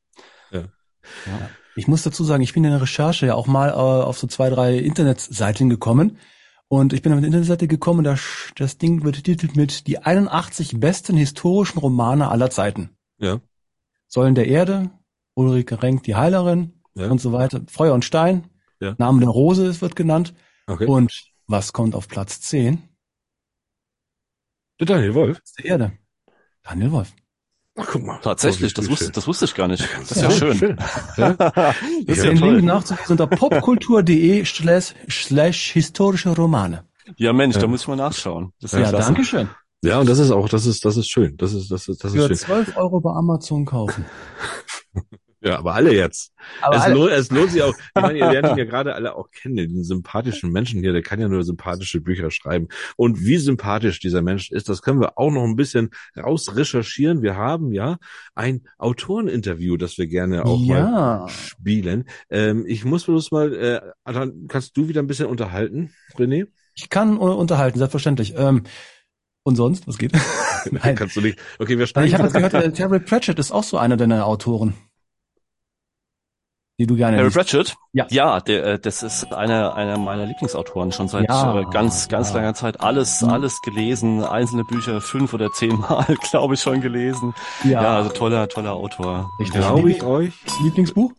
Ja. 1.25 1.49
Ich 1.75 1.87
muss 1.87 2.03
dazu 2.03 2.23
sagen, 2.23 2.41
ich 2.43 2.53
bin 2.53 2.63
in 2.63 2.71
der 2.71 2.81
Recherche 2.81 3.25
ja 3.27 3.35
auch 3.35 3.47
mal 3.47 3.69
äh, 3.69 3.73
auf 3.73 4.17
so 4.17 4.27
zwei, 4.27 4.49
drei 4.49 4.77
Internetseiten 4.77 5.69
gekommen. 5.69 6.17
Und 6.67 6.93
ich 6.93 7.01
bin 7.01 7.11
auf 7.11 7.17
eine 7.17 7.27
Internetseite 7.27 7.67
gekommen, 7.67 8.03
das, 8.03 8.21
das 8.55 8.77
Ding 8.77 9.03
wird 9.03 9.17
betitelt 9.17 9.55
mit 9.55 9.85
die 9.87 9.99
81 9.99 10.79
besten 10.79 11.15
historischen 11.15 11.77
Romane 11.79 12.29
aller 12.29 12.49
Zeiten. 12.49 12.89
Ja. 13.19 13.39
Säulen 14.07 14.35
der 14.35 14.47
Erde, 14.47 14.89
Ulrike 15.35 15.83
Renk, 15.83 16.03
die 16.03 16.15
Heilerin 16.15 16.81
Ja. 16.95 17.09
und 17.09 17.19
so 17.21 17.33
weiter. 17.33 17.61
Feuer 17.67 17.93
und 17.93 18.03
Stein, 18.05 18.49
Ja. 18.79 18.95
Name 18.97 19.19
der 19.19 19.29
Rose 19.29 19.67
es 19.67 19.81
wird 19.81 19.95
genannt. 19.95 20.33
Okay. 20.67 20.85
Und 20.85 21.31
was 21.47 21.73
kommt 21.73 21.93
auf 21.93 22.07
Platz 22.07 22.41
10? 22.41 22.81
Der 24.79 24.87
Daniel 24.87 25.13
Wolf. 25.13 25.41
Der 25.57 25.65
Erde. 25.65 25.91
Daniel 26.63 26.91
Wolf. 26.91 27.13
Ach, 27.77 27.87
guck 27.91 28.03
mal. 28.03 28.19
Tatsächlich, 28.21 28.71
Oh, 28.77 28.81
das 28.81 28.89
wusste, 28.89 29.05
schön. 29.05 29.11
das 29.13 29.27
wusste 29.27 29.45
ich 29.45 29.53
gar 29.55 29.67
nicht. 29.67 29.87
Das 29.99 30.11
ist 30.11 30.21
Ja, 30.21 30.29
ja, 30.29 30.55
schön. 30.55 30.77
Ja? 31.17 31.33
Das 31.33 31.75
ist 32.07 32.23
ja 32.23 32.29
Den 32.31 32.39
toll. 32.39 32.53
Link 32.55 32.65
nachzulesen 32.67 33.11
unter 33.11 33.27
popkultur.de 33.27 34.45
slash, 34.45 34.93
slash 35.09 35.71
historische 35.73 36.29
Romane. 36.29 36.85
Ja, 37.17 37.33
Mensch, 37.33 37.55
Ja. 37.55 37.61
da 37.61 37.67
muss 37.67 37.81
ich 37.81 37.87
mal 37.87 37.95
nachschauen. 37.97 38.53
Das 38.61 38.71
ist 38.73 38.79
Ja, 38.79 38.85
ja, 38.85 38.89
klasse. 38.91 39.05
danke 39.07 39.25
schön. 39.25 39.49
Ja, 39.83 39.99
und 39.99 40.07
das 40.09 40.19
ist 40.19 40.31
auch, 40.31 40.47
das 40.49 40.65
ist, 40.65 40.85
das 40.85 40.97
ist 40.97 41.09
schön. 41.11 41.35
Das 41.37 41.53
ist, 41.53 41.69
das 41.69 41.87
ist, 41.87 42.03
das 42.03 42.13
Für 42.13 42.19
ist 42.31 42.45
schön. 42.45 42.65
12 42.65 42.77
Euro 42.77 43.01
bei 43.01 43.11
Amazon 43.11 43.65
kaufen. 43.65 44.05
Ja, 45.45 45.59
aber 45.59 45.75
alle 45.75 45.93
jetzt. 45.93 46.33
Aber 46.61 46.75
es, 46.75 46.81
alle- 46.81 46.95
lohnt, 46.95 47.11
es 47.11 47.29
lohnt 47.29 47.51
sich 47.51 47.61
auch. 47.61 47.73
Ich 47.77 48.01
meine, 48.01 48.17
ihr 48.17 48.31
lernt 48.31 48.49
ihn 48.49 48.57
ja 48.57 48.65
gerade 48.65 48.95
alle 48.95 49.15
auch 49.15 49.29
kennen, 49.29 49.55
den 49.55 49.83
sympathischen 49.83 50.51
Menschen 50.51 50.81
hier, 50.81 50.91
der 50.91 51.03
kann 51.03 51.19
ja 51.19 51.27
nur 51.27 51.43
sympathische 51.43 52.01
Bücher 52.01 52.31
schreiben. 52.31 52.67
Und 52.97 53.21
wie 53.21 53.37
sympathisch 53.37 53.99
dieser 53.99 54.23
Mensch 54.23 54.51
ist, 54.51 54.69
das 54.69 54.81
können 54.81 54.99
wir 54.99 55.19
auch 55.19 55.31
noch 55.31 55.43
ein 55.43 55.55
bisschen 55.55 55.91
raus 56.17 56.55
recherchieren. 56.55 57.21
Wir 57.21 57.35
haben 57.35 57.71
ja 57.73 57.97
ein 58.33 58.67
Autoreninterview, 58.79 59.77
das 59.77 59.99
wir 59.99 60.07
gerne 60.07 60.45
auch 60.45 60.59
mal 60.59 60.79
ja. 60.79 61.27
spielen. 61.29 62.05
Ähm, 62.31 62.65
ich 62.67 62.83
muss 62.83 63.05
bloß 63.05 63.31
mal, 63.31 63.53
äh, 63.53 63.81
dann 64.05 64.47
kannst 64.47 64.75
du 64.77 64.87
wieder 64.87 65.03
ein 65.03 65.07
bisschen 65.07 65.27
unterhalten, 65.27 65.93
René? 66.17 66.47
Ich 66.73 66.89
kann 66.89 67.17
äh, 67.17 67.19
unterhalten, 67.19 67.77
selbstverständlich. 67.77 68.33
Ähm, 68.35 68.63
und 69.43 69.55
sonst, 69.57 69.87
was 69.87 69.99
geht? 69.99 70.11
Nein. 70.71 70.95
Kannst 70.95 71.15
du 71.15 71.21
nicht. 71.21 71.39
Okay, 71.59 71.77
wir 71.77 71.85
steigen. 71.85 72.07
Ich 72.07 72.15
habe 72.15 72.23
jetzt 72.23 72.33
gehört, 72.33 72.53
äh, 72.55 72.71
Terry 72.71 72.99
Pratchett 72.99 73.37
ist 73.37 73.51
auch 73.51 73.63
so 73.63 73.77
einer 73.77 73.95
deiner 73.95 74.25
Autoren. 74.25 74.73
Die 76.77 76.87
du 76.87 76.95
gerne 76.97 77.17
Harry. 77.17 77.29
Pratchett? 77.29 77.77
Ja. 77.93 78.05
Ja, 78.09 78.41
der, 78.41 78.65
äh, 78.65 78.79
das 78.79 79.01
ist 79.01 79.31
einer, 79.33 79.75
einer 79.75 79.97
meiner 79.97 80.25
Lieblingsautoren 80.25 80.91
schon 80.91 81.07
seit 81.07 81.29
Ja. 81.29 81.57
äh, 81.61 81.65
ganz, 81.71 82.09
ganz 82.09 82.29
Ja. 82.31 82.35
langer 82.35 82.53
Zeit. 82.53 82.81
Alles, 82.81 83.21
Mhm. 83.21 83.29
alles 83.29 83.61
gelesen, 83.61 84.23
einzelne 84.25 84.65
Bücher 84.65 84.99
fünf 84.99 85.33
oder 85.33 85.51
zehn 85.51 85.79
Mal, 85.79 86.05
glaube 86.29 86.55
ich, 86.55 86.61
schon 86.61 86.81
gelesen. 86.81 87.33
Ja, 87.63 87.95
also 87.95 88.09
toller, 88.09 88.49
toller 88.49 88.73
Autor. 88.73 89.29
Richtig. 89.39 89.61
Glaube 89.61 89.89
ich 89.89 90.03
euch? 90.03 90.33
Lieblingsbuch? 90.63 91.11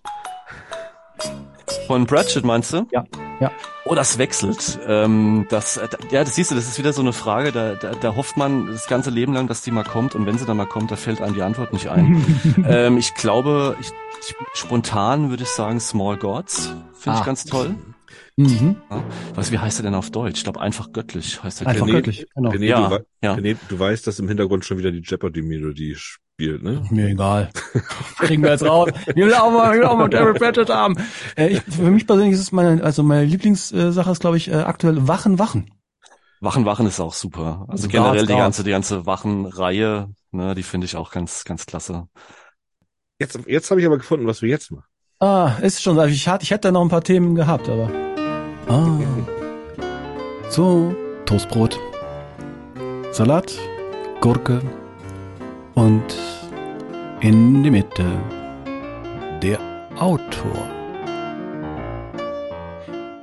Von 1.87 2.07
Pratchett 2.07 2.45
meinst 2.45 2.73
du? 2.73 2.87
Ja, 2.91 3.05
ja. 3.41 3.51
Oh, 3.85 3.95
das 3.95 4.19
wechselt. 4.19 4.79
Ähm, 4.89 5.47
das, 5.49 5.77
äh, 5.77 5.89
ja, 6.11 6.25
das 6.25 6.35
siehst 6.35 6.51
du, 6.51 6.55
das 6.57 6.67
ist 6.67 6.79
wieder 6.79 6.93
so 6.93 7.01
eine 7.03 7.13
Frage, 7.13 7.53
da, 7.53 7.75
da, 7.75 7.93
da 7.93 8.17
hofft 8.17 8.37
man 8.37 8.67
das 8.67 8.89
ganze 8.89 9.11
Leben 9.11 9.33
lang, 9.33 9.47
dass 9.47 9.63
die 9.63 9.71
mal 9.71 9.85
kommt 9.85 10.17
und 10.17 10.27
wenn 10.27 10.37
sie 10.39 10.45
dann 10.45 10.57
mal 10.57 10.67
kommt, 10.67 10.91
da 10.91 10.97
fällt 10.97 11.21
einem 11.21 11.35
die 11.35 11.43
Antwort 11.43 11.73
nicht 11.73 11.89
ein. 11.89 12.25
ähm, 12.69 12.99
ich 12.99 13.15
glaube, 13.15 13.77
ich, 13.81 13.87
ich, 13.87 13.93
spontan 14.55 15.31
würde 15.31 15.43
ich 15.45 15.49
sagen 15.51 15.81
Small 15.81 16.17
Gods. 16.17 16.73
Finde 16.95 17.19
Ah. 17.19 17.21
ich 17.21 17.27
ganz 17.27 17.45
toll. 17.45 17.75
Mhm. 18.37 18.77
Was, 19.35 19.51
wie 19.51 19.59
heißt 19.59 19.81
er 19.81 19.85
denn 19.85 19.95
auf 19.95 20.11
Deutsch? 20.11 20.39
Ich 20.39 20.45
glaube, 20.45 20.61
einfach 20.61 20.93
göttlich 20.93 21.43
heißt 21.43 21.63
er. 21.63 21.69
Einfach 21.69 21.87
René- 21.87 21.93
göttlich, 21.93 22.27
genau. 22.35 22.51
René, 22.51 22.65
Ja, 22.67 22.89
du, 22.89 23.05
ja. 23.23 23.35
René, 23.35 23.57
du 23.69 23.79
weißt, 23.79 24.07
dass 24.07 24.19
im 24.19 24.29
Hintergrund 24.29 24.65
schon 24.65 24.77
wieder 24.79 24.93
die 24.93 25.01
Jeopardy-Melodie 25.01 25.95
spielt, 25.97 26.63
ne? 26.63 26.83
Mir 26.91 27.09
egal. 27.09 27.51
Kriegen 28.19 28.43
wir 28.43 28.51
jetzt 28.51 28.65
raus. 28.65 28.91
Wir 29.15 29.27
will 29.27 29.35
auch 29.35 29.51
mal, 29.51 29.73
wir 29.73 29.79
will 29.81 29.87
auch 29.87 29.97
mal 29.97 30.11
Terry 30.11 30.35
Pratchett 30.35 30.69
haben. 30.69 30.97
Äh, 31.37 31.49
ich, 31.49 31.63
für 31.63 31.91
mich 31.91 32.07
persönlich 32.07 32.35
ist 32.35 32.41
es 32.41 32.53
meine, 32.53 32.83
also 32.85 33.03
meine 33.03 33.25
Lieblingssache 33.25 34.11
ist, 34.11 34.21
glaube 34.21 34.37
ich, 34.37 34.49
äh, 34.49 34.55
aktuell 34.57 35.09
Wachen, 35.09 35.39
Wachen. 35.39 35.71
Wachen, 36.41 36.67
Wachen 36.67 36.87
ist 36.87 37.01
auch 37.01 37.15
super. 37.15 37.65
Also 37.69 37.89
Guards, 37.89 37.93
generell 37.93 38.21
die 38.27 38.27
Guards. 38.27 38.43
ganze, 38.43 38.65
die 38.65 38.71
ganze 38.71 39.07
Wachenreihe, 39.07 40.11
ne, 40.33 40.55
die 40.55 40.63
finde 40.63 40.85
ich 40.85 40.95
auch 40.97 41.11
ganz, 41.11 41.45
ganz 41.45 41.65
klasse. 41.65 42.09
Jetzt, 43.19 43.39
jetzt 43.47 43.71
habe 43.71 43.81
ich 43.81 43.87
aber 43.87 43.97
gefunden, 43.97 44.27
was 44.27 44.43
wir 44.43 44.49
jetzt 44.51 44.71
machen. 44.71 44.85
Ah, 45.21 45.57
ist 45.63 45.83
schon, 45.83 45.99
ich, 46.09 46.29
hatte, 46.29 46.45
ich 46.45 46.51
hätte 46.51 46.71
noch 46.71 46.83
ein 46.83 46.91
paar 46.91 47.03
Themen 47.03 47.35
gehabt, 47.35 47.69
aber. 47.69 47.91
Ah. 48.69 48.99
So, 50.51 50.95
Toastbrot, 51.25 51.79
Salat, 53.13 53.59
Gurke 54.21 54.61
und 55.75 56.05
in 57.21 57.63
die 57.63 57.71
Mitte 57.71 58.05
der 59.43 59.59
Autor. 59.99 60.71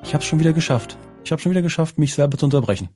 Ich 0.04 0.14
habe 0.16 0.24
schon 0.24 0.40
wieder 0.40 0.54
geschafft. 0.54 0.98
Ich 1.24 1.32
habe 1.32 1.42
schon 1.42 1.52
wieder 1.52 1.62
geschafft, 1.62 2.00
mich 2.00 2.16
selber 2.16 2.38
zu 2.38 2.46
unterbrechen. 2.46 2.90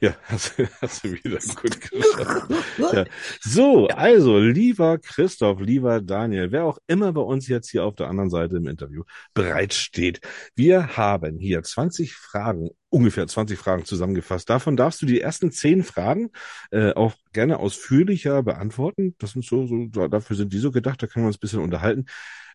Ja, 0.00 0.14
hast, 0.24 0.54
hast 0.80 1.04
du 1.04 1.12
wieder 1.12 1.38
gut 1.38 1.80
geschafft. 1.80 2.50
ja. 2.92 3.04
So, 3.40 3.88
also, 3.88 4.38
lieber 4.38 4.98
Christoph, 4.98 5.60
lieber 5.60 6.02
Daniel, 6.02 6.52
wer 6.52 6.64
auch 6.64 6.78
immer 6.86 7.12
bei 7.12 7.22
uns 7.22 7.48
jetzt 7.48 7.70
hier 7.70 7.84
auf 7.84 7.94
der 7.94 8.08
anderen 8.08 8.28
Seite 8.28 8.56
im 8.56 8.66
Interview 8.66 9.04
bereitsteht. 9.32 10.20
Wir 10.54 10.96
haben 10.96 11.38
hier 11.38 11.62
20 11.62 12.14
Fragen, 12.14 12.70
ungefähr 12.90 13.26
20 13.26 13.58
Fragen 13.58 13.84
zusammengefasst. 13.84 14.50
Davon 14.50 14.76
darfst 14.76 15.00
du 15.00 15.06
die 15.06 15.20
ersten 15.20 15.50
10 15.50 15.82
Fragen 15.82 16.30
äh, 16.70 16.92
auch 16.92 17.14
gerne 17.32 17.58
ausführlicher 17.58 18.42
beantworten. 18.42 19.14
Das 19.18 19.32
sind 19.32 19.44
so, 19.44 19.66
so, 19.66 20.08
dafür 20.08 20.36
sind 20.36 20.52
die 20.52 20.58
so 20.58 20.70
gedacht, 20.70 21.02
da 21.02 21.06
können 21.06 21.24
wir 21.24 21.28
uns 21.28 21.36
ein 21.36 21.40
bisschen 21.40 21.60
unterhalten. 21.60 22.04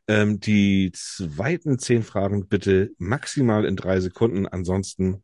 Ähm, 0.07 0.39
die 0.39 0.91
zweiten 0.93 1.79
10 1.79 2.03
Fragen 2.03 2.47
bitte 2.47 2.91
maximal 2.97 3.65
in 3.65 3.75
drei 3.75 3.99
Sekunden. 3.99 4.47
Ansonsten 4.47 5.23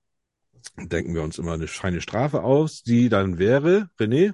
denken 0.78 1.14
wir 1.16 1.24
uns 1.24 1.38
immer 1.38 1.53
eine 1.53 1.68
feine 1.68 2.01
Strafe 2.01 2.43
aus, 2.43 2.84
die 2.84 3.10
dann 3.10 3.38
wäre, 3.39 3.89
René, 3.99 4.34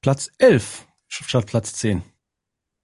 Platz 0.00 0.30
11 0.38 0.86
statt 1.08 1.46
Platz 1.46 1.74
10. 1.74 2.02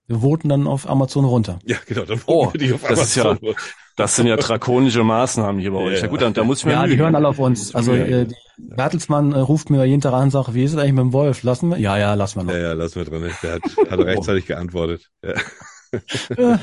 Wir 0.07 0.19
voten 0.21 0.49
dann 0.49 0.67
auf 0.67 0.87
Amazon 0.89 1.25
runter. 1.25 1.59
ja 1.65 1.77
genau, 1.85 2.05
dann 2.05 2.21
Oh, 2.27 2.51
wir 2.53 2.59
die 2.59 2.73
auf 2.73 2.83
das 2.83 3.01
ist 3.01 3.15
ja- 3.15 3.23
Amazon. 3.31 3.55
Das 3.97 4.15
sind 4.15 4.27
ja 4.27 4.35
drakonische 4.37 5.03
Maßnahmen 5.03 5.59
hier 5.59 5.71
bei 5.71 5.79
euch. 5.79 5.95
Ja. 5.97 6.01
Ja 6.03 6.07
gut, 6.07 6.21
dann, 6.21 6.31
da 6.31 6.43
muss 6.43 6.59
ich 6.59 6.65
mir 6.65 6.73
Ja, 6.73 6.85
die 6.85 6.97
hören 6.97 7.15
alle 7.15 7.27
auf 7.29 7.39
uns. 7.39 7.73
Also 7.73 7.95
Ja. 7.95 8.05
äh, 8.05 8.25
die 8.27 8.35
Bertelsmann 8.59 9.31
äh, 9.33 9.39
ruft 9.39 9.71
mir 9.71 9.83
jeden 9.85 10.01
Tag 10.01 10.13
an 10.13 10.25
und 10.25 10.29
sagt, 10.29 10.53
wie 10.53 10.63
ist 10.63 10.73
es 10.73 10.77
eigentlich 10.77 10.93
mit 10.93 11.01
dem 11.01 11.13
Wolf? 11.13 11.41
Lassen 11.41 11.69
wir? 11.71 11.79
Ja, 11.79 11.97
ja, 11.97 12.13
lassen 12.13 12.39
wir 12.39 12.43
noch. 12.43 12.51
Ja, 12.53 12.59
ja, 12.59 12.73
lassen 12.73 12.95
wir 12.97 13.05
drin. 13.05 13.31
Der 13.41 13.53
hat, 13.53 13.61
hat 13.89 13.99
rechtzeitig 14.05 14.45
geantwortet. 14.45 15.09
Ja. 15.23 15.33
Ja. 16.37 16.59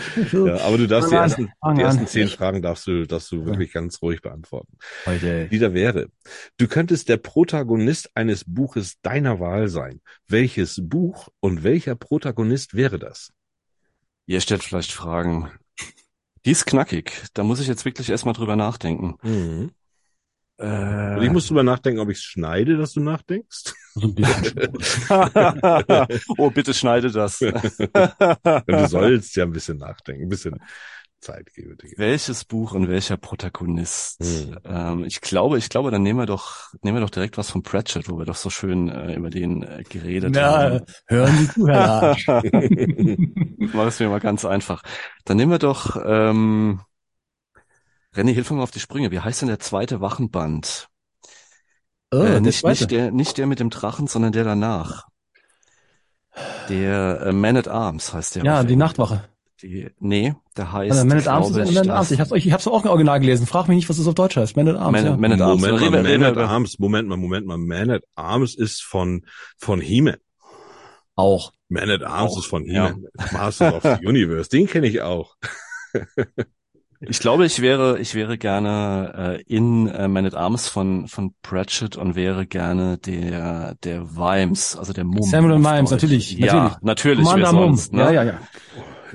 aber 0.65 0.79
du 0.79 0.87
darfst 0.87 1.11
die 1.11 1.15
ersten, 1.15 1.53
die 1.77 1.81
ersten 1.81 2.07
zehn 2.07 2.29
Fragen 2.29 2.63
darfst 2.63 2.87
du, 2.87 3.07
darfst 3.07 3.33
du 3.33 3.45
wirklich 3.45 3.73
ganz 3.73 4.01
ruhig 4.03 4.23
beantworten. 4.23 4.77
Heute. 5.07 5.49
Die 5.49 5.59
da 5.59 5.73
wäre. 5.73 6.09
Du 6.57 6.69
könntest 6.69 7.09
der 7.09 7.17
Protagonist 7.17 8.11
eines 8.15 8.45
Buches 8.47 9.01
deiner 9.03 9.41
Wahl 9.41 9.69
sein. 9.69 10.01
Welches 10.29 10.81
Buch 10.83 11.29
und 11.41 11.65
welcher 11.65 11.95
Protagonist 11.95 12.75
wäre 12.75 12.99
das? 12.99 13.33
Ihr 14.27 14.41
stellt 14.41 14.63
vielleicht 14.63 14.93
Fragen. 14.93 15.51
Die 16.45 16.51
ist 16.51 16.67
knackig. 16.67 17.25
Da 17.35 17.43
muss 17.43 17.61
ich 17.61 17.69
jetzt 17.69 17.85
wirklich 17.85 18.11
erstmal 18.11 18.35
drüber 18.35 18.57
nachdenken. 18.57 19.17
Mhm. 19.23 19.71
Äh, 20.59 21.17
Und 21.17 21.23
ich 21.23 21.31
muss 21.31 21.49
drüber 21.49 21.63
nachdenken, 21.63 22.01
ob 22.01 22.11
ich 22.11 22.19
es 22.19 22.25
schneide, 22.25 22.77
dass 22.77 22.93
du 22.93 23.01
nachdenkst. 23.01 23.75
So 23.95 24.03
ein 24.09 24.15
bisschen. 24.15 24.69
oh, 26.39 26.51
bitte 26.51 26.75
schneide 26.75 27.11
das. 27.11 27.39
du 27.39 28.87
sollst 28.89 29.37
ja 29.37 29.45
ein 29.45 29.53
bisschen 29.53 29.79
nachdenken, 29.79 30.25
ein 30.25 30.29
bisschen 30.29 30.61
Zeit 31.21 31.53
geben. 31.55 31.77
Welches 31.97 32.45
Buch 32.45 32.73
und 32.73 32.89
welcher 32.89 33.17
Protagonist? 33.17 34.23
Hm. 34.23 34.59
Ähm, 34.65 35.05
ich 35.05 35.21
glaube, 35.21 35.59
ich 35.59 35.69
glaube, 35.71 35.91
dann 35.91 36.03
nehmen 36.03 36.19
wir 36.19 36.27
doch, 36.27 36.73
nehmen 36.83 36.99
wir 36.99 37.01
doch 37.01 37.11
direkt 37.11 37.39
was 37.39 37.51
von 37.51 37.63
Pratchett, 37.63 38.09
wo 38.09 38.19
wir 38.19 38.27
doch 38.27 38.37
so 38.37 38.51
schön 38.51 38.89
äh, 38.91 39.15
über 39.15 39.31
den 39.31 39.63
äh, 39.63 39.83
geredet 39.89 40.37
Ja, 40.37 40.59
haben. 40.59 40.81
hören 41.07 41.37
Sie 41.39 41.49
zu, 41.49 41.67
Herr 41.67 41.87
Larsch. 41.87 42.27
Mach 43.75 43.87
es 43.87 44.01
mir 44.01 44.09
mal 44.09 44.21
ganz 44.21 44.45
einfach. 44.45 44.83
Dann 45.25 45.37
nehmen 45.39 45.51
wir 45.53 45.59
doch, 45.59 45.97
ähm, 46.05 46.81
René, 48.15 48.33
hilf 48.33 48.51
mir 48.51 48.57
mal 48.59 48.63
auf 48.63 48.71
die 48.71 48.81
Sprünge. 48.81 49.11
Wie 49.11 49.21
heißt 49.21 49.41
denn 49.43 49.49
der 49.49 49.59
zweite 49.59 50.01
Wachenband? 50.01 50.89
Oh, 52.13 52.19
äh, 52.19 52.27
der 52.31 52.41
nicht, 52.41 52.61
zweite. 52.61 52.83
nicht, 52.85 52.91
der, 52.91 53.11
nicht 53.11 53.39
der 53.39 53.47
mit 53.47 53.61
dem 53.61 53.71
Drachen, 53.71 54.07
sondern 54.07 54.33
der 54.33 54.45
danach. 54.45 55.07
Der 56.69 57.21
äh, 57.27 57.33
Man 57.33 57.57
at 57.57 57.69
Arms 57.69 58.13
heißt 58.13 58.37
der. 58.37 58.45
ja, 58.45 58.65
die. 58.65 58.77
Nachtwache. 58.77 59.29
Die, 59.63 59.89
nee, 60.01 60.35
der 60.57 60.73
heißt, 60.73 60.93
Also 60.93 61.05
Man 61.07 61.19
at 61.19 61.29
Arms 61.29 61.51
ist 61.51 61.73
Man 61.73 61.77
at 61.79 61.89
Arms. 61.89 62.11
Ich 62.11 62.21
hab's, 62.21 62.33
euch- 62.33 62.45
ich 62.47 62.53
hab's 62.53 62.67
auch 62.67 62.85
im 62.85 62.91
Original 62.91 63.21
gelesen. 63.21 63.47
Frag 63.47 63.69
mich 63.69 63.77
nicht, 63.77 63.89
was 63.89 63.99
es 63.99 64.07
auf 64.07 64.15
Deutsch 64.15 64.37
heißt. 64.37 64.57
Man 64.57 64.69
at 64.69 64.77
Arms, 64.77 64.93
Man, 64.93 65.05
ja. 65.05 65.17
Man 65.17 65.33
at 65.33 65.41
Arms. 65.41 65.63
Moment 65.63 65.81
Reden 65.81 65.93
mal, 66.03 66.19
Man 66.19 66.23
at 66.25 66.37
Arms, 66.39 66.79
Moment 66.79 67.09
mal, 67.09 67.17
Moment 67.17 67.47
mal. 67.47 67.57
Man 67.59 67.91
at 67.91 68.03
Arms 68.17 68.55
ist 68.57 68.83
von, 68.83 69.25
von 69.59 69.81
He-Man. 69.81 70.17
Auch. 71.17 71.53
Man 71.69 71.89
at 71.89 72.03
Arms 72.03 72.33
Auch, 72.33 72.39
ist 72.39 72.47
von 72.47 72.65
ja. 72.67 72.89
He-Man. 72.89 73.07
Masters 73.33 73.75
of 73.75 73.83
the 73.83 74.07
Universe. 74.07 74.51
Den 74.51 74.67
kenne 74.67 74.87
ich 74.89 75.01
auch. 75.03 75.37
Ich 77.09 77.19
glaube, 77.21 77.47
ich 77.47 77.61
wäre, 77.61 77.99
ich 77.99 78.15
wäre 78.15 78.39
gerne 78.39 79.39
äh, 79.39 79.43
in 79.55 79.89
äh, 79.89 80.09
Man 80.09 80.27
at 80.27 80.35
Arms 80.35 80.69
von 80.69 81.09
von 81.09 81.35
Pratchett 81.43 81.97
und 81.97 82.15
wäre 82.17 82.47
gerne 82.47 82.99
der 82.99 83.75
der 83.85 84.17
Vimes, 84.17 84.77
also 84.77 84.93
der 84.93 85.05
Mumm. 85.05 85.23
Samuel 85.23 85.57
Vimes, 85.59 85.91
Deutsch. 85.91 86.03
natürlich, 86.03 86.33
Ja, 86.39 86.79
natürlich. 86.83 87.25
natürlich. 87.25 87.27
Wer 87.35 87.47
sonst, 87.47 87.93
ne? 87.93 88.03
Ja, 88.03 88.11
ja, 88.13 88.23
ja. 88.25 88.41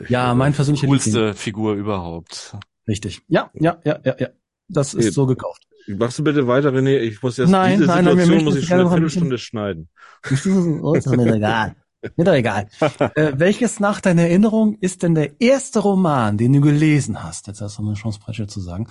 Ja, 0.07 0.33
mein 0.33 0.53
persönlicher 0.53 0.87
Liebling. 0.87 1.01
Coolste 1.01 1.33
Figur 1.33 1.73
überhaupt. 1.73 2.55
Richtig. 2.87 3.21
Ja, 3.27 3.49
ja, 3.53 3.77
ja, 3.83 3.99
ja, 4.03 4.15
ja. 4.19 4.27
Das 4.67 4.93
ist 4.93 5.05
Okay. 5.05 5.11
so 5.13 5.25
gekauft. 5.25 5.63
Machst 5.87 6.19
du 6.19 6.23
bitte 6.23 6.47
weiter, 6.47 6.69
René? 6.71 6.99
Ich 6.99 7.21
muss 7.21 7.37
jetzt, 7.37 7.49
Nein, 7.49 7.79
diese 7.79 7.87
nein, 7.87 8.05
nein, 8.05 8.17
Situation 8.17 8.29
möchten 8.29 8.45
muss 8.45 8.55
ich 8.57 8.67
schon 8.67 8.79
eine 8.79 8.89
Viertelstunde 8.89 9.37
schneiden. 9.37 9.89
Oh, 10.83 10.93
ist 10.93 11.07
mir 11.07 11.35
egal. 11.35 11.75
Mir 12.15 12.23
doch 12.23 12.33
egal. 12.33 12.67
äh, 13.15 13.33
welches 13.35 13.79
nach 13.79 13.99
deiner 14.01 14.23
Erinnerung 14.23 14.77
ist 14.79 15.03
denn 15.03 15.15
der 15.15 15.39
erste 15.41 15.79
Roman, 15.79 16.37
den 16.37 16.53
du 16.53 16.61
gelesen 16.61 17.23
hast? 17.23 17.47
Jetzt 17.47 17.61
hast 17.61 17.77
du 17.77 17.81
eine 17.85 17.93
Chance, 17.95 18.19
Pratchett 18.19 18.49
zu 18.51 18.61
sagen. 18.61 18.87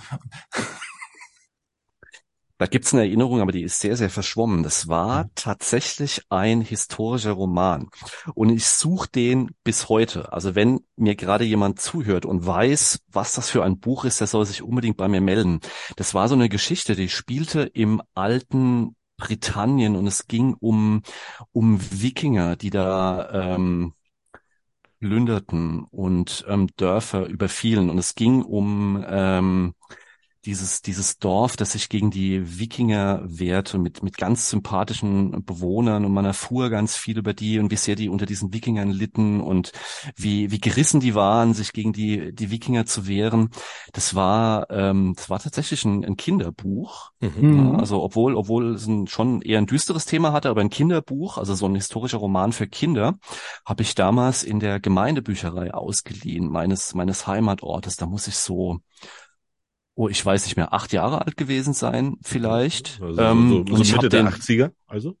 Da 2.57 2.65
gibt's 2.65 2.93
eine 2.93 3.03
Erinnerung, 3.03 3.39
aber 3.39 3.53
die 3.53 3.63
ist 3.63 3.79
sehr, 3.79 3.95
sehr 3.95 4.09
verschwommen. 4.09 4.63
Das 4.63 4.89
war 4.89 5.23
Mhm. 5.23 5.29
tatsächlich 5.35 6.23
ein 6.29 6.59
historischer 6.59 7.31
Roman. 7.31 7.87
Und 8.35 8.49
ich 8.49 8.65
suche 8.67 9.07
den 9.09 9.51
bis 9.63 9.87
heute. 9.87 10.33
Also 10.33 10.55
wenn 10.55 10.81
mir 10.97 11.15
gerade 11.15 11.45
jemand 11.45 11.79
zuhört 11.79 12.25
und 12.25 12.45
weiß, 12.45 12.99
was 13.07 13.33
das 13.33 13.49
für 13.49 13.63
ein 13.63 13.79
Buch 13.79 14.03
ist, 14.03 14.19
der 14.19 14.27
soll 14.27 14.45
sich 14.45 14.61
unbedingt 14.61 14.97
bei 14.97 15.07
mir 15.07 15.21
melden. 15.21 15.61
Das 15.95 16.13
war 16.13 16.27
so 16.27 16.35
eine 16.35 16.49
Geschichte, 16.49 16.95
die 16.97 17.07
spielte 17.07 17.61
im 17.61 18.01
alten 18.13 18.93
Britannien 19.19 19.95
und 19.95 20.07
es 20.07 20.27
ging 20.27 20.55
um, 20.55 21.03
um 21.51 21.79
Wikinger, 21.91 22.55
die 22.55 22.71
da 22.71 23.55
ähm, 23.55 23.93
plünderten 24.99 25.83
und 25.91 26.45
ähm, 26.47 26.67
Dörfer 26.77 27.25
überfielen. 27.25 27.89
Und 27.89 27.97
es 27.97 28.15
ging 28.15 28.41
um 28.43 29.03
ähm, 29.07 29.73
dieses, 30.45 30.81
dieses 30.81 31.17
Dorf, 31.17 31.57
das 31.57 31.73
sich 31.73 31.89
gegen 31.89 32.11
die 32.11 32.59
Wikinger 32.59 33.21
wehrte, 33.25 33.77
mit, 33.77 34.03
mit 34.03 34.17
ganz 34.17 34.49
sympathischen 34.49 35.43
Bewohnern 35.43 36.05
und 36.05 36.13
man 36.13 36.25
erfuhr 36.25 36.69
ganz 36.69 36.95
viel 36.95 37.17
über 37.17 37.33
die 37.33 37.59
und 37.59 37.71
wie 37.71 37.75
sehr 37.75 37.95
die 37.95 38.07
unter 38.07 38.25
diesen 38.25 38.53
Wikingern 38.53 38.89
litten 38.89 39.41
und 39.41 39.73
wie, 40.15 40.51
wie 40.51 40.59
gerissen 40.59 41.01
die 41.01 41.13
waren, 41.13 41.53
sich 41.53 41.73
gegen 41.73 41.91
die, 41.91 42.33
die 42.33 42.51
Wikinger 42.51 42.85
zu 42.85 43.07
wehren. 43.07 43.49
Das 43.91 44.15
war, 44.15 44.69
ähm, 44.69 45.13
das 45.17 45.29
war 45.29 45.39
tatsächlich 45.39 45.83
ein, 45.83 46.05
ein 46.05 46.15
Kinderbuch. 46.15 47.11
Mhm. 47.19 47.57
Ja, 47.57 47.77
also 47.77 48.01
obwohl, 48.01 48.35
obwohl 48.35 48.75
es 48.75 48.87
ein, 48.87 49.07
schon 49.07 49.41
eher 49.41 49.57
ein 49.57 49.67
düsteres 49.67 50.05
Thema 50.05 50.31
hatte, 50.31 50.49
aber 50.49 50.61
ein 50.61 50.69
Kinderbuch, 50.69 51.37
also 51.37 51.53
so 51.53 51.65
ein 51.65 51.75
historischer 51.75 52.17
Roman 52.17 52.53
für 52.53 52.67
Kinder, 52.67 53.19
habe 53.65 53.83
ich 53.83 53.93
damals 53.93 54.43
in 54.43 54.61
der 54.61 54.79
Gemeindebücherei 54.79 55.73
ausgeliehen, 55.73 56.49
meines, 56.49 56.95
meines 56.95 57.27
Heimatortes. 57.27 57.97
Da 57.97 58.05
muss 58.05 58.27
ich 58.27 58.35
so, 58.35 58.79
oh, 59.99 60.07
ich 60.07 60.25
weiß 60.25 60.45
nicht 60.45 60.55
mehr, 60.55 60.73
acht 60.73 60.93
Jahre 60.93 61.25
alt 61.25 61.35
gewesen 61.35 61.73
sein, 61.73 62.15
vielleicht. 62.23 63.01
Also 63.01 63.21
ähm, 63.21 63.65
so, 63.67 63.75
so 63.75 63.81
ich 63.83 63.91
Mitte 63.91 64.07
der 64.07 64.23
den, 64.23 64.33
80er, 64.33 64.71
also? 64.87 65.17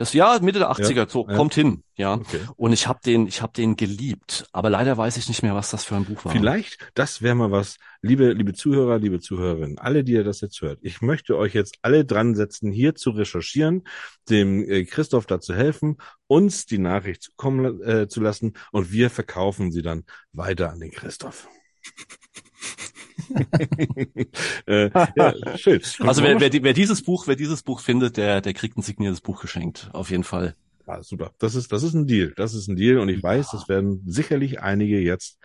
das 0.00 0.12
ja 0.14 0.40
Mitte 0.42 0.58
der 0.58 0.72
80er, 0.72 0.94
Ja, 0.94 1.08
so 1.08 1.28
ja. 1.28 1.36
kommt 1.36 1.54
hin, 1.54 1.84
ja. 1.94 2.14
Okay. 2.14 2.40
Und 2.56 2.72
ich 2.72 2.88
habe 2.88 2.98
den, 3.06 3.28
ich 3.28 3.40
habe 3.40 3.52
den 3.52 3.76
geliebt, 3.76 4.48
aber 4.50 4.68
leider 4.68 4.96
weiß 4.96 5.16
ich 5.16 5.28
nicht 5.28 5.44
mehr, 5.44 5.54
was 5.54 5.70
das 5.70 5.84
für 5.84 5.94
ein 5.94 6.06
Buch 6.06 6.24
war. 6.24 6.32
Vielleicht, 6.32 6.90
das 6.94 7.22
wäre 7.22 7.36
mal 7.36 7.52
was, 7.52 7.76
liebe, 8.02 8.32
liebe 8.32 8.52
Zuhörer, 8.52 8.98
liebe 8.98 9.20
Zuhörerinnen, 9.20 9.78
alle, 9.78 10.02
die 10.02 10.14
ihr 10.14 10.24
das 10.24 10.40
jetzt 10.40 10.60
hört. 10.60 10.80
Ich 10.82 11.00
möchte 11.02 11.38
euch 11.38 11.54
jetzt 11.54 11.78
alle 11.82 12.04
dran 12.04 12.34
setzen, 12.34 12.72
hier 12.72 12.96
zu 12.96 13.10
recherchieren, 13.10 13.84
dem 14.28 14.68
äh, 14.68 14.84
Christoph 14.86 15.26
dazu 15.26 15.54
helfen, 15.54 15.98
uns 16.26 16.66
die 16.66 16.78
Nachricht 16.78 17.22
zukommen 17.22 17.80
äh, 17.80 18.08
zu 18.08 18.20
lassen 18.20 18.54
und 18.72 18.90
wir 18.90 19.08
verkaufen 19.08 19.70
sie 19.70 19.82
dann 19.82 20.02
weiter 20.32 20.72
an 20.72 20.80
den 20.80 20.90
Christoph. 20.90 21.46
äh, 24.66 24.90
ja, 25.16 25.34
schön. 25.56 25.80
Also 26.00 26.22
wer, 26.22 26.40
wer, 26.40 26.52
wer 26.52 26.72
dieses 26.72 27.02
Buch, 27.02 27.26
wer 27.26 27.36
dieses 27.36 27.62
Buch 27.62 27.80
findet, 27.80 28.16
der, 28.16 28.40
der 28.40 28.54
kriegt 28.54 28.76
ein 28.76 28.82
signiertes 28.82 29.20
Buch 29.20 29.40
geschenkt, 29.40 29.90
auf 29.92 30.10
jeden 30.10 30.24
Fall. 30.24 30.54
Ah, 30.86 31.02
super. 31.02 31.32
Das 31.38 31.54
ist, 31.54 31.72
das 31.72 31.82
ist 31.82 31.94
ein 31.94 32.06
Deal. 32.06 32.32
Das 32.36 32.54
ist 32.54 32.68
ein 32.68 32.76
Deal 32.76 32.98
und 32.98 33.08
ich 33.08 33.22
weiß, 33.22 33.50
das 33.50 33.68
werden 33.68 34.02
sicherlich 34.06 34.60
einige 34.60 35.00
jetzt 35.00 35.38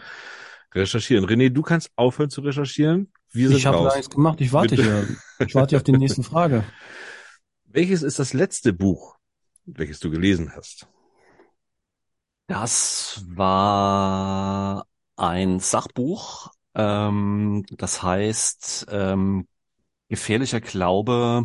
recherchieren. 0.74 1.26
René, 1.26 1.50
du 1.50 1.64
kannst 1.64 1.92
aufhören 1.96 2.30
zu 2.30 2.42
recherchieren. 2.42 3.12
Wir 3.32 3.48
sind 3.48 3.58
Ich 3.58 3.66
habe 3.66 3.84
gar 3.84 3.96
nichts 3.96 4.14
gemacht. 4.14 4.40
Ich 4.40 4.54
warte 4.54 4.76
Bitte. 4.76 4.84
hier. 4.84 5.48
Ich 5.48 5.56
warte 5.56 5.72
hier 5.72 5.78
auf 5.78 5.84
die 5.84 5.94
nächste 5.94 6.24
Frage. 6.24 6.64
Welches 7.66 8.04
ist 8.04 8.20
das 8.20 8.34
letzte 8.34 8.74
Buch, 8.74 9.16
welches 9.64 10.02
du 10.02 10.12
gelesen 10.12 10.52
hast? 10.54 10.88
Das 12.48 13.24
war 13.28 14.86
ein 15.16 15.62
Sachbuch, 15.62 16.52
ähm, 16.76 17.66
das 17.72 18.04
heißt 18.04 18.88
ähm, 18.92 19.48
Gefährlicher 20.10 20.62
Glaube 20.62 21.44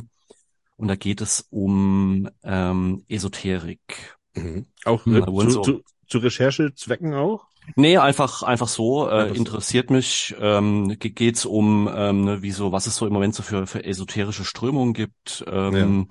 und 0.77 0.89
da 0.89 0.97
geht 0.97 1.20
es 1.22 1.47
um 1.51 2.29
ähm, 2.45 3.05
Esoterik. 3.09 4.18
Mhm. 4.35 4.66
Auch 4.85 5.07
Hm, 5.07 5.20
äh, 5.20 5.22
da 5.22 5.33
wurden 5.33 5.51
zu, 5.51 5.59
zu, 5.61 5.83
zu 6.07 6.18
Recherchezwecken 6.18 7.12
auch? 7.14 7.47
Nee, 7.74 7.99
einfach 7.99 8.43
einfach 8.45 8.68
so, 8.68 9.09
äh, 9.11 9.35
so. 9.35 9.35
interessiert 9.37 9.91
mich, 9.91 10.35
ähm, 10.39 10.97
ge- 10.99 11.11
geht's 11.11 11.45
um, 11.45 11.89
ähm, 11.93 12.24
ne, 12.24 12.43
wie 12.43 12.53
so, 12.53 12.70
was 12.70 12.87
es 12.87 12.97
so 12.97 13.07
im 13.07 13.12
Moment 13.12 13.35
so 13.35 13.43
für, 13.43 13.66
für 13.66 13.85
esoterische 13.85 14.45
Strömungen 14.45 14.95
gibt 14.95 15.45
ähm, 15.49 16.09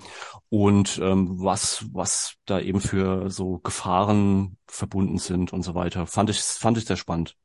und 0.49 0.99
ähm, 1.01 1.41
was 1.43 1.85
was 1.93 2.35
da 2.45 2.59
eben 2.59 2.81
für 2.81 3.29
so 3.31 3.59
Gefahren 3.59 4.57
verbunden 4.67 5.17
sind 5.17 5.53
und 5.53 5.63
so 5.63 5.75
weiter. 5.75 6.05
Fand 6.07 6.29
ich 6.29 6.39
fand 6.41 6.77
ich 6.77 6.85
sehr 6.85 6.97
spannend. 6.97 7.35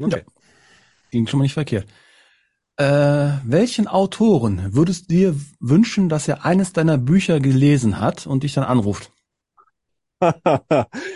Okay. 0.00 0.24
Ging 1.14 1.28
schon 1.28 1.38
mal 1.38 1.44
nicht 1.44 1.54
verkehrt. 1.54 1.86
Äh, 2.76 3.38
welchen 3.44 3.86
Autoren 3.86 4.74
würdest 4.74 5.08
du 5.08 5.14
dir 5.14 5.36
wünschen, 5.60 6.08
dass 6.08 6.26
er 6.26 6.44
eines 6.44 6.72
deiner 6.72 6.98
Bücher 6.98 7.38
gelesen 7.38 8.00
hat 8.00 8.26
und 8.26 8.42
dich 8.42 8.52
dann 8.54 8.64
anruft? 8.64 9.12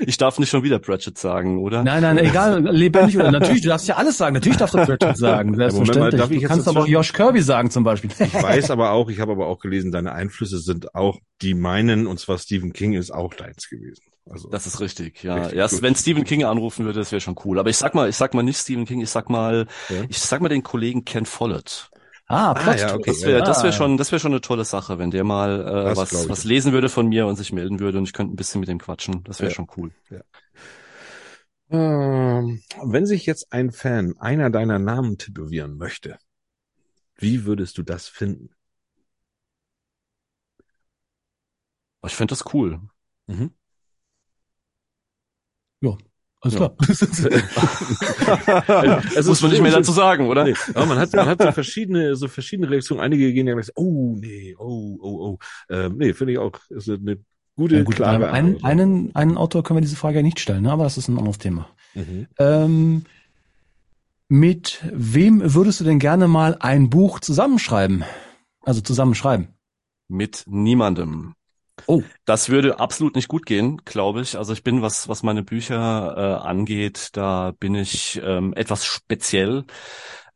ich 0.06 0.16
darf 0.18 0.38
nicht 0.38 0.50
schon 0.50 0.62
wieder 0.62 0.78
Pratchett 0.78 1.18
sagen, 1.18 1.58
oder? 1.58 1.82
Nein, 1.82 2.02
nein, 2.02 2.18
egal, 2.18 2.62
lebendig 2.62 3.16
oder 3.16 3.32
natürlich, 3.32 3.62
du 3.62 3.70
darfst 3.70 3.88
ja 3.88 3.96
alles 3.96 4.16
sagen. 4.16 4.34
Natürlich 4.34 4.58
darfst 4.58 4.76
du 4.76 4.84
Pratchett 4.84 5.16
sagen, 5.16 5.50
Moment 5.50 5.58
mal, 5.58 5.70
selbstverständlich. 5.72 6.20
darf 6.20 6.30
ich 6.30 6.42
du 6.42 6.46
kannst 6.46 6.68
aber 6.68 6.82
auch 6.82 6.86
Josh 6.86 7.12
Kirby 7.12 7.42
sagen 7.42 7.72
zum 7.72 7.82
Beispiel. 7.82 8.10
Ich 8.20 8.34
weiß 8.34 8.70
aber 8.70 8.92
auch, 8.92 9.10
ich 9.10 9.18
habe 9.18 9.32
aber 9.32 9.48
auch 9.48 9.58
gelesen, 9.58 9.90
deine 9.90 10.12
Einflüsse 10.12 10.60
sind 10.60 10.94
auch 10.94 11.18
die 11.42 11.54
meinen, 11.54 12.06
und 12.06 12.20
zwar 12.20 12.38
Stephen 12.38 12.72
King 12.72 12.92
ist 12.92 13.10
auch 13.10 13.34
deins 13.34 13.68
gewesen. 13.68 14.04
Also 14.30 14.48
Das 14.50 14.66
ist 14.66 14.80
richtig, 14.80 15.22
ja. 15.22 15.36
Richtig 15.36 15.58
Erst 15.58 15.74
gut. 15.74 15.82
wenn 15.82 15.94
Stephen 15.94 16.24
King 16.24 16.44
anrufen 16.44 16.84
würde, 16.84 16.98
das 16.98 17.12
wäre 17.12 17.20
schon 17.20 17.36
cool. 17.44 17.58
Aber 17.58 17.70
ich 17.70 17.76
sag 17.76 17.94
mal, 17.94 18.08
ich 18.08 18.16
sag 18.16 18.34
mal 18.34 18.42
nicht 18.42 18.58
Stephen 18.58 18.84
King, 18.84 19.00
ich 19.00 19.10
sag 19.10 19.30
mal, 19.30 19.66
Ja. 19.88 20.02
ich 20.08 20.18
sag 20.18 20.40
mal 20.40 20.48
den 20.48 20.62
Kollegen 20.62 21.04
Ken 21.04 21.24
Follett. 21.26 21.90
Ah, 22.26 22.52
Plot 22.52 22.78
ja, 22.78 22.88
Twist. 22.88 22.94
okay. 22.94 23.10
Das 23.10 23.22
wäre, 23.22 23.42
das 23.42 23.62
wäre 23.62 23.72
Ah. 23.72 23.76
schon, 23.76 23.96
das 23.96 24.12
wäre 24.12 24.20
schon 24.20 24.32
eine 24.32 24.42
tolle 24.42 24.64
Sache, 24.66 24.98
wenn 24.98 25.10
der 25.10 25.24
mal 25.24 25.60
äh, 25.60 25.84
Das 25.94 25.96
was, 25.96 26.28
was 26.28 26.44
lesen 26.44 26.72
würde 26.72 26.90
von 26.90 27.08
mir 27.08 27.26
und 27.26 27.36
sich 27.36 27.52
melden 27.52 27.80
würde 27.80 27.96
und 27.96 28.04
ich 28.04 28.12
könnte 28.12 28.34
ein 28.34 28.36
bisschen 28.36 28.60
mit 28.60 28.68
dem 28.68 28.78
quatschen. 28.78 29.24
Das 29.24 29.40
wäre 29.40 29.50
Ja. 29.50 29.54
schon 29.54 29.66
cool. 29.78 29.92
Ähm, 31.70 32.62
wenn 32.84 33.06
sich 33.06 33.24
jetzt 33.26 33.52
ein 33.52 33.72
Fan 33.72 34.14
einer 34.18 34.50
deiner 34.50 34.78
Namen 34.78 35.16
tätowieren 35.18 35.76
möchte, 35.78 36.18
wie 37.16 37.44
würdest 37.46 37.78
du 37.78 37.82
das 37.82 38.08
finden? 38.08 38.50
Ich 42.06 42.14
fände 42.14 42.32
das 42.32 42.44
cool. 42.54 42.80
Mhm. 43.26 43.52
Alles 46.40 46.54
Ja. 46.58 46.68
klar. 46.68 46.76
Es 49.16 49.26
Muss 49.26 49.38
ist 49.38 49.42
man 49.42 49.50
nicht 49.50 49.62
mehr 49.62 49.72
dazu 49.72 49.90
sagen, 49.92 50.26
oder? 50.28 50.44
Nee, 50.44 50.54
aber 50.74 50.86
man 50.86 50.98
hat, 50.98 51.12
man 51.12 51.26
hat 51.26 51.42
so 51.42 51.50
verschiedene, 51.52 52.14
so 52.16 52.28
verschiedene 52.28 52.70
Reaktionen. 52.70 53.02
Einige 53.02 53.32
gehen 53.32 53.46
ja 53.48 53.54
gleich, 53.54 53.66
so, 53.66 53.72
oh, 53.76 54.14
nee, 54.18 54.54
oh, 54.58 54.96
oh, 55.00 55.32
oh. 55.32 55.38
Ähm, 55.68 55.96
nee, 55.96 56.12
finde 56.12 56.34
ich 56.34 56.38
auch, 56.38 56.52
ist 56.68 56.88
eine 56.88 57.18
gute, 57.56 57.78
Ja, 57.78 57.82
gut, 57.82 57.96
klare 57.96 58.30
einen, 58.30 58.54
Antwort. 58.54 58.64
einen, 58.70 59.14
einen 59.16 59.36
Autor 59.36 59.64
können 59.64 59.78
wir 59.78 59.82
diese 59.82 59.96
Frage 59.96 60.18
ja 60.18 60.22
nicht 60.22 60.38
stellen, 60.40 60.62
ne? 60.62 60.70
aber 60.72 60.84
das 60.84 60.96
ist 60.96 61.08
ein 61.08 61.18
anderes 61.18 61.38
Thema. 61.38 61.68
Mhm. 61.94 62.26
Ähm, 62.38 63.04
mit 64.28 64.84
wem 64.92 65.54
würdest 65.54 65.80
du 65.80 65.84
denn 65.84 65.98
gerne 65.98 66.28
mal 66.28 66.56
ein 66.60 66.88
Buch 66.90 67.18
zusammenschreiben? 67.20 68.04
Also 68.62 68.80
zusammenschreiben. 68.82 69.48
Mit 70.08 70.44
niemandem. 70.46 71.34
Oh. 71.86 72.02
Das 72.24 72.48
würde 72.48 72.78
absolut 72.80 73.14
nicht 73.14 73.28
gut 73.28 73.46
gehen, 73.46 73.80
glaube 73.84 74.20
ich. 74.22 74.36
Also 74.36 74.52
ich 74.52 74.62
bin, 74.62 74.82
was, 74.82 75.08
was 75.08 75.22
meine 75.22 75.42
Bücher 75.42 76.14
äh, 76.16 76.46
angeht, 76.46 77.10
da 77.12 77.52
bin 77.58 77.74
ich 77.74 78.20
ähm, 78.22 78.52
etwas 78.54 78.84
speziell. 78.84 79.64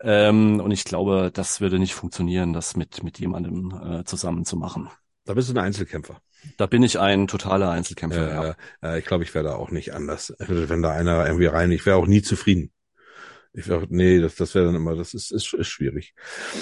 Ähm, 0.00 0.60
und 0.60 0.70
ich 0.70 0.84
glaube, 0.84 1.30
das 1.32 1.60
würde 1.60 1.78
nicht 1.78 1.94
funktionieren, 1.94 2.52
das 2.52 2.76
mit, 2.76 3.02
mit 3.02 3.18
jemandem 3.18 4.00
äh, 4.00 4.04
zusammen 4.04 4.44
zu 4.44 4.56
machen. 4.56 4.88
Da 5.24 5.34
bist 5.34 5.48
du 5.48 5.54
ein 5.54 5.58
Einzelkämpfer. 5.58 6.20
Da 6.56 6.66
bin 6.66 6.82
ich 6.82 6.98
ein 6.98 7.28
totaler 7.28 7.70
Einzelkämpfer, 7.70 8.28
ja. 8.28 8.56
Äh, 8.82 8.94
äh, 8.94 8.98
ich 8.98 9.04
glaube, 9.04 9.22
ich 9.22 9.32
wäre 9.34 9.44
da 9.44 9.54
auch 9.54 9.70
nicht 9.70 9.94
anders. 9.94 10.34
Wenn 10.38 10.82
da 10.82 10.90
einer 10.90 11.24
irgendwie 11.24 11.46
rein, 11.46 11.70
ich 11.70 11.86
wäre 11.86 11.96
auch 11.96 12.06
nie 12.06 12.22
zufrieden. 12.22 12.72
Ich 13.52 13.68
wäre, 13.68 13.86
nee, 13.90 14.18
das, 14.18 14.34
das 14.34 14.54
wäre 14.54 14.66
dann 14.66 14.74
immer, 14.74 14.96
das 14.96 15.14
ist, 15.14 15.30
ist, 15.30 15.52
ist 15.52 15.68
schwierig. 15.68 16.14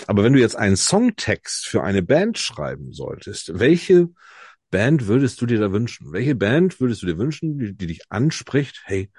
Aber 0.06 0.24
wenn 0.24 0.32
du 0.32 0.40
jetzt 0.40 0.56
einen 0.56 0.76
Songtext 0.76 1.66
für 1.66 1.82
eine 1.82 2.02
Band 2.02 2.36
schreiben 2.38 2.92
solltest, 2.92 3.58
welche 3.58 4.08
Band 4.70 5.06
würdest 5.06 5.40
du 5.40 5.46
dir 5.46 5.58
da 5.58 5.72
wünschen? 5.72 6.12
Welche 6.12 6.34
Band 6.34 6.80
würdest 6.80 7.02
du 7.02 7.06
dir 7.06 7.18
wünschen, 7.18 7.58
die, 7.58 7.74
die 7.74 7.86
dich 7.86 8.02
anspricht? 8.10 8.82
Hey, 8.84 9.10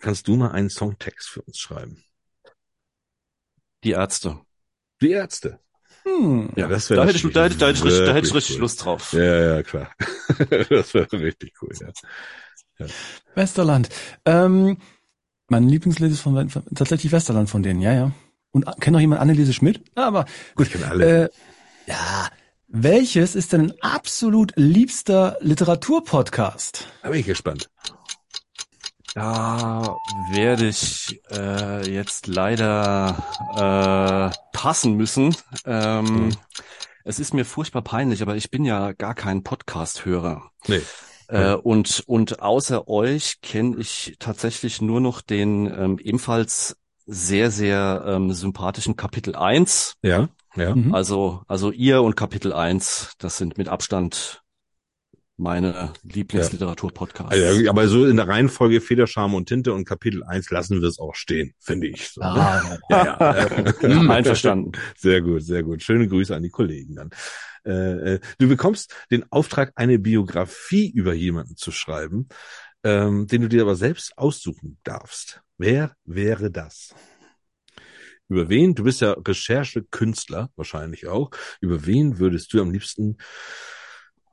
kannst 0.00 0.28
du 0.28 0.36
mal 0.36 0.50
einen 0.50 0.70
Songtext 0.70 1.28
für 1.28 1.42
uns 1.42 1.58
schreiben? 1.58 2.02
Die 3.84 3.92
Ärzte. 3.92 4.40
Die 5.00 5.10
Ärzte. 5.10 5.60
Hm. 6.04 6.50
Ja, 6.56 6.68
das 6.68 6.90
wäre 6.90 7.00
Da 7.00 7.06
hätte 7.06 7.16
ich, 7.16 7.32
da 7.32 7.44
hätte 7.44 7.56
da 7.56 7.68
hätte 7.68 7.78
ich, 7.78 7.84
richtig, 7.84 8.06
da 8.06 8.14
hätte 8.14 8.26
ich 8.26 8.34
richtig 8.34 8.56
cool. 8.56 8.60
Lust 8.62 8.84
drauf. 8.84 9.12
Ja, 9.12 9.54
ja, 9.56 9.62
klar. 9.62 9.90
das 10.70 10.94
wäre 10.94 11.12
richtig 11.12 11.54
cool, 11.62 11.70
ja. 11.80 12.86
Westerland. 13.34 13.88
Ähm, 14.24 14.78
mein 15.48 15.68
Lieblingslied 15.68 16.10
ist 16.10 16.20
von, 16.20 16.48
von 16.50 16.64
tatsächlich 16.74 17.12
Westerland 17.12 17.48
von 17.48 17.62
denen, 17.62 17.80
ja, 17.80 17.92
ja. 17.92 18.12
Und 18.50 18.66
kennt 18.80 18.92
noch 18.92 19.00
jemand 19.00 19.20
Anneliese 19.20 19.52
Schmidt? 19.52 19.82
Ja, 19.96 20.06
aber 20.06 20.26
gut. 20.54 20.66
Ich 20.66 20.72
kenne 20.72 20.88
alle. 20.88 21.24
Äh, 21.24 21.28
ja. 21.86 22.28
Welches 22.76 23.36
ist 23.36 23.52
denn 23.52 23.70
ein 23.70 23.74
absolut 23.82 24.52
liebster 24.56 25.36
Literaturpodcast? 25.40 26.88
Da 27.04 27.08
bin 27.08 27.20
ich 27.20 27.26
gespannt. 27.26 27.70
Da 29.14 29.96
werde 30.32 30.66
ich 30.66 31.20
äh, 31.30 31.88
jetzt 31.88 32.26
leider 32.26 33.22
äh, 33.54 34.36
passen 34.52 34.94
müssen. 34.94 35.36
Ähm, 35.64 36.04
Mhm. 36.04 36.30
Es 37.04 37.20
ist 37.20 37.32
mir 37.32 37.44
furchtbar 37.44 37.82
peinlich, 37.82 38.22
aber 38.22 38.34
ich 38.34 38.50
bin 38.50 38.64
ja 38.64 38.90
gar 38.92 39.14
kein 39.14 39.44
Podcast-Hörer. 39.44 40.50
Nee. 40.66 40.80
Äh, 41.28 41.52
und, 41.54 42.02
und 42.08 42.40
außer 42.40 42.88
euch 42.88 43.40
kenne 43.40 43.76
ich 43.78 44.16
tatsächlich 44.18 44.82
nur 44.82 45.00
noch 45.00 45.20
den 45.20 45.66
ähm, 45.66 45.98
ebenfalls 46.00 46.76
sehr, 47.06 47.52
sehr 47.52 48.02
ähm, 48.04 48.32
sympathischen 48.32 48.96
Kapitel 48.96 49.36
1. 49.36 49.94
Ja, 50.02 50.28
ja. 50.56 50.74
Mhm. 50.74 50.94
Also, 50.94 51.42
also 51.48 51.70
ihr 51.70 52.02
und 52.02 52.16
Kapitel 52.16 52.52
1, 52.52 53.14
das 53.18 53.38
sind 53.38 53.58
mit 53.58 53.68
Abstand 53.68 54.44
meine 55.36 55.92
Lieblingsliteratur-Podcasts. 56.04 57.32
Also, 57.32 57.68
aber 57.68 57.88
so 57.88 58.06
in 58.06 58.16
der 58.16 58.28
Reihenfolge 58.28 58.80
Federscham 58.80 59.34
und 59.34 59.48
Tinte 59.48 59.72
und 59.72 59.84
Kapitel 59.84 60.22
1 60.22 60.50
lassen 60.50 60.80
wir 60.80 60.88
es 60.88 60.98
auch 60.98 61.14
stehen, 61.14 61.54
finde 61.58 61.88
ich. 61.88 62.10
So? 62.10 62.22
Ah, 62.22 62.78
ja, 62.90 63.04
ja. 63.04 64.00
Einverstanden. 64.10 64.72
Sehr 64.96 65.22
gut, 65.22 65.42
sehr 65.42 65.62
gut. 65.62 65.82
Schöne 65.82 66.06
Grüße 66.06 66.34
an 66.34 66.42
die 66.42 66.50
Kollegen 66.50 66.94
dann. 66.94 67.10
Äh, 67.66 68.14
äh, 68.14 68.20
du 68.38 68.48
bekommst 68.48 68.94
den 69.10 69.24
Auftrag, 69.32 69.72
eine 69.74 69.98
Biografie 69.98 70.90
über 70.90 71.14
jemanden 71.14 71.56
zu 71.56 71.72
schreiben, 71.72 72.28
ähm, 72.84 73.26
den 73.26 73.42
du 73.42 73.48
dir 73.48 73.62
aber 73.62 73.74
selbst 73.74 74.16
aussuchen 74.16 74.78
darfst. 74.84 75.42
Wer 75.56 75.96
wäre 76.04 76.50
das? 76.50 76.94
Über 78.28 78.48
wen? 78.48 78.74
Du 78.74 78.84
bist 78.84 79.00
ja 79.00 79.12
Recherchekünstler 79.12 80.50
wahrscheinlich 80.56 81.06
auch. 81.06 81.30
Über 81.60 81.86
wen 81.86 82.18
würdest 82.18 82.52
du 82.52 82.60
am 82.60 82.70
liebsten 82.70 83.18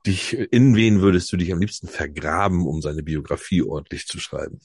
dich, 0.06 0.34
in 0.34 0.74
wen 0.74 1.00
würdest 1.00 1.32
du 1.32 1.36
dich 1.36 1.52
am 1.52 1.60
liebsten 1.60 1.88
vergraben, 1.88 2.66
um 2.66 2.82
seine 2.82 3.02
Biografie 3.02 3.62
ordentlich 3.62 4.06
zu 4.06 4.18
schreiben? 4.18 4.58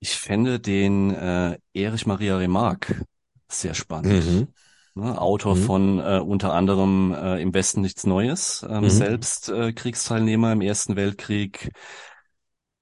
Ich 0.00 0.16
fände 0.16 0.60
den 0.60 1.10
äh, 1.10 1.58
Erich 1.72 2.06
Maria 2.06 2.36
Remarque 2.36 3.04
sehr 3.48 3.74
spannend. 3.74 4.24
Mhm. 4.26 4.48
Ne, 4.96 5.20
Autor 5.20 5.56
Mhm. 5.56 5.60
von 5.60 5.98
äh, 5.98 6.20
unter 6.20 6.52
anderem 6.52 7.12
äh, 7.12 7.42
Im 7.42 7.52
Westen 7.52 7.80
nichts 7.80 8.06
Neues, 8.06 8.64
ähm, 8.68 8.84
Mhm. 8.84 8.90
selbst 8.90 9.48
äh, 9.48 9.72
Kriegsteilnehmer 9.72 10.52
im 10.52 10.60
Ersten 10.60 10.94
Weltkrieg. 10.94 11.70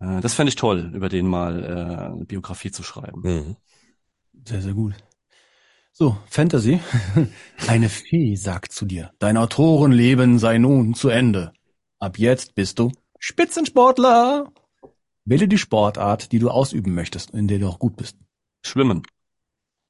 Äh, 0.01 0.21
das 0.21 0.35
fände 0.35 0.51
ich 0.51 0.57
toll, 0.57 0.91
über 0.95 1.09
den 1.09 1.27
mal 1.27 1.65
äh, 1.65 2.13
eine 2.13 2.25
Biografie 2.27 2.71
zu 2.71 2.83
schreiben. 2.83 3.57
Sehr, 4.45 4.61
sehr 4.63 4.75
gut. 4.75 4.95
So, 5.93 6.17
Fantasy. 6.29 6.81
Eine 7.69 7.89
Fee 7.89 8.35
sagt 8.37 8.73
zu 8.73 8.87
dir, 8.87 9.11
dein 9.19 9.37
Autorenleben 9.37 10.39
sei 10.39 10.59
nun 10.59 10.95
zu 10.95 11.09
Ende. 11.11 11.53
Ab 11.99 12.19
jetzt 12.19 12.55
bist 12.55 12.79
du 12.79 12.91
Spitzensportler. 13.19 14.51
Wähle 15.25 15.47
die 15.47 15.59
Sportart, 15.59 16.33
die 16.33 16.39
du 16.41 16.51
ausüben 16.51 16.95
möchtest, 16.95 17.31
in 17.31 17.47
der 17.47 17.59
du 17.61 17.69
auch 17.69 17.79
gut 17.79 17.97
bist. 17.97 18.17
Schwimmen. 18.65 19.03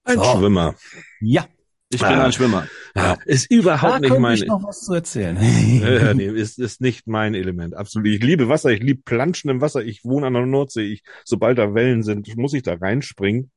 Ein 0.05 0.19
So. 0.19 0.25
Schwimmer. 0.25 0.75
Ja, 1.21 1.47
Ich 1.91 2.01
bin 2.01 2.09
Ah. 2.09 2.25
ein 2.25 2.33
Schwimmer. 2.33 2.67
Ja, 2.97 3.17
ist 3.27 3.51
da 3.51 3.55
überhaupt 3.55 4.01
nicht 4.01 4.09
könnte 4.11 4.21
mein, 4.23 4.35
ich 4.35 4.47
noch 4.47 4.63
was 4.65 4.81
zu 4.81 4.93
erzählen. 4.95 5.37
Ja, 5.37 6.13
nee, 6.15 6.27
ist, 6.27 6.59
ist 6.59 6.81
nicht 6.81 7.07
mein 7.07 7.35
Element. 7.35 7.75
Absolut. 7.75 8.09
Ich 8.09 8.23
liebe 8.23 8.49
Wasser, 8.49 8.71
ich 8.71 8.83
liebe 8.83 9.03
Planschen 9.03 9.51
im 9.51 9.61
Wasser, 9.61 9.83
ich 9.85 10.05
wohne 10.05 10.27
an 10.27 10.33
der 10.35 10.47
Nordsee. 10.47 10.85
Ich, 10.85 11.03
sobald 11.25 11.59
da 11.59 11.75
Wellen 11.75 12.03
sind, 12.03 12.35
muss 12.37 12.55
ich 12.55 12.63
da 12.63 12.75
reinspringen. 12.75 13.51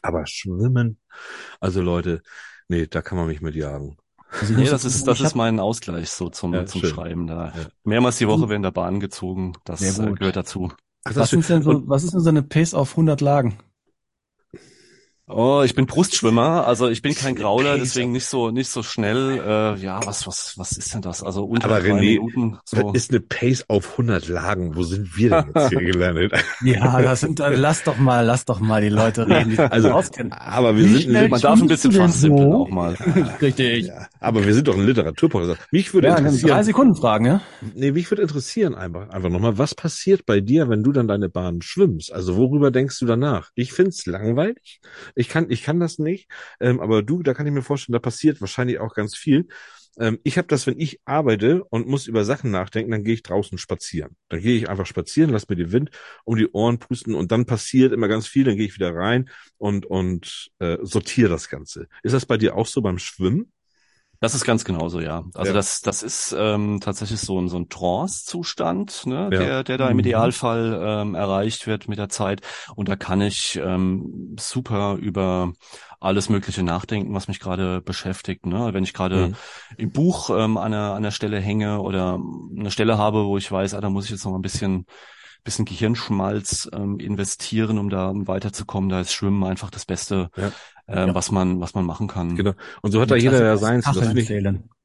Aber 0.00 0.26
schwimmen, 0.26 0.98
also 1.60 1.82
Leute, 1.82 2.22
nee, 2.68 2.86
da 2.86 3.02
kann 3.02 3.18
man 3.18 3.26
mich 3.26 3.40
mit 3.40 3.54
jagen. 3.54 3.98
Also 4.40 4.54
Nee, 4.54 4.64
das 4.64 4.84
ist, 4.84 5.06
das 5.06 5.20
ist 5.20 5.34
mein 5.34 5.60
Ausgleich 5.60 6.10
so 6.10 6.30
zum, 6.30 6.54
Ja, 6.54 6.64
zum 6.64 6.80
schön. 6.80 6.90
Schreiben 6.90 7.26
da. 7.26 7.48
Ja. 7.48 7.66
Mehrmals 7.84 8.18
die 8.18 8.26
Woche 8.28 8.48
werden 8.48 8.62
der 8.62 8.70
Bahn 8.70 8.98
gezogen. 8.98 9.52
Das 9.64 9.80
gehört 9.80 10.36
dazu. 10.36 10.72
Ach, 11.04 11.14
was, 11.14 11.24
ist 11.24 11.30
sind 11.30 11.48
denn 11.48 11.62
so, 11.62 11.88
was 11.88 12.04
ist 12.04 12.14
denn 12.14 12.20
so 12.20 12.30
eine 12.30 12.42
Pace 12.42 12.74
auf 12.74 12.92
100 12.92 13.20
Lagen? 13.20 13.58
Oh, 15.34 15.62
ich 15.64 15.74
bin 15.74 15.86
Brustschwimmer, 15.86 16.66
also 16.66 16.88
ich 16.88 17.00
bin 17.02 17.14
kein 17.14 17.34
Grauler, 17.36 17.78
deswegen 17.78 18.12
nicht 18.12 18.26
so 18.26 18.50
nicht 18.50 18.68
so 18.70 18.82
schnell. 18.82 19.38
Äh, 19.38 19.80
ja, 19.82 20.00
was 20.04 20.26
was 20.26 20.58
was 20.58 20.72
ist 20.72 20.92
denn 20.94 21.02
das? 21.02 21.22
Also 21.22 21.44
unter 21.44 21.66
Aber 21.66 21.80
drei 21.80 21.90
René, 21.90 22.20
Minuten. 22.20 22.58
So. 22.64 22.92
ist 22.92 23.10
eine 23.10 23.20
Pace 23.20 23.64
auf 23.68 23.92
100 23.92 24.28
Lagen? 24.28 24.76
Wo 24.76 24.82
sind 24.82 25.16
wir 25.16 25.30
denn 25.30 25.44
jetzt 25.54 25.68
hier 25.70 25.80
gelandet? 25.92 26.32
Ja, 26.62 27.00
das 27.02 27.20
sind, 27.20 27.40
äh, 27.40 27.54
lass 27.54 27.82
doch 27.84 27.98
mal, 27.98 28.24
lass 28.24 28.44
doch 28.44 28.60
mal 28.60 28.80
die 28.82 28.88
Leute 28.90 29.26
reden, 29.26 29.50
die 29.50 29.58
Also, 29.58 29.90
auskennen. 29.92 30.32
aber 30.32 30.76
wir 30.76 30.84
Wie 30.84 31.02
sind, 31.02 31.30
Man 31.30 31.40
darf 31.40 31.60
ein 31.60 31.68
bisschen 31.68 31.92
fachsimpeln 31.92 32.50
so? 32.50 32.62
auch 32.64 32.68
mal. 32.70 32.94
Richtig. 33.40 33.86
ja, 33.86 34.06
aber 34.22 34.44
wir 34.46 34.54
sind 34.54 34.68
doch 34.68 34.76
ein 34.76 34.86
Literaturpodcast. 34.86 35.60
Mich 35.70 35.92
würde 35.94 36.08
Ja, 36.08 36.16
dann 36.20 36.40
drei 36.42 36.62
interessieren, 36.62 36.64
Sekunden 36.64 36.94
Fragen, 36.96 37.24
ja? 37.26 37.40
nee, 37.60 37.92
mich 37.92 38.10
würde 38.10 38.22
interessieren 38.22 38.74
einfach, 38.74 39.10
einfach 39.10 39.30
nochmal, 39.30 39.58
was 39.58 39.74
passiert 39.74 40.26
bei 40.26 40.40
dir, 40.40 40.68
wenn 40.68 40.82
du 40.82 40.92
dann 40.92 41.08
deine 41.08 41.28
Bahn 41.28 41.62
schwimmst? 41.62 42.12
Also 42.12 42.36
worüber 42.36 42.70
denkst 42.70 42.98
du 42.98 43.06
danach? 43.06 43.50
Ich 43.54 43.72
find's 43.72 44.06
langweilig. 44.06 44.80
Ich 45.14 45.28
kann, 45.28 45.50
ich 45.50 45.62
kann 45.62 45.80
das 45.80 45.98
nicht. 45.98 46.28
Ähm, 46.60 46.80
aber 46.80 47.02
du, 47.02 47.22
da 47.22 47.34
kann 47.34 47.46
ich 47.46 47.52
mir 47.52 47.62
vorstellen, 47.62 47.94
da 47.94 48.00
passiert 48.00 48.40
wahrscheinlich 48.40 48.80
auch 48.80 48.94
ganz 48.94 49.16
viel. 49.16 49.48
Ähm, 49.98 50.18
ich 50.24 50.38
habe 50.38 50.48
das, 50.48 50.66
wenn 50.66 50.78
ich 50.80 51.00
arbeite 51.04 51.64
und 51.64 51.86
muss 51.86 52.06
über 52.06 52.24
Sachen 52.24 52.50
nachdenken, 52.50 52.90
dann 52.90 53.04
gehe 53.04 53.14
ich 53.14 53.22
draußen 53.22 53.58
spazieren. 53.58 54.16
Dann 54.28 54.40
gehe 54.40 54.56
ich 54.56 54.68
einfach 54.70 54.86
spazieren, 54.86 55.30
lass 55.30 55.48
mir 55.48 55.56
den 55.56 55.72
Wind 55.72 55.90
um 56.24 56.36
die 56.36 56.48
Ohren 56.52 56.78
pusten 56.78 57.14
und 57.14 57.30
dann 57.32 57.46
passiert 57.46 57.92
immer 57.92 58.08
ganz 58.08 58.26
viel. 58.26 58.44
Dann 58.44 58.56
gehe 58.56 58.66
ich 58.66 58.74
wieder 58.76 58.94
rein 58.94 59.30
und 59.58 59.86
und 59.86 60.50
äh, 60.58 60.78
sortiere 60.82 61.28
das 61.30 61.48
Ganze. 61.48 61.88
Ist 62.02 62.12
das 62.14 62.26
bei 62.26 62.38
dir 62.38 62.56
auch 62.56 62.66
so 62.66 62.82
beim 62.82 62.98
Schwimmen? 62.98 63.52
Das 64.22 64.34
ist 64.36 64.44
ganz 64.44 64.64
genauso, 64.64 65.00
ja. 65.00 65.24
Also 65.34 65.50
Ja. 65.50 65.58
das, 65.58 65.80
das 65.82 66.04
ist 66.04 66.32
ähm, 66.38 66.78
tatsächlich 66.80 67.20
so 67.20 67.40
ein, 67.40 67.48
so 67.48 67.56
ein 67.58 67.68
Trance-Zustand, 67.68 69.04
ne, 69.06 69.30
Ja. 69.30 69.30
der, 69.30 69.64
der 69.64 69.78
da 69.78 69.90
im 69.90 69.96
Mhm. 69.96 70.00
Idealfall 70.00 70.80
ähm, 70.80 71.14
erreicht 71.16 71.66
wird 71.66 71.88
mit 71.88 71.98
der 71.98 72.08
Zeit. 72.08 72.40
Und 72.76 72.88
da 72.88 72.94
kann 72.94 73.20
ich 73.20 73.56
ähm, 73.62 74.36
super 74.38 74.94
über 74.94 75.52
alles 75.98 76.28
Mögliche 76.28 76.62
nachdenken, 76.62 77.12
was 77.14 77.26
mich 77.26 77.40
gerade 77.40 77.80
beschäftigt. 77.82 78.46
Ne? 78.46 78.72
Wenn 78.72 78.84
ich 78.84 78.94
gerade 78.94 79.30
Mhm. 79.30 79.36
im 79.76 79.90
Buch 79.90 80.30
ähm, 80.30 80.56
an, 80.56 80.72
einer, 80.72 80.90
an 80.92 80.96
einer 80.98 81.10
Stelle 81.10 81.40
hänge 81.40 81.80
oder 81.80 82.20
eine 82.56 82.70
Stelle 82.70 82.98
habe, 82.98 83.24
wo 83.26 83.36
ich 83.38 83.50
weiß, 83.50 83.74
ah, 83.74 83.80
da 83.80 83.90
muss 83.90 84.04
ich 84.04 84.12
jetzt 84.12 84.24
noch 84.24 84.30
mal 84.32 84.38
ein 84.38 84.42
bisschen 84.42 84.86
bisschen 85.44 85.64
Gehirnschmalz 85.64 86.68
ähm, 86.72 86.98
investieren, 86.98 87.78
um 87.78 87.90
da 87.90 88.12
weiterzukommen. 88.14 88.90
Da 88.90 89.00
ist 89.00 89.12
Schwimmen 89.12 89.44
einfach 89.44 89.70
das 89.70 89.84
Beste, 89.84 90.30
Ja. 90.36 90.52
ähm, 90.88 91.08
Ja. 91.08 91.14
was 91.14 91.30
man 91.30 91.60
was 91.60 91.74
man 91.74 91.84
machen 91.84 92.08
kann. 92.08 92.36
Genau. 92.36 92.52
Und 92.82 92.92
so 92.92 93.00
hat 93.00 93.10
da 93.10 93.16
jeder 93.16 93.42
ja 93.42 93.56
seins. 93.56 93.84
Das 93.84 93.98
finde 93.98 94.20
ich, 94.20 94.28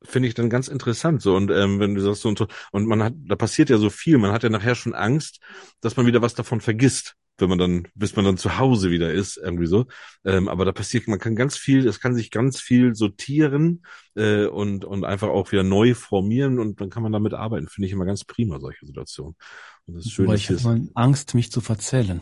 finde 0.04 0.28
ich 0.28 0.34
dann 0.34 0.50
ganz 0.50 0.68
interessant. 0.68 1.22
So 1.22 1.36
und 1.36 1.52
ähm, 1.52 1.80
wenn 1.80 1.96
du 1.96 2.02
sagst 2.02 2.22
so 2.22 2.30
und 2.30 2.38
so 2.38 2.48
und 2.72 2.86
man 2.88 3.04
hat, 3.04 3.14
da 3.18 3.36
passiert 3.36 3.70
ja 3.70 3.78
so 3.78 3.90
viel. 3.90 4.18
Man 4.18 4.32
hat 4.32 4.44
ja 4.44 4.50
nachher 4.50 4.76
schon 4.76 4.94
Angst, 4.94 5.40
dass 5.82 5.98
man 5.98 6.06
wieder 6.06 6.22
was 6.22 6.34
davon 6.34 6.62
vergisst, 6.62 7.16
wenn 7.40 7.50
man 7.50 7.60
dann, 7.60 7.88
bis 7.94 8.16
man 8.16 8.26
dann 8.26 8.38
zu 8.38 8.58
Hause 8.58 8.90
wieder 8.90 9.12
ist, 9.12 9.38
irgendwie 9.38 9.68
so. 9.68 9.86
Ähm, 10.26 10.48
aber 10.48 10.66
da 10.66 10.72
passiert, 10.72 11.08
man 11.08 11.20
kann 11.20 11.36
ganz 11.36 11.56
viel, 11.56 11.88
es 11.88 12.00
kann 12.00 12.16
sich 12.16 12.32
ganz 12.32 12.60
viel 12.60 12.96
sortieren 12.96 13.84
äh, 14.16 14.46
und 14.48 14.86
und 14.86 15.06
einfach 15.06 15.28
auch 15.30 15.52
wieder 15.52 15.62
neu 15.64 15.94
formieren 15.94 16.58
und 16.60 16.82
dann 16.82 16.90
kann 16.90 17.04
man 17.04 17.12
damit 17.12 17.34
arbeiten. 17.36 17.68
Finde 17.68 17.86
ich 17.88 17.94
immer 17.94 18.06
ganz 18.06 18.24
prima 18.26 18.60
solche 18.60 18.86
Situationen. 18.88 19.36
Und 19.88 19.96
das 19.96 20.06
ist 20.06 20.12
schön, 20.12 20.26
Wobei 20.26 20.34
dass 20.36 20.44
ich 20.44 20.50
ist. 20.52 20.64
mal 20.66 20.82
Angst, 20.96 21.34
mich 21.36 21.52
zu 21.52 21.62
verzählen. 21.62 22.22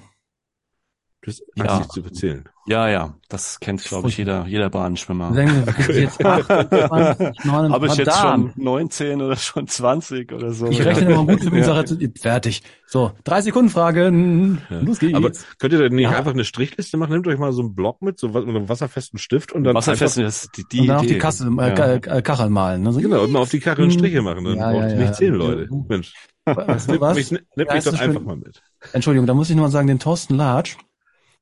Du 1.21 1.31
hast 1.31 1.43
Ja. 1.55 1.65
Angst, 1.65 1.85
dich 1.85 1.93
zu 1.93 2.03
bezählen. 2.03 2.47
Ja, 2.67 2.87
ja, 2.87 3.15
das 3.29 3.59
kennt, 3.59 3.83
glaube 3.83 4.09
ich, 4.09 4.17
jeder, 4.17 4.45
jeder 4.45 4.69
Bahnschwimmer. 4.69 5.31
Denken 5.31 5.65
wir, 5.65 6.01
jetzt 6.01 6.23
28, 6.23 7.43
29, 7.43 7.73
Habe 7.73 7.87
ich 7.87 7.95
jetzt 7.95 8.17
schon 8.19 8.53
19 8.55 9.21
oder 9.23 9.35
schon 9.35 9.67
20 9.67 10.31
oder 10.33 10.51
so? 10.51 10.67
Ich 10.67 10.77
ja. 10.77 10.83
rechne 10.85 11.11
immer 11.11 11.25
gut 11.25 11.41
für 11.43 11.49
mich, 11.49 11.65
sage 11.65 11.95
jetzt, 11.99 12.21
fertig. 12.21 12.61
So, 12.85 13.11
drei 13.23 13.41
Sekunden 13.41 13.71
Fragen. 13.71 14.61
Ja. 14.69 14.79
Los 14.81 14.99
geht's. 14.99 15.15
Aber 15.15 15.31
könnt 15.57 15.73
ihr 15.73 15.79
denn 15.79 15.95
nicht 15.95 16.11
Ja. 16.11 16.17
einfach 16.17 16.33
eine 16.33 16.45
Strichliste 16.45 16.97
machen? 16.97 17.13
Nehmt 17.13 17.25
euch 17.27 17.39
mal 17.39 17.51
so 17.53 17.61
einen 17.63 17.73
Block 17.73 18.03
mit, 18.03 18.19
so 18.19 18.29
mit 18.29 18.47
einem 18.47 18.69
wasserfesten 18.69 19.17
Stift 19.17 19.51
und 19.51 19.63
dann 19.63 19.73
Wasserfest 19.75 20.19
einfach, 20.19 20.29
ist 20.29 20.49
die, 20.57 20.63
die 20.71 20.81
und 20.81 20.87
dann 20.87 20.97
auf 20.97 21.01
die 21.03 21.09
Idee. 21.09 21.17
Kasse, 21.17 21.47
äh, 21.47 21.77
Ja. 21.77 21.93
Äh, 22.17 22.21
Kachel 22.21 22.49
malen. 22.51 22.83
Ne? 22.83 22.93
So, 22.93 22.99
Genau, 22.99 23.23
und 23.23 23.31
mal 23.31 23.39
auf 23.39 23.49
die 23.49 23.59
Kachel 23.59 23.89
Striche 23.89 24.21
machen. 24.21 24.43
Dann 24.43 24.57
Ja, 24.57 24.71
braucht 24.71 24.81
ja, 24.83 24.89
ihr 24.89 24.95
ja. 24.95 25.01
nicht 25.01 25.15
zehn 25.15 25.33
Leute. 25.33 25.67
Mensch, 25.87 26.13
Weißt 26.45 26.89
du 26.91 27.01
was? 27.01 27.15
mich, 27.15 27.31
nimm 27.31 27.41
mich 27.55 27.83
doch 27.83 27.99
einfach 27.99 28.21
mal 28.21 28.35
mit. 28.37 28.61
Entschuldigung, 28.93 29.25
da 29.27 29.33
muss 29.33 29.49
ich 29.49 29.55
nur 29.55 29.65
mal 29.65 29.71
sagen, 29.71 29.87
den 29.87 29.99
Thorsten 29.99 30.35
Latsch 30.35 30.77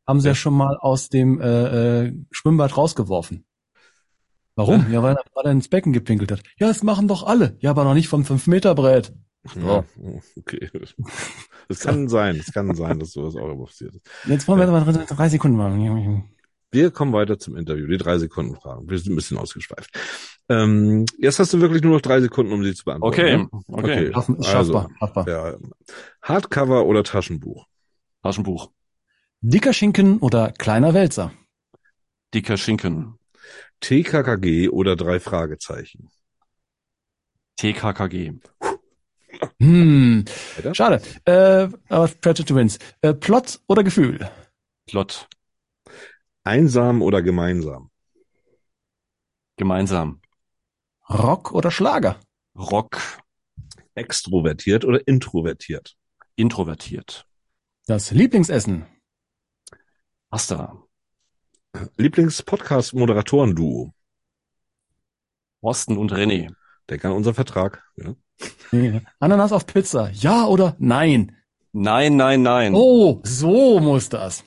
haben 0.08 0.20
sie 0.22 0.28
ja, 0.28 0.32
Ja. 0.32 0.36
schon 0.36 0.54
mal 0.56 0.78
aus 0.78 1.10
dem 1.10 1.40
äh, 1.42 2.06
äh, 2.08 2.14
Schwimmbad 2.32 2.76
rausgeworfen. 2.78 3.46
Warum? 4.56 4.92
Ja, 4.92 5.02
weil, 5.02 5.16
er- 5.16 5.24
weil 5.34 5.46
er 5.46 5.52
ins 5.52 5.68
Becken 5.68 5.94
gepinkelt 5.94 6.32
hat. 6.32 6.44
Ja, 6.58 6.68
das 6.68 6.84
machen 6.84 7.08
doch 7.08 7.24
alle. 7.24 7.58
Ja, 7.60 7.72
aber 7.72 7.84
noch 7.86 7.96
nicht 7.96 8.08
vom 8.08 8.24
5-Meter-Brett. 8.24 9.14
Ja, 9.62 9.84
okay. 10.38 10.70
Das 11.68 11.80
kann 11.82 12.08
sein, 12.08 12.36
es 12.38 12.54
kann 12.54 12.74
sein, 12.76 13.00
dass 13.00 13.12
sowas 13.12 13.36
auch 13.36 13.50
immer 13.52 13.66
passiert 13.66 13.96
ist. 13.96 14.06
Jetzt 14.26 14.48
wollen 14.48 14.60
wir 14.60 14.68
aber 14.70 14.82
drei 14.94 15.30
Sekunden 15.30 15.58
machen. 15.58 16.30
Wir 16.72 16.92
kommen 16.92 17.14
weiter 17.14 17.38
zum 17.38 17.56
Interview, 17.58 17.88
die 17.88 17.98
drei 17.98 18.18
Sekunden 18.20 18.56
Fragen. 18.56 18.90
Wir 18.90 18.98
sind 19.00 19.14
ein 19.14 19.16
bisschen 19.16 19.38
ausgeschweift. 19.38 19.90
Ähm, 20.50 21.06
jetzt 21.18 21.40
hast 21.40 21.54
du 21.54 21.62
wirklich 21.62 21.82
nur 21.82 21.94
noch 21.94 22.02
drei 22.02 22.20
Sekunden, 22.22 22.52
um 22.52 22.64
sie 22.64 22.74
zu 22.74 22.84
beantworten. 22.84 23.20
Okay, 23.20 23.38
ne? 23.38 23.50
okay. 23.68 24.14
Schaffen, 24.14 24.38
ist 24.38 24.48
Also, 24.48 24.74
schaffbar, 24.74 24.92
schaffbar. 25.00 25.28
Ja. 25.30 25.58
Hardcover 26.22 26.86
oder 26.86 27.04
Taschenbuch? 27.04 27.66
Taschenbuch. 28.22 28.72
Dicker 29.42 29.74
Schinken 29.74 30.20
oder 30.20 30.52
kleiner 30.52 30.94
Wälzer? 30.94 31.32
Dicker 32.34 32.58
Schinken. 32.58 33.20
TKKG 33.80 34.70
oder 34.70 34.96
drei 34.96 35.20
Fragezeichen? 35.20 36.10
TKKG. 37.58 38.34
Hm, 39.60 40.26
schade. 40.74 41.02
Äh, 41.26 41.68
aber 41.90 42.08
Predator 42.22 42.58
Wins. 42.58 42.80
Äh, 43.02 43.14
Plot 43.14 43.60
oder 43.68 43.84
Gefühl? 43.84 44.30
Plot. 44.88 45.28
Einsam 46.44 47.02
oder 47.02 47.22
gemeinsam? 47.22 47.90
Gemeinsam. 49.58 50.22
Rock 51.10 51.52
oder 51.52 51.72
Schlager? 51.72 52.20
Rock. 52.56 52.98
Extrovertiert 53.96 54.86
oder 54.86 55.08
introvertiert? 55.08 55.96
Introvertiert. 56.36 57.28
Das 57.86 58.12
Lieblingsessen? 58.12 58.86
Pasta. 60.30 60.82
Lieblings-Podcast-Moderatoren-Duo? 61.98 63.94
Osten 65.62 65.98
und 65.98 66.12
René. 66.14 66.54
Denk 66.90 67.06
an 67.06 67.12
unseren 67.14 67.36
Vertrag. 67.36 67.84
Ja. 67.96 68.16
Ananas 69.20 69.52
auf 69.52 69.66
Pizza? 69.66 70.10
Ja 70.12 70.46
oder 70.46 70.76
nein? 70.80 71.38
Nein, 71.72 72.16
nein, 72.16 72.42
nein. 72.42 72.74
Oh, 72.76 73.22
so 73.24 73.80
muss 73.80 74.10
das. 74.10 74.44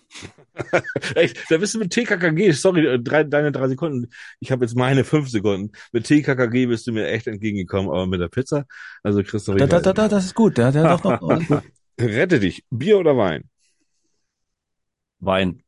Echt, 1.14 1.50
da 1.50 1.58
bist 1.58 1.74
du 1.74 1.78
mit 1.78 1.92
TKKG, 1.92 2.52
sorry, 2.52 2.86
äh, 2.86 2.98
drei, 2.98 3.24
deine 3.24 3.52
drei 3.52 3.68
Sekunden. 3.68 4.10
Ich 4.40 4.50
habe 4.50 4.64
jetzt 4.64 4.76
meine 4.76 5.04
fünf 5.04 5.28
Sekunden. 5.28 5.72
Mit 5.92 6.06
TKKG 6.06 6.66
bist 6.66 6.86
du 6.86 6.92
mir 6.92 7.06
echt 7.08 7.26
entgegengekommen, 7.26 7.90
aber 7.90 8.06
mit 8.06 8.20
der 8.20 8.28
Pizza, 8.28 8.64
also 9.02 9.22
Christoph, 9.22 9.56
Da, 9.56 9.66
da, 9.66 9.80
da, 9.80 9.92
da, 9.92 10.08
das 10.08 10.26
ist 10.26 10.34
gut. 10.34 10.58
Der, 10.58 10.72
der 10.72 10.96
doch 10.96 11.04
noch. 11.20 11.62
rette 12.00 12.40
dich. 12.40 12.64
Bier 12.70 12.98
oder 12.98 13.16
Wein? 13.16 13.44
Wein. 15.18 15.62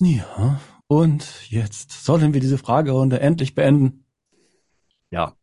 Ja. 0.00 0.60
Und 0.86 1.48
jetzt 1.50 2.04
sollen 2.04 2.34
wir 2.34 2.40
diese 2.40 2.58
Fragerunde 2.58 3.20
endlich 3.20 3.54
beenden. 3.54 4.04
Ja. 5.10 5.36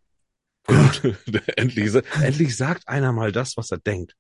Gut, 0.66 1.18
endlich, 1.56 1.94
endlich 2.22 2.58
sagt 2.58 2.88
einer 2.88 3.14
mal 3.14 3.32
das, 3.32 3.56
was 3.56 3.72
er 3.72 3.78
denkt. 3.78 4.16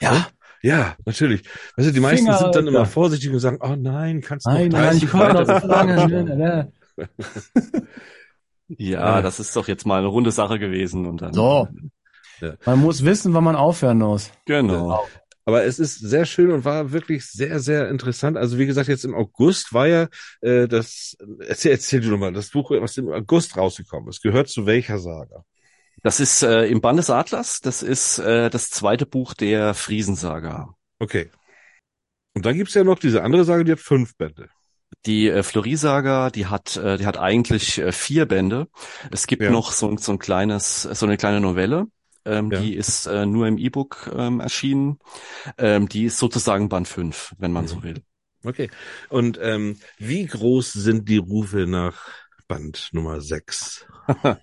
Ja. 0.00 0.28
Ja, 0.62 0.96
natürlich. 1.04 1.42
Weißt 1.76 1.88
du, 1.88 1.92
die 1.92 2.00
meisten 2.00 2.26
Finger, 2.26 2.38
sind 2.38 2.54
dann 2.54 2.66
immer 2.66 2.80
Alter. 2.80 2.90
vorsichtig 2.90 3.30
und 3.30 3.38
sagen, 3.38 3.58
oh 3.60 3.76
nein, 3.76 4.20
kannst 4.20 4.46
du 4.46 4.50
Nein, 4.50 4.68
noch 4.68 4.78
nein, 4.78 4.88
30 4.98 5.02
ich 5.04 5.14
weiter- 5.14 5.44
das 5.44 5.62
so 5.62 5.68
lange. 5.68 6.08
Ne, 6.08 6.36
ne. 6.36 6.72
Ja, 8.68 9.16
Ja. 9.16 9.22
das 9.22 9.40
ist 9.40 9.54
doch 9.56 9.66
jetzt 9.68 9.86
mal 9.86 9.98
eine 9.98 10.08
runde 10.08 10.30
Sache 10.30 10.58
gewesen 10.58 11.06
und 11.06 11.22
dann. 11.22 11.32
So. 11.32 11.68
Man 12.66 12.78
muss 12.80 13.04
wissen, 13.04 13.32
wann 13.34 13.44
man 13.44 13.56
aufhören 13.56 13.98
muss. 13.98 14.30
Genau. 14.44 15.06
Aber 15.44 15.64
es 15.64 15.78
ist 15.78 15.98
sehr 16.00 16.26
schön 16.26 16.50
und 16.52 16.66
war 16.66 16.92
wirklich 16.92 17.24
sehr, 17.26 17.58
sehr 17.60 17.88
interessant. 17.88 18.36
Also 18.36 18.58
wie 18.58 18.66
gesagt, 18.66 18.88
jetzt 18.88 19.06
im 19.06 19.14
August 19.14 19.72
war 19.72 19.86
ja 19.86 20.08
äh, 20.42 20.68
das, 20.68 21.16
erzähl, 21.46 21.72
erzähl 21.72 22.00
du 22.00 22.10
nochmal, 22.10 22.34
das 22.34 22.50
Buch, 22.50 22.70
was 22.72 22.98
im 22.98 23.08
August 23.10 23.56
rausgekommen 23.56 24.10
ist, 24.10 24.22
gehört 24.22 24.48
zu 24.48 24.66
welcher 24.66 24.98
Saga? 24.98 25.44
Das 26.02 26.20
ist 26.20 26.42
äh, 26.42 26.66
im 26.66 26.80
Band 26.80 26.98
des 26.98 27.10
Atlas. 27.10 27.60
Das 27.60 27.82
ist 27.82 28.18
äh, 28.18 28.50
das 28.50 28.70
zweite 28.70 29.06
Buch 29.06 29.34
der 29.34 29.74
Friesensaga. 29.74 30.74
Okay. 30.98 31.30
Und 32.34 32.46
dann 32.46 32.56
gibt's 32.56 32.74
ja 32.74 32.84
noch 32.84 32.98
diese 32.98 33.22
andere 33.22 33.44
Saga, 33.44 33.64
die 33.64 33.72
hat 33.72 33.80
fünf 33.80 34.16
Bände. 34.16 34.48
Die 35.06 35.28
äh, 35.28 35.42
Fleury-Saga, 35.42 36.30
die 36.30 36.46
hat, 36.46 36.76
äh, 36.76 36.96
die 36.98 37.06
hat 37.06 37.18
eigentlich 37.18 37.78
äh, 37.78 37.92
vier 37.92 38.26
Bände. 38.26 38.68
Es 39.10 39.26
gibt 39.26 39.42
Ja. 39.42 39.50
noch 39.50 39.72
so, 39.72 39.88
ein- 39.90 39.98
so 39.98 40.12
ein 40.12 40.18
kleines, 40.18 40.82
so 40.82 41.04
eine 41.06 41.16
kleine 41.16 41.40
Novelle. 41.40 41.86
Ähm, 42.24 42.50
Ja. 42.50 42.60
Die 42.60 42.74
ist 42.74 43.06
äh, 43.06 43.26
nur 43.26 43.46
im 43.46 43.58
E-Book 43.58 44.10
ähm, 44.14 44.40
erschienen. 44.40 44.98
Ähm, 45.56 45.88
die 45.88 46.04
ist 46.04 46.18
sozusagen 46.18 46.68
Band 46.68 46.86
5, 46.88 47.34
wenn 47.38 47.52
man 47.52 47.64
Mhm. 47.64 47.68
so 47.68 47.82
will. 47.82 48.02
Okay. 48.44 48.70
Und 49.08 49.38
ähm, 49.42 49.78
wie 49.98 50.26
groß 50.26 50.72
sind 50.72 51.08
die 51.08 51.16
Rufe 51.18 51.66
nach 51.66 52.06
Band 52.46 52.88
Nummer 52.92 53.20
sechs? 53.20 53.84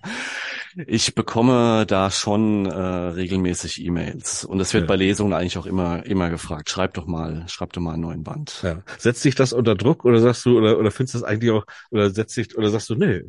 Ich 0.87 1.15
bekomme 1.15 1.85
da 1.85 2.11
schon 2.11 2.65
äh, 2.65 2.77
regelmäßig 2.77 3.83
E-Mails 3.85 4.43
und 4.43 4.59
es 4.59 4.73
wird 4.73 4.83
Ja. 4.83 4.87
bei 4.87 4.95
Lesungen 4.97 5.31
eigentlich 5.33 5.57
auch 5.57 5.65
immer 5.65 6.05
immer 6.05 6.29
gefragt. 6.29 6.69
Schreib 6.69 6.93
doch 6.95 7.05
mal, 7.05 7.45
schreib 7.47 7.71
doch 7.73 7.81
mal 7.81 7.93
einen 7.93 8.01
neuen 8.01 8.23
Band. 8.23 8.59
Ja. 8.61 8.81
Setzt 8.97 9.23
dich 9.23 9.35
das 9.35 9.53
unter 9.53 9.75
Druck 9.75 10.03
oder 10.03 10.19
sagst 10.19 10.45
du, 10.45 10.57
oder, 10.57 10.77
oder 10.77 10.91
findest 10.91 11.15
du 11.15 11.19
das 11.19 11.27
eigentlich 11.27 11.51
auch, 11.51 11.65
oder 11.91 12.09
setzt 12.09 12.35
dich, 12.35 12.57
oder 12.57 12.69
sagst 12.69 12.89
du, 12.89 12.95
nee. 12.95 13.21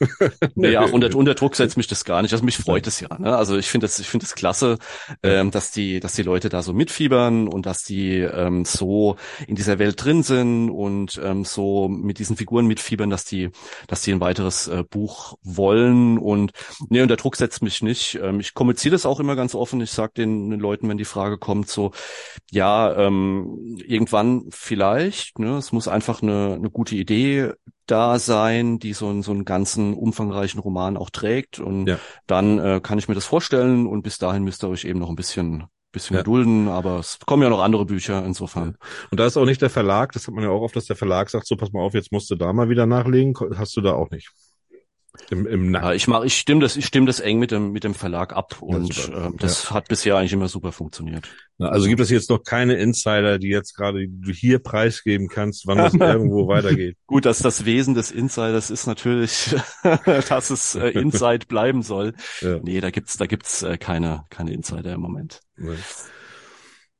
Nee, 0.54 0.70
ja, 0.70 0.84
unter, 0.84 1.14
unter 1.16 1.34
Druck 1.34 1.56
setzt 1.56 1.76
mich 1.76 1.86
das 1.86 2.04
gar 2.04 2.22
nicht. 2.22 2.32
Also 2.32 2.44
mich 2.44 2.56
freut 2.56 2.86
es 2.86 3.00
ja. 3.00 3.08
Ne? 3.18 3.36
Also 3.36 3.56
ich 3.56 3.66
finde 3.66 3.86
das, 3.86 3.98
ich 3.98 4.08
finde 4.08 4.26
es 4.26 4.34
klasse, 4.34 4.78
ähm, 5.22 5.50
dass 5.50 5.70
die, 5.70 6.00
dass 6.00 6.12
die 6.12 6.22
Leute 6.22 6.48
da 6.48 6.62
so 6.62 6.72
mitfiebern 6.72 7.48
und 7.48 7.66
dass 7.66 7.82
die 7.82 8.18
ähm, 8.20 8.64
so 8.64 9.16
in 9.46 9.56
dieser 9.56 9.78
Welt 9.78 10.02
drin 10.02 10.22
sind 10.22 10.70
und 10.70 11.20
ähm, 11.22 11.44
so 11.44 11.88
mit 11.88 12.18
diesen 12.18 12.36
Figuren 12.36 12.66
mitfiebern, 12.66 13.10
dass 13.10 13.24
die, 13.24 13.50
dass 13.86 14.02
die 14.02 14.12
ein 14.12 14.20
weiteres 14.20 14.68
äh, 14.68 14.84
Buch 14.88 15.36
wollen. 15.42 16.18
Und 16.18 16.52
nee, 16.88 17.02
unter 17.02 17.16
Druck 17.16 17.36
setzt 17.36 17.62
mich 17.62 17.82
nicht. 17.82 18.18
Ähm, 18.22 18.40
ich 18.40 18.54
kommuniziere 18.54 18.92
das 18.92 19.06
auch 19.06 19.20
immer 19.20 19.36
ganz 19.36 19.54
offen. 19.54 19.80
Ich 19.80 19.90
sage 19.90 20.12
den, 20.16 20.50
den 20.50 20.60
Leuten, 20.60 20.88
wenn 20.88 20.98
die 20.98 21.04
Frage 21.04 21.38
kommt, 21.38 21.68
so 21.68 21.92
ja, 22.50 22.94
ähm, 22.96 23.78
irgendwann 23.84 24.46
vielleicht. 24.50 25.38
Ne? 25.38 25.56
Es 25.56 25.72
muss 25.72 25.88
einfach 25.88 26.22
eine, 26.22 26.54
eine 26.54 26.70
gute 26.70 26.94
Idee 26.94 27.52
da 27.90 28.18
sein, 28.18 28.78
die 28.78 28.92
so, 28.92 29.08
einen 29.08 29.22
so 29.22 29.32
einen 29.32 29.44
ganzen 29.44 29.94
umfangreichen 29.94 30.60
Roman 30.60 30.96
auch 30.96 31.10
trägt. 31.10 31.58
Und 31.58 31.86
Ja. 31.86 31.98
dann 32.26 32.58
äh, 32.58 32.80
kann 32.82 32.98
ich 32.98 33.08
mir 33.08 33.14
das 33.14 33.24
vorstellen 33.26 33.86
und 33.86 34.02
bis 34.02 34.18
dahin 34.18 34.44
müsst 34.44 34.62
ihr 34.64 34.68
euch 34.68 34.84
eben 34.84 34.98
noch 35.00 35.08
ein 35.10 35.16
bisschen, 35.16 35.64
bisschen 35.92 36.14
Ja. 36.14 36.20
gedulden, 36.22 36.68
aber 36.68 36.98
es 36.98 37.18
kommen 37.26 37.42
ja 37.42 37.48
noch 37.50 37.60
andere 37.62 37.84
Bücher 37.86 38.24
insofern. 38.24 38.76
Und 39.10 39.18
da 39.18 39.26
ist 39.26 39.36
auch 39.36 39.46
nicht 39.46 39.62
der 39.62 39.70
Verlag, 39.70 40.12
das 40.12 40.26
hat 40.26 40.34
man 40.34 40.44
ja 40.44 40.50
auch 40.50 40.62
oft, 40.62 40.76
dass 40.76 40.84
der 40.86 40.96
Verlag 40.96 41.30
sagt, 41.30 41.46
so 41.46 41.56
pass 41.56 41.72
mal 41.72 41.80
auf, 41.80 41.94
jetzt 41.94 42.12
musst 42.12 42.30
du 42.30 42.36
da 42.36 42.52
mal 42.52 42.68
wieder 42.68 42.86
nachlegen. 42.86 43.34
Hast 43.56 43.76
du 43.76 43.80
da 43.80 43.92
auch 43.94 44.10
nicht. 44.10 44.30
Im, 45.30 45.46
im 45.46 45.64
Ja, 45.74 45.80
Nacken. 45.80 45.96
ich 45.96 46.08
mache, 46.08 46.26
ich 46.26 46.38
stimme 46.38 46.60
das, 46.60 46.76
ich 46.76 46.86
stimme 46.86 47.06
das 47.06 47.20
eng 47.20 47.38
mit 47.38 47.50
dem 47.50 47.72
mit 47.72 47.84
dem 47.84 47.94
Verlag 47.94 48.34
ab 48.34 48.62
und 48.62 49.10
ähm, 49.14 49.36
das 49.38 49.70
hat 49.70 49.88
bisher 49.88 50.16
eigentlich 50.16 50.32
immer 50.32 50.48
super 50.48 50.72
funktioniert. 50.72 51.28
Also 51.58 51.86
gibt 51.88 52.00
es 52.00 52.08
jetzt 52.08 52.30
noch 52.30 52.42
keine 52.44 52.74
Insider, 52.76 53.38
die 53.38 53.48
jetzt 53.48 53.74
gerade 53.74 54.06
du 54.08 54.30
hier 54.32 54.58
preisgeben 54.60 55.28
kannst, 55.28 55.66
wann 55.66 55.78
das 55.78 55.92
irgendwo 55.94 56.48
weitergeht. 56.48 56.96
Gut, 57.06 57.26
dass 57.26 57.40
das 57.40 57.64
Wesen 57.64 57.94
des 57.94 58.10
Insiders 58.10 58.70
ist 58.70 58.86
natürlich, 58.86 59.54
dass 60.28 60.50
es 60.50 60.74
äh, 60.76 60.90
Inside 60.90 61.46
bleiben 61.46 61.82
soll. 61.82 62.14
Ja. 62.40 62.58
Nee, 62.62 62.80
da 62.80 62.90
gibt's 62.90 63.16
da 63.16 63.26
gibt's 63.26 63.62
äh, 63.62 63.76
keine 63.78 64.24
keine 64.30 64.52
Insider 64.52 64.92
im 64.94 65.00
Moment. 65.00 65.40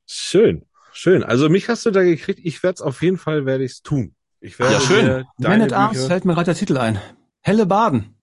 Schön, 0.06 0.64
schön. 0.92 1.22
Also 1.22 1.48
mich 1.48 1.68
hast 1.68 1.86
du 1.86 1.90
da 1.90 2.02
gekriegt. 2.02 2.40
Ich 2.42 2.62
werde 2.62 2.74
es 2.74 2.80
auf 2.82 3.02
jeden 3.02 3.18
Fall, 3.18 3.46
werde 3.46 3.64
ich 3.64 3.72
es 3.72 3.82
tun. 3.82 4.14
Ich 4.40 4.58
werde 4.58 4.74
Ja, 4.74 4.80
schön. 4.80 5.24
Man 5.38 5.62
at 5.62 5.72
Arms 5.72 6.06
fällt 6.06 6.24
mir 6.24 6.34
gerade 6.34 6.46
der 6.46 6.54
Titel 6.54 6.76
ein. 6.78 6.98
Helle 7.40 7.66
Baden. 7.66 8.14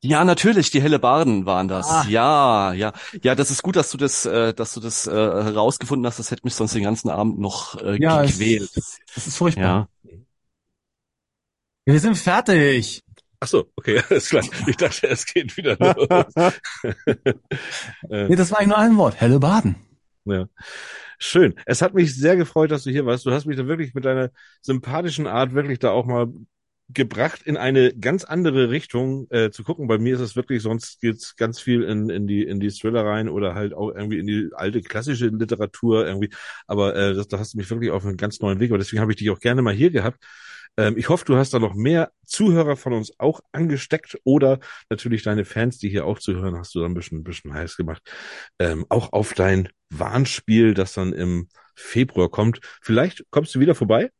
Ja, 0.00 0.24
natürlich, 0.24 0.70
die 0.70 0.80
helle 0.80 0.98
Barden 1.00 1.44
waren 1.44 1.66
das. 1.66 1.88
Ah. 1.88 2.04
Ja, 2.08 2.72
ja. 2.72 2.92
Ja, 3.22 3.34
das 3.34 3.50
ist 3.50 3.62
gut, 3.62 3.74
dass 3.74 3.90
du 3.90 3.98
das, 3.98 4.24
äh, 4.26 4.54
dass 4.54 4.72
du 4.74 4.80
das 4.80 5.06
äh, 5.08 5.10
herausgefunden 5.12 6.06
hast. 6.06 6.18
Das 6.20 6.30
hätte 6.30 6.42
mich 6.44 6.54
sonst 6.54 6.74
den 6.74 6.84
ganzen 6.84 7.10
Abend 7.10 7.40
noch 7.40 7.80
äh, 7.82 8.00
Ja, 8.00 8.22
es, 8.22 8.38
gequält. 8.38 8.70
das 8.76 9.26
ist 9.26 9.36
furchtbar. 9.36 9.88
Ja. 10.04 10.12
Wir 11.84 11.98
sind 12.00 12.16
fertig. 12.16 13.02
Ach 13.40 13.48
so, 13.48 13.70
okay, 13.76 14.00
alles 14.10 14.28
klar. 14.28 14.44
Ich 14.66 14.76
dachte, 14.76 15.08
es 15.08 15.24
geht 15.26 15.56
wieder 15.56 15.76
los. 16.34 16.34
Äh, 16.36 17.34
Nee, 18.28 18.36
das 18.36 18.50
war 18.50 18.58
eigentlich 18.58 18.68
nur 18.68 18.78
ein 18.78 18.96
Wort. 18.96 19.20
Helle 19.20 19.40
Baden. 19.40 19.76
ja. 20.26 20.46
Schön. 21.20 21.56
Es 21.66 21.82
hat 21.82 21.94
mich 21.94 22.14
sehr 22.14 22.36
gefreut, 22.36 22.70
dass 22.70 22.84
du 22.84 22.90
hier 22.90 23.04
warst. 23.04 23.26
Du 23.26 23.32
hast 23.32 23.44
mich 23.46 23.56
da 23.56 23.66
wirklich 23.66 23.92
mit 23.92 24.04
deiner 24.04 24.30
sympathischen 24.60 25.26
Art 25.26 25.52
wirklich 25.52 25.80
da 25.80 25.90
auch 25.90 26.06
mal 26.06 26.28
gebracht, 26.90 27.42
in 27.44 27.56
eine 27.56 27.92
ganz 27.94 28.24
andere 28.24 28.70
Richtung 28.70 29.26
äh, 29.30 29.50
zu 29.50 29.62
gucken. 29.62 29.88
Bei 29.88 29.98
mir 29.98 30.14
ist 30.14 30.20
es 30.20 30.36
wirklich, 30.36 30.62
sonst 30.62 31.00
geht's 31.00 31.36
ganz 31.36 31.60
viel 31.60 31.82
in, 31.82 32.08
in 32.08 32.26
die 32.26 32.42
in 32.42 32.60
die 32.60 32.70
Thriller 32.70 33.04
rein 33.04 33.28
oder 33.28 33.54
halt 33.54 33.74
auch 33.74 33.90
irgendwie 33.94 34.18
in 34.18 34.26
die 34.26 34.48
alte 34.54 34.80
klassische 34.80 35.26
Literatur 35.26 36.06
irgendwie. 36.06 36.30
Aber 36.66 36.96
äh, 36.96 37.14
das, 37.14 37.28
da 37.28 37.38
hast 37.38 37.54
du 37.54 37.58
mich 37.58 37.70
wirklich 37.70 37.90
auf 37.90 38.04
einen 38.04 38.16
ganz 38.16 38.40
neuen 38.40 38.58
Weg. 38.60 38.70
Aber 38.70 38.78
deswegen 38.78 39.00
habe 39.02 39.12
ich 39.12 39.18
dich 39.18 39.30
auch 39.30 39.40
gerne 39.40 39.60
mal 39.60 39.74
hier 39.74 39.90
gehabt. 39.90 40.24
Ähm, 40.78 40.96
ich 40.96 41.08
hoffe, 41.10 41.24
du 41.26 41.36
hast 41.36 41.52
da 41.52 41.58
noch 41.58 41.74
mehr 41.74 42.10
Zuhörer 42.24 42.76
von 42.76 42.94
uns 42.94 43.12
auch 43.18 43.40
angesteckt 43.52 44.18
oder 44.24 44.60
natürlich 44.88 45.22
deine 45.22 45.44
Fans, 45.44 45.78
die 45.78 45.90
hier 45.90 46.06
auch 46.06 46.18
zuhören, 46.18 46.56
hast 46.56 46.74
du 46.74 46.80
da 46.80 46.86
ein 46.86 46.94
bisschen, 46.94 47.18
ein 47.18 47.24
bisschen 47.24 47.52
heiß 47.52 47.76
gemacht. 47.76 48.02
Ähm, 48.58 48.86
auch 48.88 49.12
auf 49.12 49.34
dein 49.34 49.68
Warnspiel, 49.90 50.74
das 50.74 50.94
dann 50.94 51.12
im 51.12 51.48
Februar 51.74 52.30
kommt. 52.30 52.60
Vielleicht 52.80 53.24
kommst 53.30 53.54
du 53.54 53.60
wieder 53.60 53.74
vorbei? 53.74 54.10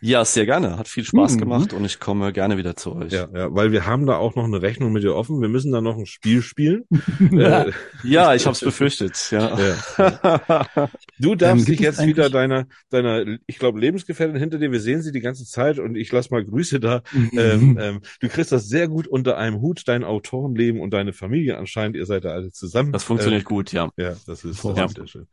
Ja, 0.00 0.24
sehr 0.24 0.44
gerne. 0.46 0.76
Hat 0.78 0.88
viel 0.88 1.04
Spaß 1.04 1.34
Mhm. 1.34 1.38
gemacht 1.40 1.72
und 1.72 1.84
ich 1.84 1.98
komme 1.98 2.32
gerne 2.32 2.58
wieder 2.58 2.76
zu 2.76 2.94
euch. 2.94 3.12
Ja, 3.12 3.28
ja, 3.34 3.54
weil 3.54 3.72
wir 3.72 3.86
haben 3.86 4.06
da 4.06 4.16
auch 4.18 4.34
noch 4.34 4.44
eine 4.44 4.60
Rechnung 4.60 4.92
mit 4.92 5.02
dir 5.02 5.14
offen. 5.14 5.40
Wir 5.40 5.48
müssen 5.48 5.72
da 5.72 5.80
noch 5.80 5.96
ein 5.96 6.06
Spiel 6.06 6.42
spielen. 6.42 6.84
Ja. 7.30 7.64
Äh, 7.66 7.72
Ja, 8.04 8.34
ich 8.34 8.44
habe 8.44 8.52
es 8.54 8.60
befürchtet. 8.60 9.30
Ja. 9.30 9.58
ja. 9.58 10.88
Du 11.18 11.34
darfst 11.34 11.66
Ähm, 11.66 11.72
dich 11.72 11.80
jetzt 11.80 12.04
wieder 12.04 12.28
deiner, 12.28 12.66
deiner, 12.90 13.24
ich 13.46 13.58
glaube, 13.58 13.80
Lebensgefährtin 13.80 14.36
hinter 14.36 14.58
dir. 14.58 14.70
Wir 14.70 14.80
sehen 14.80 15.00
sie 15.02 15.12
die 15.12 15.20
ganze 15.20 15.44
Zeit 15.46 15.78
und 15.78 15.96
ich 15.96 16.12
lass 16.12 16.30
mal 16.30 16.44
Grüße 16.44 16.78
da. 16.78 17.02
Mhm. 17.12 17.30
Ähm, 17.38 17.78
ähm, 17.80 18.00
du 18.20 18.28
kriegst 18.28 18.52
das 18.52 18.68
sehr 18.68 18.88
gut 18.88 19.06
unter 19.06 19.38
einem 19.38 19.60
Hut, 19.60 19.82
dein 19.86 20.04
Autorenleben 20.04 20.80
und 20.80 20.90
deine 20.92 21.14
Familie 21.14 21.56
anscheinend. 21.56 21.96
Ihr 21.96 22.04
seid 22.06 22.24
da 22.26 22.30
alle 22.32 22.52
zusammen. 22.52 22.92
Das 22.92 23.04
funktioniert 23.04 23.44
gut, 23.44 23.72
ja. 23.72 23.90
Ja, 23.96 24.10
das 24.10 24.18
ist, 24.20 24.28
das 24.28 24.44
ist 24.44 24.64
Hervorragend. 24.64 24.96
sehr 24.96 25.06
schön. 25.06 25.26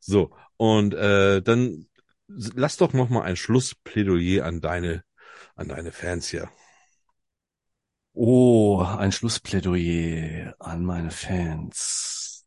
So, 0.00 0.30
und 0.56 0.94
äh, 0.94 1.42
dann 1.42 1.86
lass 2.28 2.76
doch 2.76 2.92
noch 2.92 3.08
mal 3.08 3.22
ein 3.22 3.36
Schlussplädoyer 3.36 4.44
an 4.44 4.60
deine, 4.60 5.04
an 5.54 5.68
deine 5.68 5.92
Fans 5.92 6.28
hier. 6.28 6.50
Oh, 8.12 8.82
ein 8.82 9.12
Schlussplädoyer 9.12 10.54
an 10.58 10.84
meine 10.84 11.10
Fans. 11.10 12.46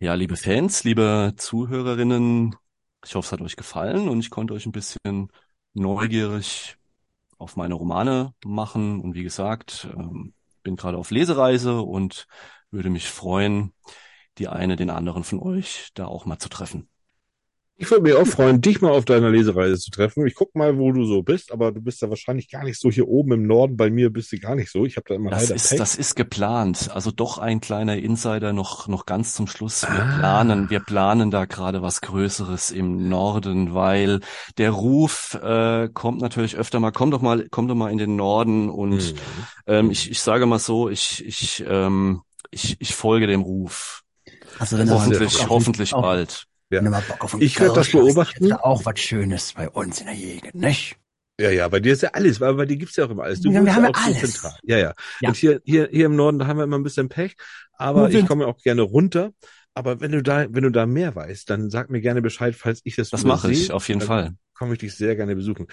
Ja, 0.00 0.14
liebe 0.14 0.36
Fans, 0.36 0.82
liebe 0.84 1.34
Zuhörerinnen, 1.36 2.56
ich 3.04 3.14
hoffe, 3.14 3.26
es 3.26 3.32
hat 3.32 3.40
euch 3.40 3.56
gefallen 3.56 4.08
und 4.08 4.20
ich 4.20 4.30
konnte 4.30 4.54
euch 4.54 4.66
ein 4.66 4.72
bisschen 4.72 5.28
neugierig 5.74 6.76
auf 7.38 7.56
meine 7.56 7.74
Romane 7.74 8.34
machen. 8.44 9.00
Und 9.00 9.14
wie 9.14 9.22
gesagt, 9.22 9.88
ähm, 9.94 10.34
bin 10.62 10.76
gerade 10.76 10.98
auf 10.98 11.10
Lesereise 11.10 11.80
und 11.80 12.26
würde 12.70 12.90
mich 12.90 13.08
freuen, 13.08 13.72
die 14.38 14.48
eine 14.48 14.76
den 14.76 14.90
anderen 14.90 15.24
von 15.24 15.40
euch 15.40 15.90
da 15.94 16.06
auch 16.06 16.26
mal 16.26 16.38
zu 16.38 16.48
treffen. 16.48 16.88
Ich 17.82 17.90
würde 17.90 18.02
mich 18.02 18.12
auch 18.14 18.26
freuen, 18.26 18.60
dich 18.60 18.82
mal 18.82 18.90
auf 18.90 19.06
deiner 19.06 19.30
Lesereise 19.30 19.78
zu 19.78 19.90
treffen. 19.90 20.26
Ich 20.26 20.34
guck 20.34 20.54
mal, 20.54 20.76
wo 20.76 20.92
du 20.92 21.06
so 21.06 21.22
bist, 21.22 21.50
aber 21.50 21.72
du 21.72 21.80
bist 21.80 22.02
ja 22.02 22.10
wahrscheinlich 22.10 22.50
gar 22.50 22.62
nicht 22.62 22.78
so 22.78 22.90
hier 22.90 23.08
oben 23.08 23.32
im 23.32 23.46
Norden. 23.46 23.78
Bei 23.78 23.88
mir 23.88 24.10
bist 24.12 24.30
du 24.32 24.38
gar 24.38 24.54
nicht 24.54 24.70
so. 24.70 24.84
Ich 24.84 24.96
habe 24.98 25.06
da 25.08 25.14
immer 25.14 25.30
Das 25.30 25.44
leider 25.44 25.54
ist, 25.54 25.70
Pech. 25.70 25.78
das 25.78 25.94
ist 25.94 26.14
geplant. 26.14 26.90
Also 26.92 27.10
doch 27.10 27.38
ein 27.38 27.62
kleiner 27.62 27.96
Insider 27.96 28.52
noch, 28.52 28.86
noch 28.86 29.06
ganz 29.06 29.32
zum 29.32 29.46
Schluss. 29.46 29.82
Wir 29.84 29.88
Ah. 30.02 30.18
planen, 30.18 30.68
wir 30.68 30.80
planen 30.80 31.30
da 31.30 31.46
gerade 31.46 31.80
was 31.80 32.02
Größeres 32.02 32.70
im 32.70 33.08
Norden, 33.08 33.72
weil 33.72 34.20
der 34.58 34.72
Ruf 34.72 35.38
äh, 35.42 35.88
kommt 35.88 36.20
natürlich 36.20 36.56
öfter 36.56 36.80
mal, 36.80 36.92
komm 36.92 37.10
doch 37.10 37.22
mal, 37.22 37.46
komm 37.50 37.66
doch 37.66 37.74
mal 37.74 37.90
in 37.90 37.96
den 37.96 38.14
Norden 38.14 38.68
und 38.68 38.90
Mhm. 39.14 39.18
ähm, 39.66 39.90
ich, 39.90 40.10
ich 40.10 40.20
sage 40.20 40.44
mal 40.44 40.58
so, 40.58 40.90
ich, 40.90 41.24
ich, 41.24 41.64
ähm, 41.66 42.20
ich, 42.50 42.76
ich 42.78 42.94
folge 42.94 43.26
dem 43.26 43.40
Ruf. 43.40 44.02
Denn 44.70 44.90
auch 44.90 44.96
Hoffentlich, 45.06 45.48
hoffentlich 45.48 45.94
auf- 45.94 46.02
bald. 46.02 46.44
Ja. 46.70 47.02
Ich 47.40 47.58
werd 47.60 47.76
das 47.76 47.90
beobachten. 47.90 48.48
da 48.48 48.56
auch 48.56 48.84
was 48.84 48.98
Schönes 49.00 49.52
bei 49.54 49.68
uns 49.68 50.00
in 50.00 50.06
der 50.06 50.14
Gegend, 50.14 50.54
nicht? 50.54 50.96
Ja, 51.40 51.50
ja, 51.50 51.66
bei 51.68 51.80
dir 51.80 51.94
ist 51.94 52.02
ja 52.02 52.10
alles, 52.10 52.38
weil 52.40 52.54
bei 52.54 52.66
dir 52.66 52.76
gibt's 52.76 52.96
ja 52.96 53.06
auch 53.06 53.10
immer 53.10 53.24
alles. 53.24 53.40
Du 53.40 53.50
Ja, 53.50 53.64
wir 53.64 53.74
haben 53.74 53.84
ja 53.84 53.88
ja 53.88 53.94
auch 53.94 53.98
so 53.98 54.04
alles. 54.10 54.32
zentral. 54.32 54.58
Ja, 54.62 54.78
ja, 54.78 54.94
Ja. 55.20 55.28
Und 55.30 55.36
hier, 55.36 55.60
hier, 55.64 55.88
hier 55.90 56.06
im 56.06 56.14
Norden, 56.14 56.38
da 56.38 56.46
haben 56.46 56.58
wir 56.58 56.64
immer 56.64 56.78
ein 56.78 56.82
bisschen 56.82 57.08
Pech. 57.08 57.34
Aber 57.78 58.10
ich 58.10 58.26
komme 58.26 58.46
auch 58.46 58.58
gerne 58.62 58.82
runter. 58.82 59.32
Aber 59.72 60.00
wenn 60.00 60.12
du 60.12 60.22
da, 60.22 60.46
wenn 60.50 60.64
du 60.64 60.70
da 60.70 60.84
mehr 60.84 61.14
weißt, 61.14 61.48
dann 61.48 61.70
sag 61.70 61.90
mir 61.90 62.00
gerne 62.00 62.20
Bescheid, 62.20 62.54
falls 62.54 62.80
ich 62.84 62.96
das 62.96 63.08
Das 63.10 63.24
mache 63.24 63.50
ich, 63.50 63.72
auf 63.72 63.88
jeden 63.88 64.00
dann 64.00 64.06
Fall. 64.08 64.30
Komme 64.52 64.74
ich 64.74 64.80
dich 64.80 64.94
sehr 64.94 65.16
gerne 65.16 65.34
besuchen. 65.34 65.66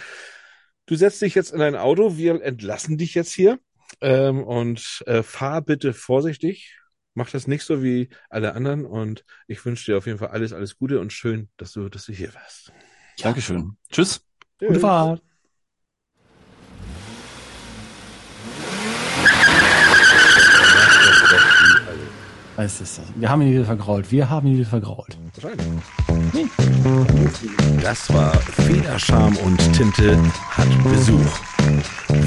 Du 0.85 0.95
setzt 0.95 1.21
dich 1.21 1.35
jetzt 1.35 1.51
in 1.51 1.59
dein 1.59 1.75
Auto. 1.75 2.15
Wir 2.15 2.41
entlassen 2.41 2.97
dich 2.97 3.13
jetzt 3.13 3.33
hier. 3.33 3.59
Ähm, 3.99 4.43
und 4.43 5.03
äh, 5.05 5.23
fahr 5.23 5.61
bitte 5.61 5.93
vorsichtig. 5.93 6.77
Mach 7.17 7.31
das 7.31 7.47
nicht 7.47 7.63
so 7.63 7.81
wie 7.81 8.09
alle 8.29 8.53
anderen. 8.53 8.85
Und 8.85 9.25
ich 9.47 9.65
wünsche 9.65 9.91
dir 9.91 9.97
auf 9.97 10.05
jeden 10.05 10.19
Fall 10.19 10.27
alles, 10.27 10.53
alles 10.53 10.77
Gute 10.77 10.99
und 10.99 11.11
schön, 11.11 11.49
dass 11.57 11.71
du, 11.71 11.89
dass 11.89 12.05
du 12.05 12.13
hier 12.13 12.31
warst. 12.35 12.71
Dankeschön. 13.17 13.75
Tschüss. 13.91 14.21
Gute 14.59 14.79
Fahrt. 14.79 15.23
Es 22.57 22.81
ist 22.81 22.99
das. 22.99 23.05
Wir 23.15 23.29
haben 23.29 23.41
ihn 23.41 23.51
wieder 23.51 23.65
vergrault. 23.65 24.11
Wir 24.11 24.29
haben 24.29 24.47
ihn 24.47 24.57
wieder 24.57 24.69
vergrault. 24.69 25.17
Das 27.81 28.13
war 28.13 28.31
Federscham 28.41 29.35
und 29.37 29.57
Tinte 29.73 30.19
hat 30.51 30.83
Besuch. 30.83 31.39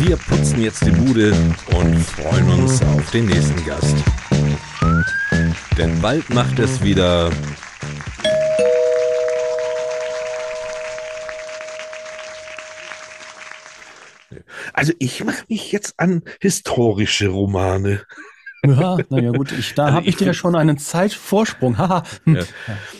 Wir 0.00 0.16
putzen 0.16 0.60
jetzt 0.60 0.84
die 0.84 0.90
Bude 0.90 1.32
und 1.76 1.96
freuen 2.00 2.48
uns 2.60 2.82
auf 2.82 3.08
den 3.12 3.26
nächsten 3.26 3.64
Gast. 3.64 3.94
Denn 5.76 6.00
bald 6.00 6.28
macht 6.30 6.58
es 6.58 6.82
wieder 6.82 7.30
Also 14.72 14.92
ich 14.98 15.22
mache 15.24 15.44
mich 15.48 15.72
jetzt 15.72 15.94
an 15.98 16.22
historische 16.40 17.28
Romane. 17.28 18.06
Ja, 18.64 19.04
naja 19.08 19.32
gut, 19.32 19.52
ich, 19.52 19.74
da 19.74 19.86
Also 19.86 19.96
habe 19.96 20.08
ich 20.08 20.10
ich 20.10 20.16
dir 20.16 20.26
ja 20.26 20.34
schon 20.34 20.54
einen 20.54 20.76
Zeitvorsprung. 20.78 21.78
Haha. 21.78 22.02
Ja. 22.26 22.46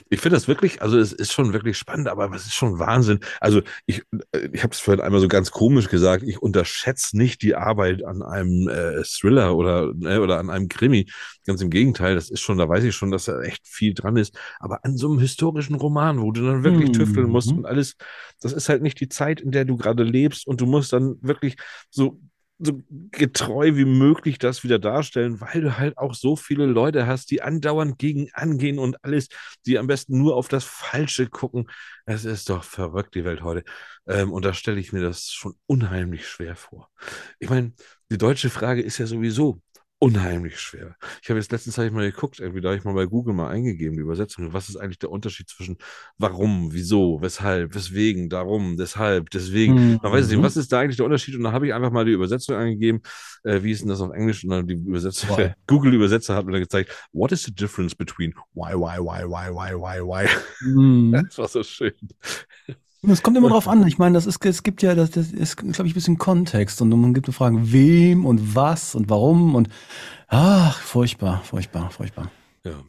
Ich 0.08 0.20
finde 0.20 0.36
das 0.36 0.48
wirklich, 0.48 0.82
also 0.82 0.98
es 0.98 1.12
ist 1.12 1.32
schon 1.32 1.52
wirklich 1.52 1.76
spannend, 1.78 2.08
aber 2.08 2.30
es 2.34 2.46
ist 2.46 2.54
schon 2.54 2.78
Wahnsinn. 2.78 3.20
Also 3.40 3.62
ich, 3.86 4.02
äh, 4.32 4.48
ich 4.52 4.62
habe 4.62 4.72
es 4.72 4.80
vorhin 4.80 5.02
einmal 5.02 5.20
so 5.20 5.28
ganz 5.28 5.50
komisch 5.50 5.88
gesagt, 5.88 6.24
ich 6.26 6.40
unterschätze 6.40 7.16
nicht 7.16 7.42
die 7.42 7.54
Arbeit 7.54 8.04
an 8.04 8.22
einem 8.22 8.68
äh, 8.68 9.02
Thriller 9.04 9.56
oder, 9.56 9.92
äh, 10.02 10.18
oder 10.18 10.38
an 10.38 10.50
einem 10.50 10.68
Krimi. 10.68 11.06
Ganz 11.46 11.60
im 11.62 11.70
Gegenteil, 11.70 12.14
das 12.14 12.30
ist 12.30 12.40
schon, 12.40 12.58
da 12.58 12.68
weiß 12.68 12.84
ich 12.84 12.94
schon, 12.94 13.10
dass 13.10 13.26
da 13.26 13.40
echt 13.42 13.66
viel 13.66 13.94
dran 13.94 14.16
ist. 14.16 14.36
Aber 14.58 14.84
an 14.84 14.96
so 14.96 15.08
einem 15.10 15.18
historischen 15.20 15.74
Roman, 15.76 16.20
wo 16.20 16.32
du 16.32 16.44
dann 16.46 16.64
wirklich 16.64 16.90
Mhm. 16.90 16.92
tüfteln 16.92 17.28
musst 17.28 17.52
und 17.52 17.66
alles, 17.66 17.96
das 18.40 18.52
ist 18.52 18.68
halt 18.68 18.82
nicht 18.82 19.00
die 19.00 19.08
Zeit, 19.08 19.40
in 19.40 19.50
der 19.50 19.64
du 19.64 19.76
gerade 19.76 20.02
lebst 20.04 20.46
und 20.46 20.60
du 20.60 20.66
musst 20.66 20.92
dann 20.92 21.16
wirklich 21.22 21.56
so 21.90 22.18
so 22.60 22.82
getreu 23.10 23.74
wie 23.74 23.86
möglich 23.86 24.38
das 24.38 24.62
wieder 24.64 24.78
darstellen, 24.78 25.40
weil 25.40 25.62
du 25.62 25.78
halt 25.78 25.96
auch 25.96 26.14
so 26.14 26.36
viele 26.36 26.66
Leute 26.66 27.06
hast, 27.06 27.30
die 27.30 27.42
andauernd 27.42 27.98
gegen 27.98 28.30
angehen 28.34 28.78
und 28.78 29.02
alles, 29.02 29.28
die 29.66 29.78
am 29.78 29.86
besten 29.86 30.18
nur 30.18 30.36
auf 30.36 30.48
das 30.48 30.64
Falsche 30.64 31.28
gucken. 31.28 31.70
Es 32.04 32.24
ist 32.24 32.50
doch 32.50 32.62
verrückt, 32.62 33.14
die 33.14 33.24
Welt 33.24 33.42
heute. 33.42 33.64
Ähm, 34.06 34.32
und 34.32 34.44
da 34.44 34.52
stelle 34.52 34.78
ich 34.78 34.92
mir 34.92 35.02
das 35.02 35.30
schon 35.30 35.54
unheimlich 35.66 36.28
schwer 36.28 36.54
vor. 36.54 36.90
Ich 37.38 37.48
meine, 37.48 37.72
die 38.10 38.18
deutsche 38.18 38.50
Frage 38.50 38.82
ist 38.82 38.98
ja 38.98 39.06
sowieso 39.06 39.62
unheimlich 40.00 40.58
schwer. 40.58 40.96
Ich 41.22 41.28
habe 41.28 41.38
jetzt 41.38 41.52
letztens 41.52 41.76
hab 41.78 41.84
ich 41.84 41.92
mal 41.92 42.10
geguckt, 42.10 42.40
irgendwie, 42.40 42.60
da 42.62 42.70
habe 42.70 42.78
ich 42.78 42.84
mal 42.84 42.94
bei 42.94 43.04
Google 43.06 43.34
mal 43.34 43.50
eingegeben, 43.50 43.94
die 43.96 44.00
Übersetzung, 44.02 44.52
was 44.52 44.68
ist 44.70 44.76
eigentlich 44.76 44.98
der 44.98 45.10
Unterschied 45.10 45.48
zwischen 45.48 45.76
warum, 46.18 46.72
wieso, 46.72 47.20
weshalb, 47.20 47.74
weswegen, 47.74 48.30
darum, 48.30 48.76
deshalb, 48.78 49.30
deswegen. 49.30 50.00
Man 50.02 50.10
weiß 50.12 50.28
nicht, 50.28 50.38
Mhm. 50.38 50.42
was 50.42 50.56
ist 50.56 50.72
da 50.72 50.80
eigentlich 50.80 50.96
der 50.96 51.04
Unterschied? 51.04 51.36
Und 51.36 51.44
da 51.44 51.52
habe 51.52 51.66
ich 51.66 51.74
einfach 51.74 51.92
mal 51.92 52.04
die 52.06 52.12
Übersetzung 52.12 52.56
eingegeben, 52.56 53.02
äh, 53.44 53.62
wie 53.62 53.70
ist 53.72 53.82
denn 53.82 53.88
das 53.90 54.00
auf 54.00 54.10
Englisch? 54.12 54.42
Und 54.42 54.50
dann 54.50 54.66
die 54.66 54.74
Übersetzung, 54.74 55.36
Why? 55.36 55.52
Google-Übersetzer 55.66 56.34
hat 56.34 56.46
mir 56.46 56.52
dann 56.52 56.62
gezeigt, 56.62 56.90
what 57.12 57.30
is 57.30 57.42
the 57.44 57.54
difference 57.54 57.94
between 57.94 58.34
why, 58.54 58.72
why, 58.72 58.98
why, 58.98 59.22
why, 59.24 59.50
why, 59.54 59.74
why, 59.74 60.00
why? 60.00 60.28
Mhm. 60.64 61.12
Das 61.28 61.38
war 61.38 61.48
so 61.48 61.62
schön. 61.62 61.92
Es 63.02 63.22
kommt 63.22 63.36
immer 63.36 63.48
drauf 63.48 63.66
an. 63.66 63.86
Ich 63.86 63.98
meine, 63.98 64.14
das 64.14 64.26
ist, 64.26 64.44
es 64.44 64.62
gibt 64.62 64.82
ja, 64.82 64.94
das, 64.94 65.10
das 65.10 65.32
ist, 65.32 65.56
glaube 65.56 65.72
ich, 65.86 65.92
ein 65.92 65.94
bisschen 65.94 66.18
Kontext 66.18 66.82
und 66.82 66.90
man 66.90 67.14
gibt 67.14 67.26
so 67.26 67.32
Fragen, 67.32 67.72
wem 67.72 68.26
und 68.26 68.54
was 68.54 68.94
und 68.94 69.08
warum 69.08 69.54
und 69.54 69.68
ach, 70.28 70.78
furchtbar, 70.80 71.42
furchtbar, 71.44 71.90
furchtbar. 71.90 72.30
Ja. 72.64 72.84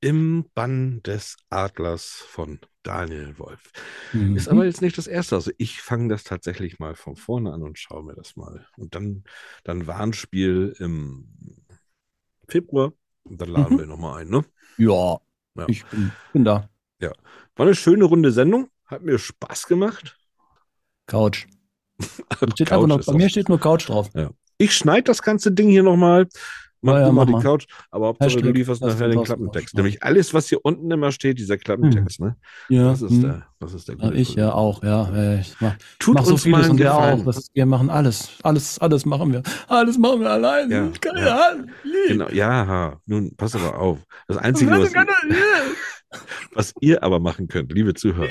Im 0.00 0.44
Bann 0.54 1.02
des 1.02 1.36
Adlers 1.50 2.22
von 2.28 2.60
Daniel 2.84 3.38
Wolf. 3.38 3.72
Mhm. 4.12 4.36
Ist 4.36 4.48
aber 4.48 4.64
jetzt 4.66 4.82
nicht 4.82 4.96
das 4.98 5.08
erste. 5.08 5.34
Also 5.34 5.50
ich 5.58 5.82
fange 5.82 6.08
das 6.08 6.22
tatsächlich 6.22 6.78
mal 6.78 6.94
von 6.94 7.16
vorne 7.16 7.52
an 7.52 7.62
und 7.62 7.78
schaue 7.78 8.04
mir 8.04 8.14
das 8.14 8.36
mal. 8.36 8.66
Und 8.76 8.94
dann, 8.94 9.24
dann 9.64 9.86
Warnspiel 9.88 10.76
im 10.78 11.26
Februar. 12.46 12.92
Und 13.24 13.40
dann 13.40 13.48
laden 13.48 13.74
Mhm. 13.74 13.78
wir 13.80 13.86
nochmal 13.86 14.20
ein, 14.22 14.28
ne? 14.28 14.44
ja, 14.78 15.18
Ja. 15.56 15.64
ich 15.66 15.84
bin, 15.86 16.12
bin 16.32 16.44
da. 16.44 16.68
War 17.58 17.64
eine 17.66 17.74
schöne 17.74 18.04
runde 18.04 18.32
Sendung. 18.32 18.68
Hat 18.86 19.02
mir 19.02 19.18
Spaß 19.18 19.66
gemacht. 19.66 20.16
Couch. 21.06 21.46
Steht 22.54 22.68
Couch 22.68 22.90
ist 23.00 23.06
bei 23.06 23.12
mir 23.14 23.28
steht 23.28 23.48
nur 23.48 23.58
Couch 23.60 23.88
drauf. 23.88 24.10
Ich 24.58 24.74
schneide 24.74 25.04
das 25.04 25.22
ganze 25.22 25.50
Ding 25.52 25.68
hier 25.68 25.82
nochmal, 25.82 26.26
mach 26.82 26.94
Ja, 26.94 27.00
ja, 27.00 27.06
mal 27.06 27.12
mach 27.12 27.26
die 27.26 27.32
mal. 27.32 27.42
Couch, 27.42 27.66
aber 27.90 28.08
Hauptsache 28.08 28.40
du 28.42 28.50
lieferst 28.52 28.82
nachher 28.82 29.08
den 29.08 29.22
Klappentext. 29.22 29.74
Nämlich 29.74 30.02
alles, 30.02 30.32
was 30.34 30.48
hier 30.48 30.64
unten 30.64 30.90
immer 30.90 31.10
steht, 31.12 31.38
dieser 31.38 31.56
Klappentext, 31.58 32.20
ne? 32.20 32.36
Ja, 32.68 32.90
Das 32.90 33.02
ist 33.02 33.10
hm. 33.10 33.22
der, 33.22 33.46
das 33.60 33.74
ist 33.74 33.88
der 33.88 33.96
ja, 33.96 34.04
gute 34.04 34.16
ich 34.16 34.28
Kollege. 34.28 34.40
ja 34.42 34.52
auch, 34.54 34.82
ja. 34.82 35.10
ja, 35.14 35.40
Ich 35.40 35.54
mach, 35.60 35.74
Tut 35.98 36.14
mach 36.14 36.24
so 36.24 36.32
uns 36.32 36.46
mal 36.46 36.58
vieles 36.58 36.70
und 36.70 36.76
Gefallen. 36.76 37.20
auch. 37.20 37.24
Das, 37.24 37.48
wir 37.54 37.66
machen 37.66 37.90
alles. 37.90 38.30
Alles, 38.42 38.78
alles 38.78 39.04
machen 39.06 39.32
wir. 39.32 39.42
Alles 39.68 39.98
machen 39.98 40.20
wir 40.20 40.30
allein. 40.30 40.70
Ja, 40.70 40.88
Keine 41.00 41.20
ja. 41.20 41.38
Hand. 41.38 41.70
Genau, 42.08 42.28
ja, 42.28 43.00
nun 43.06 43.34
pass 43.36 43.54
aber 43.54 43.78
auf. 43.78 43.98
Das 44.28 44.36
Einzige, 44.36 44.70
was, 44.70 44.92
was 46.52 46.72
ihr 46.80 47.02
aber 47.02 47.20
machen 47.20 47.48
könnt, 47.48 47.72
liebe 47.72 47.94
Zuhörer, 47.94 48.28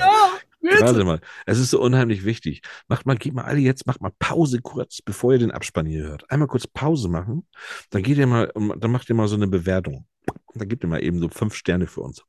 gerade 0.66 1.04
mal, 1.04 1.20
es 1.46 1.58
ist 1.58 1.70
so 1.70 1.80
unheimlich 1.80 2.24
wichtig. 2.24 2.62
Macht 2.88 3.06
mal, 3.06 3.16
geht 3.16 3.34
mal 3.34 3.44
alle 3.44 3.60
jetzt, 3.60 3.86
macht 3.86 4.00
mal 4.00 4.12
Pause 4.18 4.60
kurz, 4.60 5.00
bevor 5.02 5.32
ihr 5.32 5.38
den 5.38 5.50
Abspann 5.50 5.86
hier 5.86 6.04
hört. 6.04 6.30
Einmal 6.30 6.48
kurz 6.48 6.66
Pause 6.66 7.08
machen, 7.08 7.46
dann 7.90 8.02
geht 8.02 8.18
ihr 8.18 8.26
mal, 8.26 8.50
um, 8.54 8.72
dann 8.78 8.90
macht 8.90 9.08
ihr 9.08 9.14
mal 9.14 9.28
so 9.28 9.36
eine 9.36 9.46
Bewertung. 9.46 10.06
Dann 10.54 10.68
gebt 10.68 10.84
ihr 10.84 10.88
mal 10.88 11.02
eben 11.02 11.18
so 11.18 11.28
fünf 11.28 11.54
Sterne 11.54 11.86
für 11.86 12.00
uns. 12.00 12.24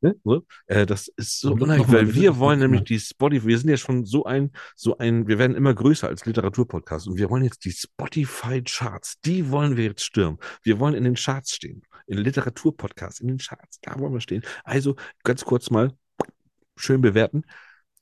Ne? 0.00 0.16
So? 0.24 0.46
Äh, 0.66 0.86
das 0.86 1.08
ist 1.08 1.40
so 1.40 1.52
unheimlich, 1.52 1.86
nochmal, 1.86 2.06
weil 2.06 2.14
wir 2.14 2.38
wollen 2.38 2.58
nämlich 2.58 2.80
mal. 2.80 2.84
die 2.86 3.00
Spotify, 3.00 3.46
wir 3.46 3.58
sind 3.58 3.70
ja 3.70 3.76
schon 3.76 4.04
so 4.04 4.24
ein, 4.24 4.50
so 4.74 4.98
ein, 4.98 5.26
wir 5.28 5.38
werden 5.38 5.56
immer 5.56 5.74
größer 5.74 6.08
als 6.08 6.24
Literaturpodcast 6.26 7.08
und 7.08 7.18
wir 7.18 7.30
wollen 7.30 7.44
jetzt 7.44 7.64
die 7.64 7.72
Spotify-Charts, 7.72 9.20
die 9.24 9.50
wollen 9.50 9.76
wir 9.76 9.84
jetzt 9.84 10.04
stürmen. 10.04 10.38
Wir 10.62 10.78
wollen 10.80 10.94
in 10.94 11.04
den 11.04 11.14
Charts 11.14 11.54
stehen, 11.54 11.82
in 12.06 12.18
Literaturpodcasts, 12.18 13.20
in 13.20 13.28
den 13.28 13.38
Charts, 13.38 13.80
da 13.82 13.98
wollen 13.98 14.12
wir 14.12 14.20
stehen. 14.20 14.42
Also 14.64 14.96
ganz 15.22 15.44
kurz 15.44 15.70
mal 15.70 15.92
schön 16.80 17.00
bewerten, 17.00 17.44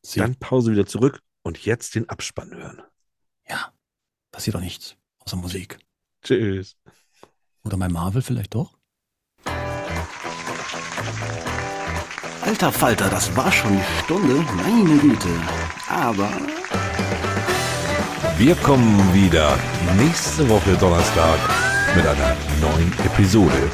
Sie, 0.03 0.21
dann 0.21 0.37
Pause 0.37 0.73
wieder 0.73 0.87
zurück 0.87 1.21
und 1.43 1.65
jetzt 1.65 1.95
den 1.95 2.09
Abspann 2.09 2.55
hören. 2.55 2.83
ja, 3.49 3.73
passiert 4.31 4.55
doch 4.55 4.61
nichts. 4.61 4.97
Außer 5.21 5.37
Musik. 5.37 5.79
Tschüss. 6.23 6.77
Oder 7.65 7.77
bei 7.77 7.89
Marvel 7.89 8.23
vielleicht 8.23 8.55
doch? 8.55 8.79
Alter 12.43 12.73
Falter, 12.73 13.11
das 13.11 13.35
war 13.37 13.53
schon 13.53 13.77
die 13.77 14.05
Stunde. 14.05 14.35
Meine 14.57 14.99
Güte. 14.99 15.29
Aber 15.89 16.31
Wir 18.39 18.55
kommen 18.57 19.13
wieder 19.13 19.59
nächste 19.97 20.49
Woche 20.49 20.77
Donnerstag 20.77 21.39
mit 21.95 22.07
einer 22.07 22.37
neuen 22.61 22.93
Episode. 23.05 23.71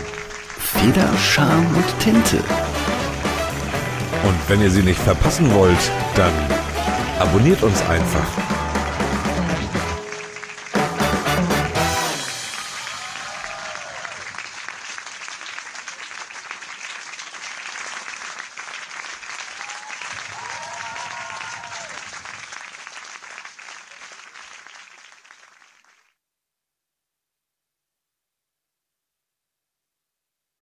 Feder, 0.58 1.16
Charme 1.18 1.66
und 1.76 1.98
Tinte. 2.00 2.42
Und 4.24 4.48
wenn 4.48 4.62
ihr 4.62 4.70
sie 4.70 4.82
nicht 4.82 5.00
verpassen 5.00 5.52
wollt, 5.54 5.90
dann 6.14 6.32
abonniert 7.18 7.62
uns 7.62 7.80
einfach. 7.82 8.53